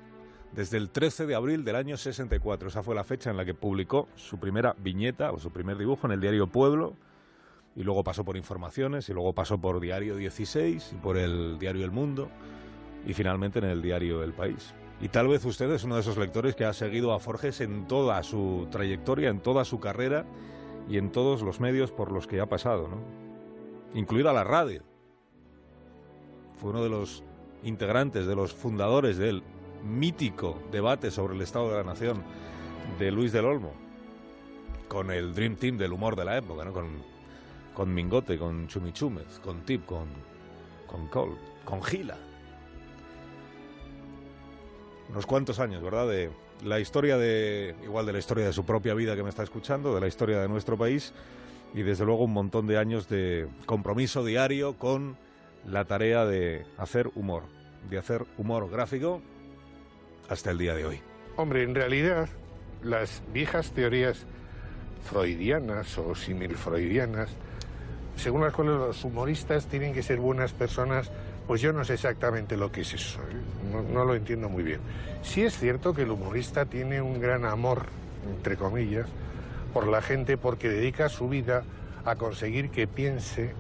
Desde 0.52 0.78
el 0.78 0.92
13 0.92 1.26
de 1.26 1.36
abril 1.36 1.64
del 1.64 1.76
año 1.76 1.98
64, 1.98 2.68
esa 2.68 2.84
fue 2.84 2.94
la 2.94 3.04
fecha 3.04 3.32
en 3.32 3.38
la 3.38 3.46
que 3.46 3.56
publicó 3.56 4.08
su 4.16 4.40
primera 4.40 4.76
viñeta 4.78 5.32
o 5.32 5.40
su 5.40 5.52
primer 5.52 5.78
dibujo 5.78 6.06
en 6.06 6.14
el 6.14 6.22
diario 6.22 6.48
Pueblo, 6.48 6.96
y 7.76 7.82
luego 7.84 8.04
pasó 8.04 8.24
por 8.24 8.38
Informaciones, 8.38 9.10
y 9.10 9.14
luego 9.14 9.34
pasó 9.34 9.60
por 9.60 9.80
Diario 9.80 10.16
16 10.16 10.92
y 10.94 10.96
por 10.98 11.18
el 11.18 11.58
diario 11.58 11.84
El 11.84 11.92
Mundo, 11.92 12.30
y 13.08 13.14
finalmente 13.14 13.60
en 13.60 13.66
el 13.66 13.82
diario 13.82 14.22
El 14.22 14.34
País. 14.34 14.76
Y 15.02 15.10
tal 15.10 15.28
vez 15.28 15.44
usted 15.44 15.72
es 15.72 15.84
uno 15.84 15.96
de 15.96 16.02
esos 16.02 16.18
lectores 16.18 16.56
que 16.56 16.66
ha 16.66 16.74
seguido 16.74 17.14
a 17.14 17.20
Forges 17.20 17.60
en 17.62 17.88
toda 17.88 18.22
su 18.22 18.68
trayectoria, 18.70 19.30
en 19.30 19.40
toda 19.40 19.66
su 19.66 19.80
carrera 19.80 20.26
y 20.88 20.98
en 20.98 21.12
todos 21.12 21.42
los 21.42 21.60
medios 21.60 21.92
por 21.92 22.12
los 22.12 22.28
que 22.28 22.40
ha 22.40 22.46
pasado, 22.46 22.88
¿no? 22.88 23.02
Incluida 23.96 24.32
la 24.34 24.44
radio. 24.44 24.84
Fue 26.60 26.70
uno 26.70 26.84
de 26.84 26.90
los 26.90 27.24
integrantes, 27.64 28.26
de 28.28 28.36
los 28.36 28.54
fundadores 28.54 29.18
del 29.18 29.44
mítico 29.84 30.60
debate 30.72 31.12
sobre 31.12 31.36
el 31.36 31.42
Estado 31.42 31.70
de 31.70 31.78
la 31.78 31.84
Nación 31.84 32.24
de 33.00 33.12
Luis 33.12 33.32
del 33.32 33.46
Olmo, 33.46 33.74
con 34.88 35.12
el 35.12 35.34
Dream 35.34 35.56
Team 35.56 35.78
del 35.78 35.94
humor 35.94 36.16
de 36.16 36.26
la 36.26 36.38
época, 36.38 36.64
¿no? 36.66 36.74
Con, 36.74 37.04
con 37.74 37.94
Mingote, 37.94 38.38
con 38.38 38.68
Chumichúmez, 38.68 39.40
con 39.40 39.62
Tip, 39.62 39.86
con, 39.86 40.08
con 40.88 41.08
Cole, 41.08 41.36
con 41.66 41.82
Gila. 41.84 42.18
Unos 45.10 45.26
cuantos 45.26 45.60
años, 45.60 45.84
¿verdad? 45.84 46.08
De 46.08 46.32
la 46.64 46.80
historia 46.80 47.18
de, 47.18 47.76
igual 47.84 48.06
de 48.06 48.14
la 48.14 48.20
historia 48.20 48.46
de 48.46 48.54
su 48.54 48.66
propia 48.66 48.94
vida 48.94 49.16
que 49.16 49.24
me 49.24 49.30
está 49.30 49.44
escuchando, 49.44 49.94
de 49.94 50.02
la 50.02 50.08
historia 50.08 50.40
de 50.40 50.48
nuestro 50.48 50.78
país 50.78 51.14
y 51.74 51.82
desde 51.82 52.06
luego 52.06 52.24
un 52.24 52.34
montón 52.34 52.68
de 52.68 52.78
años 52.78 53.10
de 53.10 53.48
compromiso 53.66 54.24
diario 54.24 54.74
con 54.78 55.18
la 55.68 55.86
tarea 55.86 56.26
de 56.26 56.66
hacer 56.78 57.10
humor, 57.16 57.44
de 57.90 57.98
hacer 57.98 58.26
humor 58.38 58.70
gráfico 58.70 59.22
hasta 60.30 60.52
el 60.52 60.58
día 60.58 60.76
de 60.76 60.86
hoy. 60.86 61.02
Hombre, 61.36 61.64
en 61.64 61.76
realidad, 61.76 62.30
las 62.84 63.24
viejas 63.34 63.72
teorías 63.72 64.26
freudianas 65.10 65.98
o 65.98 66.16
similfreudianas, 66.16 67.30
según 68.16 68.42
las 68.42 68.54
cuales 68.54 68.76
los 68.76 69.04
humoristas 69.04 69.68
tienen 69.68 69.94
que 69.94 70.04
ser 70.04 70.20
buenas 70.20 70.54
personas, 70.54 71.12
pues 71.48 71.62
yo 71.62 71.74
no 71.74 71.84
sé 71.84 71.96
exactamente 71.96 72.56
lo 72.56 72.72
que 72.72 72.82
es 72.82 72.94
eso, 72.94 73.20
¿eh? 73.22 73.72
no, 73.72 73.82
no 73.82 74.06
lo 74.06 74.16
entiendo 74.16 74.48
muy 74.50 74.64
bien. 74.64 74.80
Sí 75.24 75.44
es 75.44 75.58
cierto 75.58 75.94
que 75.94 76.04
el 76.04 76.12
humorista 76.12 76.66
tiene 76.66 77.02
un 77.02 77.20
gran 77.20 77.46
amor, 77.46 77.88
entre 78.38 78.56
comillas, 78.56 79.08
por 79.74 79.88
la 79.88 80.02
gente 80.02 80.38
porque 80.38 80.70
dedica 80.70 81.10
su 81.10 81.28
vida 81.28 81.64
a 82.06 82.16
conseguir 82.16 82.70
que 82.70 82.88
piense, 82.88 83.54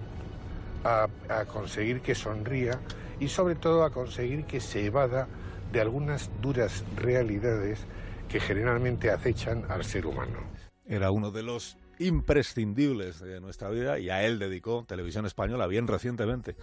a, 0.83 1.07
conseguir 1.45 2.01
que 2.01 2.15
sonría 2.15 2.79
y 3.19 3.27
sobre 3.27 3.55
todo 3.55 3.83
a 3.83 3.91
conseguir 3.91 4.45
que 4.45 4.59
se 4.59 4.85
evada 4.85 5.27
de 5.71 5.81
algunas 5.81 6.29
duras 6.41 6.83
realidades 6.95 7.85
que 8.29 8.39
generalmente 8.39 9.09
acechan 9.09 9.65
al 9.69 9.83
ser 9.83 10.05
humano. 10.05 10.39
Era 10.85 11.11
uno 11.11 11.31
de 11.31 11.43
los 11.43 11.77
imprescindibles 11.99 13.19
de 13.19 13.39
nuestra 13.39 13.69
vida 13.69 13.99
y 13.99 14.09
a 14.09 14.23
él 14.23 14.39
dedicó 14.39 14.83
Televisión 14.87 15.25
Española 15.25 15.67
bien 15.67 15.87
recientemente 15.87 16.55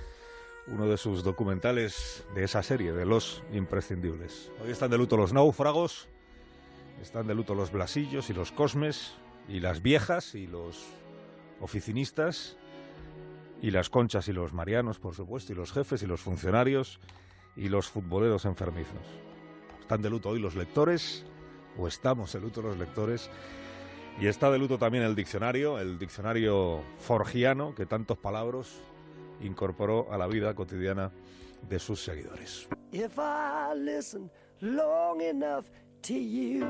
uno 0.67 0.87
de 0.87 0.97
sus 0.97 1.25
documentales 1.25 2.25
de 2.35 2.45
esa 2.45 2.63
serie, 2.63 2.93
de 2.93 3.07
los 3.07 3.43
imprescindibles. 3.53 4.53
Hoy 4.63 4.71
están 4.71 4.91
de 4.91 4.99
luto 4.99 5.17
los 5.17 5.33
náufragos, 5.33 6.09
están 7.03 7.27
de 7.27 7.35
luto 7.35 7.55
los 7.55 7.73
blasillos 7.73 8.31
y 8.31 8.35
los 8.35 8.53
cosmes, 8.53 9.15
y 9.49 9.61
las 9.61 9.83
viejas 9.83 10.35
y 10.35 10.47
los 10.47 10.87
oficinistas, 11.61 12.57
y 13.62 13.70
las 13.70 13.91
conchas 13.91 14.28
y 14.28 14.32
los 14.32 14.53
marianos, 14.53 14.99
por 14.99 15.15
supuesto, 15.15 15.53
y 15.53 15.57
los 15.57 15.73
jefes 15.73 16.03
y 16.03 16.07
los 16.07 16.20
funcionarios, 16.20 17.01
y 17.57 17.69
los 17.69 17.89
futboleros 17.89 18.45
enfermizos. 18.45 19.07
Están 19.81 20.03
de 20.03 20.11
luto 20.11 20.31
hoy 20.31 20.41
los 20.41 20.55
lectores, 20.55 21.24
o 21.78 21.87
estamos 21.89 22.32
de 22.32 22.41
luto 22.41 22.62
los 22.62 22.78
lectores, 22.78 23.31
y 24.20 24.27
está 24.27 24.51
de 24.51 24.59
luto 24.59 24.78
también 24.78 25.05
el 25.05 25.15
diccionario, 25.15 25.78
el 25.78 25.99
diccionario 25.99 26.82
forgiano, 26.99 27.74
que 27.74 27.87
tantos 27.87 28.19
palabras 28.19 28.81
incorporó 29.41 30.12
a 30.12 30.19
la 30.19 30.27
vida 30.27 30.55
cotidiana 30.55 31.11
de 31.69 31.78
sus 31.78 32.03
seguidores. 32.03 32.69
If 32.93 33.19
I 33.19 33.74
listen 33.74 34.31
long 34.61 35.20
enough 35.20 35.66
to 36.03 36.15
you, 36.15 36.65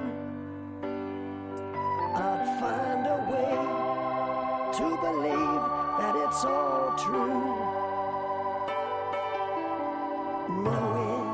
I'd 2.15 2.59
find 2.61 3.07
a 3.07 3.31
way 3.31 3.81
that 6.01 6.17
it's 6.17 6.45
all 6.47 6.95
true. 6.97 7.45
Knowing 10.65 11.27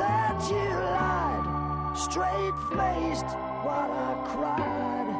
that 0.00 0.38
you 0.50 0.68
lied 0.98 1.46
straight 2.04 2.56
faced 2.76 3.30
while 3.66 3.92
I 4.08 4.12
cried. 4.30 5.10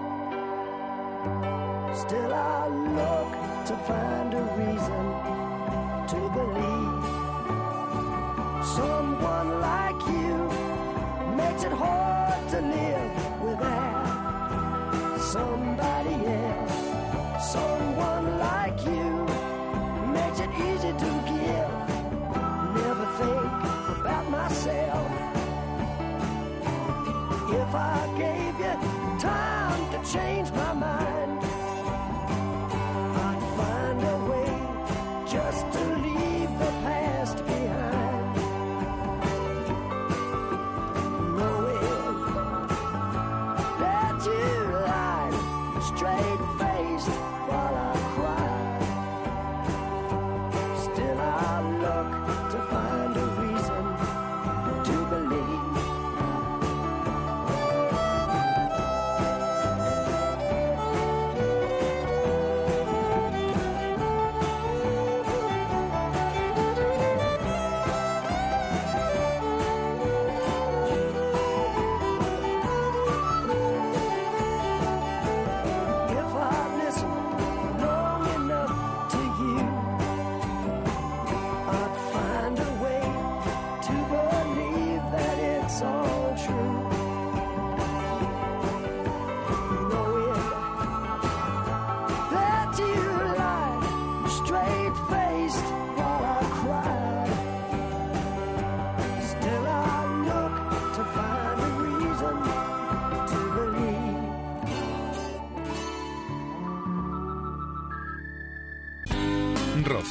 Still, 2.03 2.33
I 2.33 2.69
look 2.99 3.31
to 3.69 3.75
find 3.89 4.31
a 4.43 4.45
reason 4.62 5.05
to 6.12 6.21
believe 6.39 7.05
someone 8.79 9.51
like 9.71 10.01
you 10.16 10.35
makes 11.41 11.62
it 11.69 11.75
hard 11.83 12.43
to 12.53 12.59
live 12.75 13.12
without 13.49 14.05
somebody 15.21 15.64
If 27.75 27.81
I 27.81 28.07
gave 28.17 28.61
you 28.61 29.19
time 29.19 29.91
to 29.91 30.13
change 30.13 30.53
my 30.53 30.75
mind, 30.75 31.14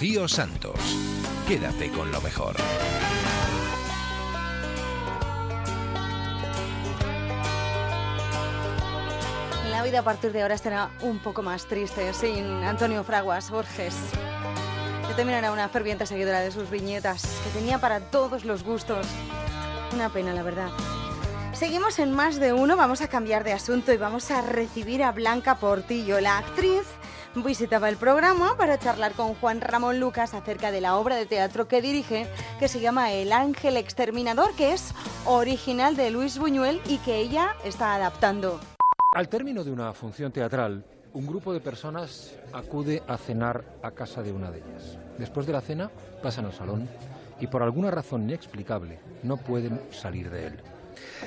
Rocío 0.03 0.27
Santos. 0.27 0.75
Quédate 1.47 1.89
con 1.89 2.11
lo 2.11 2.19
mejor. 2.19 2.57
La 9.69 9.81
vida 9.81 9.99
a 9.99 10.03
partir 10.03 10.34
de 10.34 10.41
ahora 10.41 10.55
estará 10.55 10.89
un 10.99 11.19
poco 11.19 11.41
más 11.41 11.67
triste 11.67 12.13
sin 12.13 12.43
Antonio 12.65 13.05
Fraguas 13.05 13.49
Borges. 13.49 13.95
Yo 15.07 15.15
también 15.15 15.39
era 15.39 15.53
una 15.53 15.69
ferviente 15.69 16.05
seguidora 16.05 16.41
de 16.41 16.51
sus 16.51 16.69
viñetas, 16.69 17.23
que 17.41 17.57
tenía 17.57 17.80
para 17.80 18.01
todos 18.01 18.43
los 18.43 18.65
gustos. 18.65 19.07
Una 19.93 20.09
pena, 20.09 20.34
la 20.34 20.43
verdad. 20.43 20.67
Seguimos 21.53 21.97
en 21.99 22.11
más 22.11 22.41
de 22.41 22.51
uno, 22.51 22.75
vamos 22.75 22.99
a 22.99 23.07
cambiar 23.07 23.45
de 23.45 23.53
asunto 23.53 23.93
y 23.93 23.97
vamos 23.97 24.31
a 24.31 24.41
recibir 24.41 25.01
a 25.01 25.13
Blanca 25.13 25.55
Portillo, 25.55 26.19
la 26.19 26.39
actriz. 26.39 26.84
Visitaba 27.35 27.89
el 27.89 27.97
programa 27.97 28.55
para 28.57 28.77
charlar 28.77 29.14
con 29.14 29.34
Juan 29.34 29.60
Ramón 29.60 29.99
Lucas 29.99 30.35
acerca 30.35 30.72
de 30.72 30.81
la 30.81 30.97
obra 30.97 31.15
de 31.15 31.26
teatro 31.26 31.68
que 31.68 31.81
dirige, 31.81 32.27
que 32.60 32.68
se 32.68 32.80
llama 32.80 33.11
El 33.11 33.31
Ángel 33.31 33.76
Exterminador, 33.76 34.55
que 34.55 34.73
es 34.73 34.93
original 35.26 35.95
de 35.95 36.11
Luis 36.11 36.38
Buñuel 36.38 36.80
y 36.88 36.99
que 36.99 37.18
ella 37.18 37.55
está 37.65 37.95
adaptando. 37.95 38.60
Al 39.15 39.30
término 39.30 39.64
de 39.64 39.72
una 39.72 39.93
función 39.93 40.31
teatral, 40.31 40.85
un 41.14 41.26
grupo 41.26 41.53
de 41.53 41.60
personas 41.60 42.35
acude 42.53 43.01
a 43.07 43.18
cenar 43.18 43.64
a 43.81 43.89
casa 43.91 44.22
de 44.22 44.31
una 44.31 44.51
de 44.51 44.60
ellas. 44.60 44.99
Después 45.18 45.47
de 45.47 45.53
la 45.53 45.61
cena, 45.61 45.89
pasan 46.22 46.45
al 46.45 46.53
salón 46.53 46.88
y 47.39 47.47
por 47.47 47.64
alguna 47.64 47.89
razón 47.89 48.23
inexplicable 48.23 48.99
no 49.23 49.38
pueden 49.38 49.81
salir 49.91 50.30
de 50.30 50.47
él. 50.47 50.60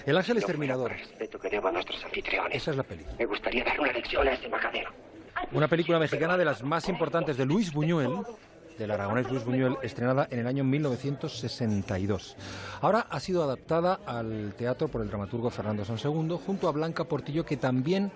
El 0.07 0.17
ángel 0.17 0.37
exterminador. 0.37 0.93
respeto 0.93 1.39
que 1.41 1.51
debo 1.51 1.67
a 1.67 1.73
nuestros 1.73 2.03
anfitriones. 2.05 2.57
Esa 2.57 2.71
es 2.71 2.77
la 2.77 2.85
peli. 2.85 3.05
Me 3.19 3.27
gustaría 3.27 3.65
dar 3.65 3.81
una 3.81 3.93
lección 3.93 4.27
a 4.29 4.33
este 4.33 4.49
majadero. 4.49 4.91
Una 5.53 5.69
película 5.69 5.99
mexicana 5.99 6.37
de 6.37 6.45
las 6.45 6.63
más 6.63 6.89
importantes 6.89 7.37
de 7.37 7.47
Luis 7.47 7.73
Buñuel, 7.73 8.11
del 8.79 8.91
aragonés 8.91 9.31
Luis 9.31 9.45
Buñuel, 9.45 9.77
estrenada 9.83 10.27
en 10.31 10.41
el 10.41 10.47
año 10.47 10.65
1962. 10.65 12.37
Ahora 12.81 13.07
ha 13.09 13.21
sido 13.21 13.43
adaptada 13.43 14.01
al 14.07 14.55
teatro 14.57 14.89
por 14.89 15.03
el 15.03 15.09
dramaturgo 15.09 15.51
Fernando 15.51 15.85
Sansegundo, 15.85 16.39
junto 16.39 16.69
a 16.69 16.73
Blanca 16.73 17.05
Portillo, 17.05 17.45
que 17.45 17.57
también 17.57 18.11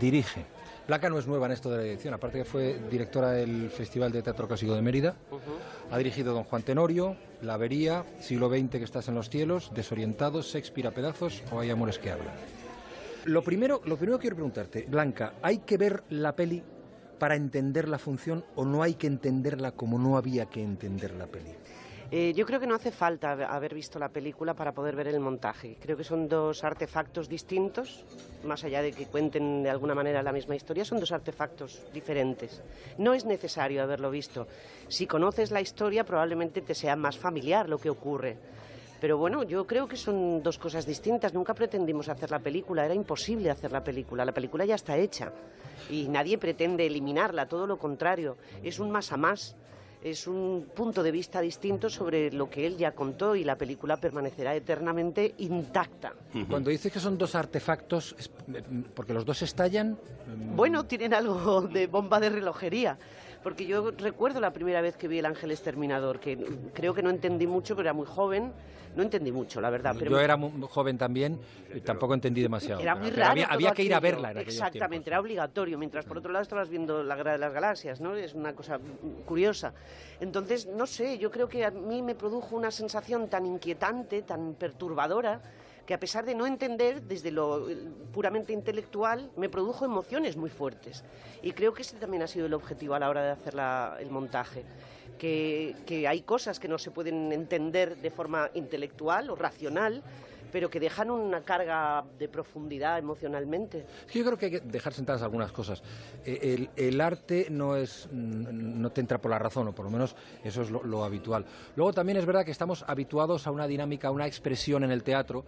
dirige. 0.00 0.44
Blanca 0.86 1.08
no 1.08 1.18
es 1.18 1.26
nueva 1.26 1.46
en 1.46 1.52
esto 1.52 1.70
de 1.70 1.76
la 1.76 1.82
dirección, 1.84 2.14
aparte 2.14 2.38
que 2.38 2.44
fue 2.44 2.80
directora 2.90 3.30
del 3.30 3.70
Festival 3.70 4.12
de 4.12 4.22
Teatro 4.22 4.48
Clásico 4.48 4.74
de 4.74 4.82
Mérida. 4.82 5.14
Ha 5.90 5.98
dirigido 5.98 6.34
Don 6.34 6.44
Juan 6.44 6.62
Tenorio, 6.62 7.16
La 7.42 7.54
Avería, 7.54 8.04
Siglo 8.20 8.48
XX 8.48 8.70
que 8.70 8.84
estás 8.84 9.08
en 9.08 9.14
los 9.14 9.30
cielos, 9.30 9.70
Desorientados, 9.74 10.46
Shakespeare 10.46 10.88
a 10.88 10.90
pedazos 10.90 11.42
o 11.52 11.60
Hay 11.60 11.70
amores 11.70 11.98
que 11.98 12.10
hablan. 12.10 12.59
Lo 13.26 13.42
primero, 13.42 13.80
lo 13.84 13.96
primero 13.96 14.18
que 14.18 14.22
quiero 14.22 14.36
preguntarte, 14.36 14.86
Blanca, 14.88 15.34
¿hay 15.42 15.58
que 15.58 15.76
ver 15.76 16.02
la 16.10 16.34
peli 16.34 16.62
para 17.18 17.36
entender 17.36 17.88
la 17.88 17.98
función 17.98 18.44
o 18.56 18.64
no 18.64 18.82
hay 18.82 18.94
que 18.94 19.06
entenderla 19.06 19.72
como 19.72 19.98
no 19.98 20.16
había 20.16 20.46
que 20.46 20.62
entender 20.62 21.12
la 21.14 21.26
peli? 21.26 21.50
Eh, 22.12 22.32
yo 22.34 22.44
creo 22.44 22.58
que 22.58 22.66
no 22.66 22.74
hace 22.74 22.90
falta 22.90 23.32
haber- 23.32 23.72
visto 23.74 23.98
la 24.00 24.08
película 24.08 24.54
para 24.54 24.72
poder 24.72 24.96
ver 24.96 25.06
el 25.06 25.20
montaje. 25.20 25.76
Creo 25.80 25.96
que 25.96 26.02
son 26.02 26.28
dos 26.28 26.64
artefactos 26.64 27.28
distintos, 27.28 28.04
más 28.42 28.64
allá 28.64 28.82
de 28.82 28.90
que 28.92 29.06
cuenten 29.06 29.62
de 29.62 29.70
alguna 29.70 29.94
manera 29.94 30.20
la 30.22 30.32
misma 30.32 30.56
historia, 30.56 30.84
son 30.84 30.98
dos 30.98 31.12
artefactos 31.12 31.82
diferentes. 31.92 32.62
No 32.98 33.14
es 33.14 33.26
necesario 33.26 33.80
haberlo 33.82 34.10
visto. 34.10 34.48
Si 34.88 35.06
conoces 35.06 35.52
la 35.52 35.60
historia, 35.60 36.02
probablemente 36.02 36.62
te 36.62 36.74
sea 36.74 36.96
más 36.96 37.16
familiar 37.16 37.68
lo 37.68 37.78
que 37.78 37.90
ocurre. 37.90 38.38
Pero 39.00 39.16
bueno, 39.18 39.42
yo 39.42 39.66
creo 39.66 39.88
que 39.88 39.96
son 39.96 40.42
dos 40.42 40.58
cosas 40.58 40.84
distintas. 40.86 41.32
Nunca 41.32 41.54
pretendimos 41.54 42.08
hacer 42.08 42.30
la 42.30 42.38
película, 42.38 42.84
era 42.84 42.94
imposible 42.94 43.50
hacer 43.50 43.72
la 43.72 43.82
película. 43.82 44.24
La 44.24 44.32
película 44.32 44.64
ya 44.64 44.74
está 44.74 44.96
hecha 44.96 45.32
y 45.88 46.06
nadie 46.08 46.36
pretende 46.38 46.86
eliminarla, 46.86 47.48
todo 47.48 47.66
lo 47.66 47.78
contrario. 47.78 48.36
Es 48.62 48.78
un 48.78 48.90
más 48.90 49.10
a 49.12 49.16
más 49.16 49.56
es 50.02 50.26
un 50.26 50.70
punto 50.74 51.02
de 51.02 51.10
vista 51.10 51.42
distinto 51.42 51.90
sobre 51.90 52.32
lo 52.32 52.48
que 52.48 52.66
él 52.66 52.78
ya 52.78 52.92
contó 52.92 53.36
y 53.36 53.44
la 53.44 53.56
película 53.58 53.98
permanecerá 53.98 54.54
eternamente 54.54 55.34
intacta. 55.36 56.14
Cuando 56.48 56.70
dices 56.70 56.90
que 56.90 56.98
son 56.98 57.18
dos 57.18 57.34
artefactos, 57.34 58.16
es- 58.18 58.30
porque 58.94 59.12
los 59.12 59.26
dos 59.26 59.42
estallan, 59.42 59.98
Bueno, 60.56 60.86
tienen 60.86 61.12
algo 61.12 61.60
de 61.62 61.86
bomba 61.86 62.18
de 62.18 62.30
relojería. 62.30 62.96
Porque 63.42 63.66
yo 63.66 63.90
recuerdo 63.92 64.40
la 64.40 64.52
primera 64.52 64.80
vez 64.80 64.96
que 64.96 65.08
vi 65.08 65.18
El 65.18 65.26
Ángel 65.26 65.50
Exterminador, 65.50 66.20
que 66.20 66.36
creo 66.74 66.92
que 66.92 67.02
no 67.02 67.10
entendí 67.10 67.46
mucho, 67.46 67.74
pero 67.74 67.88
era 67.88 67.94
muy 67.94 68.06
joven. 68.06 68.52
No 68.96 69.04
entendí 69.04 69.30
mucho, 69.30 69.60
la 69.60 69.70
verdad. 69.70 69.94
Pero 69.96 70.10
yo 70.10 70.20
era 70.20 70.36
muy 70.36 70.66
joven 70.68 70.98
también 70.98 71.38
y 71.72 71.80
tampoco 71.80 72.12
entendí 72.12 72.42
demasiado. 72.42 72.80
Era 72.80 72.96
muy 72.96 73.10
raro. 73.10 73.40
Había, 73.48 73.70
que 73.70 73.84
ir 73.84 73.94
a 73.94 74.00
verla 74.00 74.32
en 74.32 74.38
Exactamente, 74.38 75.10
era 75.10 75.20
obligatorio. 75.20 75.78
Mientras 75.78 76.04
por 76.04 76.18
otro 76.18 76.32
lado 76.32 76.42
estabas 76.42 76.68
viendo 76.68 77.02
la 77.04 77.14
Guerra 77.14 77.32
de 77.32 77.38
las 77.38 77.52
Galaxias, 77.52 78.00
¿no? 78.00 78.16
Es 78.16 78.34
una 78.34 78.52
cosa 78.52 78.80
curiosa. 79.24 79.72
Entonces, 80.18 80.66
no 80.66 80.86
sé, 80.86 81.18
yo 81.18 81.30
creo 81.30 81.48
que 81.48 81.64
a 81.64 81.70
mí 81.70 82.02
me 82.02 82.16
produjo 82.16 82.56
una 82.56 82.72
sensación 82.72 83.28
tan 83.28 83.46
inquietante, 83.46 84.22
tan 84.22 84.54
perturbadora, 84.54 85.40
que 85.90 85.94
a 85.94 85.98
pesar 85.98 86.24
de 86.24 86.36
no 86.36 86.46
entender 86.46 87.02
desde 87.02 87.32
lo 87.32 87.68
eh, 87.68 87.76
puramente 88.12 88.52
intelectual, 88.52 89.28
me 89.36 89.48
produjo 89.48 89.84
emociones 89.84 90.36
muy 90.36 90.48
fuertes. 90.48 91.02
Y 91.42 91.50
creo 91.50 91.74
que 91.74 91.82
ese 91.82 91.96
también 91.96 92.22
ha 92.22 92.28
sido 92.28 92.46
el 92.46 92.54
objetivo 92.54 92.94
a 92.94 93.00
la 93.00 93.08
hora 93.10 93.24
de 93.24 93.30
hacer 93.30 93.54
la- 93.54 93.96
el 93.98 94.08
montaje. 94.08 94.62
Que, 95.18 95.74
que 95.86 96.06
hay 96.06 96.22
cosas 96.22 96.60
que 96.60 96.68
no 96.68 96.78
se 96.78 96.92
pueden 96.92 97.32
entender 97.32 97.96
de 97.96 98.10
forma 98.12 98.50
intelectual 98.54 99.30
o 99.30 99.34
racional, 99.34 100.00
pero 100.52 100.70
que 100.70 100.78
dejan 100.78 101.10
una 101.10 101.40
carga 101.42 102.04
de 102.20 102.28
profundidad 102.28 102.96
emocionalmente. 102.96 103.84
Yo 104.14 104.24
creo 104.24 104.38
que 104.38 104.46
hay 104.46 104.52
que 104.52 104.60
dejar 104.60 104.92
sentadas 104.92 105.22
algunas 105.22 105.50
cosas. 105.50 105.82
Eh, 106.24 106.54
El, 106.54 106.70
el 106.76 107.00
arte 107.00 107.48
no 107.50 107.74
es 107.74 108.08
no 108.12 108.90
te 108.92 109.00
entra 109.00 109.18
por 109.18 109.32
la 109.32 109.40
razón, 109.40 109.66
o 109.66 109.72
por 109.72 109.84
lo 109.86 109.90
menos 109.90 110.14
eso 110.44 110.62
es 110.62 110.70
lo, 110.70 110.84
lo 110.84 111.02
habitual. 111.02 111.44
Luego 111.74 111.92
también 111.92 112.16
es 112.16 112.26
verdad 112.26 112.44
que 112.44 112.52
estamos 112.52 112.84
habituados 112.86 113.48
a 113.48 113.50
una 113.50 113.66
dinámica, 113.66 114.06
a 114.06 114.12
una 114.12 114.28
expresión 114.28 114.84
en 114.84 114.92
el 114.92 115.02
teatro, 115.02 115.44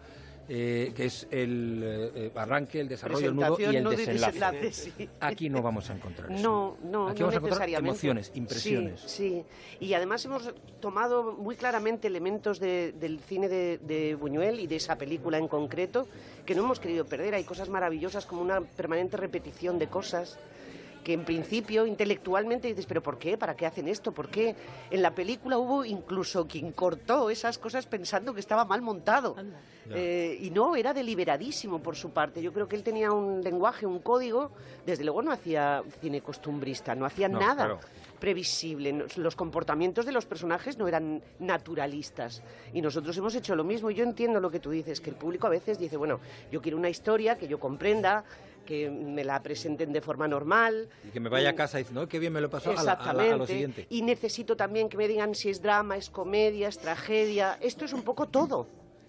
eh, 0.49 0.93
que 0.95 1.07
es 1.07 1.27
el 1.31 1.81
eh, 2.15 2.33
arranque, 2.35 2.81
el 2.81 2.89
desarrollo, 2.89 3.29
el 3.29 3.37
nudo 3.37 3.57
y 3.59 3.65
el 3.65 3.87
y 3.87 3.97
desenlace. 3.97 4.73
sí. 4.73 5.09
Aquí 5.21 5.49
no 5.49 5.63
vamos 5.63 5.89
a 5.91 5.95
encontrar 5.95 6.31
eso. 6.33 6.43
No, 6.43 6.77
no, 6.83 7.09
Aquí 7.09 7.21
no 7.21 7.27
vamos 7.27 7.35
a 7.35 7.47
encontrar 7.47 7.69
emociones, 7.71 8.33
impresiones. 8.35 9.01
Sí, 9.01 9.45
sí. 9.81 9.85
Y 9.87 9.95
además 9.95 10.25
hemos 10.25 10.53
tomado 10.81 11.33
muy 11.33 11.57
claramente 11.57 12.09
elementos 12.09 12.59
de- 12.61 12.93
del 12.93 13.21
cine 13.21 13.49
de, 13.49 13.79
de 13.79 14.15
Buñuel 14.15 14.61
y 14.61 14.67
de 14.67 14.77
esa 14.77 14.97
película 14.97 15.39
en 15.39 15.49
concreto 15.49 16.07
que 16.45 16.55
no 16.55 16.63
hemos 16.65 16.81
querido 16.81 17.05
perder. 17.05 17.35
Hay 17.35 17.45
cosas 17.45 17.69
maravillosas 17.69 18.27
como 18.27 18.43
una 18.43 18.61
permanente 18.61 19.17
repetición 19.17 19.79
de 19.79 19.87
cosas 19.87 20.39
que 21.03 21.13
en 21.13 21.25
principio 21.25 21.87
intelectualmente 21.87 22.69
dices, 22.69 22.87
pero 22.87 23.03
¿por 23.03 23.19
qué? 23.19 23.37
¿Para 23.37 23.57
qué 23.57 23.67
hacen 23.67 23.89
esto? 23.89 24.13
¿Por 24.13 24.29
qué? 24.29 24.55
En 24.91 25.03
la 25.03 25.15
película 25.15 25.59
hubo 25.59 25.85
incluso 25.85 26.47
quien 26.47 26.73
cortó 26.73 27.29
esas 27.31 27.59
cosas 27.59 27.87
pensando 27.87 28.33
que 28.33 28.41
estaba 28.41 28.65
mal 28.65 28.83
montado. 28.83 29.37
Eh, 29.91 30.39
y 30.41 30.51
no, 30.51 30.77
era 30.77 30.95
deliberadísimo 30.95 31.81
por 31.81 31.97
su 31.97 32.11
parte. 32.11 32.41
Yo 32.41 32.53
creo 32.53 32.69
que 32.69 32.77
él 32.77 32.85
tenía 32.85 33.11
un 33.11 33.43
lenguaje, 33.43 33.85
un 33.85 33.99
código. 33.99 34.53
Desde 34.87 35.03
luego 35.05 35.23
no 35.23 35.33
hacía 35.33 35.83
cine 36.01 36.21
costumbrista, 36.21 36.95
no 36.95 37.05
hacía 37.05 37.29
No, 37.29 37.41
nada 37.41 37.55
claro. 37.65 37.81
previsible. 38.21 39.07
Los 39.17 39.35
comportamientos 39.35 40.07
de 40.07 40.13
los 40.13 40.25
personajes 40.25 40.79
no 40.79 40.87
eran 40.87 41.21
naturalistas. 41.41 42.43
Y 42.73 42.81
nosotros 42.81 43.17
hemos 43.19 43.35
hecho 43.35 43.57
lo 43.57 43.65
mismo. 43.65 43.91
Y 43.91 43.95
Yo 43.95 44.05
entiendo 44.05 44.41
lo 44.41 44.51
que 44.51 44.61
tú 44.61 44.71
dices, 44.71 45.01
que 45.01 45.11
el 45.11 45.17
público 45.17 45.49
a 45.49 45.51
veces 45.51 45.79
dice, 45.79 45.97
bueno, 45.97 46.21
yo 46.53 46.63
quiero 46.63 46.79
una 46.79 46.89
historia 46.89 47.37
que 47.37 47.49
yo 47.49 47.59
comprenda, 47.59 48.25
que 48.65 48.91
me 48.91 49.25
la 49.25 49.43
presenten 49.43 49.93
de 49.93 50.01
forma 50.01 50.27
normal. 50.29 50.89
Y 51.07 51.11
que 51.11 51.21
me 51.21 51.29
vaya 51.29 51.51
a 51.51 51.55
casa 51.55 51.79
diciendo, 51.79 52.03
"Oh, 52.03 52.09
qué 52.09 52.19
bien 52.19 52.33
me 52.33 52.41
lo 52.41 52.49
pasó 52.51 52.71
a, 52.71 52.75
la- 52.75 52.81
a 52.81 52.85
la- 52.85 52.91
a 52.93 52.95
Exactamente. 52.95 53.37
lo 53.39 53.47
siguiente. 53.47 53.87
Y 53.91 54.03
necesito 54.03 54.57
también 54.57 54.89
que 54.89 54.97
me 54.97 55.09
digan 55.09 55.35
si 55.35 55.51
es 55.51 55.61
drama, 55.63 55.97
es 55.97 56.11
comedia, 56.11 56.69
es 56.69 56.79
tragedia. 56.79 57.59
Esto 57.61 57.85
es 57.85 57.93
un 57.93 58.03
poco 58.03 58.29
todo. 58.29 58.67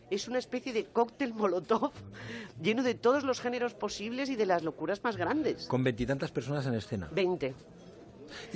Es 0.10 0.28
una 0.28 0.38
especie 0.38 0.74
de 0.74 0.86
cóctel 0.86 1.34
molotov 1.34 1.92
lleno 2.62 2.84
de 2.84 2.94
todos 2.94 3.24
los 3.24 3.40
géneros 3.42 3.74
posibles 3.74 4.30
y 4.30 4.36
de 4.36 4.46
las 4.46 4.64
locuras 4.64 5.04
más 5.04 5.18
grandes. 5.18 5.66
Con 5.68 5.84
veintitantas 5.84 6.32
personas 6.32 6.66
en 6.68 6.76
escena. 6.76 7.10
Veinte. 7.12 7.54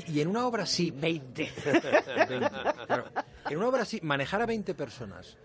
Y, 0.07 0.13
y 0.17 0.21
en 0.21 0.27
una 0.27 0.45
obra 0.47 0.63
así... 0.63 0.91
20. 0.91 1.51
En 3.49 3.57
una 3.57 3.67
obra 3.69 3.83
así, 3.83 3.99
manejar 4.01 4.41
a 4.41 4.45
20 4.45 4.73
personas, 4.73 5.37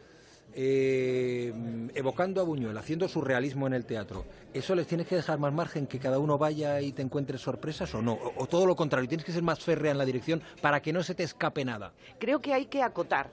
eh, 0.54 1.52
evocando 1.94 2.40
a 2.40 2.44
Buñuel, 2.44 2.76
haciendo 2.76 3.08
su 3.08 3.20
realismo 3.20 3.66
en 3.66 3.74
el 3.74 3.84
teatro, 3.84 4.24
¿eso 4.52 4.74
les 4.74 4.86
tienes 4.86 5.06
que 5.06 5.16
dejar 5.16 5.38
más 5.38 5.52
margen 5.52 5.86
que 5.86 5.98
cada 5.98 6.18
uno 6.18 6.38
vaya 6.38 6.80
y 6.80 6.92
te 6.92 7.02
encuentre 7.02 7.38
sorpresas 7.38 7.94
o 7.94 8.02
no? 8.02 8.12
O, 8.14 8.44
o 8.44 8.46
todo 8.46 8.66
lo 8.66 8.76
contrario, 8.76 9.08
tienes 9.08 9.24
que 9.24 9.32
ser 9.32 9.42
más 9.42 9.60
férrea 9.60 9.92
en 9.92 9.98
la 9.98 10.04
dirección 10.04 10.42
para 10.60 10.80
que 10.82 10.92
no 10.92 11.02
se 11.02 11.14
te 11.14 11.22
escape 11.22 11.64
nada. 11.64 11.92
Creo 12.18 12.40
que 12.40 12.52
hay 12.52 12.66
que 12.66 12.82
acotar. 12.82 13.30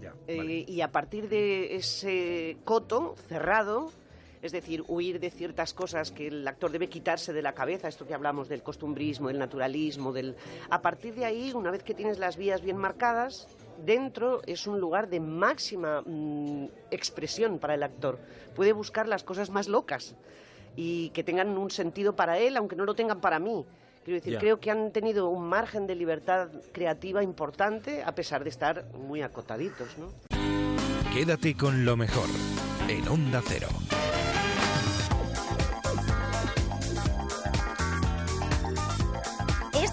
Ya, 0.00 0.14
Eh, 0.26 0.64
y 0.66 0.80
a 0.80 0.90
partir 0.90 1.28
de 1.28 1.76
ese 1.76 2.56
coto 2.64 3.14
cerrado, 3.28 3.92
es 4.42 4.50
decir, 4.50 4.82
huir 4.88 5.20
de 5.20 5.30
ciertas 5.30 5.72
cosas 5.72 6.10
que 6.10 6.26
el 6.26 6.48
actor 6.48 6.72
debe 6.72 6.88
quitarse 6.88 7.32
de 7.32 7.42
la 7.42 7.52
cabeza, 7.52 7.86
esto 7.86 8.04
que 8.04 8.12
hablamos 8.14 8.48
del 8.48 8.64
costumbrismo, 8.64 9.28
del 9.28 9.38
naturalismo, 9.38 10.12
del 10.12 10.34
a 10.68 10.82
partir 10.82 11.14
de 11.14 11.24
ahí, 11.24 11.52
una 11.54 11.70
vez 11.70 11.84
que 11.84 11.94
tienes 11.94 12.18
las 12.18 12.36
vías 12.36 12.60
bien 12.62 12.76
marcadas, 12.76 13.46
dentro 13.84 14.42
es 14.46 14.66
un 14.66 14.80
lugar 14.80 15.08
de 15.08 15.20
máxima 15.20 16.02
mm, 16.02 16.66
expresión 16.90 17.58
para 17.58 17.74
el 17.74 17.82
actor. 17.82 18.18
Puede 18.54 18.72
buscar 18.72 19.08
las 19.08 19.24
cosas 19.24 19.50
más 19.50 19.68
locas 19.68 20.14
y 20.76 21.10
que 21.10 21.24
tengan 21.24 21.56
un 21.58 21.70
sentido 21.70 22.14
para 22.14 22.38
él, 22.38 22.56
aunque 22.56 22.76
no 22.76 22.84
lo 22.84 22.94
tengan 22.94 23.20
para 23.20 23.38
mí. 23.38 23.64
Quiero 24.04 24.18
decir, 24.18 24.38
creo 24.38 24.58
que 24.58 24.70
han 24.70 24.90
tenido 24.90 25.28
un 25.28 25.48
margen 25.48 25.86
de 25.86 25.94
libertad 25.94 26.48
creativa 26.72 27.22
importante 27.22 28.02
a 28.02 28.14
pesar 28.14 28.42
de 28.42 28.50
estar 28.50 28.84
muy 28.94 29.22
acotaditos, 29.22 29.96
¿no? 29.96 30.12
Quédate 31.14 31.56
con 31.56 31.84
lo 31.84 31.96
mejor 31.96 32.28
en 32.88 33.06
Onda 33.08 33.40
Cero. 33.46 33.68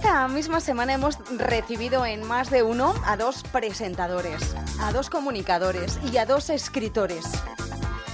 Esta 0.10 0.28
misma 0.28 0.60
semana 0.60 0.94
hemos 0.94 1.20
recibido 1.38 2.04
en 2.04 2.28
más 2.28 2.50
de 2.50 2.64
uno 2.64 2.96
a 3.06 3.16
dos 3.16 3.44
presentadores, 3.44 4.56
a 4.80 4.92
dos 4.92 5.08
comunicadores 5.08 6.00
y 6.12 6.18
a 6.18 6.26
dos 6.26 6.50
escritores. 6.50 7.26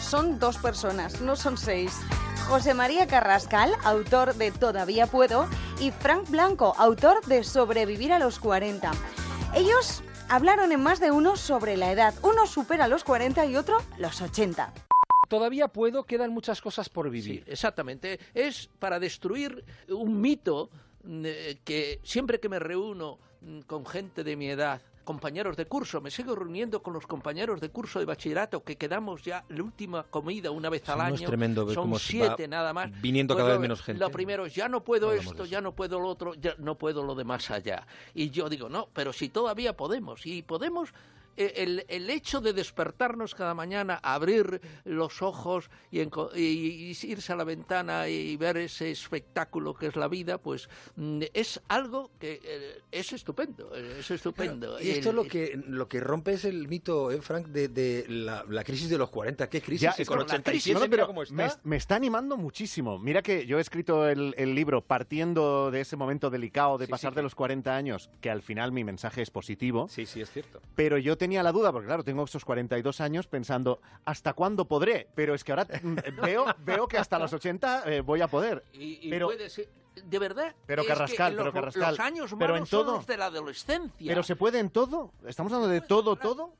Son 0.02 0.38
dos 0.38 0.58
personas, 0.58 1.22
no 1.22 1.38
son 1.38 1.58
seis. 1.58 1.94
José 2.50 2.74
María 2.74 3.08
Carrascal, 3.08 3.72
autor 3.86 4.36
de 4.36 4.52
Todavía 4.52 5.08
Puedo, 5.08 5.48
y 5.80 5.92
Frank 5.92 6.30
Blanco, 6.30 6.76
autor 6.78 7.26
de 7.28 7.46
Sobrevivir 7.46 8.12
a 8.12 8.20
los 8.20 8.40
40. 8.40 8.92
Ellos 9.56 10.04
hablaron 10.28 10.74
en 10.74 10.84
más 10.84 11.00
de 11.00 11.12
uno 11.12 11.38
sobre 11.38 11.78
la 11.78 11.94
edad. 11.94 12.14
Uno 12.24 12.46
supera 12.46 12.90
los 12.90 13.06
40 13.06 13.46
y 13.46 13.56
otro 13.56 13.78
los 13.98 14.22
80. 14.22 14.74
Todavía 15.30 15.70
puedo, 15.70 16.04
quedan 16.04 16.32
muchas 16.32 16.62
cosas 16.62 16.90
por 16.90 17.10
vivir. 17.10 17.46
exactamente. 17.48 18.20
Es 18.34 18.70
para 18.80 19.00
destruir 19.00 19.64
un 19.88 20.20
mito 20.20 20.70
que 21.64 22.00
siempre 22.04 22.40
que 22.40 22.50
me 22.50 22.60
reúno 22.60 23.20
mm, 23.42 23.60
con 23.62 23.86
gente 23.86 24.24
de 24.24 24.36
mi 24.36 24.50
edad, 24.50 24.82
compañeros 25.04 25.56
de 25.56 25.68
curso, 25.68 26.02
me 26.02 26.10
sigo 26.10 26.36
reuniendo 26.36 26.82
con 26.82 26.94
los 26.94 27.06
compañeros 27.06 27.62
de 27.62 27.70
curso 27.70 28.00
de 28.00 28.06
bachillerato 28.06 28.64
que 28.64 28.76
quedamos 28.76 29.22
ya 29.22 29.46
la 29.50 29.62
última 29.64 30.02
comida 30.04 30.50
una 30.50 30.68
vez 30.70 30.88
al 30.90 31.00
año. 31.02 31.28
tremendo 31.28 31.72
Son 31.74 31.98
siete 32.00 32.48
nada 32.48 32.74
más. 32.74 32.90
viniendo 33.02 33.36
Pues 33.36 33.44
cada 33.44 33.50
vez 33.52 33.58
lo- 33.58 33.62
menos 33.62 33.82
gente. 33.84 34.00
Lo 34.00 34.10
primero 34.10 34.48
es 34.48 34.56
ya 34.56 34.68
no 34.68 34.84
puedo 34.84 35.14
esto, 35.14 35.46
ya 35.46 35.62
no 35.62 35.74
puedo 35.76 36.00
lo 36.00 36.10
otro, 36.10 36.34
ya 36.34 36.56
no 36.58 36.76
puedo 36.76 37.04
lo 37.04 37.14
de 37.14 37.24
más 37.24 37.52
allá. 37.52 37.86
Y 38.16 38.32
yo 38.32 38.50
digo, 38.50 38.68
no, 38.68 38.90
pero 38.94 39.14
si 39.14 39.30
todavía 39.30 39.78
podemos, 39.78 40.26
y 40.26 40.42
podemos 40.42 40.90
eh, 40.90 40.94
el, 41.38 41.86
el 41.88 42.10
hecho 42.10 42.42
de 42.42 42.54
despertarnos 42.54 43.36
cada 43.36 43.54
mañana, 43.54 44.00
abrir 44.04 44.62
los 44.84 45.22
ojos 45.22 45.70
y, 45.92 46.00
enco- 46.00 46.32
y- 46.36 46.40
y 46.92 47.12
irse 47.12 47.34
a 47.34 47.36
la 47.36 47.44
ventana 47.44 48.08
y 48.08 48.36
ver 48.38 48.58
ese 48.58 48.92
espectáculo 48.92 49.74
que 49.74 49.88
es 49.88 49.96
la 49.96 50.08
vida, 50.08 50.38
pues 50.38 50.70
mm, 50.96 51.22
es 51.34 51.62
algo 51.68 52.12
que 52.20 52.40
eh, 52.44 52.82
es 52.92 53.14
estupendo, 53.14 53.76
eh, 53.76 53.98
es 54.00 54.12
estupendo. 54.12 54.80
Y 54.82 54.90
esto 54.90 55.10
El- 55.12 55.16
lo 55.16 55.24
que 55.26 55.60
lo 55.68 55.88
que 55.88 56.00
rompe 56.00 56.34
es 56.34 56.46
el 56.46 56.68
mito, 56.68 57.12
¿eh, 57.12 57.22
Frank, 57.22 57.48
de, 57.48 57.68
de 57.68 58.06
la, 58.08 58.46
la 58.50 58.64
crisis 58.64 58.90
de 58.90 58.98
los 58.98 59.10
40. 59.10 59.50
¿Qué 59.50 59.62
crisis? 59.62 59.82
Ya, 59.82 59.96
es 59.98 60.08
con 60.08 60.18
que 60.20 60.26
la 60.26 60.26
87 60.36 60.52
crisis- 60.52 60.74
no, 60.74 60.90
pero 60.90 61.08
cómo 61.08 61.24
está. 61.24 61.36
Me, 61.36 61.50
me 61.64 61.76
está 61.78 61.96
animando 61.96 62.38
muchísimo. 62.38 62.98
Mira 63.00 63.22
que 63.22 63.46
yo 63.46 63.58
he 63.58 63.62
escrito 63.62 64.08
el, 64.08 64.34
el 64.38 64.56
libro 64.56 64.82
partiendo 64.82 65.72
de 65.72 65.82
ese 65.82 65.96
momento 65.96 66.30
delicado 66.30 66.78
de 66.78 66.86
Sí, 66.86 66.92
pasar 66.92 67.12
sí. 67.12 67.16
de 67.18 67.22
los 67.24 67.36
40 67.36 67.76
años, 67.76 68.10
que 68.22 68.30
al 68.30 68.42
final 68.42 68.72
mi 68.72 68.84
mensaje 68.84 69.22
es 69.22 69.30
positivo. 69.32 69.88
Sí, 69.90 70.06
sí, 70.06 70.22
es 70.22 70.30
cierto. 70.32 70.62
Pero 70.76 70.98
yo 70.98 71.18
tenía 71.26 71.42
la 71.42 71.52
duda, 71.52 71.72
porque 71.72 71.88
claro, 71.88 72.04
tengo 72.04 72.24
esos 72.24 72.46
42 72.46 73.02
años 73.02 73.26
pensando, 73.26 73.80
¿hasta 74.06 74.34
cuándo 74.34 74.66
podré? 74.66 75.08
Pero 75.16 75.34
es 75.34 75.44
que 75.44 75.52
ahora 75.54 75.66
mm, 75.82 75.96
veo, 76.22 76.46
veo 76.60 76.88
que 76.88 77.00
hasta 77.00 77.18
los 77.18 77.34
80 77.34 77.84
eh, 77.88 78.02
voy 78.02 78.22
a 78.22 78.28
poder. 78.28 78.64
Y, 78.74 79.08
y 79.08 79.10
pero, 79.10 79.26
puede 79.28 79.50
ser- 79.50 79.68
de 79.96 80.20
verdad. 80.20 80.54
Pero 80.68 80.84
es 80.84 80.88
que 80.88 80.94
en 80.94 81.36
pero 81.36 81.46
los, 81.46 81.54
Carrascal, 81.54 81.92
Los 81.92 82.00
años 82.00 82.36
pero 82.38 82.54
malos 82.54 82.68
en 82.68 82.70
todo. 82.70 82.86
son 82.86 82.96
los 82.98 83.08
de 83.08 83.18
la 83.18 83.26
adolescencia. 83.26 84.08
pero 84.12 84.22
se 84.22 84.36
puede 84.36 84.60
en 84.60 84.70
todo. 84.70 85.14
Estamos 85.26 85.52
hablando 85.52 85.74
de 85.74 85.82
todo, 85.82 86.16
todo. 86.16 86.54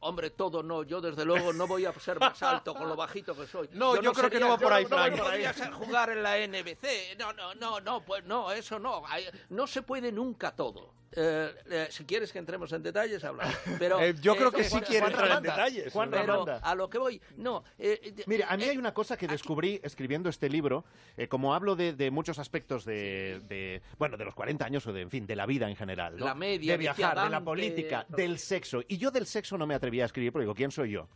Hombre, 0.00 0.30
todo 0.30 0.62
no. 0.62 0.84
Yo, 0.84 1.00
desde 1.00 1.24
luego, 1.24 1.52
no 1.52 1.66
voy 1.66 1.86
a 1.86 1.92
ser 1.94 2.20
más 2.20 2.40
alto 2.42 2.74
con 2.74 2.88
lo 2.88 2.94
bajito 2.94 3.34
que 3.34 3.46
soy. 3.48 3.68
No, 3.72 4.00
yo 4.00 4.12
creo 4.12 4.30
que 4.30 4.38
no 4.38 4.48
va 4.50 4.58
por 4.58 4.72
ahí, 4.72 4.84
yo 4.84 4.90
no 4.90 4.96
Frank. 4.96 5.18
podría 5.18 5.52
jugar 5.72 6.10
en 6.10 6.22
la 6.22 6.36
NBC. 6.38 7.18
No, 7.18 7.32
no, 7.32 7.54
no, 7.56 7.80
no, 7.80 8.00
pues 8.02 8.24
no, 8.24 8.52
eso 8.52 8.78
no. 8.78 9.02
No 9.50 9.66
se 9.66 9.82
puede 9.82 10.12
nunca 10.12 10.52
todo. 10.52 10.92
Eh, 11.12 11.50
eh, 11.70 11.86
si 11.90 12.04
quieres 12.04 12.32
que 12.32 12.38
entremos 12.38 12.70
en 12.72 12.82
detalles, 12.82 13.24
hablamos. 13.24 13.54
Pero, 13.78 14.00
Eh, 14.00 14.14
yo 14.20 14.36
creo 14.36 14.52
que 14.52 14.64
sí 14.64 14.78
quiere 14.80 15.06
entrar 15.06 15.38
en 15.38 15.42
detalles. 15.42 15.92
Juan 15.92 16.10
pero 16.10 16.44
a 16.62 16.74
lo 16.74 16.90
que 16.90 16.98
voy, 16.98 17.20
no. 17.36 17.64
eh, 17.78 17.98
eh, 18.02 18.24
Mira, 18.26 18.48
a 18.48 18.56
mí 18.56 18.64
eh, 18.64 18.70
hay 18.70 18.76
una 18.78 18.92
cosa 18.92 19.16
que 19.16 19.26
descubrí 19.26 19.80
escribiendo 19.82 20.28
este 20.28 20.48
libro, 20.48 20.84
eh, 21.16 21.28
como 21.28 21.54
hablo 21.54 21.76
de, 21.76 21.92
de 21.94 22.10
muchos 22.10 22.38
aspectos 22.38 22.84
de, 22.84 23.40
de, 23.48 23.80
bueno, 23.98 24.16
de 24.16 24.24
los 24.24 24.34
40 24.34 24.64
años 24.64 24.86
o 24.86 24.92
de, 24.92 25.00
en 25.02 25.10
fin, 25.10 25.26
de 25.26 25.36
la 25.36 25.46
vida 25.46 25.68
en 25.68 25.76
general, 25.76 26.16
¿no? 26.18 26.26
La 26.26 26.34
media, 26.34 26.72
de 26.72 26.78
viajar, 26.78 27.22
de 27.22 27.30
la 27.30 27.42
política, 27.42 28.04
del 28.08 28.38
sexo. 28.38 28.82
Y 28.86 28.98
yo 28.98 29.10
del 29.10 29.26
sexo 29.26 29.56
no 29.56 29.66
me 29.66 29.74
atrevía 29.74 30.02
a 30.04 30.06
escribir, 30.06 30.32
porque 30.32 30.42
digo, 30.44 30.54
¿quién 30.54 30.70
soy 30.70 30.90
yo? 30.92 31.08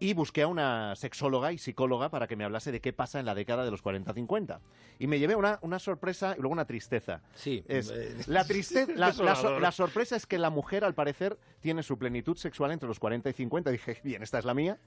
Y 0.00 0.14
busqué 0.14 0.42
a 0.42 0.46
una 0.46 0.94
sexóloga 0.94 1.52
y 1.52 1.58
psicóloga 1.58 2.08
para 2.08 2.28
que 2.28 2.36
me 2.36 2.44
hablase 2.44 2.70
de 2.70 2.80
qué 2.80 2.92
pasa 2.92 3.18
en 3.18 3.26
la 3.26 3.34
década 3.34 3.64
de 3.64 3.70
los 3.72 3.82
40-50. 3.82 4.60
Y 5.00 5.06
me 5.08 5.18
llevé 5.18 5.34
una, 5.34 5.58
una 5.62 5.78
sorpresa 5.80 6.34
y 6.36 6.40
luego 6.40 6.52
una 6.52 6.66
tristeza. 6.66 7.20
Sí. 7.34 7.64
Es, 7.66 7.90
eh, 7.90 8.16
la, 8.28 8.44
tristeza, 8.44 8.92
la, 8.94 9.12
la 9.12 9.34
so- 9.34 9.58
la 9.58 9.72
sorpresa 9.72 10.14
es 10.14 10.26
que 10.26 10.38
la 10.38 10.50
mujer, 10.50 10.84
al 10.84 10.94
parecer, 10.94 11.36
tiene 11.60 11.82
su 11.82 11.98
plenitud 11.98 12.36
sexual 12.36 12.70
entre 12.70 12.86
los 12.88 13.00
40 13.00 13.28
y 13.28 13.32
50. 13.32 13.70
Dije, 13.72 14.00
bien, 14.04 14.22
esta 14.22 14.38
es 14.38 14.44
la 14.44 14.54
mía. 14.54 14.78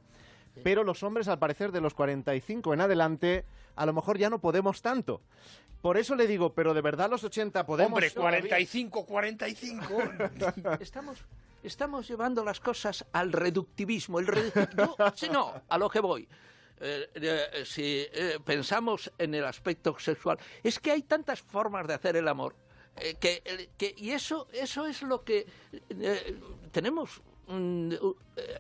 Pero 0.64 0.84
los 0.84 1.02
hombres, 1.04 1.28
al 1.30 1.40
parecer, 1.40 1.72
de 1.72 1.80
los 1.80 1.94
45 1.94 2.74
en 2.74 2.82
adelante, 2.82 3.46
a 3.78 3.86
lo 3.86 3.94
mejor 3.94 4.18
ya 4.18 4.30
no 4.30 4.40
podemos 4.40 4.82
tanto. 4.82 5.22
Por 5.82 5.98
eso 5.98 6.16
le 6.16 6.28
digo, 6.28 6.54
pero 6.54 6.74
de 6.74 6.82
verdad 6.82 7.10
los 7.10 7.24
80 7.24 7.66
podemos. 7.66 7.92
Hombre, 7.94 8.10
todavía? 8.12 8.40
45, 8.42 9.06
45. 9.06 9.84
Estamos, 10.82 11.24
estamos 11.64 12.08
llevando 12.08 12.44
las 12.44 12.60
cosas 12.60 13.06
al 13.12 13.32
reductivismo. 13.32 14.20
El 14.20 14.28
reductivismo 14.28 14.96
no, 15.32 15.62
a 15.68 15.78
lo 15.78 15.90
que 15.90 16.00
voy. 16.00 16.28
Eh, 16.84 17.10
eh, 17.14 17.64
si 17.66 18.08
eh, 18.12 18.40
pensamos 18.44 19.12
en 19.18 19.36
el 19.36 19.46
aspecto 19.46 19.98
sexual, 20.00 20.40
es 20.64 20.80
que 20.80 20.92
hay 20.92 21.04
tantas 21.04 21.42
formas 21.42 21.88
de 21.88 21.94
hacer 21.94 22.16
el 22.16 22.28
amor. 22.28 22.56
que, 23.20 23.70
que- 23.78 23.94
y 23.98 24.12
eso, 24.12 24.48
eso 24.52 24.86
es 24.88 25.02
lo 25.04 25.24
que 25.24 25.46
tenemos. 26.72 27.22
mm, 27.48 27.94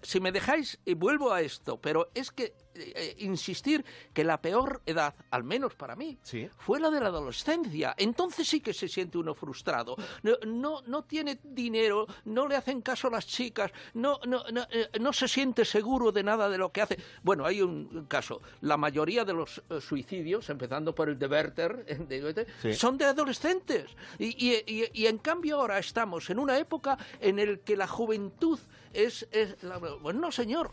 si 0.03 0.19
me 0.19 0.31
dejáis, 0.31 0.79
y 0.85 0.93
vuelvo 0.93 1.31
a 1.33 1.41
esto, 1.41 1.79
pero 1.81 2.09
es 2.13 2.29
que 2.31 2.53
eh, 2.75 2.93
eh, 2.95 3.15
insistir 3.19 3.83
que 4.13 4.23
la 4.23 4.41
peor 4.41 4.81
edad, 4.85 5.13
al 5.31 5.43
menos 5.43 5.75
para 5.75 5.95
mí, 5.95 6.17
fue 6.57 6.79
la 6.79 6.89
de 6.89 6.99
la 6.99 7.07
adolescencia. 7.07 7.93
Entonces 7.97 8.47
sí 8.47 8.59
que 8.61 8.73
se 8.73 8.87
siente 8.87 9.17
uno 9.17 9.33
frustrado. 9.33 9.95
No, 10.23 10.33
no, 10.45 10.81
no 10.87 11.03
tiene 11.03 11.39
dinero, 11.43 12.07
no 12.25 12.47
le 12.47 12.55
hacen 12.55 12.81
caso 12.81 13.07
a 13.07 13.11
las 13.11 13.27
chicas, 13.27 13.71
no, 13.93 14.19
no, 14.25 14.43
no, 14.51 14.61
eh, 14.71 14.89
no 14.99 15.13
se 15.13 15.27
siente 15.27 15.65
seguro 15.65 16.11
de 16.11 16.23
nada 16.23 16.49
de 16.49 16.57
lo 16.57 16.71
que 16.71 16.81
hace. 16.81 16.97
Bueno, 17.23 17.45
hay 17.45 17.61
un 17.61 18.05
caso. 18.07 18.41
La 18.61 18.77
mayoría 18.77 19.25
de 19.25 19.33
los 19.33 19.61
eh, 19.69 19.81
suicidios, 19.81 20.49
empezando 20.49 20.93
por 20.95 21.09
el 21.09 21.17
de 21.19 21.27
Werther, 21.27 21.85
de 22.07 22.45
Sí. 22.61 22.73
son 22.73 22.97
de 22.97 23.05
adolescentes. 23.05 23.89
Y, 24.19 24.27
y- 24.49 24.63
y- 24.65 24.89
y 25.03 25.07
en 25.07 25.17
cambio 25.17 25.59
ahora 25.59 25.79
estamos 25.79 26.29
en 26.29 26.39
una 26.39 26.57
época 26.57 26.97
en 27.19 27.39
el 27.39 27.59
que 27.61 27.75
la 27.75 27.87
juventud 27.87 28.59
es... 28.93 29.27
es 29.31 29.61
la- 29.63 29.77
bueno, 29.77 30.19
no, 30.19 30.31
señor. 30.31 30.71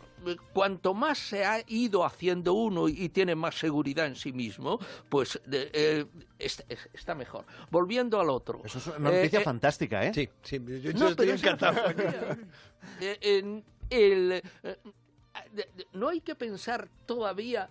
Cuanto 0.53 0.95
más 0.95 1.19
se 1.19 1.45
ha 1.45 1.63
ido 1.69 2.05
haciendo 2.05 2.55
uno 2.55 2.89
y 2.89 3.09
tiene 3.09 3.35
más 3.35 3.59
seguridad 3.59 4.07
en 4.07 4.17
sí 4.17 4.33
mismo, 4.33 4.79
pues 5.09 5.41
de- 5.47 5.71
eh, 5.73 6.07
es- 6.39 6.65
es- 6.69 6.89
está 6.93 7.15
mejor. 7.15 7.45
Volviendo 7.71 8.21
al 8.21 8.31
otro. 8.31 8.61
Eso 8.65 8.79
es 8.79 8.87
una 8.89 9.11
noticia 9.11 9.39
Eh, 9.39 9.43
eh, 9.43 9.45
fantástica, 9.45 10.05
¿eh? 10.05 10.13
Sí, 10.15 10.29
sí, 10.43 10.59
yo, 10.83 10.93
no, 10.95 11.09
estoy 11.09 11.31
es 11.31 11.41
encantado. 11.43 11.77
en 13.01 13.65
el, 13.91 14.43
no 15.93 16.09
hay 16.09 16.21
que 16.21 16.35
pensar 16.35 16.89
todavía 17.07 17.69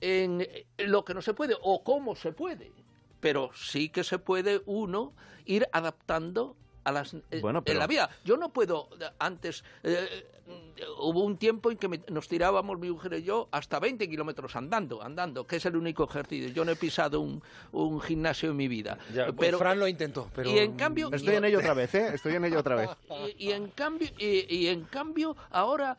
en 0.00 0.46
lo 0.78 1.04
que 1.04 1.14
no 1.14 1.22
se 1.22 1.34
puede 1.34 1.56
o 1.62 1.82
cómo 1.82 2.14
se 2.14 2.32
puede, 2.32 2.72
pero 3.20 3.50
sí 3.54 3.88
que 3.88 4.04
se 4.04 4.18
puede 4.18 4.60
uno 4.66 5.12
ir 5.46 5.66
adaptando 5.72 6.56
a 6.84 6.92
las 6.92 7.14
eh, 7.14 7.40
Bueno, 7.40 7.62
en 7.64 7.78
la 7.78 7.86
vida. 7.86 8.08
Yo 8.24 8.36
no 8.36 8.50
puedo 8.50 8.88
eh, 9.00 9.04
antes 9.18 9.64
eh, 9.82 10.26
hubo 10.98 11.22
un 11.24 11.38
tiempo 11.38 11.70
en 11.70 11.78
que 11.78 11.88
me- 11.88 12.02
nos 12.08 12.28
tirábamos 12.28 12.78
mi 12.78 12.90
mujer 12.90 13.14
y 13.14 13.22
yo 13.22 13.48
hasta 13.50 13.80
20 13.80 14.08
kilómetros 14.08 14.54
andando, 14.56 15.02
andando, 15.02 15.46
que 15.46 15.56
es 15.56 15.64
el 15.66 15.76
único 15.76 16.04
ejercicio. 16.04 16.48
Yo 16.50 16.64
no 16.64 16.72
he 16.72 16.76
pisado 16.76 17.20
un, 17.20 17.42
un 17.72 18.00
gimnasio 18.00 18.50
en 18.50 18.56
mi 18.56 18.68
vida. 18.68 18.98
Ya, 19.14 19.26
pues 19.26 19.36
pero 19.38 19.58
Fran 19.58 19.78
lo 19.78 19.88
intentó, 19.88 20.30
pero... 20.34 20.50
y 20.50 20.58
en 20.58 20.76
cambio 20.76 21.10
Estoy 21.12 21.36
en 21.36 21.44
ello 21.46 21.58
otra 21.60 21.74
vez, 21.74 21.94
¿eh? 21.94 22.10
Estoy 22.14 22.34
en 22.34 22.44
ello 22.44 22.58
otra 22.60 22.74
vez. 22.76 22.90
y, 23.38 23.48
y 23.48 23.52
en 23.52 23.68
cambio 23.68 24.08
y, 24.18 24.54
y 24.54 24.68
en 24.68 24.84
cambio 24.84 25.36
ahora 25.50 25.96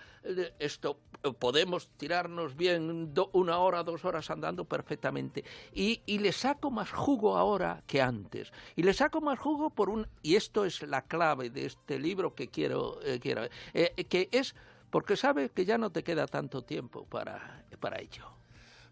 esto 0.59 0.97
podemos 1.33 1.89
tirarnos 1.97 2.55
bien 2.55 3.13
do- 3.13 3.29
una 3.33 3.57
hora 3.59 3.83
dos 3.83 4.05
horas 4.05 4.29
andando 4.29 4.65
perfectamente 4.65 5.43
y, 5.73 6.01
y 6.05 6.19
le 6.19 6.31
saco 6.31 6.71
más 6.71 6.91
jugo 6.91 7.37
ahora 7.37 7.83
que 7.87 8.01
antes 8.01 8.51
y 8.75 8.83
le 8.83 8.93
saco 8.93 9.21
más 9.21 9.39
jugo 9.39 9.69
por 9.69 9.89
un 9.89 10.07
y 10.21 10.35
esto 10.35 10.65
es 10.65 10.81
la 10.83 11.01
clave 11.03 11.49
de 11.49 11.65
este 11.65 11.99
libro 11.99 12.35
que 12.35 12.49
quiero 12.49 12.99
eh, 13.03 13.19
quiero 13.19 13.43
eh, 13.73 14.05
que 14.09 14.29
es 14.31 14.55
porque 14.89 15.17
sabes 15.17 15.51
que 15.51 15.65
ya 15.65 15.77
no 15.77 15.91
te 15.91 16.03
queda 16.03 16.27
tanto 16.27 16.61
tiempo 16.61 17.05
para 17.05 17.63
para 17.79 17.99
ello 17.99 18.29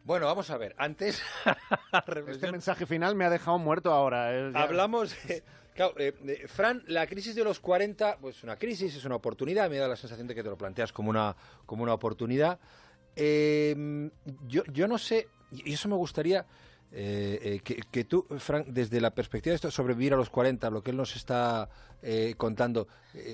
Bueno, 0.06 0.26
vamos 0.26 0.50
a 0.50 0.58
ver. 0.58 0.76
Antes... 0.78 1.22
Este 2.28 2.52
mensaje 2.52 2.86
final 2.86 3.16
me 3.16 3.24
ha 3.24 3.30
dejado 3.30 3.58
muerto 3.58 3.94
ahora. 3.94 4.36
eh, 4.36 4.52
ya. 4.54 4.64
Hablamos... 4.64 5.16
claro, 5.74 5.94
eh, 5.98 6.14
eh, 6.26 6.48
Fran, 6.48 6.84
la 6.88 7.08
crisis 7.08 7.36
de 7.36 7.44
los 7.44 7.60
40, 7.60 8.18
pues 8.20 8.44
una 8.44 8.58
crisis, 8.58 8.96
es 8.96 9.06
una 9.06 9.16
oportunidad. 9.16 9.70
Me 9.70 9.78
da 9.78 9.88
la 9.88 9.96
sensación 9.96 10.28
de 10.28 10.36
que 10.36 10.44
te 10.44 10.50
lo 10.50 10.58
planteas 10.58 10.92
como 10.92 11.10
una, 11.10 11.36
como 11.66 11.84
una 11.84 11.94
oportunidad. 11.94 12.60
Eh, 13.16 14.10
yo, 14.48 14.64
yo 14.72 14.88
no 14.88 14.98
sé, 14.98 15.28
y 15.52 15.74
eso 15.74 15.90
me 15.90 15.96
gustaría 15.96 16.46
Eh, 16.96 17.40
eh, 17.42 17.60
que, 17.64 17.82
que 17.90 18.04
tú, 18.04 18.28
Frank, 18.38 18.68
desde 18.68 19.02
la 19.02 19.10
perspectiva 19.10 19.52
de 19.52 19.56
esto, 19.56 19.72
sobrevivir 19.72 20.14
a 20.14 20.16
los 20.16 20.30
40, 20.30 20.70
lo 20.70 20.84
que 20.84 20.92
él 20.92 20.98
nos 20.98 21.16
está 21.16 21.68
eh, 22.04 22.36
contando, 22.38 22.88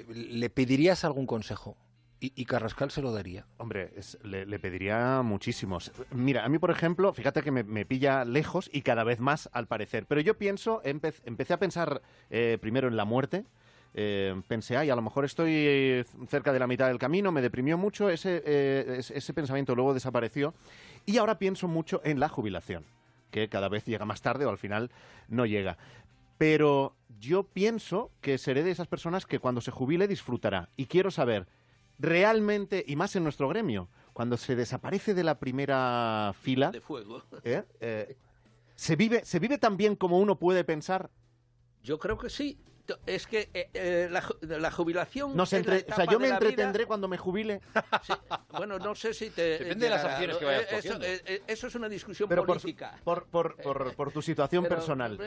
¿le 0.08 0.50
pedirías 0.50 1.04
algún 1.04 1.26
consejo? 1.26 1.76
Y, 2.22 2.44
Carrascal 2.46 2.92
se 2.92 3.02
lo 3.02 3.14
daría. 3.14 3.46
Hombre, 3.58 3.94
le, 4.24 4.60
pediría 4.60 5.22
muchísimos. 5.22 5.92
Mira, 6.12 6.44
a 6.44 6.50
mí, 6.50 6.60
por 6.60 6.70
ejemplo, 6.70 7.14
fíjate 7.14 7.42
que 7.42 7.52
me, 7.52 7.86
pilla 7.86 8.26
lejos 8.26 8.70
y 8.74 8.82
cada 8.82 9.06
vez 9.06 9.22
más 9.22 9.50
al 9.54 9.68
parecer. 9.68 10.06
Pero 10.06 10.20
yo 10.20 10.38
pienso, 10.38 10.84
empe- 10.84 11.22
empecé 11.24 11.54
a 11.54 11.60
pensar 11.60 12.02
eh, 12.30 12.58
primero 12.60 12.90
en 12.90 12.98
la 12.98 13.06
muerte. 13.06 13.46
Eh, 13.94 14.40
pensé, 14.50 14.76
ay, 14.76 14.90
a 14.90 14.96
lo 14.96 15.02
mejor 15.02 15.24
estoy 15.24 16.06
cerca 16.28 16.52
de 16.52 16.60
la 16.60 16.68
mitad 16.68 16.88
del 16.88 17.00
camino, 17.00 17.32
me 17.32 17.42
deprimió 17.42 17.78
mucho, 17.78 18.10
ese, 18.10 18.44
eh, 18.46 18.98
ese, 19.00 19.18
ese 19.18 19.34
pensamiento 19.34 19.74
luego 19.74 19.94
desapareció. 19.94 20.54
Y 21.06 21.18
ahora 21.18 21.40
pienso 21.40 21.68
mucho 21.70 22.02
en 22.04 22.20
la 22.20 22.28
jubilación, 22.28 22.86
que 23.32 23.48
cada 23.48 23.70
vez 23.70 23.86
llega 23.86 24.06
más 24.06 24.22
tarde 24.22 24.46
o 24.46 24.50
al 24.50 24.58
final 24.58 24.92
no 25.30 25.46
llega. 25.46 25.78
Pero 26.38 26.96
yo 27.20 27.44
pienso 27.44 28.12
que 28.22 28.38
seré 28.38 28.64
de 28.64 28.72
esas 28.72 28.88
personas 28.88 29.26
que 29.26 29.40
cuando 29.40 29.62
se 29.62 29.72
jubile 29.72 30.08
disfrutará. 30.08 30.70
Y 30.78 30.86
quiero 30.86 31.12
saber, 31.12 31.48
realmente, 32.00 32.84
y 32.88 32.96
más 32.96 33.16
en 33.16 33.24
nuestro 33.24 33.48
gremio, 33.50 33.90
cuando 34.14 34.38
se 34.38 34.56
desaparece 34.56 35.14
de 35.14 35.24
la 35.24 35.40
primera 35.40 36.34
fila, 36.42 36.72
de 36.72 36.82
fuego. 36.82 37.22
¿eh? 37.44 37.64
Eh, 37.80 38.18
¿se, 38.76 38.96
vive, 38.96 39.24
¿se 39.26 39.40
vive 39.40 39.58
tan 39.58 39.78
bien 39.78 39.96
como 39.96 40.20
uno 40.20 40.40
puede 40.40 40.64
pensar? 40.64 41.10
Yo 41.84 42.00
creo 42.00 42.18
que 42.18 42.30
sí. 42.30 42.60
Es 43.06 43.28
que 43.28 43.52
eh, 43.54 44.08
la, 44.10 44.24
ju- 44.24 44.40
la 44.42 44.72
jubilación. 44.72 45.38
Nos 45.38 45.54
es 45.54 45.64
la 45.64 45.76
entre- 45.76 45.94
o 45.94 45.96
sea, 45.96 46.06
yo 46.06 46.18
me 46.20 46.26
vida- 46.26 46.38
entretendré 46.38 46.88
cuando 46.88 47.08
me 47.08 47.20
jubile. 47.20 47.62
Bueno, 48.50 48.80
no 48.80 48.96
sé 48.96 49.14
si 49.14 49.30
te. 49.30 49.60
Depende 49.60 49.86
de 49.86 49.90
las 49.92 50.04
¿no? 50.04 50.40
que 50.40 50.46
vayas 50.46 50.72
eso, 50.86 51.00
eso 51.48 51.68
es 51.68 51.76
una 51.76 51.88
discusión 51.88 52.28
Pero 52.28 52.42
por, 52.48 52.60
política. 52.60 53.00
por, 53.04 53.28
por, 53.28 53.56
por, 53.58 53.94
por 53.96 54.12
tu 54.12 54.24
situación 54.24 54.64
Pero, 54.64 54.76
personal. 54.76 55.20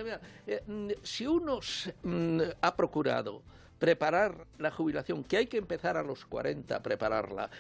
eh, 0.49 0.61
mm, 0.67 0.91
si 1.05 1.25
uno 1.25 1.63
se- 1.63 1.95
mm, 2.03 2.41
ha 2.61 2.75
procurado 2.75 3.45
preparar 3.83 4.47
la 4.59 4.71
jubilación, 4.71 5.25
que 5.25 5.39
hay 5.39 5.49
que 5.49 5.57
empezar 5.57 5.97
a 5.97 6.05
los 6.05 6.25
40 6.27 6.77
a 6.77 6.81
prepararla, 6.81 7.51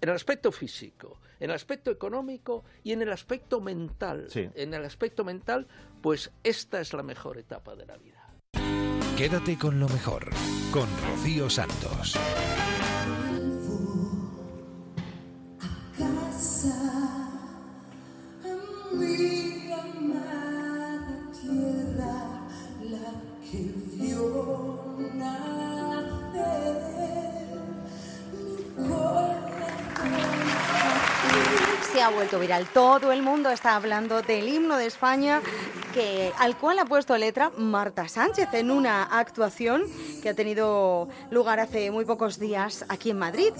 en 0.00 0.08
el 0.08 0.16
aspecto 0.16 0.50
físico, 0.50 1.20
en 1.38 1.50
el 1.50 1.54
aspecto 1.54 1.92
económico 1.92 2.64
y 2.82 2.90
en 2.90 3.02
el 3.02 3.12
aspecto 3.12 3.60
mental. 3.60 4.26
Sí. 4.28 4.50
En 4.56 4.74
el 4.74 4.84
aspecto 4.84 5.22
mental, 5.22 5.68
pues 6.02 6.32
esta 6.42 6.80
es 6.80 6.92
la 6.94 7.04
mejor 7.04 7.38
etapa 7.38 7.76
de 7.76 7.86
la 7.86 7.96
vida. 7.96 8.28
Quédate 9.16 9.56
con 9.56 9.78
lo 9.78 9.88
mejor, 9.88 10.30
con 10.72 10.88
Rocío 11.06 11.48
Santos. 11.48 12.18
Se 31.98 32.04
ha 32.04 32.10
vuelto 32.10 32.38
viral. 32.38 32.64
Todo 32.72 33.10
el 33.10 33.22
mundo 33.22 33.50
está 33.50 33.74
hablando 33.74 34.22
del 34.22 34.48
himno 34.48 34.76
de 34.76 34.86
España 34.86 35.40
que, 35.92 36.30
al 36.38 36.56
cual 36.56 36.78
ha 36.78 36.84
puesto 36.84 37.18
letra 37.18 37.50
Marta 37.56 38.06
Sánchez 38.06 38.54
en 38.54 38.70
una 38.70 39.02
actuación 39.02 39.82
que 40.22 40.28
ha 40.28 40.34
tenido 40.34 41.08
lugar 41.32 41.58
hace 41.58 41.90
muy 41.90 42.04
pocos 42.04 42.38
días 42.38 42.86
aquí 42.88 43.10
en 43.10 43.18
Madrid. 43.18 43.52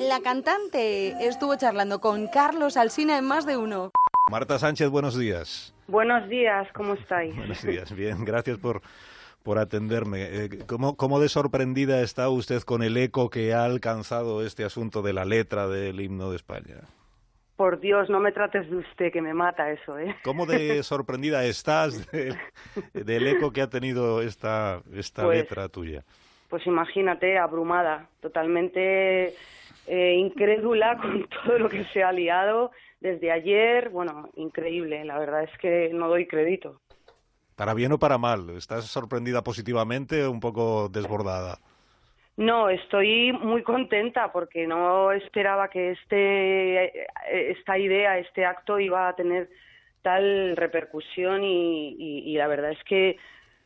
La 0.00 0.20
cantante 0.20 1.12
estuvo 1.26 1.56
charlando 1.56 1.98
con 2.02 2.26
Carlos 2.26 2.76
Alsina 2.76 3.16
en 3.16 3.24
más 3.24 3.46
de 3.46 3.56
uno. 3.56 3.90
Marta 4.30 4.58
Sánchez, 4.58 4.90
buenos 4.90 5.18
días. 5.18 5.72
Buenos 5.86 6.28
días, 6.28 6.68
¿cómo 6.74 6.92
estáis? 6.92 7.34
Buenos 7.34 7.62
días, 7.62 7.90
bien, 7.94 8.26
gracias 8.26 8.58
por, 8.58 8.82
por 9.48 9.58
atenderme. 9.58 10.24
Eh, 10.24 10.48
¿cómo, 10.66 10.94
¿Cómo 10.98 11.20
de 11.20 11.30
sorprendida 11.30 12.02
está 12.02 12.28
usted 12.28 12.60
con 12.64 12.82
el 12.82 12.98
eco 12.98 13.30
que 13.30 13.54
ha 13.54 13.64
alcanzado 13.64 14.44
este 14.44 14.62
asunto 14.62 15.00
de 15.00 15.14
la 15.14 15.24
letra 15.24 15.66
del 15.68 16.02
himno 16.02 16.28
de 16.28 16.36
España? 16.36 16.82
Por 17.56 17.80
Dios, 17.80 18.10
no 18.10 18.20
me 18.20 18.30
trates 18.30 18.68
de 18.68 18.76
usted, 18.76 19.10
que 19.10 19.22
me 19.22 19.32
mata 19.32 19.70
eso, 19.70 19.98
¿eh? 19.98 20.14
¿Cómo 20.22 20.44
de 20.44 20.82
sorprendida 20.82 21.46
estás 21.46 22.10
de- 22.12 22.36
del 22.92 23.26
eco 23.26 23.50
que 23.50 23.62
ha 23.62 23.70
tenido 23.70 24.20
esta, 24.20 24.82
esta 24.94 25.24
Pues, 25.24 25.38
letra 25.38 25.70
tuya? 25.70 26.04
Pues 26.50 26.66
imagínate, 26.66 27.38
abrumada, 27.38 28.06
totalmente 28.20 29.32
eh, 29.86 30.14
incrédula 30.14 30.98
con 30.98 31.26
todo 31.46 31.58
lo 31.58 31.70
que 31.70 31.86
se 31.86 32.02
ha 32.02 32.12
liado 32.12 32.70
desde 33.00 33.32
ayer. 33.32 33.88
Bueno, 33.88 34.28
increíble, 34.36 35.06
la 35.06 35.18
verdad 35.18 35.44
es 35.44 35.58
que 35.58 35.88
no 35.94 36.08
doy 36.08 36.26
crédito. 36.26 36.82
¿Para 37.58 37.74
bien 37.74 37.90
o 37.90 37.98
para 37.98 38.18
mal? 38.18 38.50
¿Estás 38.50 38.84
sorprendida 38.84 39.42
positivamente 39.42 40.22
o 40.22 40.30
un 40.30 40.38
poco 40.38 40.88
desbordada? 40.88 41.58
No, 42.36 42.70
estoy 42.70 43.32
muy 43.32 43.64
contenta 43.64 44.30
porque 44.30 44.64
no 44.68 45.10
esperaba 45.10 45.68
que 45.68 45.90
este, 45.90 47.04
esta 47.50 47.76
idea, 47.76 48.16
este 48.18 48.46
acto 48.46 48.78
iba 48.78 49.08
a 49.08 49.16
tener 49.16 49.50
tal 50.02 50.56
repercusión 50.56 51.42
y, 51.42 52.32
la 52.36 52.46
verdad 52.46 52.70
es 52.70 52.84
que 52.84 53.16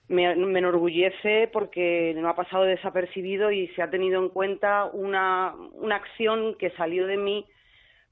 me, 0.09 0.35
me 0.37 0.61
enorgullece 0.61 1.51
porque 1.53 2.15
no 2.17 2.31
ha 2.31 2.35
pasado 2.35 2.65
desapercibido 2.65 3.51
y 3.51 3.69
se 3.77 3.83
ha 3.83 3.91
tenido 3.91 4.23
en 4.23 4.31
cuenta 4.31 4.87
una, 4.87 5.55
una 5.75 5.97
acción 5.97 6.55
que 6.55 6.71
salió 6.71 7.07
de 7.07 7.19
mí 7.19 7.47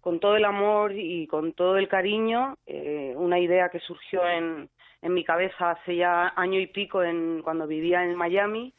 con 0.03 0.21
todo 0.21 0.37
el 0.37 0.45
amor 0.45 0.93
y 0.95 1.27
con 1.27 1.55
todo 1.55 1.79
el 1.79 1.89
cariño, 1.89 2.59
eh, 2.67 3.15
una 3.17 3.39
idea 3.39 3.71
que 3.71 3.81
surgió 3.81 4.29
en, 4.29 4.69
en 5.03 5.15
mi 5.15 5.25
cabeza 5.25 5.73
hace 5.73 5.97
ya 5.97 6.33
año 6.37 6.61
y 6.61 6.67
pico 6.67 7.03
en, 7.03 7.43
cuando 7.43 7.67
vivía 7.67 8.05
en 8.05 8.15
Miami 8.17 8.75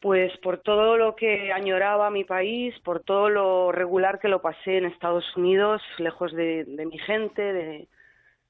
pues 0.00 0.34
por 0.38 0.58
todo 0.58 0.96
lo 0.96 1.14
que 1.14 1.52
añoraba 1.52 2.10
mi 2.10 2.24
país, 2.24 2.74
por 2.80 3.00
todo 3.04 3.28
lo 3.28 3.70
regular 3.70 4.18
que 4.18 4.28
lo 4.28 4.40
pasé 4.40 4.78
en 4.78 4.86
Estados 4.86 5.24
Unidos, 5.36 5.82
lejos 5.98 6.32
de, 6.32 6.64
mi 6.90 6.98
gente, 6.98 7.86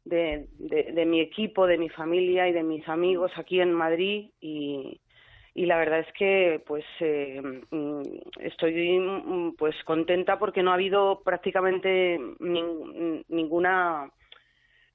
de, 0.04 1.06
mi 1.06 1.20
equipo, 1.20 1.66
de 1.66 1.76
mi 1.76 1.88
familia 1.88 2.48
y 2.48 2.52
de 2.52 2.62
mis 2.62 2.88
amigos 2.88 3.32
aquí 3.36 3.60
en 3.60 3.72
Madrid. 3.72 4.30
Y, 4.40 5.00
y 5.54 5.66
la 5.66 5.78
verdad 5.78 6.00
es 6.00 6.12
que 6.12 6.62
pues 6.64 6.84
eh, 7.00 7.42
mm, 7.70 8.02
estoy 8.40 9.00
mm, 9.00 9.56
pues 9.58 9.74
contenta 9.84 10.38
porque 10.38 10.62
no 10.62 10.70
ha 10.70 10.74
habido 10.74 11.20
prácticamente 11.24 12.16
nin- 12.38 13.24
ninguna 13.28 14.08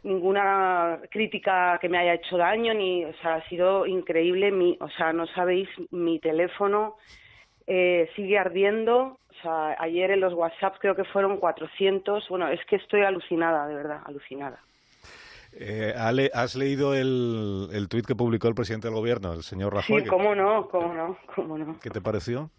ninguna 0.05 0.99
crítica 1.09 1.77
que 1.81 1.89
me 1.89 1.97
haya 1.97 2.13
hecho 2.13 2.37
daño 2.37 2.73
ni 2.73 3.03
o 3.03 3.13
sea 3.21 3.35
ha 3.35 3.49
sido 3.49 3.85
increíble. 3.85 4.51
Mi 4.51 4.77
o 4.79 4.89
sea 4.89 5.11
no 5.11 5.27
sabéis 5.27 5.67
mi 5.91 6.19
teléfono 6.19 6.95
eh, 7.67 8.09
sigue 8.15 8.37
ardiendo. 8.37 9.19
O 9.29 9.41
sea 9.41 9.75
ayer 9.79 10.11
en 10.11 10.21
los 10.21 10.33
WhatsApp 10.33 10.75
creo 10.79 10.95
que 10.95 11.03
fueron 11.05 11.37
400 11.37 12.29
bueno 12.29 12.47
es 12.47 12.63
que 12.67 12.77
estoy 12.77 13.01
alucinada 13.01 13.67
de 13.67 13.75
verdad 13.75 14.01
alucinada. 14.05 14.59
Eh, 15.57 15.93
Ale, 15.97 16.31
¿Has 16.33 16.55
leído 16.55 16.93
el, 16.93 17.69
el 17.71 17.87
tuit 17.87 18.05
que 18.05 18.13
publicó 18.13 18.49
el 18.49 18.55
presidente 18.55 18.89
del 18.89 18.95
gobierno, 18.95 19.33
el 19.33 19.41
señor 19.41 19.73
Rajoy? 19.73 20.01
sí 20.01 20.07
cómo 20.07 20.35
no 20.35 20.67
cómo 20.69 20.93
no 20.93 21.17
cómo 21.33 21.57
no. 21.57 21.79
¿Qué 21.81 21.89
te 21.89 22.01
pareció? 22.01 22.51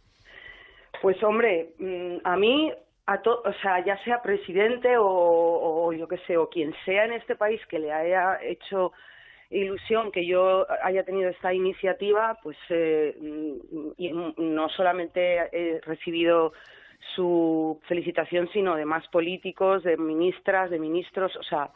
Pues 1.03 1.23
hombre, 1.23 1.75
mm, 1.79 2.17
a 2.25 2.37
mí, 2.37 2.73
a 3.07 3.23
to- 3.23 3.43
o 3.45 3.53
sea, 3.63 3.85
ya 3.85 3.97
sea 4.05 4.21
presidente 4.23 4.97
o, 4.99 5.07
o 5.07 5.93
yo 5.93 6.09
qué 6.09 6.19
sé, 6.27 6.37
o 6.37 6.49
quien 6.49 6.75
sea 6.85 7.05
en 7.05 7.13
este 7.13 7.37
país 7.37 7.61
que 7.67 7.79
le 7.79 7.93
haya 7.93 8.39
hecho 8.43 8.93
ilusión 9.51 10.11
que 10.11 10.27
yo 10.27 10.67
haya 10.83 11.05
tenido 11.05 11.31
esta 11.31 11.55
iniciativa, 11.55 12.37
pues 12.43 12.57
eh, 12.69 13.17
y 13.97 14.11
no 14.11 14.69
solamente 14.71 15.37
he 15.53 15.81
recibido 15.83 16.53
su 17.15 17.81
felicitación, 17.87 18.49
sino 18.53 18.75
de 18.75 18.85
más 18.85 19.07
políticos, 19.09 19.85
de 19.85 19.97
ministras, 19.97 20.71
de 20.71 20.81
ministros, 20.81 21.37
o 21.37 21.43
sea, 21.45 21.71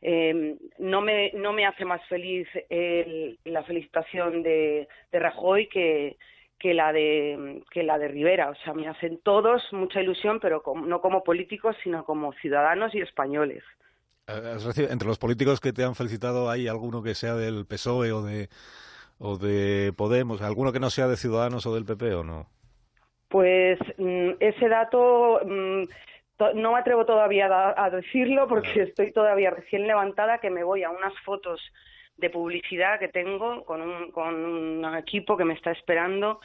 eh, 0.00 0.54
no 0.78 1.00
me 1.00 1.32
no 1.34 1.52
me 1.52 1.66
hace 1.66 1.84
más 1.84 2.04
feliz 2.06 2.46
el- 2.70 3.36
la 3.44 3.64
felicitación 3.64 4.44
de, 4.44 4.86
de 5.10 5.18
Rajoy 5.18 5.66
que 5.68 6.16
que 6.58 6.74
la 6.74 6.92
de 6.92 7.62
que 7.70 7.82
la 7.82 7.98
de 7.98 8.08
Rivera, 8.08 8.50
o 8.50 8.54
sea, 8.56 8.74
me 8.74 8.88
hacen 8.88 9.18
todos 9.22 9.62
mucha 9.72 10.00
ilusión, 10.00 10.40
pero 10.40 10.62
como- 10.62 10.86
no 10.86 11.00
como 11.00 11.22
políticos, 11.22 11.76
sino 11.84 12.04
como 12.04 12.32
ciudadanos 12.34 12.94
y 12.94 13.00
españoles. 13.00 13.62
¿Has 14.26 14.64
recibido- 14.64 14.92
entre 14.92 15.08
los 15.08 15.18
políticos 15.18 15.60
que 15.60 15.72
te 15.72 15.84
han 15.84 15.94
felicitado, 15.94 16.50
¿hay 16.50 16.68
alguno 16.68 17.02
que 17.02 17.14
sea 17.14 17.34
del 17.34 17.64
PSOE 17.66 18.12
o 18.12 18.22
de, 18.22 18.48
o 19.18 19.38
de 19.38 19.92
Podemos? 19.96 20.42
¿Alguno 20.42 20.72
que 20.72 20.80
no 20.80 20.90
sea 20.90 21.06
de 21.08 21.16
Ciudadanos 21.16 21.64
o 21.66 21.74
del 21.74 21.84
PP 21.86 22.14
o 22.14 22.24
no? 22.24 22.46
Pues 23.28 23.78
mm, 23.98 24.30
ese 24.40 24.68
dato 24.68 25.40
mm, 25.44 25.82
no 26.54 26.72
me 26.72 26.78
atrevo 26.78 27.04
todavía 27.06 27.46
a, 27.46 27.48
da- 27.48 27.74
a 27.84 27.90
decirlo 27.90 28.48
porque 28.48 28.82
estoy 28.82 29.12
todavía 29.12 29.50
recién 29.50 29.86
levantada, 29.86 30.38
que 30.38 30.50
me 30.50 30.64
voy 30.64 30.82
a 30.82 30.90
unas 30.90 31.12
fotos 31.24 31.60
de 32.18 32.30
publicidad 32.30 32.98
que 32.98 33.08
tengo 33.08 33.64
con 33.64 33.80
un, 33.80 34.10
con 34.12 34.34
un 34.34 34.94
equipo 34.96 35.36
que 35.36 35.44
me 35.44 35.54
está 35.54 35.70
esperando 35.72 36.40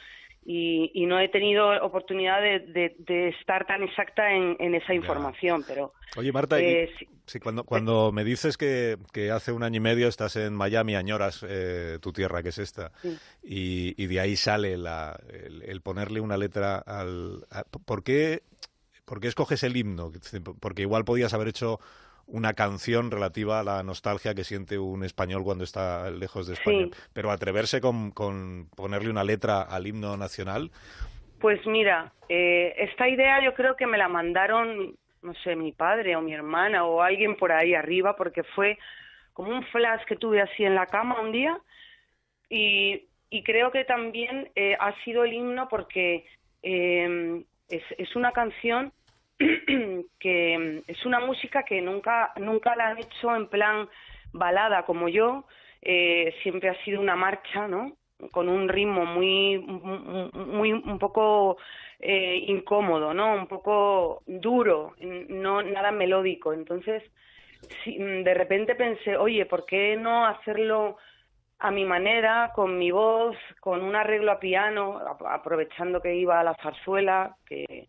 y, 0.46 0.90
y 0.94 1.06
no 1.06 1.18
he 1.20 1.28
tenido 1.28 1.70
oportunidad 1.84 2.40
de, 2.40 2.60
de- 2.60 2.96
de 2.98 3.28
estar 3.28 3.66
tan 3.66 3.82
exacta 3.82 4.30
en, 4.32 4.56
en 4.60 4.74
esa 4.74 4.94
información, 4.94 5.64
pero 5.66 5.92
Oye, 6.16 6.30
Marta, 6.32 6.60
eh, 6.60 6.90
sí. 6.98 7.08
sí, 7.26 7.40
cuando, 7.40 7.64
cuando 7.64 8.12
me 8.12 8.22
dices 8.24 8.56
que, 8.56 8.98
que 9.12 9.30
hace 9.32 9.50
un 9.52 9.62
año 9.64 9.78
y 9.78 9.80
medio 9.80 10.06
estás 10.06 10.36
en 10.36 10.54
Miami, 10.54 10.94
añoras 10.94 11.44
eh, 11.48 11.98
tu 12.00 12.12
tierra, 12.12 12.42
que 12.42 12.50
es 12.50 12.58
esta, 12.58 12.92
Sí. 13.02 13.16
y, 13.42 13.94
y 14.00 14.06
de 14.06 14.20
ahí 14.20 14.36
sale 14.36 14.76
la, 14.76 15.18
el, 15.32 15.62
el 15.62 15.80
ponerle 15.80 16.20
una 16.20 16.36
letra 16.36 16.76
al... 16.78 17.46
a- 17.50 17.64
¿por, 17.64 18.04
qué, 18.04 18.42
¿Por 19.06 19.20
qué 19.20 19.28
escoges 19.28 19.62
el 19.64 19.76
himno? 19.76 20.12
Porque 20.60 20.82
igual 20.82 21.04
podías 21.04 21.34
haber 21.34 21.48
hecho 21.48 21.80
una 22.26 22.54
canción 22.54 23.10
relativa 23.10 23.60
a 23.60 23.64
la 23.64 23.82
nostalgia 23.82 24.34
que 24.34 24.44
siente 24.44 24.78
un 24.78 25.04
español 25.04 25.44
cuando 25.44 25.64
está 25.64 26.10
lejos 26.10 26.46
de 26.46 26.54
España. 26.54 26.86
Sí. 26.90 26.98
Pero 27.12 27.30
atreverse 27.30 27.80
con, 27.80 28.10
con 28.10 28.68
ponerle 28.76 29.10
una 29.10 29.24
letra 29.24 29.62
al 29.62 29.86
himno 29.86 30.16
nacional, 30.16 30.70
Pues 31.40 31.66
mira, 31.66 32.12
eh, 32.28 32.74
esta 32.78 33.06
idea 33.08 33.44
yo 33.44 33.52
creo 33.52 33.76
que 33.76 33.86
me 33.86 33.98
la 33.98 34.08
mandaron, 34.08 34.96
no 35.22 35.34
sé, 35.44 35.56
mi 35.56 35.72
padre 35.72 36.16
o 36.16 36.22
mi 36.22 36.32
hermana 36.32 36.84
o 36.86 37.02
alguien 37.02 37.36
por 37.36 37.52
ahí 37.52 37.74
arriba, 37.74 38.16
porque 38.16 38.42
fue 38.42 38.78
como 39.34 39.50
un 39.50 39.64
flash 39.66 40.04
que 40.06 40.16
tuve 40.16 40.40
así 40.40 40.64
en 40.64 40.74
la 40.74 40.86
cama 40.86 41.20
un 41.20 41.32
día 41.32 41.58
y, 42.48 43.04
y 43.28 43.42
creo 43.42 43.70
que 43.70 43.84
también 43.84 44.50
eh, 44.54 44.76
ha 44.80 44.94
sido 45.04 45.24
el 45.24 45.34
himno 45.34 45.68
porque 45.68 46.24
eh, 46.62 47.44
es, 47.68 47.82
es 47.98 48.16
una 48.16 48.32
canción 48.32 48.92
que 50.18 50.82
es 50.86 51.06
una 51.06 51.20
música 51.20 51.62
que 51.64 51.80
nunca 51.80 52.32
nunca 52.36 52.76
la 52.76 52.88
han 52.88 52.98
hecho 52.98 53.34
en 53.34 53.48
plan 53.48 53.88
balada 54.32 54.84
como 54.84 55.08
yo 55.08 55.44
eh, 55.82 56.34
siempre 56.42 56.68
ha 56.68 56.84
sido 56.84 57.00
una 57.00 57.16
marcha 57.16 57.66
no 57.68 57.96
con 58.30 58.48
un 58.48 58.68
ritmo 58.68 59.04
muy 59.04 59.58
muy 59.58 60.72
un 60.72 60.98
poco 60.98 61.58
eh, 61.98 62.44
incómodo 62.46 63.12
no 63.12 63.34
un 63.34 63.46
poco 63.46 64.22
duro 64.26 64.94
no 65.00 65.62
nada 65.62 65.90
melódico. 65.90 66.52
Entonces 66.52 67.02
sí, 67.82 67.96
de 67.98 68.34
repente 68.34 68.74
pensé 68.74 69.16
oye 69.16 69.46
por 69.46 69.66
qué 69.66 69.96
no 69.96 70.26
hacerlo 70.26 70.96
a 71.58 71.70
mi 71.70 71.84
manera, 71.84 72.52
con 72.54 72.78
mi 72.78 72.90
voz, 72.90 73.36
con 73.60 73.82
un 73.82 73.96
arreglo 73.96 74.32
a 74.32 74.38
piano, 74.38 75.00
aprovechando 75.26 76.00
que 76.00 76.14
iba 76.14 76.38
a 76.38 76.44
la 76.44 76.54
zarzuela, 76.56 77.36
que 77.46 77.88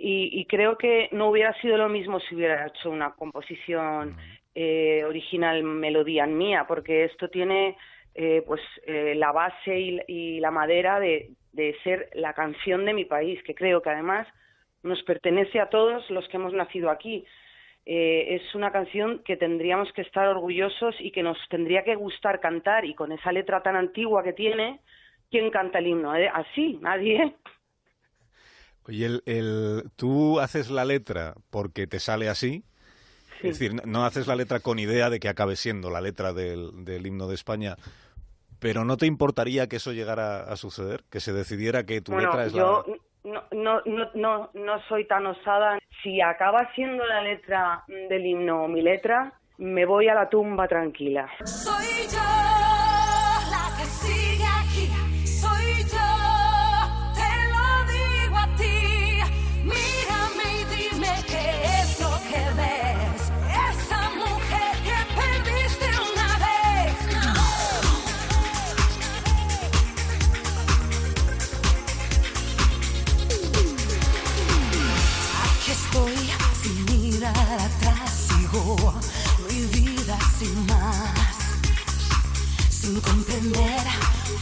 y, 0.00 0.40
y 0.40 0.46
creo 0.46 0.78
que 0.78 1.08
no 1.12 1.28
hubiera 1.28 1.52
sido 1.60 1.76
lo 1.76 1.88
mismo 1.88 2.20
si 2.20 2.34
hubiera 2.34 2.66
hecho 2.66 2.90
una 2.90 3.12
composición 3.12 4.16
eh, 4.54 5.04
original 5.04 5.62
melodía 5.62 6.26
mía, 6.26 6.64
porque 6.66 7.04
esto 7.04 7.28
tiene 7.28 7.76
eh, 8.14 8.42
pues 8.46 8.60
eh, 8.86 9.14
la 9.14 9.30
base 9.32 9.78
y, 9.78 10.00
y 10.08 10.40
la 10.40 10.50
madera 10.50 10.98
de, 10.98 11.30
de 11.52 11.76
ser 11.84 12.08
la 12.14 12.32
canción 12.32 12.84
de 12.84 12.94
mi 12.94 13.04
país, 13.04 13.42
que 13.44 13.54
creo 13.54 13.82
que 13.82 13.90
además 13.90 14.26
nos 14.82 15.02
pertenece 15.02 15.60
a 15.60 15.68
todos 15.68 16.08
los 16.10 16.26
que 16.28 16.36
hemos 16.36 16.52
nacido 16.52 16.90
aquí. 16.90 17.24
Eh, 17.86 18.36
es 18.36 18.54
una 18.54 18.70
canción 18.72 19.22
que 19.24 19.36
tendríamos 19.36 19.92
que 19.92 20.02
estar 20.02 20.28
orgullosos 20.28 20.94
y 21.00 21.10
que 21.10 21.22
nos 21.22 21.38
tendría 21.48 21.82
que 21.82 21.94
gustar 21.94 22.40
cantar 22.40 22.84
y 22.84 22.94
con 22.94 23.12
esa 23.12 23.32
letra 23.32 23.62
tan 23.62 23.76
antigua 23.76 24.22
que 24.22 24.32
tiene, 24.32 24.80
¿quién 25.30 25.50
canta 25.50 25.78
el 25.78 25.86
himno? 25.86 26.14
eh? 26.14 26.30
Así, 26.32 26.78
nadie. 26.80 27.34
Oye, 28.90 29.06
el, 29.06 29.22
el- 29.24 29.84
tú 29.96 30.40
haces 30.40 30.68
la 30.70 30.84
letra 30.84 31.34
porque 31.50 31.86
te 31.86 31.98
sale 32.00 32.28
así. 32.28 32.64
Es 33.42 33.58
decir, 33.58 33.72
no- 33.74 33.82
no 33.86 34.04
haces 34.04 34.26
la 34.26 34.36
letra 34.36 34.60
con 34.60 34.78
idea 34.78 35.08
de 35.08 35.18
que 35.20 35.28
acabe 35.28 35.56
siendo 35.56 35.88
la 35.90 36.00
letra 36.02 36.32
del, 36.34 36.84
del 36.84 37.06
himno 37.06 37.26
de 37.26 37.34
España. 37.36 37.76
Pero 38.58 38.84
¿no 38.84 38.98
te 38.98 39.06
importaría 39.06 39.66
que 39.68 39.76
eso 39.76 39.92
llegara 39.92 40.40
a 40.42 40.56
suceder? 40.56 41.04
Que 41.08 41.20
se 41.20 41.32
decidiera 41.32 41.84
que 41.86 42.02
tu 42.02 42.12
bueno, 42.12 42.26
letra 42.28 42.44
es 42.44 42.52
yo 42.52 42.84
la... 43.24 43.30
no, 43.32 43.42
no, 43.52 43.80
no, 43.86 44.10
no, 44.14 44.50
no 44.52 44.82
soy 44.88 45.06
tan 45.06 45.24
osada. 45.26 45.78
Si 46.02 46.20
acaba 46.20 46.70
siendo 46.74 47.06
la 47.06 47.22
letra 47.22 47.84
del 48.10 48.26
himno 48.26 48.68
mi 48.68 48.82
letra, 48.82 49.32
me 49.56 49.86
voy 49.86 50.08
a 50.08 50.14
la 50.14 50.28
tumba 50.28 50.68
tranquila. 50.68 51.30
Soy 51.44 52.08
yo 52.12 52.18
comprender 83.40 83.86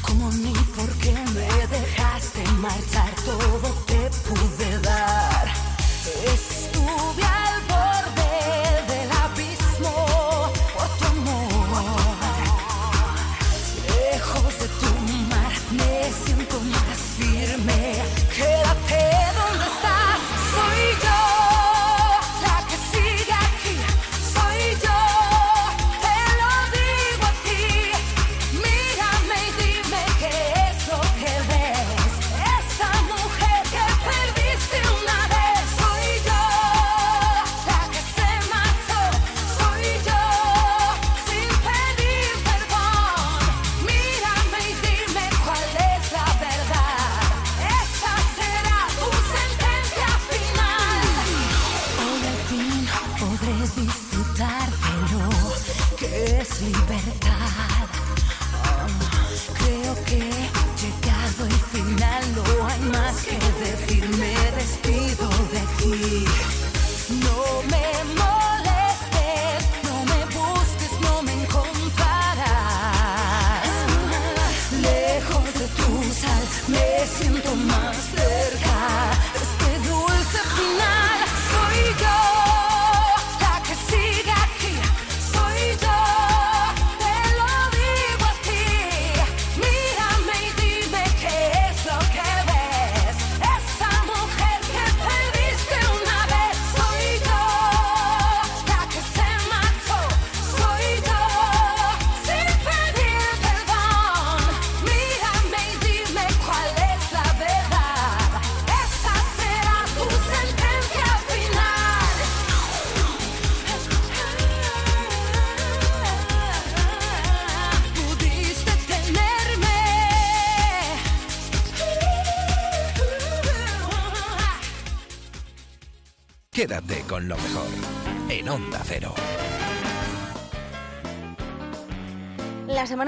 cómo 0.03 0.31
ni 0.33 0.53
por 0.53 0.91
qué 0.99 1.13
me 1.13 1.67
dejaste 1.69 2.43
marchar, 2.59 3.08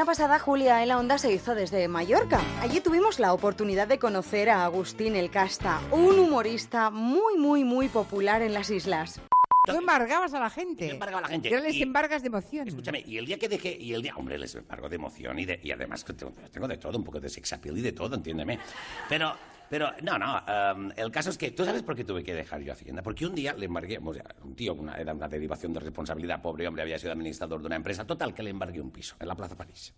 semana 0.00 0.12
pasada 0.12 0.38
Julia 0.38 0.82
en 0.82 0.88
la 0.88 0.98
Onda 0.98 1.18
se 1.18 1.30
hizo 1.30 1.54
desde 1.54 1.86
Mallorca. 1.86 2.40
Allí 2.62 2.80
tuvimos 2.80 3.18
la 3.18 3.34
oportunidad 3.34 3.86
de 3.86 3.98
conocer 3.98 4.48
a 4.48 4.64
Agustín 4.64 5.14
El 5.14 5.30
Casta, 5.30 5.78
un 5.90 6.18
humorista 6.18 6.88
muy, 6.88 7.36
muy, 7.36 7.64
muy 7.64 7.88
popular 7.88 8.40
en 8.40 8.54
las 8.54 8.70
islas. 8.70 9.20
Tú 9.66 9.72
embargabas 9.72 10.32
a 10.32 10.40
la 10.40 10.48
gente. 10.48 10.86
Yo 10.88 10.94
embargaba 10.94 11.18
a 11.18 11.22
la 11.22 11.28
gente. 11.28 11.50
Y 11.50 11.52
ahora 11.52 11.66
les 11.66 11.76
Y- 11.76 11.82
embargas 11.82 12.22
de 12.22 12.28
emoción. 12.28 12.66
Escúchame, 12.66 13.04
y 13.06 13.18
el 13.18 13.26
día 13.26 13.38
que 13.38 13.46
dejé, 13.50 13.76
y 13.78 13.92
el 13.92 14.00
día, 14.00 14.14
hombre, 14.16 14.38
les 14.38 14.54
embargo 14.54 14.88
de 14.88 14.96
emoción 14.96 15.38
y, 15.38 15.44
de, 15.44 15.60
y 15.62 15.70
además 15.70 16.02
que 16.02 16.14
tengo, 16.14 16.32
tengo 16.50 16.66
de 16.66 16.78
todo, 16.78 16.96
un 16.96 17.04
poco 17.04 17.20
de 17.20 17.28
sex 17.28 17.52
appeal 17.52 17.76
y 17.76 17.82
de 17.82 17.92
todo, 17.92 18.14
entiéndeme. 18.14 18.58
Pero, 19.06 19.34
pero, 19.70 19.90
no, 20.02 20.18
no, 20.18 20.42
em, 20.46 20.90
el 20.96 21.10
caso 21.10 21.30
es 21.30 21.38
que, 21.38 21.52
¿tú 21.52 21.64
sabes 21.64 21.82
por 21.82 21.94
qué 21.94 22.04
tuve 22.04 22.24
que 22.24 22.34
dejar 22.34 22.60
yo 22.60 22.72
Hacienda? 22.72 23.02
Porque 23.02 23.24
un 23.24 23.34
día 23.34 23.54
le 23.54 23.66
embargué, 23.66 23.98
un 23.98 24.54
tío, 24.56 24.76
era 24.98 25.14
una 25.14 25.28
derivación 25.28 25.72
de 25.72 25.80
responsabilidad, 25.80 26.42
pobre 26.42 26.66
hombre, 26.66 26.82
había 26.82 26.98
sido 26.98 27.12
administrador 27.12 27.60
de 27.60 27.66
una 27.66 27.76
empresa, 27.76 28.04
total, 28.04 28.34
que 28.34 28.42
le 28.42 28.50
embargué 28.50 28.80
un 28.80 28.90
piso 28.90 29.14
en 29.20 29.28
la 29.28 29.36
Plaza 29.36 29.56
París. 29.56 29.94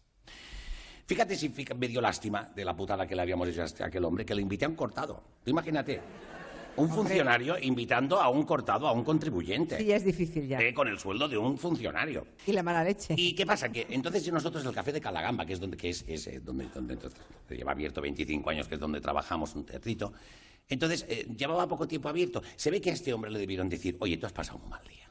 Fíjate 1.07 1.35
si 1.37 1.53
me 1.77 1.89
dio 1.89 2.01
lástima 2.01 2.51
de 2.55 2.65
la 2.65 2.77
putada 2.77 3.07
que 3.07 3.17
le 3.17 3.23
habíamos 3.23 3.49
hecho 3.49 3.63
a 3.63 3.65
este- 3.65 3.83
aquel 3.83 4.05
hombre, 4.05 4.25
que 4.25 4.35
le 4.35 4.43
invité 4.43 4.67
a 4.67 4.69
un 4.69 4.77
cortado. 4.77 5.23
Tú 5.43 5.51
imagínate, 5.51 6.01
un 6.77 6.85
Hombre. 6.85 6.97
funcionario 6.97 7.59
invitando 7.59 8.21
a 8.21 8.29
un 8.29 8.45
cortado, 8.45 8.87
a 8.89 8.93
un 8.93 9.05
contribuyente. 9.05 9.79
Sí, 9.79 9.93
es 9.93 10.05
difícil 10.05 10.47
ya. 10.49 10.61
Eh, 10.61 10.73
con 10.73 10.89
el 10.89 10.99
sueldo 10.99 11.29
de 11.29 11.37
un 11.39 11.59
funcionario. 11.59 12.27
Y 12.47 12.53
la 12.53 12.63
mala 12.63 12.83
leche. 12.85 13.15
¿Y 13.17 13.35
qué 13.35 13.45
pasa? 13.45 13.69
Que 13.71 13.87
entonces 13.91 14.31
nosotros 14.33 14.65
el 14.65 14.73
café 14.73 14.93
de 14.93 15.01
Calagamba, 15.01 15.45
que 15.45 15.53
es 15.53 15.61
donde 15.61 15.77
que 15.77 15.91
es, 15.91 16.05
es, 16.09 16.27
eh, 16.29 16.41
donde, 16.41 16.67
donde 16.75 16.95
entonces, 16.95 17.21
lleva 17.51 17.73
abierto 17.73 18.01
25 18.01 18.49
años, 18.51 18.69
que 18.69 18.75
es 18.75 18.81
donde 18.81 19.01
trabajamos 19.01 19.55
un 19.55 19.65
territo, 19.67 20.13
entonces 20.69 21.05
eh, 21.09 21.27
llevaba 21.37 21.67
poco 21.69 21.87
tiempo 21.87 22.09
abierto. 22.09 22.43
Se 22.57 22.71
ve 22.71 22.81
que 22.81 22.91
a 22.91 22.93
este 22.95 23.13
hombre 23.13 23.31
le 23.31 23.39
debieron 23.39 23.69
decir, 23.69 23.97
oye, 24.01 24.17
tú 24.17 24.27
has 24.27 24.33
pasado 24.33 24.59
un 24.63 24.69
mal 24.71 24.83
día. 24.89 25.11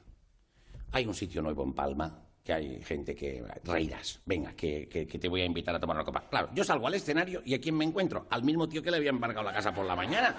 Hay 0.94 1.06
un 1.06 1.14
sitio 1.14 1.42
nuevo 1.42 1.64
en 1.64 1.74
Palma, 1.74 2.26
que 2.44 2.54
hay 2.54 2.82
gente 2.82 3.16
que 3.16 3.44
reirás. 3.64 4.20
Venga, 4.26 4.54
que, 4.54 4.90
que- 4.90 5.06
que 5.06 5.20
te 5.20 5.30
voy 5.30 5.42
a 5.42 5.46
invitar 5.46 5.76
a 5.76 5.80
tomar 5.80 5.96
una 5.96 6.04
copa. 6.04 6.28
Claro, 6.30 6.50
yo 6.56 6.64
salgo 6.64 6.88
al 6.88 6.96
escenario 6.96 7.42
y 7.46 7.54
¿a 7.54 7.62
quién 7.62 7.78
me 7.78 7.86
encuentro? 7.86 8.26
Al 8.32 8.44
mismo 8.44 8.68
tío 8.68 8.82
que 8.82 8.90
le 8.90 8.98
había 8.98 9.12
embargado 9.12 9.44
la 9.46 9.54
casa 9.54 9.74
por 9.74 9.86
la 9.86 9.96
mañana. 9.96 10.36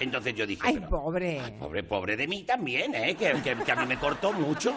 Entonces 0.00 0.34
yo 0.34 0.46
dije, 0.46 0.62
Ay, 0.64 0.74
pero- 0.76 0.88
pobre. 0.90 1.40
Pobre, 1.58 1.82
pobre 1.82 2.16
de 2.16 2.26
mí 2.26 2.42
también, 2.44 2.94
¿eh? 2.94 3.14
Que, 3.16 3.32
que- 3.42 3.56
que 3.64 3.72
a 3.72 3.76
mí 3.76 3.86
me 3.86 3.98
cortó 3.98 4.32
mucho. 4.32 4.74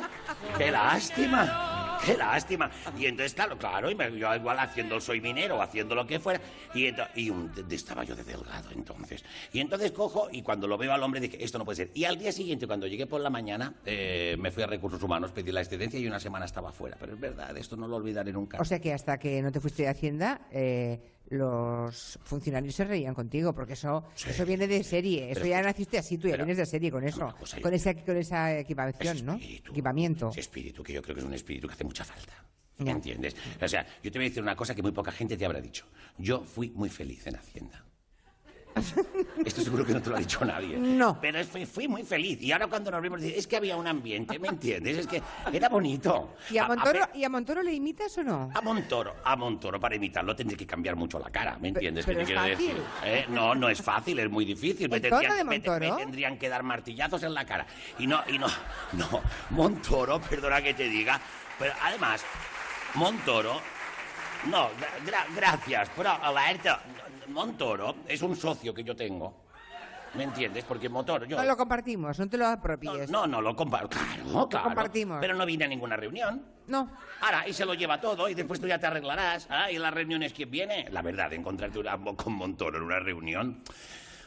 ¡Qué 0.58 0.72
lástima! 0.72 2.00
¡Qué 2.06 2.16
lástima! 2.16 2.70
Y 2.98 3.08
entonces, 3.08 3.34
claro, 3.34 3.58
claro, 3.58 3.90
y 3.90 3.96
me, 3.96 4.16
yo 4.18 4.34
igual 4.36 4.60
haciendo 4.60 4.96
el 4.96 5.02
soy 5.02 5.20
minero, 5.20 5.62
haciendo 5.62 5.96
lo 5.96 6.06
que 6.06 6.20
fuera, 6.20 6.40
y, 6.74 6.90
y 7.16 7.30
un- 7.30 7.52
estaba 7.72 8.04
yo 8.04 8.16
de 8.16 8.24
delgado 8.24 8.70
entonces. 8.72 9.24
Y 9.52 9.60
entonces 9.60 9.92
cojo, 9.92 10.28
y 10.32 10.42
cuando 10.44 10.68
lo 10.68 10.78
veo 10.78 10.94
al 10.94 11.02
hombre 11.04 11.20
dije, 11.20 11.44
esto 11.44 11.58
no 11.58 11.66
puede 11.66 11.78
ser. 11.78 11.92
Y 11.96 12.06
al 12.06 12.18
día 12.20 12.32
siguiente, 12.32 12.68
cuando 12.68 12.86
llegué 12.88 13.08
por 13.08 13.20
la 13.22 13.30
mañana, 13.32 13.74
eh, 13.86 14.36
me 14.40 14.52
fui 14.52 14.62
a 14.64 14.68
Recursos 14.68 15.02
Humanos, 15.02 15.32
pedí 15.32 15.52
la 15.52 15.62
excedencia 15.62 16.00
y 16.00 16.06
una 16.08 16.20
semana 16.20 16.46
estaba 16.46 16.72
fuera. 16.72 16.98
Pero 17.00 17.14
es 17.14 17.20
verdad, 17.20 17.58
esto 17.58 17.76
no 17.76 17.88
lo 17.88 17.96
olvidaré 17.98 18.32
nunca. 18.32 18.60
O 18.62 18.66
sea 18.66 18.80
que 18.80 18.94
hasta 18.94 19.18
que 19.18 19.42
no 19.42 19.52
te 19.52 19.60
fuiste 19.60 19.84
de 19.84 19.90
Hacienda, 19.90 20.42
eh, 20.52 21.00
los 21.30 22.20
funcionarios 22.24 22.76
se 22.76 22.86
reían 22.86 23.14
contigo, 23.14 23.54
porque 23.54 23.74
eso, 23.74 24.04
eso 24.28 24.46
viene 24.46 24.68
de 24.68 24.84
serie. 24.84 25.32
Eso 25.32 25.46
ya 25.46 25.62
naciste 25.62 25.98
así, 25.98 26.18
tú 26.18 26.28
ya 26.28 26.34
pero- 26.34 26.46
vienes 26.46 26.58
de 26.58 26.66
serie 26.66 26.92
con 26.92 27.04
eso. 27.04 27.34
cosa, 27.40 27.60
Con, 27.62 27.74
ese, 27.74 27.96
con 28.04 28.18
esa 28.18 28.58
equipación, 28.60 29.26
¿no? 29.26 29.36
Equipamiento. 29.36 30.30
Ese 30.30 30.42
espíritu, 30.42 30.84
que 30.84 30.94
yo 30.94 31.02
creo 31.02 31.16
que 31.16 31.22
es 31.22 31.28
un 31.28 31.34
espíritu 31.34 31.68
que 31.68 31.74
hace 31.74 31.84
mucha 31.84 32.04
falta. 32.04 32.34
¿Me 32.80 32.92
entiendes? 32.92 33.36
O 33.62 33.68
sea, 33.68 33.86
yo 34.04 34.12
te 34.12 34.20
voy 34.20 34.28
a 34.28 34.30
decir 34.30 34.44
una 34.44 34.56
cosa 34.56 34.76
que 34.76 34.84
muy 34.84 34.92
poca 34.92 35.12
gente 35.12 35.36
te 35.36 35.46
habrá 35.46 35.60
dicho. 35.60 35.86
Yo 36.20 36.42
fui 36.44 36.70
muy 36.70 36.90
feliz 36.90 37.26
en 37.26 37.36
Hacienda. 37.36 37.84
Esto 39.46 39.62
seguro 39.62 39.86
que 39.86 39.94
no 39.94 40.02
te 40.02 40.10
lo 40.10 40.16
ha 40.16 40.20
dicho 40.20 40.44
nadie. 40.46 40.78
No. 40.78 41.20
Pero 41.22 41.44
fui, 41.46 41.66
fui 41.66 41.88
muy 41.88 42.04
feliz. 42.04 42.42
Y 42.42 42.52
ahora 42.52 42.68
cuando 42.68 42.92
nos 42.92 43.02
vimos, 43.02 43.22
es 43.24 43.48
que 43.48 43.58
había 43.58 43.76
un 43.78 43.88
ambiente, 43.88 44.38
¿me 44.40 44.48
entiendes? 44.50 44.98
Es 44.98 45.08
que 45.08 45.22
era 45.52 45.70
bonito. 45.70 46.36
¿Y 46.50 46.58
a, 46.58 46.68
Montoro, 46.68 47.04
a- 47.04 47.10
¿Y 47.16 47.24
a 47.24 47.30
Montoro 47.30 47.62
le 47.64 47.74
imitas 47.74 48.18
o 48.18 48.24
no? 48.24 48.52
a 48.54 48.62
Montoro, 48.62 49.16
a 49.24 49.36
Montoro, 49.36 49.80
para 49.80 49.96
imitarlo 49.96 50.36
tendré 50.36 50.56
que 50.58 50.66
cambiar 50.68 50.96
mucho 50.96 51.20
la 51.20 51.30
cara, 51.30 51.58
¿me 51.60 51.70
entiendes? 51.70 52.06
pero 52.06 52.20
¿Qué 52.20 52.26
te 52.26 52.34
es 52.34 52.40
quiero 52.40 52.56
fácil. 52.56 52.68
decir? 52.68 52.84
¿Eh? 53.04 53.26
No, 53.30 53.56
no 53.56 53.70
es 53.70 53.82
fácil, 53.82 54.20
es 54.20 54.30
muy 54.30 54.46
difícil. 54.46 54.90
Me 54.90 54.98
¿El 54.98 55.02
tono 55.04 55.20
tendrían, 55.22 55.38
de 55.38 55.44
me 55.44 55.60
te- 55.60 55.70
me 55.70 55.78
Montoro? 55.80 55.96
tendrían 55.98 56.38
que 56.38 56.50
dar 56.50 56.64
martillazos 56.64 57.24
en 57.24 57.34
la 57.34 57.46
cara. 57.46 57.66
Y 58.00 58.08
no, 58.08 58.22
y 58.28 58.38
no, 58.38 58.48
no, 58.94 59.22
Montoro, 59.52 60.20
perdona 60.22 60.62
que 60.62 60.74
te 60.74 60.88
diga, 60.90 61.20
pero 61.60 61.74
además, 61.82 62.24
Montoro, 62.96 63.60
no, 64.46 64.70
gra- 65.06 65.26
gracias, 65.36 65.90
pero 65.96 66.12
alerta, 66.12 66.82
Montoro 67.38 67.98
es 68.08 68.20
un 68.24 68.36
socio 68.36 68.74
que 68.74 68.84
yo 68.84 68.96
tengo, 68.96 69.44
¿me 70.16 70.24
entiendes? 70.24 70.64
Porque 70.64 70.90
Montoro, 70.90 71.24
yo... 71.26 71.38
No 71.38 71.44
lo 71.44 71.56
compartimos, 71.56 72.18
no 72.18 72.28
te 72.28 72.36
lo 72.36 72.48
apropies. 72.48 73.12
No, 73.12 73.28
no, 73.28 73.40
lo 73.44 73.56
comparto. 73.56 73.90
Claro, 73.90 74.50
claro. 74.50 74.64
compartimos. 74.66 75.20
Pero 75.22 75.36
no 75.36 75.46
vine 75.46 75.66
a 75.66 75.68
ninguna 75.68 75.96
reunión. 75.96 76.44
No. 76.66 76.90
Ahora, 77.22 77.48
y 77.48 77.54
se 77.54 77.64
lo 77.64 77.76
lleva 77.76 78.02
todo 78.02 78.28
y 78.28 78.34
después 78.34 78.60
tú 78.60 78.66
ya 78.66 78.80
te 78.80 78.88
arreglarás. 78.88 79.46
Ah, 79.52 79.72
¿Y 79.72 79.76
en 79.76 79.84
las 79.84 79.94
reuniones 79.94 80.34
quién 80.34 80.50
viene? 80.50 80.88
La 80.90 81.04
verdad, 81.04 81.32
encontrarte 81.32 81.78
una- 81.78 81.96
con 82.16 82.34
Montoro 82.34 82.78
en 82.80 82.84
una 82.84 82.98
reunión. 83.00 83.62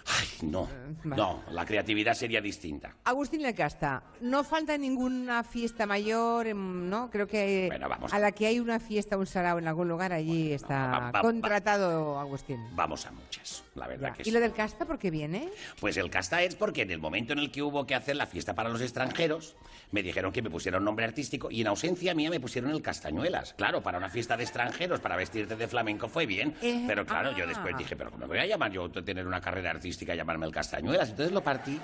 Ay, 0.06 0.48
no. 0.48 0.68
vale. 1.04 1.16
No, 1.22 1.42
la 1.50 1.64
creatividad 1.64 2.14
sería 2.14 2.40
distinta. 2.40 2.94
Agustín 3.04 3.42
Lecasta, 3.42 4.02
no 4.20 4.42
falta 4.44 4.76
ninguna 4.76 5.44
fiesta 5.44 5.86
mayor, 5.86 6.54
¿no? 6.54 7.10
Creo 7.10 7.26
que 7.26 7.70
vamos 7.88 8.12
a 8.12 8.18
la 8.18 8.32
que 8.32 8.46
hay 8.46 8.60
una 8.60 8.80
fiesta, 8.80 9.16
un 9.16 9.26
sarao 9.26 9.58
en 9.58 9.68
algún 9.68 9.88
lugar, 9.88 10.12
allí 10.12 10.52
está 10.52 10.86
va- 10.86 11.10
va- 11.12 11.20
contratado 11.20 12.18
Agustín. 12.18 12.58
Vamos 12.72 13.06
a 13.06 13.12
muchas, 13.12 13.62
la 13.74 13.86
verdad 13.86 14.08
Ya. 14.08 14.14
que 14.14 14.22
¿Y 14.22 14.24
sí. 14.26 14.30
lo 14.30 14.40
del 14.40 14.52
Casta 14.52 14.84
por 14.86 14.98
qué 14.98 15.10
viene? 15.10 15.48
Pues 15.80 15.96
el 15.96 16.10
casta 16.10 16.42
es 16.42 16.54
porque 16.56 16.82
en 16.82 16.90
el 16.90 16.98
momento 16.98 17.32
en 17.32 17.38
el 17.38 17.50
que 17.50 17.62
hubo 17.62 17.86
que 17.86 17.94
hacer 17.94 18.16
la 18.16 18.26
fiesta 18.26 18.54
para 18.54 18.68
los 18.68 18.80
extranjeros, 18.80 19.56
me 19.92 20.02
dijeron 20.02 20.32
que 20.32 20.42
me 20.42 20.50
pusiera 20.50 20.78
un 20.78 20.84
nombre 20.84 21.04
artístico 21.04 21.50
y 21.50 21.60
en 21.60 21.66
ausencia 21.66 22.14
mía 22.14 22.30
me 22.30 22.40
pusieron 22.40 22.70
el 22.70 22.82
Castañuelas. 22.82 23.54
Claro, 23.54 23.82
para 23.82 23.98
una 23.98 24.08
fiesta 24.08 24.36
de 24.36 24.44
extranjeros, 24.44 25.00
para 25.00 25.16
vestirte 25.16 25.56
de 25.56 25.68
flamenco 25.68 26.08
fue 26.08 26.26
bien, 26.26 26.54
Eh, 26.62 26.84
pero 26.86 27.04
claro, 27.06 27.32
yo 27.36 27.44
ah. 27.44 27.48
después 27.48 27.76
dije, 27.76 27.96
pero 27.96 28.10
¿cómo 28.10 28.22
me 28.22 28.28
voy 28.28 28.38
a 28.38 28.46
llamar 28.46 28.70
yo 28.72 28.84
a 28.86 29.02
tener 29.04 29.26
una 29.26 29.40
carrera 29.40 29.70
artística 29.70 29.89
y 29.90 30.16
llamarme 30.16 30.46
el 30.46 30.52
Castañuelas? 30.52 31.10
Entonces 31.10 31.32
lo 31.32 31.42
partí 31.42 31.78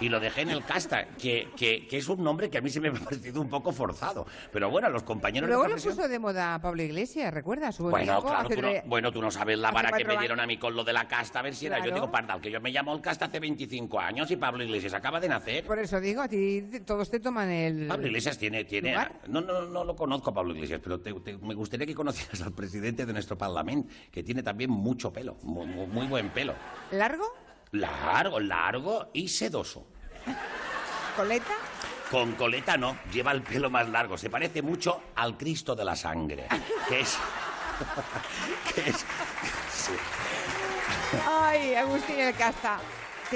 y 0.00 0.08
lo 0.08 0.18
dejé 0.20 0.40
en 0.42 0.50
el 0.50 0.64
Casta, 0.64 1.06
que, 1.16 1.48
que, 1.56 1.86
que 1.86 1.98
es 1.98 2.08
un 2.08 2.22
nombre 2.24 2.50
que 2.50 2.58
a 2.58 2.60
mí 2.60 2.70
se 2.70 2.80
me 2.80 2.88
ha 2.90 2.92
parecido 2.92 3.40
un 3.40 3.48
poco 3.48 3.72
forzado. 3.72 4.26
Pero 4.52 4.70
bueno, 4.70 4.88
los 4.90 5.02
compañeros 5.02 5.48
Luego 5.48 5.62
de 5.64 5.68
lo 5.70 5.74
puso 5.76 6.08
de 6.08 6.18
moda 6.18 6.58
Pablo 6.60 6.82
Iglesias, 6.82 7.32
¿recuerdas? 7.32 7.78
Bueno, 7.78 8.22
claro, 8.22 8.48
tú 8.48 8.60
no, 8.62 8.68
bueno, 8.86 9.12
tú 9.12 9.20
no 9.22 9.30
sabes 9.30 9.58
la 9.58 9.70
vara 9.70 9.92
que 9.96 10.04
me 10.04 10.16
dieron 10.18 10.40
a 10.40 10.46
mí 10.46 10.56
con 10.58 10.74
lo 10.74 10.84
de 10.84 10.92
la 10.92 11.06
casta, 11.06 11.38
a 11.38 11.42
ver 11.42 11.54
si 11.54 11.66
era. 11.66 11.78
Yo 11.84 11.92
digo, 11.92 12.10
Pardal, 12.10 12.40
que 12.40 12.50
yo 12.50 12.60
me 12.60 12.70
llamo 12.70 12.94
el 12.94 13.00
casta 13.00 13.26
hace 13.26 13.38
25 13.40 13.98
años 14.00 14.30
y 14.30 14.36
Pablo 14.36 14.62
Iglesias 14.64 14.94
acaba 14.94 15.20
de 15.20 15.28
nacer. 15.28 15.64
Por 15.64 15.78
eso 15.78 16.00
digo, 16.00 16.22
a 16.22 16.28
ti 16.28 16.62
todos 16.84 17.10
te 17.10 17.20
toman 17.20 17.50
el... 17.50 17.86
Pablo 17.86 18.06
Iglesias 18.06 18.36
tiene... 18.38 18.64
tiene 18.64 18.90
¿Lugar? 18.92 19.12
no, 19.28 19.40
no, 19.40 19.62
no 19.66 19.84
lo 19.84 19.94
conozco 19.96 20.30
a 20.30 20.34
Pablo 20.34 20.54
Iglesias, 20.54 20.80
pero 20.82 21.00
te- 21.00 21.12
te- 21.14 21.38
me 21.38 21.54
gustaría 21.54 21.86
que 21.86 21.94
conocieras 21.94 22.40
al 22.42 22.52
presidente 22.52 23.06
de 23.06 23.12
nuestro 23.12 23.36
parlamento, 23.38 23.88
que 24.10 24.22
tiene 24.22 24.42
también 24.42 24.70
mucho 24.70 25.12
pelo, 25.12 25.36
mu- 25.42 25.66
mu- 25.66 25.86
muy, 25.86 26.06
buen 26.06 26.30
pelo. 26.30 26.54
¿Largo? 26.90 27.24
Largo, 27.72 28.38
largo 28.38 29.08
y 29.14 29.28
sedoso. 29.28 29.86
¿Coleta? 31.16 31.54
Con 32.10 32.32
coleta 32.32 32.76
no, 32.76 32.98
lleva 33.10 33.32
el 33.32 33.42
pelo 33.42 33.70
más 33.70 33.88
largo. 33.88 34.18
Se 34.18 34.28
parece 34.28 34.60
mucho 34.60 35.00
al 35.16 35.38
Cristo 35.38 35.74
de 35.74 35.82
la 35.82 35.96
Sangre, 35.96 36.48
que 36.86 37.00
es... 37.00 37.16
que 38.74 38.90
es... 38.90 38.96
sí. 39.72 39.92
Ay, 41.26 41.74
Agustín 41.74 42.20
el 42.20 42.34
Casta. 42.34 42.78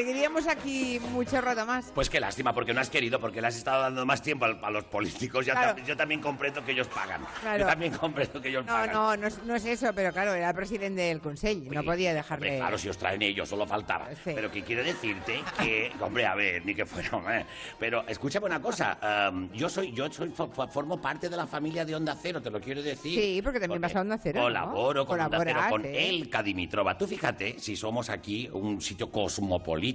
Seguiríamos 0.01 0.47
aquí 0.47 1.01
mucho 1.11 1.41
rato 1.41 1.65
más. 1.65 1.91
Pues 1.95 2.11
qué 2.11 2.21
lástima, 2.21 2.53
porque 2.53 2.75
no 2.75 2.83
has 2.83 2.91
querido, 2.91 3.19
porque 3.19 3.41
le 3.41 3.47
has 3.47 3.57
estado 3.57 3.81
dando 3.81 4.05
más 4.05 4.21
tiempo 4.21 4.45
al- 4.45 4.61
a 4.63 4.71
los 4.71 4.85
políticos. 4.85 5.47
Ya 5.47 5.55
Claro. 5.55 5.81
tam- 5.81 5.87
yo 5.87 5.97
también 5.97 6.21
comprendo 6.21 6.63
que 6.63 6.73
ellos 6.73 6.87
pagan. 6.89 7.23
Claro. 7.41 7.61
Yo 7.61 7.67
también 7.67 7.95
comprendo 7.95 8.43
que 8.43 8.51
ellos 8.51 8.67
No, 8.67 8.73
pagan. 8.75 8.93
no, 8.93 9.17
no 9.17 9.27
es, 9.27 9.43
no 9.45 9.55
es 9.55 9.65
eso, 9.65 9.91
pero 9.95 10.13
claro, 10.13 10.35
era 10.35 10.53
presidente 10.53 11.01
del 11.01 11.23
Consell, 11.23 11.65
no 11.71 11.83
podía 11.83 12.11
Hombre, 12.11 12.13
dejarle... 12.13 12.57
claro, 12.59 12.77
si 12.77 12.91
os 12.91 12.99
traen 12.99 13.23
ellos, 13.23 13.49
solo 13.49 13.67
faltaba. 13.67 14.09
Pero 14.23 14.51
que 14.51 14.63
quiero 14.63 14.85
decirte 14.85 15.41
que, 15.59 15.91
hombre, 16.01 16.27
a 16.27 16.35
ver, 16.35 16.67
ni 16.67 16.75
que 16.75 16.85
fuera, 16.85 17.41
¿eh? 17.41 17.47
Pero 17.79 18.05
escúchame 18.07 18.45
una 18.45 18.61
cosa, 18.61 18.99
am, 19.01 19.51
yo 19.53 19.71
soy, 19.71 19.93
yo 19.93 20.13
soy, 20.13 20.29
fo- 20.29 20.53
fo- 20.53 20.69
formo 20.69 21.01
parte 21.01 21.31
de 21.31 21.39
la 21.39 21.47
familia 21.47 21.87
de 21.87 21.95
Onda 21.95 22.15
Cero, 22.21 22.43
te 22.43 22.51
lo 22.51 22.61
quiero 22.61 22.83
decir. 22.83 23.19
Sí, 23.19 23.41
porque 23.43 23.61
también 23.61 23.81
vas 23.81 23.97
a 23.97 24.03
Onda 24.03 24.19
Cero, 24.23 24.41
¿no? 24.41 24.45
Colaboro 24.45 25.07
con 25.07 25.19
Onda 25.21 25.39
Cero, 25.43 25.61
con. 25.71 25.87
Elka 25.87 26.43
Dimitrova. 26.43 26.99
Tú 26.99 27.07
fíjate, 27.07 27.59
si 27.59 27.77
somos 27.77 28.11
aquí 28.11 28.47
un 28.53 28.83
sitio 28.83 29.11
cosmopolita, 29.11 29.86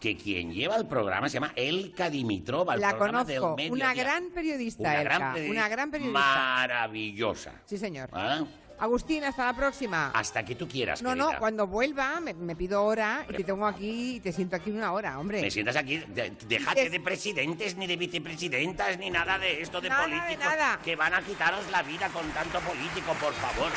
que 0.00 0.16
quien 0.16 0.52
lleva 0.52 0.76
el 0.76 0.86
programa 0.86 1.28
se 1.28 1.34
llama 1.34 1.52
Elka 1.56 2.10
Dimitrova, 2.10 2.74
el 2.74 2.80
La 2.80 2.90
programa 2.90 3.24
conozco, 3.24 3.56
una 3.70 3.94
gran 3.94 4.30
periodista, 4.30 4.82
Una 4.82 4.92
Elka, 5.00 5.02
gran 5.04 5.22
una 5.22 5.32
periodista 5.34 5.68
gran 5.68 5.90
periodista. 5.90 6.20
Maravillosa. 6.20 7.52
Sí, 7.64 7.78
señor. 7.78 8.10
¿Ah? 8.12 8.42
Agustín, 8.78 9.22
hasta 9.22 9.44
la 9.46 9.54
próxima. 9.54 10.10
Hasta 10.12 10.44
que 10.44 10.56
tú 10.56 10.66
quieras, 10.66 11.00
No, 11.02 11.10
querida. 11.10 11.32
no, 11.34 11.38
cuando 11.38 11.68
vuelva 11.68 12.18
me, 12.20 12.34
me 12.34 12.56
pido 12.56 12.82
hora 12.84 13.24
y 13.28 13.32
te 13.34 13.44
tengo 13.44 13.64
aquí 13.64 14.16
y 14.16 14.20
te 14.20 14.32
siento 14.32 14.56
aquí 14.56 14.72
una 14.72 14.92
hora, 14.92 15.20
hombre. 15.20 15.40
Me 15.40 15.52
sientas 15.52 15.76
aquí, 15.76 15.98
de- 15.98 16.32
déjate 16.48 16.90
de 16.90 16.98
presidentes, 16.98 17.76
ni 17.76 17.86
de 17.86 17.96
vicepresidentas, 17.96 18.98
ni 18.98 19.08
nada 19.08 19.38
de 19.38 19.62
esto 19.62 19.80
de 19.80 19.88
Nada 19.88 20.06
de 20.08 20.16
políticos 20.16 20.44
nada. 20.44 20.80
que 20.84 20.96
van 20.96 21.14
a 21.14 21.22
quitaros 21.22 21.70
la 21.70 21.82
vida 21.84 22.08
con 22.08 22.28
tanto 22.30 22.58
político, 22.60 23.12
por 23.20 23.32
favor. 23.34 23.70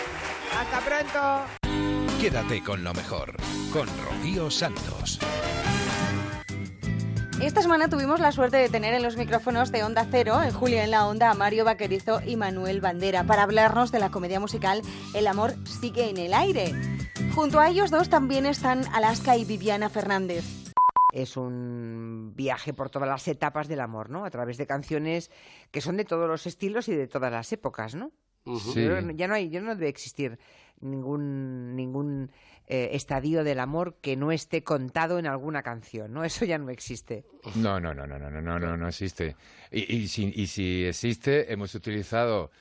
Hasta 0.60 0.80
pronto. 0.80 1.65
Quédate 2.26 2.64
con 2.64 2.84
lo 2.84 2.92
mejor, 2.92 3.36
con 3.72 3.88
Rocío 4.04 4.50
Santos. 4.50 5.20
Esta 7.40 7.62
semana 7.62 7.88
tuvimos 7.88 8.20
la 8.20 8.32
suerte 8.32 8.58
de 8.58 8.68
tener 8.68 8.96
en 8.96 9.04
los 9.04 9.16
micrófonos 9.16 9.72
de 9.72 9.84
Onda 9.84 10.08
Cero, 10.10 10.42
en 10.42 10.52
Julio 10.52 10.82
en 10.82 10.90
la 10.90 11.06
Onda, 11.06 11.30
a 11.30 11.36
Mario 11.36 11.66
Vaquerizo 11.66 12.22
y 12.26 12.36
Manuel 12.36 12.82
Bandera 12.82 13.26
para 13.26 13.44
hablarnos 13.44 13.92
de 13.92 14.00
la 14.00 14.10
comedia 14.10 14.40
musical 14.40 14.82
El 15.14 15.28
amor 15.28 15.54
sigue 15.66 16.10
en 16.10 16.18
el 16.18 16.34
aire. 16.34 16.74
Junto 17.36 17.60
a 17.60 17.70
ellos 17.70 17.92
dos 17.92 18.10
también 18.10 18.48
están 18.48 18.86
Alaska 18.92 19.38
y 19.38 19.46
Viviana 19.46 19.90
Fernández. 19.90 20.46
Es 21.14 21.38
un 21.38 22.34
viaje 22.36 22.74
por 22.74 22.90
todas 22.90 23.08
las 23.08 23.28
etapas 23.28 23.68
del 23.68 23.82
amor, 23.82 24.10
¿no? 24.10 24.26
A 24.26 24.32
través 24.32 24.58
de 24.58 24.66
canciones 24.66 25.30
que 25.70 25.80
son 25.80 25.96
de 25.96 26.06
todos 26.06 26.28
los 26.28 26.48
estilos 26.48 26.90
y 26.90 26.96
de 26.96 27.06
todas 27.06 27.32
las 27.32 27.54
épocas, 27.54 27.94
¿no? 27.94 28.14
Ya 29.16 29.28
no 29.28 29.34
hay, 29.34 29.50
ya 29.50 29.62
no 29.62 29.76
debe 29.76 29.90
existir 29.90 30.38
ningún 30.82 31.76
ningún 31.76 32.32
eh, 32.68 32.90
estadio 32.94 33.44
del 33.44 33.60
amor 33.60 33.98
que 34.02 34.16
no 34.16 34.32
esté 34.32 34.64
contado 34.64 35.20
en 35.20 35.28
alguna 35.28 35.64
canción, 35.64 36.14
¿no? 36.14 36.24
Eso 36.26 36.46
ya 36.46 36.58
no 36.58 36.70
existe. 36.70 37.26
No, 37.56 37.80
no, 37.80 37.94
no, 37.94 38.08
no, 38.08 38.18
no, 38.18 38.30
no, 38.30 38.42
no, 38.42 38.60
no, 38.60 38.78
no 38.78 38.88
existe. 38.88 39.36
Y, 39.72 39.96
y 39.96 40.08
si, 40.08 40.32
y 40.36 40.48
si 40.48 40.86
existe, 40.86 41.52
hemos 41.52 41.76
utilizado 41.76 42.52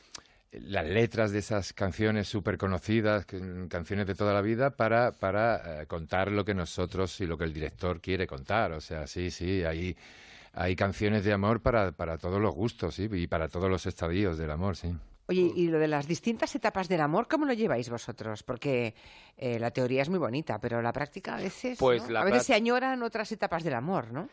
las 0.52 0.86
letras 0.86 1.32
de 1.32 1.40
esas 1.40 1.72
canciones 1.72 2.28
súper 2.28 2.58
conocidas, 2.58 3.26
canciones 3.68 4.06
de 4.06 4.14
toda 4.14 4.32
la 4.32 4.40
vida, 4.40 4.70
para, 4.70 5.12
para 5.12 5.82
eh, 5.82 5.86
contar 5.86 6.30
lo 6.30 6.44
que 6.44 6.54
nosotros 6.54 7.20
y 7.20 7.26
lo 7.26 7.36
que 7.36 7.44
el 7.44 7.52
director 7.52 8.00
quiere 8.00 8.26
contar. 8.26 8.72
O 8.72 8.80
sea, 8.80 9.06
sí, 9.06 9.30
sí, 9.30 9.64
hay, 9.64 9.96
hay 10.52 10.76
canciones 10.76 11.24
de 11.24 11.32
amor 11.32 11.60
para, 11.60 11.92
para 11.92 12.18
todos 12.18 12.40
los 12.40 12.54
gustos, 12.54 12.94
sí, 12.94 13.08
y 13.10 13.26
para 13.26 13.48
todos 13.48 13.68
los 13.68 13.86
estadios 13.86 14.38
del 14.38 14.50
amor, 14.50 14.76
sí. 14.76 14.94
Oye, 15.26 15.52
y 15.54 15.68
lo 15.68 15.78
de 15.78 15.88
las 15.88 16.06
distintas 16.06 16.54
etapas 16.54 16.86
del 16.88 17.00
amor, 17.00 17.28
¿cómo 17.28 17.46
lo 17.46 17.52
lleváis 17.54 17.88
vosotros? 17.88 18.42
Porque 18.42 18.94
eh, 19.38 19.58
la 19.58 19.70
teoría 19.70 20.02
es 20.02 20.10
muy 20.10 20.18
bonita, 20.18 20.60
pero 20.60 20.82
la 20.82 20.92
práctica 20.92 21.36
a 21.36 21.38
veces, 21.38 21.78
Pues 21.78 22.02
¿no? 22.04 22.10
la 22.10 22.20
a 22.20 22.24
veces 22.24 22.44
se 22.44 22.54
añoran 22.54 23.02
otras 23.02 23.32
etapas 23.32 23.64
del 23.64 23.74
amor, 23.74 24.12
¿no? 24.12 24.28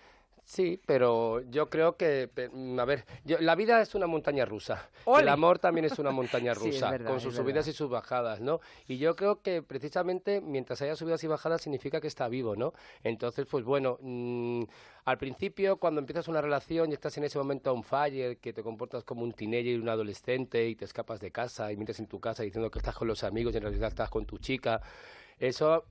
Sí, 0.51 0.81
pero 0.85 1.39
yo 1.49 1.69
creo 1.69 1.95
que, 1.95 2.29
mm, 2.51 2.77
a 2.77 2.83
ver, 2.83 3.05
yo- 3.23 3.39
la 3.39 3.55
vida 3.55 3.81
es 3.81 3.95
una 3.95 4.05
montaña 4.05 4.43
rusa. 4.43 4.89
¡Ole! 5.05 5.21
El 5.21 5.29
amor 5.29 5.59
también 5.59 5.85
es 5.85 5.97
una 5.99 6.11
montaña 6.11 6.53
Sí, 6.53 6.71
rusa, 6.71 6.91
verdad, 6.91 7.09
con 7.09 7.21
sus 7.21 7.33
subidas 7.33 7.69
y 7.69 7.71
sus 7.71 7.89
bajadas, 7.89 8.41
¿no? 8.41 8.59
Y 8.85 8.97
yo 8.97 9.15
creo 9.15 9.41
que 9.41 9.61
precisamente 9.61 10.41
mientras 10.41 10.81
haya 10.81 10.97
subidas 10.97 11.23
y 11.23 11.27
bajadas 11.27 11.61
significa 11.61 12.01
que 12.01 12.07
está 12.09 12.27
vivo, 12.27 12.57
¿no? 12.57 12.73
Entonces, 13.01 13.45
pues 13.49 13.63
bueno, 13.63 13.97
mm, 14.01 14.63
al 15.05 15.17
principio 15.17 15.77
cuando 15.77 16.01
empiezas 16.01 16.27
una 16.27 16.41
relación 16.41 16.91
y 16.91 16.95
estás 16.95 17.17
en 17.17 17.23
ese 17.23 17.37
momento 17.37 17.71
on 17.71 17.81
fire, 17.83 18.37
que 18.39 18.51
te 18.51 18.61
comportas 18.61 19.05
como 19.05 19.23
un 19.23 19.31
teenager 19.31 19.67
y 19.67 19.75
un 19.75 19.87
adolescente 19.87 20.67
y 20.67 20.75
te 20.75 20.83
escapas 20.83 21.21
de 21.21 21.31
casa 21.31 21.71
y 21.71 21.77
mientes 21.77 21.97
en 22.01 22.07
tu 22.07 22.19
casa 22.19 22.43
diciendo 22.43 22.69
que 22.69 22.79
estás 22.79 22.95
con 22.97 23.07
los 23.07 23.23
amigos 23.23 23.53
y 23.53 23.57
en 23.57 23.63
realidad 23.63 23.87
estás 23.87 24.09
con 24.09 24.25
tu 24.25 24.37
chica, 24.37 24.81
eso 25.39 25.85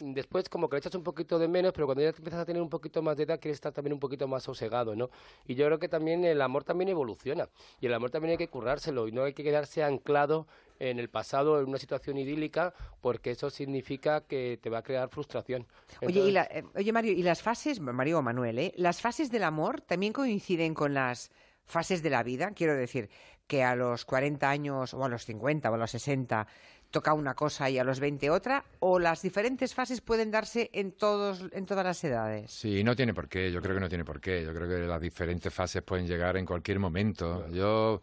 después 0.00 0.48
como 0.48 0.68
que 0.68 0.76
le 0.76 0.78
echas 0.78 0.94
un 0.94 1.02
poquito 1.02 1.38
de 1.38 1.46
menos, 1.48 1.72
pero 1.72 1.86
cuando 1.86 2.02
ya 2.02 2.12
te 2.12 2.18
empiezas 2.18 2.40
a 2.40 2.44
tener 2.44 2.60
un 2.62 2.68
poquito 2.68 3.02
más 3.02 3.16
de 3.16 3.22
edad, 3.24 3.38
quieres 3.40 3.56
estar 3.56 3.72
también 3.72 3.92
un 3.92 4.00
poquito 4.00 4.26
más 4.26 4.42
sosegado, 4.42 4.96
¿no? 4.96 5.10
Y 5.46 5.54
yo 5.54 5.66
creo 5.66 5.78
que 5.78 5.88
también 5.88 6.24
el 6.24 6.40
amor 6.42 6.64
también 6.64 6.88
evoluciona. 6.88 7.48
Y 7.80 7.86
el 7.86 7.94
amor 7.94 8.10
también 8.10 8.32
hay 8.32 8.38
que 8.38 8.48
currárselo 8.48 9.06
y 9.08 9.12
no 9.12 9.24
hay 9.24 9.32
que 9.34 9.44
quedarse 9.44 9.82
anclado 9.84 10.46
en 10.78 10.98
el 10.98 11.10
pasado, 11.10 11.60
en 11.60 11.68
una 11.68 11.78
situación 11.78 12.16
idílica, 12.16 12.72
porque 13.02 13.32
eso 13.32 13.50
significa 13.50 14.22
que 14.22 14.58
te 14.62 14.70
va 14.70 14.78
a 14.78 14.82
crear 14.82 15.08
frustración. 15.10 15.66
Oye, 16.02 16.20
y 16.20 16.30
la- 16.30 16.44
eh, 16.44 16.64
oye, 16.74 16.92
Mario, 16.92 17.12
¿y 17.12 17.22
las 17.22 17.42
fases, 17.42 17.80
Mario 17.80 18.18
o 18.18 18.22
Manuel, 18.22 18.58
¿eh? 18.58 18.72
¿Las 18.76 19.00
fases 19.02 19.30
del 19.30 19.44
amor 19.44 19.82
también 19.82 20.12
coinciden 20.14 20.72
con 20.74 20.94
las 20.94 21.30
fases 21.66 22.02
de 22.02 22.08
la 22.10 22.22
vida? 22.22 22.52
Quiero 22.54 22.74
decir, 22.74 23.10
que 23.46 23.64
a 23.64 23.74
los 23.74 24.04
40 24.04 24.48
años, 24.48 24.94
o 24.94 25.04
a 25.04 25.08
los 25.08 25.24
50, 25.24 25.70
o 25.70 25.74
a 25.74 25.76
los 25.76 25.90
60, 25.90 26.46
toca 26.90 27.14
una 27.14 27.34
cosa 27.34 27.70
y 27.70 27.78
a 27.78 27.84
los 27.84 28.00
20 28.00 28.30
otra, 28.30 28.64
o 28.80 28.98
las 28.98 29.22
diferentes 29.22 29.74
fases 29.74 30.00
pueden 30.00 30.30
darse 30.30 30.70
en, 30.72 30.92
todos, 30.92 31.44
en 31.52 31.66
todas 31.66 31.84
las 31.84 32.02
edades. 32.04 32.50
Sí, 32.50 32.82
no 32.84 32.96
tiene 32.96 33.14
por 33.14 33.28
qué, 33.28 33.50
yo 33.52 33.60
creo 33.62 33.74
que 33.74 33.80
no 33.80 33.88
tiene 33.88 34.04
por 34.04 34.20
qué. 34.20 34.42
Yo 34.44 34.52
creo 34.54 34.68
que 34.68 34.86
las 34.86 35.00
diferentes 35.00 35.52
fases 35.52 35.82
pueden 35.82 36.06
llegar 36.06 36.36
en 36.36 36.46
cualquier 36.46 36.78
momento. 36.78 37.48
Yo 37.50 38.02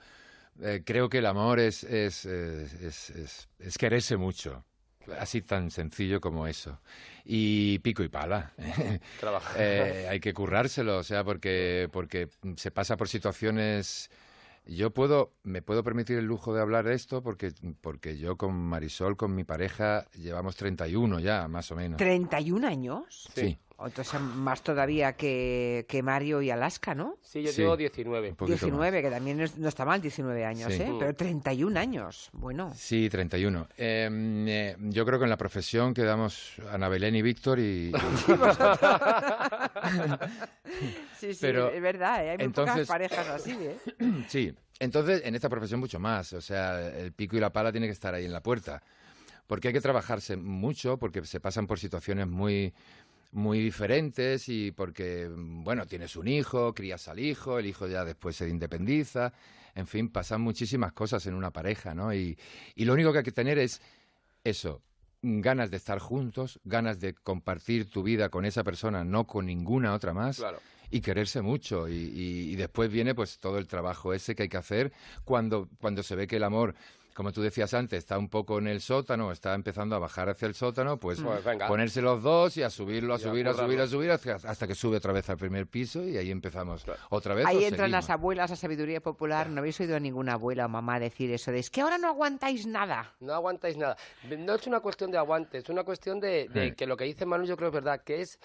eh, 0.61 0.81
creo 0.85 1.09
que 1.09 1.19
el 1.19 1.25
amor 1.25 1.59
es, 1.59 1.83
es, 1.83 2.25
es, 2.25 2.73
es- 2.73 3.09
es- 3.11 3.49
es 3.59 3.77
quererse 3.77 4.17
mucho. 4.17 4.63
Así 5.19 5.41
tan 5.41 5.71
sencillo 5.71 6.19
como 6.19 6.47
eso. 6.47 6.81
Y 7.23 7.79
pico 7.79 8.03
y 8.03 8.09
pala. 8.09 8.51
Trabajar. 9.19 9.55
Eh, 9.59 10.07
hay 10.09 10.19
que 10.19 10.33
currárselo, 10.33 10.97
o 10.97 11.03
sea, 11.03 11.23
porque, 11.23 11.87
porque 11.91 12.29
se 12.57 12.71
pasa 12.71 12.97
por 12.97 13.07
situaciones... 13.07 14.09
Yo 14.67 14.91
puedo, 14.91 15.33
me 15.43 15.61
puedo 15.61 15.83
permitir 15.83 16.17
el 16.17 16.25
lujo 16.25 16.53
de 16.53 16.61
hablar 16.61 16.85
de 16.85 16.93
esto 16.93 17.23
porque, 17.23 17.53
porque 17.81 18.17
yo 18.17 18.37
con 18.37 18.53
Marisol, 18.53 19.15
con 19.15 19.33
mi 19.33 19.43
pareja, 19.43 20.05
llevamos 20.11 20.55
31 20.57 21.19
ya, 21.19 21.47
más 21.47 21.71
o 21.71 21.75
menos. 21.75 21.99
¿31 21.99 22.65
años? 22.65 23.29
Sí. 23.33 23.57
Entonces, 23.79 24.19
más 24.19 24.63
todavía 24.63 25.13
que, 25.13 25.85
que 25.87 26.01
Mario 26.01 26.41
y 26.41 26.49
Alaska, 26.49 26.95
¿no? 26.95 27.17
Sí, 27.21 27.43
yo 27.43 27.51
Sí. 27.51 27.61
llevo 27.61 27.77
19. 27.77 28.29
Un 28.31 28.35
poquito 28.35 28.55
19, 28.57 29.01
que 29.03 29.09
también 29.11 29.39
es- 29.39 29.55
no 29.57 29.69
está 29.69 29.85
mal, 29.85 30.01
19 30.01 30.45
años, 30.45 30.73
Sí. 30.73 30.81
¿eh? 30.81 30.95
Pero 30.97 31.13
31 31.15 31.77
años, 31.77 32.29
bueno. 32.33 32.73
Sí, 32.75 33.07
31. 33.09 33.67
Eh, 33.77 34.09
eh, 34.47 34.75
yo 34.79 35.05
creo 35.05 35.19
que 35.19 35.25
en 35.25 35.29
la 35.29 35.37
profesión 35.37 35.93
quedamos 35.93 36.53
Ana 36.71 36.89
Belén 36.89 37.15
y 37.15 37.21
Víctor 37.21 37.59
y... 37.59 37.91
Sí, 41.19 41.33
sí, 41.33 41.37
Pero, 41.41 41.69
es 41.71 41.81
verdad, 41.81 42.25
¿eh? 42.25 42.29
hay 42.31 42.37
muy 42.37 42.45
entonces- 42.45 42.73
pocas 42.73 42.87
parejas 42.87 43.27
así, 43.27 43.51
¿eh? 43.51 43.77
sí, 44.27 44.53
entonces 44.79 45.21
en 45.25 45.35
esta 45.35 45.49
profesión 45.49 45.79
mucho 45.79 45.99
más. 45.99 46.33
O 46.33 46.41
sea, 46.41 46.87
el 46.95 47.11
pico 47.11 47.37
y 47.37 47.39
la 47.39 47.51
pala 47.51 47.71
tiene 47.71 47.87
que 47.87 47.93
estar 47.93 48.13
ahí 48.13 48.25
en 48.25 48.33
la 48.33 48.41
puerta. 48.41 48.81
Porque 49.47 49.69
hay 49.69 49.73
que 49.73 49.81
trabajarse 49.81 50.35
mucho, 50.35 50.97
porque 50.97 51.23
se 51.25 51.39
pasan 51.39 51.67
por 51.67 51.79
situaciones 51.79 52.27
muy 52.27 52.73
muy 53.31 53.59
diferentes 53.59 54.47
y 54.49 54.71
porque, 54.71 55.29
bueno, 55.31 55.85
tienes 55.85 56.15
un 56.15 56.27
hijo, 56.27 56.73
crías 56.73 57.07
al 57.07 57.19
hijo, 57.19 57.59
el 57.59 57.65
hijo 57.65 57.87
ya 57.87 58.05
después 58.05 58.35
se 58.35 58.47
independiza, 58.49 59.33
en 59.75 59.85
fin, 59.87 60.09
pasan 60.09 60.41
muchísimas 60.41 60.93
cosas 60.93 61.25
en 61.27 61.33
una 61.35 61.51
pareja, 61.51 61.93
¿no? 61.93 62.13
Y, 62.13 62.37
y 62.75 62.85
lo 62.85 62.93
único 62.93 63.11
que 63.11 63.19
hay 63.19 63.23
que 63.23 63.31
tener 63.31 63.59
es 63.59 63.81
eso, 64.43 64.81
ganas 65.21 65.69
de 65.69 65.77
estar 65.77 65.99
juntos, 65.99 66.59
ganas 66.63 66.99
de 66.99 67.13
compartir 67.13 67.89
tu 67.89 68.01
vida 68.03 68.29
con 68.29 68.45
esa 68.45 68.63
persona, 68.63 69.03
no 69.03 69.27
con 69.27 69.45
ninguna 69.45 69.93
otra 69.93 70.13
más. 70.13 70.37
Claro. 70.37 70.59
Y 70.89 71.01
quererse 71.01 71.41
mucho. 71.41 71.89
Y, 71.89 71.95
y- 71.95 72.51
y 72.53 72.55
después 72.55 72.89
viene 72.89 73.13
pues 73.13 73.39
todo 73.39 73.57
el 73.57 73.67
trabajo 73.67 74.13
ese 74.13 74.35
que 74.35 74.43
hay 74.43 74.49
que 74.49 74.55
hacer 74.55 74.93
cuando, 75.25 75.67
cuando 75.81 76.01
se 76.01 76.15
ve 76.15 76.27
que 76.27 76.37
el 76.37 76.43
amor, 76.45 76.75
como 77.17 77.31
tú 77.31 77.41
decías 77.41 77.73
antes, 77.73 77.97
está 77.97 78.15
un 78.19 78.29
poco 78.29 78.59
en 78.59 78.67
el 78.67 78.79
sótano, 78.79 79.31
está 79.31 79.55
empezando 79.55 79.95
a 79.95 79.99
bajar 79.99 80.29
hacia 80.29 80.47
el 80.47 80.53
sótano, 80.53 80.97
pues, 80.99 81.19
Pues 81.19 81.41
ponerse 81.67 81.99
los 81.99 82.21
dos 82.21 82.55
y 82.57 82.61
a 82.61 82.69
subirlo, 82.69 83.15
a 83.15 83.17
Y 83.17 83.21
a 83.21 83.23
subir, 83.23 83.47
a 83.47 83.51
currarlo. 83.53 83.67
subir, 83.67 83.81
a 83.81 83.87
subir, 84.19 84.31
hasta, 84.47 84.67
que 84.67 84.75
sube 84.75 84.97
otra 84.97 85.13
vez 85.13 85.27
al 85.31 85.37
primer 85.37 85.65
piso 85.65 86.03
y 86.03 86.15
ahí 86.15 86.29
empezamos 86.29 86.85
otra 87.09 87.33
vez. 87.33 87.47
Ahí 87.47 87.55
entran 87.63 87.71
seguimos. 87.71 87.91
las 87.91 88.09
abuelas 88.11 88.51
a 88.51 88.55
sabiduría 88.55 89.01
popular. 89.01 89.49
¿No 89.49 89.61
habéis 89.61 89.79
oído 89.79 89.95
a 89.95 89.99
ninguna 89.99 90.33
abuela 90.33 90.67
o 90.67 90.69
mamá 90.69 90.99
decir 90.99 91.31
eso 91.31 91.51
de 91.51 91.57
es 91.57 91.71
que 91.71 91.81
ahora 91.81 91.97
no 91.97 92.07
aguantáis 92.07 92.67
nada? 92.67 93.15
No 93.19 93.33
aguantáis 93.33 93.77
nada. 93.77 93.97
No 94.37 94.53
es 94.53 94.67
una 94.67 94.79
cuestión 94.79 95.09
de 95.09 95.17
aguante, 95.17 95.57
es 95.57 95.69
una 95.69 95.83
cuestión 95.83 96.19
de, 96.19 96.47
de 96.49 96.69
Sí. 96.69 96.75
que 96.75 96.85
lo 96.85 96.95
que 96.97 97.05
dice 97.05 97.25
Manu 97.25 97.45
yo 97.45 97.57
creo 97.57 97.71
que 97.71 97.77
es 97.79 97.83
verdad, 97.83 98.03
que 98.03 98.21
es 98.21 98.39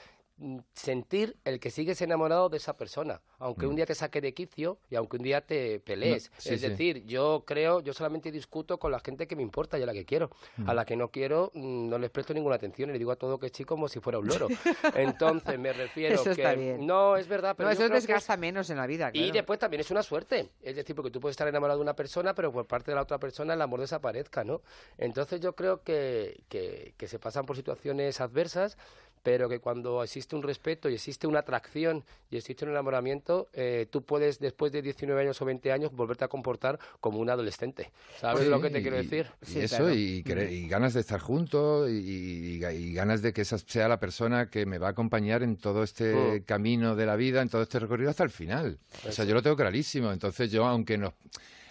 sentir 0.75 1.37
el 1.45 1.61
que 1.61 1.71
sigues 1.71 2.01
enamorado 2.03 2.49
de 2.49 2.57
esa 2.57 2.77
persona, 2.77 3.21
aunque 3.39 3.67
un 3.67 3.77
día 3.77 3.87
te 3.87 3.95
saque 3.95 4.21
de 4.21 4.35
quicio 4.35 4.79
y 4.91 4.97
aunque 4.97 5.17
un 5.17 5.23
día 5.23 5.41
te 5.41 5.81
pelees. 5.81 6.31
Mm. 6.31 6.35
No, 6.35 6.41
sí, 6.41 6.55
es 6.55 6.61
sí. 6.61 6.69
decir, 6.69 7.05
yo 7.07 7.45
creo, 7.47 7.81
yo 7.81 7.93
solamente 7.93 8.33
discuto 8.33 8.79
con 8.79 8.91
la 8.93 9.01
gente 9.01 9.27
que 9.27 9.37
me 9.37 9.43
importa 9.43 9.79
y 9.79 9.83
a 9.83 9.87
la 9.87 9.93
que 9.93 10.05
quiero. 10.05 10.31
Mm. 10.57 10.69
A 10.71 10.75
la 10.75 10.85
que 10.85 10.97
no 10.97 11.11
quiero 11.11 11.51
mm, 11.55 11.89
no 11.89 11.99
les 11.99 12.11
presto 12.11 12.35
ninguna 12.35 12.57
atención 12.57 12.91
y 12.91 12.93
le 12.93 12.99
digo 12.99 13.13
a 13.13 13.17
todo 13.17 13.39
que 13.39 13.49
sí 13.51 13.65
como 13.65 13.89
si 13.89 14.01
fuera 14.01 14.19
un 14.19 14.27
loro. 14.27 14.49
Entonces 14.95 15.59
me 15.59 15.73
refiero 15.73 16.15
Eso 16.15 16.25
que 16.25 16.31
está 16.31 16.55
bien. 16.55 16.87
no 16.87 17.17
es 17.17 17.29
verdad, 17.29 17.55
pero 17.57 17.69
no, 17.69 17.73
eso 17.73 17.81
que 17.83 17.87
es- 17.87 17.93
desgasta 18.07 18.37
menos 18.37 18.69
en 18.71 18.77
la 18.79 18.87
vida, 18.87 19.11
y 19.13 19.31
después 19.31 19.59
también 19.59 19.81
es 19.81 19.91
una 19.91 20.03
suerte. 20.03 20.51
Es 20.63 20.77
decir, 20.77 20.95
porque 20.97 21.11
tú 21.11 21.21
puedes 21.21 21.35
estar 21.35 21.47
enamorado 21.49 21.79
de 21.79 21.83
una 21.83 21.95
persona, 21.95 22.35
pero 22.35 22.53
por 22.53 22.67
parte 22.67 22.91
de 22.91 22.95
la 22.97 23.03
otra 23.03 23.19
persona 23.19 23.55
el 23.55 23.63
amor 23.63 23.81
desaparezca, 23.81 24.45
¿no? 24.45 24.63
Entonces 24.99 25.41
yo 25.41 25.55
creo 25.55 25.83
que, 25.83 26.43
que, 26.49 26.95
que 26.97 27.09
se 27.09 27.19
pasan 27.19 27.45
por 27.47 27.57
situaciones 27.57 28.21
adversas, 28.21 28.77
pero 29.23 29.49
que 29.49 29.61
cuando 29.61 30.03
existe 30.03 30.35
un 30.35 30.43
respeto 30.43 30.89
y 30.89 30.94
existe 30.94 31.27
una 31.27 31.40
atracción 31.40 32.05
y 32.31 32.36
existe 32.36 32.65
un 32.65 32.70
enamoramiento, 32.73 33.49
eh, 33.53 33.86
tú 33.90 34.03
puedes, 34.03 34.39
después 34.40 34.73
de 34.73 34.82
19 34.82 35.20
años 35.20 35.40
o 35.40 35.44
20 35.44 35.70
años, 35.73 35.93
volverte 35.93 36.24
a 36.24 36.28
comportar 36.28 36.78
como 37.01 37.19
un 37.19 37.31
adolescente. 37.31 37.90
¿Sabes 38.20 38.44
Sí, 38.44 38.51
lo 38.51 38.61
que 38.61 38.70
te 38.70 38.81
y- 38.81 38.82
quiero 38.82 38.97
decir? 38.97 39.27
Y 39.47 39.59
eso, 39.61 39.90
y, 39.93 40.23
ganas 40.69 40.94
de 40.94 41.01
estar 41.01 41.20
juntos, 41.20 41.89
y, 41.90 42.59
y- 42.59 42.65
y 42.65 42.93
ganas 42.94 43.23
de 43.23 43.32
que 43.32 43.43
esa 43.43 43.59
sea 43.59 43.89
la 43.89 44.01
persona 44.01 44.51
que 44.51 44.66
me 44.66 44.78
va 44.78 44.89
a 44.89 44.90
acompañar 44.90 45.43
en 45.43 45.57
todo 45.57 45.82
este 45.82 46.40
Mm. 46.40 46.44
camino 46.44 46.97
de 46.97 47.07
la 47.07 47.16
vida, 47.16 47.43
en 47.43 47.49
todo 47.49 47.62
este 47.62 47.78
recorrido 47.78 48.11
hasta 48.11 48.24
el 48.24 48.31
final. 48.31 48.78
O 49.09 49.12
sea, 49.12 49.24
yo 49.24 49.35
lo 49.35 49.43
tengo 49.43 49.57
clarísimo. 49.57 50.11
Entonces 50.12 50.51
yo, 50.51 50.65
aunque 50.66 50.99
nos... 50.99 51.12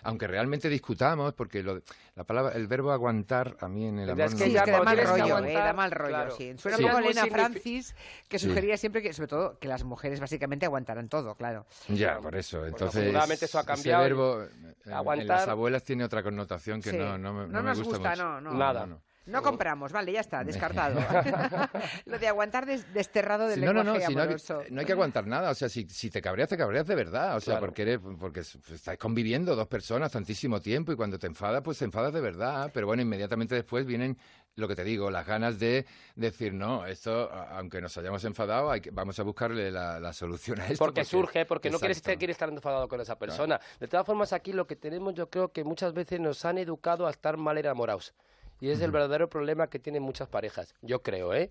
Aunque 0.04 0.28
realmente 0.28 0.68
discutamos, 0.70 1.34
porque 1.34 1.62
lo- 1.64 1.82
la 2.16 2.24
palabra, 2.24 2.54
el 2.56 2.68
verbo 2.68 2.92
aguantar 2.92 3.56
a 3.60 3.68
mí 3.68 3.86
en 3.88 4.00
el 4.00 4.10
Es 4.10 4.14
amor 4.14 4.18
que 4.18 4.32
no 4.32 4.38
Sí, 4.38 4.52
me 4.52 4.58
es 4.58 4.64
que 4.64 4.72
da 4.72 4.82
mal 4.84 4.98
rollo, 4.98 5.16
¿eh? 5.16 5.22
aguantar, 5.32 5.64
Da 5.66 5.74
mal 5.74 5.92
rollo, 5.92 6.10
claro. 6.10 6.32
sí. 6.36 6.54
Suena 6.58 6.78
Sí. 6.78 6.84
un 6.84 6.90
poco 6.90 7.00
Es 7.00 7.04
muy 7.06 7.12
Elena 7.12 7.36
Francis, 7.36 7.96
que 8.28 8.40
Sí. 8.40 8.48
sugería 8.48 8.78
siempre 8.78 9.02
que, 9.02 9.14
sobre 9.14 9.28
todo, 9.28 9.60
que 9.60 9.68
las 9.68 9.84
mujeres 9.84 10.20
básicamente 10.20 10.66
aguantaran 10.66 11.08
todo, 11.10 11.36
claro. 11.36 11.66
Ya, 11.88 12.20
por 12.20 12.36
eso. 12.36 12.66
Entonces, 12.66 13.14
eso 13.42 13.58
ha 13.58 13.62
ese 13.62 13.68
cambiado 13.68 14.02
y- 14.02 14.08
verbo 14.08 14.44
en 14.86 14.94
Aguantar- 14.94 15.28
las 15.28 15.48
abuelas 15.48 15.84
tiene 15.84 16.04
otra 16.04 16.24
connotación 16.24 16.82
que 16.82 16.92
Sí. 16.92 16.98
no, 16.98 17.18
no, 17.18 17.34
me- 17.34 17.48
No 17.48 17.62
no 17.62 17.64
me 17.64 17.74
gusta, 17.76 17.84
gusta, 17.98 18.10
mucho. 18.12 18.24
no, 18.24 18.42
no. 18.42 18.54
Nada. 18.54 18.86
no. 18.86 19.02
No 19.28 19.42
compramos, 19.44 19.92
vale, 19.92 20.12
ya 20.12 20.20
está, 20.22 20.44
descartado. 20.44 21.00
Lo 22.06 22.18
de 22.18 22.28
aguantar 22.28 22.66
des- 22.66 22.92
desterrado 22.94 23.48
del 23.48 23.60
Sí, 23.60 23.66
no, 23.66 23.72
no, 23.72 23.84
no, 23.84 23.94
lenguaje 23.94 24.08
si 24.08 24.16
no, 24.16 24.22
hay, 24.22 24.26
amoroso. 24.28 24.64
no 24.72 24.80
hay 24.80 24.86
que 24.86 24.92
aguantar 24.94 25.28
nada. 25.28 25.52
O 25.52 25.54
sea, 25.56 25.70
si, 25.70 25.88
si 25.90 26.10
te 26.10 26.22
cabreas, 26.22 26.50
te 26.50 26.58
cabreas 26.58 26.88
de 26.88 26.96
verdad. 26.96 27.38
O 27.38 27.40
sea, 27.40 27.54
Claro. 27.54 27.68
porque, 27.68 27.82
eres, 27.84 28.00
porque 28.20 28.40
estáis 28.40 28.98
conviviendo 28.98 29.56
dos 29.56 29.68
personas 29.68 30.12
tantísimo 30.12 30.60
tiempo 30.60 30.92
y 30.92 30.96
cuando 30.96 31.20
te 31.20 31.28
enfadas, 31.28 31.62
pues 31.62 31.78
te 31.78 31.86
enfadas 31.86 32.14
de 32.14 32.22
verdad. 32.22 32.72
Pero 32.74 32.88
bueno, 32.88 33.04
inmediatamente 33.04 33.54
después 33.56 33.86
vienen, 33.86 34.18
lo 34.56 34.68
que 34.68 34.76
te 34.76 34.84
digo, 34.84 35.12
las 35.12 35.26
ganas 35.28 35.60
de 35.60 35.86
decir, 36.16 36.54
no, 36.54 36.86
esto, 36.88 37.32
aunque 37.32 37.80
nos 37.80 37.96
hayamos 37.98 38.24
enfadado, 38.26 38.72
hay 38.72 38.82
que- 38.82 38.92
vamos 38.92 39.20
a 39.20 39.24
buscarle 39.24 39.72
la, 39.72 40.00
la 40.00 40.14
solución 40.14 40.60
a 40.62 40.68
esto. 40.68 40.84
Porque 40.84 41.06
surge, 41.06 41.46
porque 41.46 41.70
no 41.70 41.78
quieres, 41.80 42.02
quieres 42.02 42.32
estar 42.34 42.50
enfadado 42.50 42.88
con 42.88 43.00
esa 43.00 43.18
persona. 43.20 43.60
De 43.80 43.88
todas 43.88 44.06
formas, 44.06 44.34
aquí 44.34 44.52
lo 44.52 44.66
que 44.66 44.76
tenemos, 44.76 45.14
yo 45.14 45.30
creo 45.30 45.52
que 45.52 45.64
muchas 45.64 45.94
veces 45.94 46.20
nos 46.20 46.44
han 46.44 46.58
educado 46.58 47.06
a 47.06 47.12
estar 47.12 47.38
mal 47.38 47.58
enamorados. 47.60 48.14
Y 48.62 48.70
es 48.70 48.80
el 48.82 48.92
verdadero 48.92 49.28
problema 49.28 49.68
que 49.68 49.80
tienen 49.80 50.04
muchas 50.04 50.30
parejas, 50.30 50.74
yo 50.82 51.02
creo, 51.02 51.34
¿eh? 51.34 51.50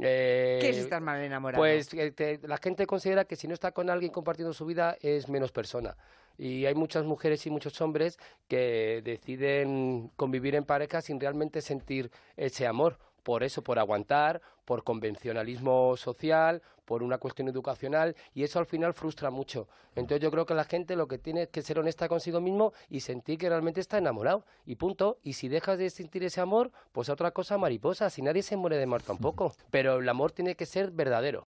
Eh, 0.00 0.58
¿Qué 0.60 0.68
es 0.68 0.76
estar 0.76 1.00
mal 1.00 1.20
enamorado? 1.20 1.62
Pues 1.62 1.88
que 1.88 2.12
te- 2.12 2.38
la 2.46 2.58
gente 2.58 2.86
considera 2.86 3.24
que 3.24 3.34
si 3.34 3.48
no 3.48 3.54
está 3.54 3.72
con 3.72 3.90
alguien 3.90 4.12
compartiendo 4.12 4.52
su 4.52 4.66
vida 4.66 4.96
es 5.00 5.28
menos 5.28 5.50
persona. 5.52 5.96
Y 6.36 6.66
hay 6.66 6.74
muchas 6.74 7.04
mujeres 7.04 7.44
y 7.46 7.50
muchos 7.50 7.80
hombres 7.80 8.18
que 8.46 9.00
deciden 9.02 10.10
convivir 10.16 10.54
en 10.54 10.64
pareja 10.64 11.00
sin 11.00 11.18
realmente 11.18 11.60
sentir 11.62 12.10
ese 12.36 12.66
amor. 12.66 12.98
Por 13.22 13.42
eso, 13.42 13.62
por 13.62 13.78
aguantar, 13.78 14.40
por 14.64 14.84
convencionalismo 14.84 15.96
social, 15.96 16.62
por 16.84 17.02
una 17.02 17.18
cuestión 17.18 17.48
educacional, 17.48 18.16
y 18.34 18.42
eso 18.42 18.58
al 18.58 18.66
final 18.66 18.94
frustra 18.94 19.30
mucho. 19.30 19.68
Entonces 19.94 20.22
yo 20.22 20.30
creo 20.30 20.46
que 20.46 20.54
la 20.54 20.64
gente 20.64 20.96
lo 20.96 21.08
que 21.08 21.18
tiene 21.18 21.42
es 21.42 21.48
que 21.48 21.62
ser 21.62 21.78
honesta 21.78 22.08
consigo 22.08 22.40
mismo 22.40 22.72
y 22.88 23.00
sentir 23.00 23.38
que 23.38 23.48
realmente 23.48 23.80
está 23.80 23.98
enamorado, 23.98 24.44
y 24.66 24.76
punto. 24.76 25.18
Y 25.22 25.34
si 25.34 25.48
dejas 25.48 25.78
de 25.78 25.90
sentir 25.90 26.24
ese 26.24 26.40
amor, 26.40 26.70
pues 26.92 27.08
a 27.08 27.12
otra 27.12 27.30
cosa 27.30 27.58
mariposa, 27.58 28.10
si 28.10 28.22
nadie 28.22 28.42
se 28.42 28.56
muere 28.56 28.76
de 28.76 28.84
amor 28.84 29.02
tampoco. 29.02 29.54
Pero 29.70 29.98
el 29.98 30.08
amor 30.08 30.32
tiene 30.32 30.54
que 30.54 30.66
ser 30.66 30.90
verdadero. 30.90 31.46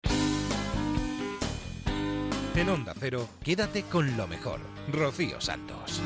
En 2.55 2.71
Onda 2.71 2.95
Cero, 2.99 3.29
quédate 3.45 3.83
con 3.83 4.17
lo 4.17 4.27
mejor. 4.27 4.61
Rocío 4.91 5.39
Santos. 5.43 6.01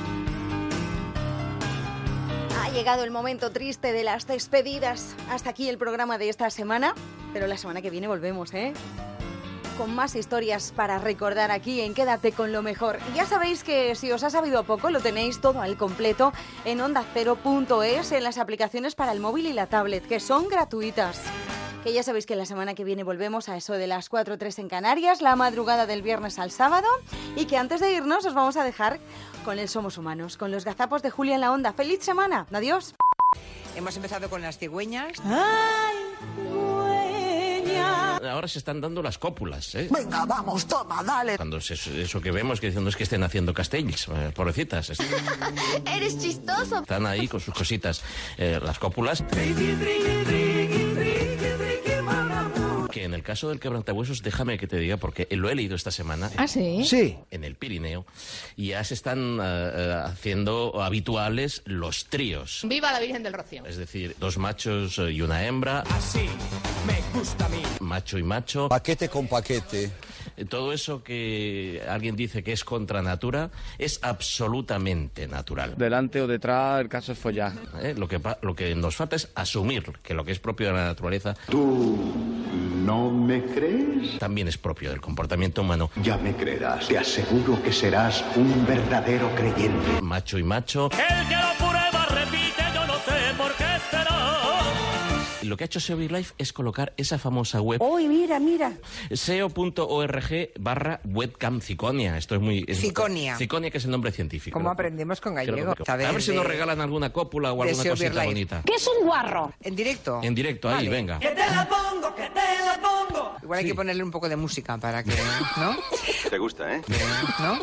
Llegado 2.75 3.03
el 3.03 3.11
momento 3.11 3.51
triste 3.51 3.93
de 3.93 4.05
las 4.05 4.29
despedidas. 4.29 5.17
Hasta 5.29 5.51
aquí 5.51 5.69
el 5.69 5.77
programa 5.77 6.19
de 6.19 6.29
esta 6.29 6.51
semana, 6.51 6.95
pero 7.33 7.49
la 7.49 7.57
semana 7.57 7.83
que 7.83 7.91
viene 7.91 8.07
volvemos, 8.07 8.55
¿eh? 8.55 8.73
Con 9.77 9.95
más 9.95 10.15
historias 10.15 10.73
para 10.75 10.99
recordar 10.99 11.51
aquí 11.51 11.81
en 11.81 11.95
Quédate 11.95 12.31
con 12.31 12.53
lo 12.53 12.63
mejor. 12.63 12.99
Ya 13.15 13.27
sabéis 13.27 13.65
que 13.65 13.97
si 13.97 14.13
os 14.13 14.23
ha 14.23 14.31
sabido 14.31 14.63
poco, 14.63 14.91
lo 14.91 15.01
tenéis 15.01 15.41
todo 15.41 15.61
al 15.61 15.77
completo 15.77 16.33
en 16.65 16.81
ondacero.es, 16.81 18.13
en 18.13 18.23
las 18.23 18.39
aplicaciones 18.39 18.95
para 18.95 19.13
el 19.13 19.21
móvil 19.21 19.47
y 19.47 19.53
la 19.53 19.67
tablet, 19.67 20.07
que 20.07 20.21
son 20.21 20.47
gratuitas. 20.49 21.21
Que 21.85 21.94
ya 21.94 22.02
sabéis 22.02 22.27
que 22.27 22.36
la 22.36 22.44
semana 22.44 22.74
que 22.74 22.85
viene 22.85 23.05
volvemos 23.05 23.48
a 23.48 23.57
eso 23.57 23.73
de 23.73 23.86
las 23.86 24.11
4 24.11 24.35
o 24.35 24.39
3 24.39 24.59
en 24.59 24.69
Canarias, 24.69 25.23
la 25.23 25.35
madrugada 25.35 25.86
del 25.86 26.02
viernes 26.02 26.39
al 26.39 26.51
sábado. 26.51 26.86
Y 27.36 27.47
que 27.47 27.57
antes 27.57 27.81
de 27.81 27.93
irnos 27.93 28.27
os 28.27 28.35
vamos 28.35 28.57
a 28.59 28.65
dejar 28.65 29.01
con 29.47 29.59
el 29.59 29.66
Somos 29.69 29.97
Humanos, 29.97 30.36
con 30.36 30.51
los 30.51 30.66
gazapos 30.66 31.01
de 31.02 31.11
Julia 31.11 31.36
en 31.36 31.40
la 31.40 31.52
Onda. 31.52 31.73
¡Feliz 31.73 32.02
semana! 32.02 32.47
¡Adiós! 32.52 32.94
Hemos 33.77 33.97
empezado 33.97 34.28
con 34.28 34.43
las 34.43 34.59
cigüeñas. 34.59 35.12
Ahora 38.23 38.47
se 38.47 38.59
están 38.59 38.81
dando 38.82 39.02
las 39.02 39.16
cópulas, 39.16 39.74
¿eh? 39.74 39.89
Venga, 39.90 40.27
vamos, 40.27 40.66
toma, 40.66 41.02
dale. 41.02 41.36
Cuando 41.39 41.57
es 41.57 41.70
eso, 41.70 41.90
eso 41.90 42.20
que 42.20 42.31
vemos 42.31 42.61
que 42.61 42.66
dicen, 42.66 42.82
no 42.85 42.90
es 42.90 42.97
que 42.97 43.05
estén 43.05 43.23
haciendo 43.23 43.55
castells, 43.55 44.07
eh, 44.09 44.31
pobrecitas. 44.35 44.90
es- 44.90 44.98
Eres 45.86 46.19
chistoso. 46.19 46.81
Están 46.81 47.07
ahí 47.07 47.27
con 47.27 47.40
sus 47.40 47.55
cositas. 47.55 48.02
Eh, 48.36 48.61
las 48.62 48.78
cópulas. 48.78 49.24
Que 53.01 53.07
en 53.07 53.15
el 53.15 53.23
caso 53.23 53.49
del 53.49 53.61
quebrantahuesos, 53.61 54.23
déjame 54.23 54.59
que 54.59 54.67
te 54.67 54.77
diga, 54.77 54.99
porque 54.99 55.27
lo 55.31 55.49
he 55.49 55.55
leído 55.55 55.75
esta 55.75 55.91
semana. 55.91 56.31
¿Ah, 56.37 56.47
sí? 56.47 56.85
Sí. 56.85 57.17
En 57.31 57.45
el 57.45 57.55
Pirineo. 57.55 58.05
Y 58.57 58.69
ya 58.69 58.85
se 58.85 58.93
están 58.93 59.39
eh, 59.43 60.03
haciendo 60.05 60.83
habituales 60.83 61.63
los 61.65 62.05
tríos. 62.11 62.61
Viva 62.67 62.93
la 62.93 63.01
Virgen 63.01 63.23
del 63.23 63.33
Rocío. 63.33 63.65
Es 63.65 63.79
decir, 63.79 64.17
dos 64.21 64.37
machos 64.37 64.99
eh, 64.99 65.13
y 65.13 65.23
una 65.23 65.47
hembra. 65.47 65.81
Así 65.89 66.29
me 66.87 67.19
gusta 67.19 67.47
a 67.47 67.49
mí. 67.49 67.63
Macho 67.81 68.19
y 68.19 68.23
macho. 68.23 68.69
Paquete 68.69 69.09
con 69.09 69.29
paquete. 69.29 69.91
Todo 70.49 70.73
eso 70.73 71.03
que 71.03 71.83
alguien 71.89 72.17
dice 72.17 72.43
que 72.43 72.53
es 72.53 72.65
contra 72.65 73.03
natura 73.03 73.51
es 73.79 73.99
absolutamente 74.03 75.27
natural. 75.29 75.75
Delante 75.77 76.21
o 76.21 76.27
detrás, 76.27 76.81
el 76.81 76.89
caso 76.89 77.12
es 77.12 77.19
follar. 77.19 77.53
¿Eh? 77.83 77.95
Lo, 77.97 78.09
que, 78.09 78.21
pa- 78.21 78.39
lo 78.43 78.55
que 78.55 78.75
nos 78.75 78.97
falta 78.97 79.17
es 79.17 79.31
asumir 79.35 79.83
que 80.03 80.15
lo 80.15 80.25
que 80.25 80.33
es 80.33 80.39
propio 80.39 80.69
de 80.69 80.73
la 80.75 80.85
naturaleza. 80.87 81.35
¿Tú 81.49 81.99
no 82.85 83.11
me 83.11 83.43
crees? 83.45 84.19
También 84.19 84.49
es 84.49 84.57
propio 84.59 84.91
del 84.91 85.01
comportamiento 85.01 85.62
humano. 85.62 85.91
Ya 86.03 86.17
me 86.17 86.35
creerás. 86.35 86.89
Te 86.89 86.99
aseguro 86.99 87.62
que 87.62 87.73
serás 87.73 88.25
un 88.37 88.67
verdadero 88.67 89.31
creyente. 89.35 90.01
Macho 90.03 90.39
y 90.39 90.43
macho. 90.43 90.91
El 90.93 91.29
que 91.29 91.35
lo 91.35 91.70
Lo 95.51 95.57
que 95.57 95.65
ha 95.65 95.67
hecho 95.67 95.81
SEO 95.81 95.99
Life 95.99 96.33
es 96.39 96.53
colocar 96.53 96.93
esa 96.97 97.19
famosa 97.19 97.61
web 97.61 97.83
Uy, 97.83 98.07
mira, 98.07 98.39
mira. 98.39 98.73
seo.org 99.13 100.51
barra 100.61 101.01
webcam 101.05 101.61
ciconia. 101.61 102.17
Esto 102.17 102.37
es 102.37 102.41
muy... 102.41 102.65
es- 102.69 102.81
Ciconia. 102.81 103.37
Ciconia, 103.37 103.69
que 103.73 103.79
es 103.79 103.85
el 103.85 103.91
nombre 103.91 104.13
científico. 104.13 104.57
¿Cómo 104.57 104.71
aprendemos 104.71 105.21
con 105.21 105.35
gallego? 105.35 105.75
A 105.85 105.97
ver 105.97 106.23
si 106.23 106.33
nos 106.33 106.47
regalan 106.47 106.81
alguna 106.81 107.13
cópula 107.13 107.53
o 107.53 107.63
alguna 107.65 107.85
cosita 107.91 108.25
bonita. 108.25 108.63
¿Qué 108.65 108.75
es 108.77 108.87
un 108.87 109.05
guarro? 109.05 109.53
En 109.61 109.75
directo. 109.75 110.21
En 110.23 110.37
directo, 110.37 110.69
ahí, 110.69 110.87
venga. 110.87 111.19
Que 111.19 111.31
te 111.31 111.41
la 111.51 111.69
pongo, 111.69 112.15
que 112.15 112.31
te 112.31 112.65
la 112.65 112.81
pongo. 112.81 113.33
Igual 113.43 113.59
hay 113.59 113.65
que 113.67 113.75
ponerle 113.75 114.05
un 114.05 114.13
poco 114.13 114.29
de 114.29 114.37
música 114.37 114.79
para 114.79 115.03
que, 115.03 115.11
¿no? 115.57 115.77
Te 116.31 116.39
gusta, 116.39 116.77
¿eh? 116.77 116.81
¿No? 117.41 117.59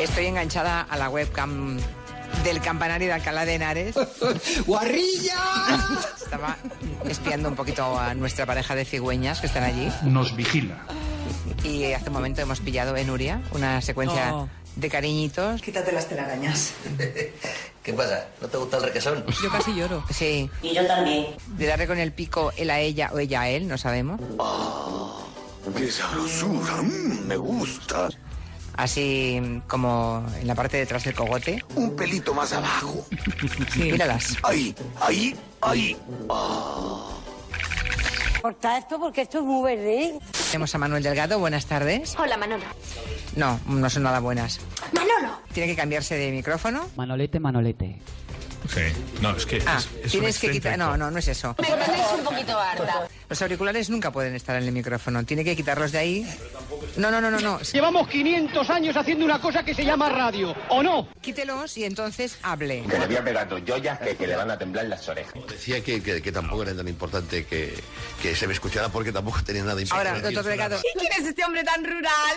Estoy 0.00 0.26
enganchada 0.26 0.80
a 0.80 0.96
la 0.96 1.08
webcam 1.10 1.78
del 2.44 2.60
campanario 2.60 3.08
de 3.08 3.14
Alcalá 3.14 3.44
de 3.44 3.54
Henares. 3.54 3.94
¡Guarrilla! 4.66 5.36
Estaba 6.22 6.56
espiando 7.08 7.48
un 7.48 7.54
poquito 7.56 7.98
a 7.98 8.14
nuestra 8.14 8.46
pareja 8.46 8.74
de 8.74 8.84
cigüeñas 8.84 9.40
que 9.40 9.46
están 9.46 9.62
allí. 9.64 9.90
Nos 10.02 10.34
vigila. 10.34 10.78
Y 11.64 11.92
hace 11.92 12.08
un 12.08 12.14
momento 12.14 12.40
hemos 12.40 12.60
pillado 12.60 12.96
en 12.96 13.10
Uria 13.10 13.40
una 13.52 13.80
secuencia 13.80 14.34
Oh. 14.34 14.48
de 14.76 14.88
cariñitos. 14.88 15.60
Quítate 15.62 15.92
las 15.92 16.08
telarañas. 16.08 16.72
¿Qué 17.82 17.92
pasa? 17.92 18.26
¿No 18.40 18.48
te 18.48 18.56
gusta 18.58 18.76
el 18.78 18.84
requesón? 18.84 19.24
Yo 19.42 19.50
casi 19.50 19.74
lloro. 19.74 20.04
Sí. 20.10 20.48
Y 20.62 20.72
yo 20.74 20.86
también. 20.86 21.26
De 21.48 21.66
darle 21.66 21.86
con 21.86 21.98
el 21.98 22.12
pico 22.12 22.52
él 22.56 22.70
a 22.70 22.78
ella 22.80 23.10
o 23.12 23.18
ella 23.18 23.42
a 23.42 23.48
él, 23.48 23.66
no 23.68 23.76
sabemos. 23.78 24.20
¡Qué 25.76 25.90
sabrosura! 25.90 26.82
mm, 26.82 27.26
me 27.26 27.36
gusta. 27.36 28.08
Así 28.76 29.40
como 29.68 30.24
en 30.40 30.46
la 30.46 30.54
parte 30.54 30.76
de 30.76 30.84
detrás 30.84 31.04
del 31.04 31.14
cogote. 31.14 31.62
Un 31.74 31.94
pelito 31.94 32.34
más 32.34 32.52
abajo. 32.52 33.06
Míralas. 33.76 34.36
Ahí, 34.42 34.74
ahí, 35.00 35.36
ahí. 35.60 35.96
Corta 38.40 38.78
esto 38.78 38.98
porque 38.98 39.22
esto 39.22 39.38
es 39.38 39.44
muy 39.44 39.62
verde. 39.62 40.18
Tenemos 40.50 40.74
a 40.74 40.78
Manuel 40.78 41.02
Delgado, 41.02 41.38
buenas 41.38 41.66
tardes. 41.66 42.14
Hola, 42.18 42.36
Manolo. 42.36 42.64
No, 43.36 43.60
no 43.66 43.88
son 43.88 44.02
nada 44.02 44.18
buenas. 44.18 44.60
Manolo. 44.92 45.38
Tiene 45.52 45.68
que 45.68 45.76
cambiarse 45.76 46.16
de 46.16 46.32
micrófono. 46.32 46.88
Manolete, 46.96 47.38
Manolete. 47.38 48.00
Sí, 48.68 48.80
no, 49.20 49.36
es 49.36 49.46
que 49.46 49.62
Ah, 49.66 49.78
es, 49.78 49.84
es 49.98 50.04
un 50.04 50.10
tienes 50.20 50.38
que 50.38 50.50
quitar. 50.50 50.78
No, 50.78 50.96
no, 50.96 51.10
no 51.10 51.18
es 51.18 51.28
eso. 51.28 51.54
Me 51.60 51.66
tenéis 51.68 52.04
un 52.16 52.24
poquito 52.24 52.58
harta. 52.58 53.08
Los 53.28 53.42
auriculares 53.42 53.88
nunca 53.90 54.10
pueden 54.12 54.34
estar 54.34 54.56
en 54.56 54.64
el 54.64 54.72
micrófono. 54.72 55.24
Tiene 55.24 55.44
que 55.44 55.56
quitarlos 55.56 55.92
de 55.92 55.98
ahí. 55.98 56.38
No, 56.96 57.10
no, 57.10 57.20
no, 57.20 57.30
no, 57.30 57.40
no. 57.40 57.60
Llevamos 57.60 58.08
500 58.08 58.68
años 58.70 58.96
haciendo 58.96 59.24
una 59.24 59.40
cosa 59.40 59.64
que 59.64 59.74
se 59.74 59.84
llama 59.84 60.08
radio, 60.10 60.54
¿o 60.68 60.82
no? 60.82 61.08
Quítelos 61.20 61.76
y 61.78 61.84
entonces 61.84 62.38
hable. 62.42 62.82
Que 62.88 62.98
le 62.98 63.06
voy 63.06 63.16
a 63.16 63.24
pegar 63.24 63.48
dos 63.48 63.62
joyas 63.66 63.98
que, 64.00 64.16
que 64.16 64.26
le 64.26 64.36
van 64.36 64.50
a 64.50 64.58
temblar 64.58 64.86
las 64.86 65.08
orejas. 65.08 65.32
Decía 65.48 65.82
que, 65.82 66.02
que, 66.02 66.20
que 66.20 66.32
tampoco 66.32 66.62
era 66.64 66.74
tan 66.76 66.88
importante 66.88 67.46
que, 67.46 67.72
que 68.20 68.36
se 68.36 68.46
me 68.46 68.52
escuchara 68.52 68.88
porque 68.90 69.12
tampoco 69.12 69.42
tenía 69.42 69.64
nada 69.64 69.80
importante. 69.80 70.08
Ahora, 70.10 70.20
doctor 70.22 70.44
Delgado. 70.44 70.78
¿Y 70.94 70.98
quién 70.98 71.12
es 71.18 71.26
este 71.26 71.44
hombre 71.44 71.64
tan 71.64 71.82
rural? 71.84 72.36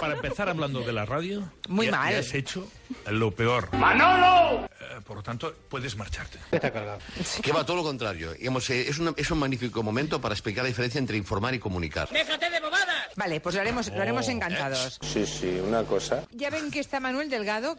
Para 0.00 0.14
empezar 0.14 0.48
hablando 0.48 0.80
de 0.80 0.92
la 0.92 1.04
radio, 1.04 1.50
Muy 1.68 1.86
ya- 1.86 1.92
mal. 1.92 2.12
ya 2.12 2.20
has 2.20 2.34
hecho 2.34 2.68
lo 3.10 3.30
peor. 3.30 3.68
¡Manolo! 3.76 4.64
Eh, 4.66 5.00
por 5.06 5.16
lo 5.18 5.22
tanto, 5.22 5.54
puedes 5.68 5.96
marcharte. 5.96 6.38
Está 6.52 6.70
cargado. 6.72 6.98
Que 7.42 7.52
va 7.52 7.64
todo 7.64 7.76
lo 7.76 7.82
contrario. 7.82 8.32
Digamos, 8.34 8.68
eh, 8.70 8.88
es, 8.88 8.98
una- 8.98 9.14
es 9.16 9.30
un 9.30 9.38
magnífico 9.38 9.82
momento 9.82 10.20
para 10.20 10.34
explicar 10.34 10.64
la 10.64 10.68
diferencia 10.68 10.98
entre 10.98 11.16
informar 11.16 11.54
y 11.54 11.58
comunicar. 11.58 12.08
¡Déjate 12.10 12.50
de 12.50 12.60
bobadas! 12.60 12.86
Vale, 13.16 13.40
pues 13.40 13.54
lo 13.54 13.60
haremos, 13.60 13.88
lo 13.88 14.00
haremos 14.02 14.28
encantados. 14.28 14.98
Sí, 15.02 15.26
sí, 15.26 15.60
una 15.66 15.82
cosa. 15.84 16.22
Ya 16.32 16.50
ven 16.50 16.70
que 16.70 16.80
está 16.80 17.00
Manuel 17.00 17.30
Delgado. 17.30 17.76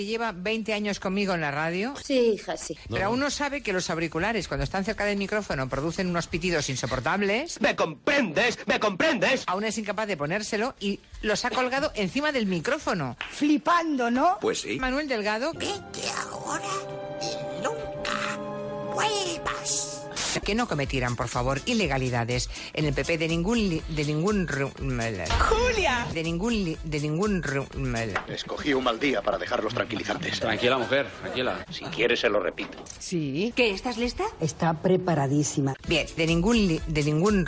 Que 0.00 0.06
lleva 0.06 0.32
20 0.32 0.72
años 0.72 0.98
conmigo 0.98 1.34
en 1.34 1.42
la 1.42 1.50
radio. 1.50 1.92
Sí, 2.02 2.32
hija, 2.34 2.56
sí. 2.56 2.74
Pero 2.88 3.06
aún 3.06 3.20
no 3.20 3.28
sabe 3.30 3.62
que 3.62 3.74
los 3.74 3.90
auriculares, 3.90 4.48
cuando 4.48 4.64
están 4.64 4.82
cerca 4.82 5.04
del 5.04 5.18
micrófono, 5.18 5.68
producen 5.68 6.06
unos 6.06 6.26
pitidos 6.26 6.70
insoportables. 6.70 7.60
¿Me 7.60 7.76
comprendes? 7.76 8.58
¿Me 8.66 8.80
comprendes? 8.80 9.44
Aún 9.46 9.64
es 9.64 9.76
incapaz 9.76 10.06
de 10.06 10.16
ponérselo 10.16 10.74
y 10.80 11.00
los 11.20 11.44
ha 11.44 11.50
colgado 11.50 11.92
encima 11.94 12.32
del 12.32 12.46
micrófono. 12.46 13.18
Flipando, 13.30 14.10
¿no? 14.10 14.38
Pues 14.40 14.62
sí. 14.62 14.78
Manuel 14.78 15.06
Delgado. 15.06 15.52
Vete 15.52 16.08
ahora 16.30 16.70
y 17.20 17.62
nunca 17.62 18.38
vuelvas. 18.94 20.06
Que 20.38 20.54
no 20.54 20.68
cometieran, 20.68 21.16
por 21.16 21.28
favor, 21.28 21.60
ilegalidades 21.66 22.48
en 22.72 22.84
el 22.86 22.94
PP 22.94 23.18
de 23.18 23.28
ningún 23.28 23.58
li- 23.58 23.82
de 23.88 24.04
ningún 24.04 24.46
Julia 24.48 26.06
de 26.12 26.22
ningún 26.22 26.52
li- 26.52 26.78
de 26.84 27.00
ningún 27.00 27.42
Escogí 28.28 28.74
un 28.74 28.84
mal 28.84 28.98
día 29.00 29.22
para 29.22 29.38
dejarlos 29.38 29.74
tranquilizantes. 29.74 30.40
Tranquila, 30.40 30.78
mujer, 30.78 31.06
tranquila. 31.20 31.64
Si 31.70 31.84
quieres, 31.86 32.20
se 32.20 32.28
lo 32.28 32.40
repito. 32.40 32.78
Sí. 32.98 33.52
¿Qué? 33.56 33.70
¿Estás 33.70 33.96
lista? 33.98 34.24
Está 34.40 34.74
preparadísima. 34.82 35.74
Bien, 35.88 36.06
de 36.16 36.26
ningún 36.26 36.56
li- 36.66 36.80
de 36.86 37.02
ningún 37.04 37.44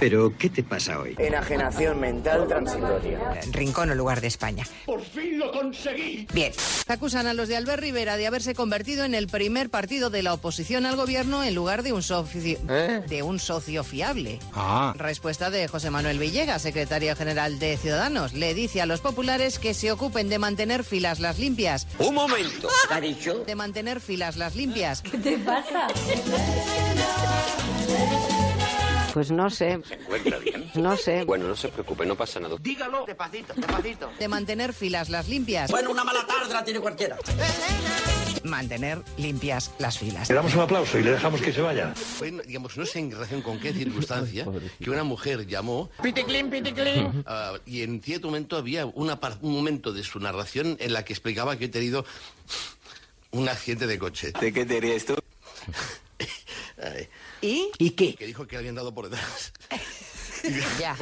Pero, 0.00 0.36
¿qué 0.38 0.50
te 0.50 0.62
pasa 0.62 1.00
hoy? 1.00 1.14
Enajenación 1.18 2.00
mental 2.00 2.46
transitoria. 2.48 3.18
rincón 3.52 3.90
o 3.90 3.94
lugar 3.94 4.20
de 4.20 4.28
España. 4.28 4.64
¡Por 4.86 5.02
fin 5.02 5.38
lo 5.38 5.50
conseguí! 5.52 6.26
Bien. 6.32 6.52
Acusan 6.88 7.26
a 7.26 7.34
los 7.34 7.48
de 7.48 7.56
Albert 7.56 7.82
Rivera 7.82 8.16
de 8.16 8.26
haberse 8.26 8.54
convertido 8.54 9.04
en 9.04 9.14
el 9.14 9.26
primer 9.28 9.70
partido 9.70 10.10
de 10.10 10.22
la 10.22 10.32
oposición 10.34 10.86
al 10.86 10.96
gobierno 10.96 11.42
en 11.44 11.54
lugar 11.54 11.82
de 11.82 11.92
un 11.92 12.02
socio, 12.04 12.58
de 13.08 13.22
un 13.22 13.38
socio 13.38 13.82
fiable. 13.82 14.38
Ah. 14.52 14.94
Respuesta 14.96 15.50
de 15.50 15.66
José 15.68 15.90
Manuel 15.90 16.18
Villegas, 16.18 16.62
secretario 16.62 17.16
general 17.16 17.58
de 17.58 17.76
Ciudadanos. 17.76 18.34
Le 18.34 18.54
dice 18.54 18.82
a 18.82 18.86
los 18.86 19.00
populares 19.00 19.58
que 19.58 19.74
se 19.74 19.90
ocupen 19.90 20.28
de 20.28 20.38
mantener 20.38 20.84
filas 20.84 21.20
las 21.20 21.38
limpias. 21.38 21.86
Un 21.98 22.14
momento. 22.14 22.68
¿Qué 22.88 22.94
ha 22.94 23.00
dicho? 23.00 23.44
De 23.44 23.54
mantener 23.54 24.00
filas 24.00 24.36
las 24.36 24.54
limpias. 24.54 25.02
¿Qué 25.02 25.18
te 25.18 25.38
pasa? 25.38 25.88
Pues 29.14 29.30
no 29.30 29.48
sé. 29.48 29.80
¿Se 29.88 29.94
encuentra 29.94 30.38
bien? 30.38 30.70
No 30.74 30.96
sé. 30.96 31.22
Bueno, 31.24 31.46
no 31.46 31.54
se 31.56 31.68
preocupe, 31.68 32.04
no 32.04 32.16
pasa 32.16 32.40
nada. 32.40 32.56
Dígalo. 32.60 33.04
Despacito, 33.06 33.54
despacito. 33.54 34.10
De 34.18 34.26
mantener 34.28 34.72
filas 34.74 35.08
las 35.08 35.28
limpias. 35.28 35.70
Bueno, 35.70 35.92
una 35.92 36.02
mala 36.02 36.26
tarde 36.26 36.52
la 36.52 36.64
tiene 36.64 36.80
cualquiera. 36.80 37.16
Mantener 38.42 39.00
limpias 39.16 39.70
las 39.78 39.98
filas. 39.98 40.28
Le 40.28 40.34
damos 40.34 40.52
un 40.54 40.60
aplauso 40.62 40.98
y 40.98 41.02
le 41.04 41.12
dejamos 41.12 41.40
que 41.40 41.52
se 41.52 41.60
vaya. 41.62 41.94
Fue, 41.94 42.30
digamos, 42.44 42.76
no 42.76 42.84
sé 42.84 42.98
en 42.98 43.12
relación 43.12 43.40
con 43.40 43.58
qué 43.60 43.72
circunstancia, 43.72 44.46
que 44.82 44.90
una 44.90 45.04
mujer 45.04 45.46
llamó 45.46 45.88
Piticlin, 46.02 46.50
piticlin. 46.50 47.22
ah, 47.26 47.54
y 47.64 47.82
en 47.82 48.02
cierto 48.02 48.26
momento 48.26 48.56
había 48.56 48.84
una 48.84 49.20
par- 49.20 49.38
un 49.42 49.52
momento 49.54 49.92
de 49.92 50.02
su 50.02 50.18
narración 50.18 50.76
en 50.80 50.92
la 50.92 51.04
que 51.04 51.12
explicaba 51.12 51.56
que 51.56 51.66
he 51.66 51.68
tenido 51.68 52.04
un 53.30 53.48
accidente 53.48 53.86
de 53.86 53.98
coche. 53.98 54.32
¿De 54.40 54.52
qué 54.52 54.66
te 54.66 54.80
ríes 54.80 55.06
tú? 55.06 55.14
¿Y? 57.44 57.70
¿Y 57.78 57.90
qué? 57.90 58.14
que 58.14 58.26
dijo 58.26 58.46
que 58.46 58.52
le 58.56 58.60
habían 58.60 58.74
dado 58.74 58.94
por 58.94 59.10
detrás. 59.10 59.52
Ya. 60.78 60.94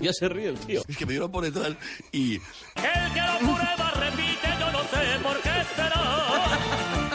Ya 0.00 0.12
se 0.12 0.28
ríe 0.28 0.48
el 0.48 0.58
tío. 0.58 0.82
Es 0.88 0.96
que 0.96 1.06
me 1.06 1.12
dieron 1.12 1.30
por 1.30 1.44
detrás 1.44 1.76
y... 2.10 2.34
El 2.34 3.12
que 3.14 3.20
lo 3.20 3.38
prueba 3.38 3.92
repite, 3.92 4.48
yo 4.58 4.72
no 4.72 4.80
sé 4.80 5.20
por 5.22 5.40
qué 5.42 5.50
será. 5.76 6.58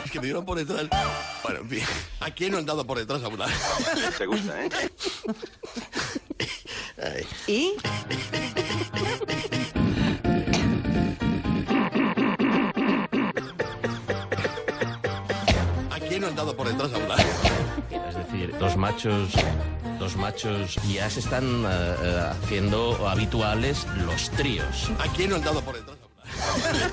Es 0.06 0.10
que 0.10 0.20
me 0.22 0.26
dieron 0.28 0.46
por 0.46 0.58
detrás. 0.58 0.88
Bueno, 1.44 1.60
en 1.60 1.70
fin. 1.70 1.84
¿A 2.22 2.32
quién 2.32 2.54
no 2.54 2.60
han 2.60 2.66
dado 2.66 2.88
por 2.88 2.98
detrás 2.98 3.22
a 3.24 3.28
una? 3.28 3.48
Te 4.18 4.26
gusta, 4.26 4.66
¿eh? 4.66 4.70
Ay. 7.04 7.28
¿Y? 7.48 7.74
¿A 15.92 16.00
quién 16.00 16.22
no 16.22 16.28
han 16.28 16.36
dado 16.38 16.56
por 16.56 16.70
detrás 16.70 16.94
a 16.94 16.98
una? 16.98 17.16
Decir, 18.46 18.62
los 18.62 18.78
machos, 18.78 19.30
los 20.00 20.16
machos 20.18 20.76
ya 20.92 21.10
se 21.10 21.20
están 21.20 21.44
eh, 21.44 21.96
eh, 22.04 22.30
haciendo 22.32 23.08
habituales 23.08 23.88
los 24.06 24.30
tríos. 24.32 24.92
¿A 25.00 25.12
quién 25.14 25.32
no 25.32 25.38
han 25.38 25.44
dado 25.44 25.62
por 25.62 25.76
detrás? 25.76 25.96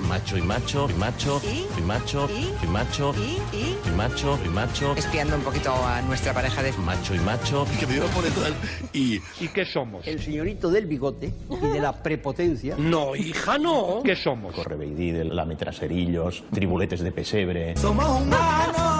Macho 0.07 0.37
y 0.37 0.41
macho, 0.41 0.87
y 0.89 0.93
macho, 0.93 1.41
¿Y? 1.43 1.65
y 1.77 1.81
macho, 1.81 2.29
¿Y? 2.29 2.63
y 2.63 2.67
macho, 2.67 3.13
¿Y? 3.17 3.55
¿Y? 3.55 3.77
y 3.85 3.91
macho, 3.95 4.39
y 4.45 4.47
macho, 4.47 4.93
Espiando 4.95 5.35
un 5.35 5.41
poquito 5.41 5.73
a 5.73 6.01
nuestra 6.03 6.33
pareja 6.33 6.63
de... 6.63 6.71
macho 6.73 7.13
y 7.13 7.19
macho. 7.19 7.65
Es 7.71 7.79
que 7.79 7.87
me 7.87 7.99
por 7.99 8.23
detrás 8.23 8.53
y... 8.93 9.19
¿Y 9.39 9.47
qué 9.49 9.65
somos? 9.65 10.07
El 10.07 10.21
señorito 10.21 10.69
del 10.69 10.85
bigote 10.85 11.33
y 11.49 11.67
de 11.67 11.79
la 11.81 11.91
prepotencia. 11.91 12.75
No, 12.77 13.15
hija, 13.15 13.57
no. 13.57 14.01
¿Qué 14.03 14.15
somos? 14.15 14.55
Correveidí, 14.55 15.11
lametraserillos, 15.11 16.43
tribuletes 16.53 17.01
de 17.01 17.11
pesebre. 17.11 17.75
Somos 17.75 18.21
humanos. 18.21 18.92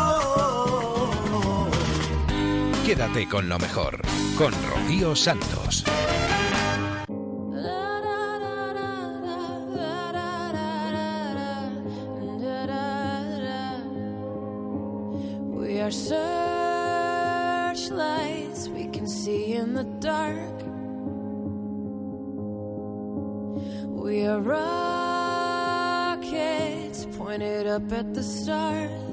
Quédate 2.85 3.27
con 3.29 3.47
lo 3.47 3.57
mejor. 3.59 4.01
Con 4.37 4.51
Rocío 4.51 5.15
Santos. 5.15 5.85
We 15.47 15.79
are 15.79 15.91
searchlights 15.91 18.67
we 18.67 18.89
can 18.89 19.07
see 19.07 19.53
in 19.53 19.75
the 19.75 19.85
dark. 20.01 20.61
We 23.91 24.27
are 24.27 24.41
rockets 24.41 24.65
pointed 27.17 27.65
up 27.65 27.89
at 27.93 28.13
the 28.13 28.23
stars. 28.23 29.12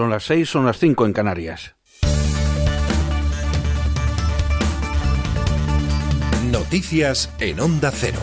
Son 0.00 0.08
las 0.08 0.24
seis, 0.24 0.48
son 0.48 0.64
las 0.64 0.78
cinco 0.78 1.04
en 1.04 1.12
Canarias. 1.12 1.74
Noticias 6.50 7.30
en 7.38 7.60
Onda 7.60 7.90
Cero. 7.90 8.18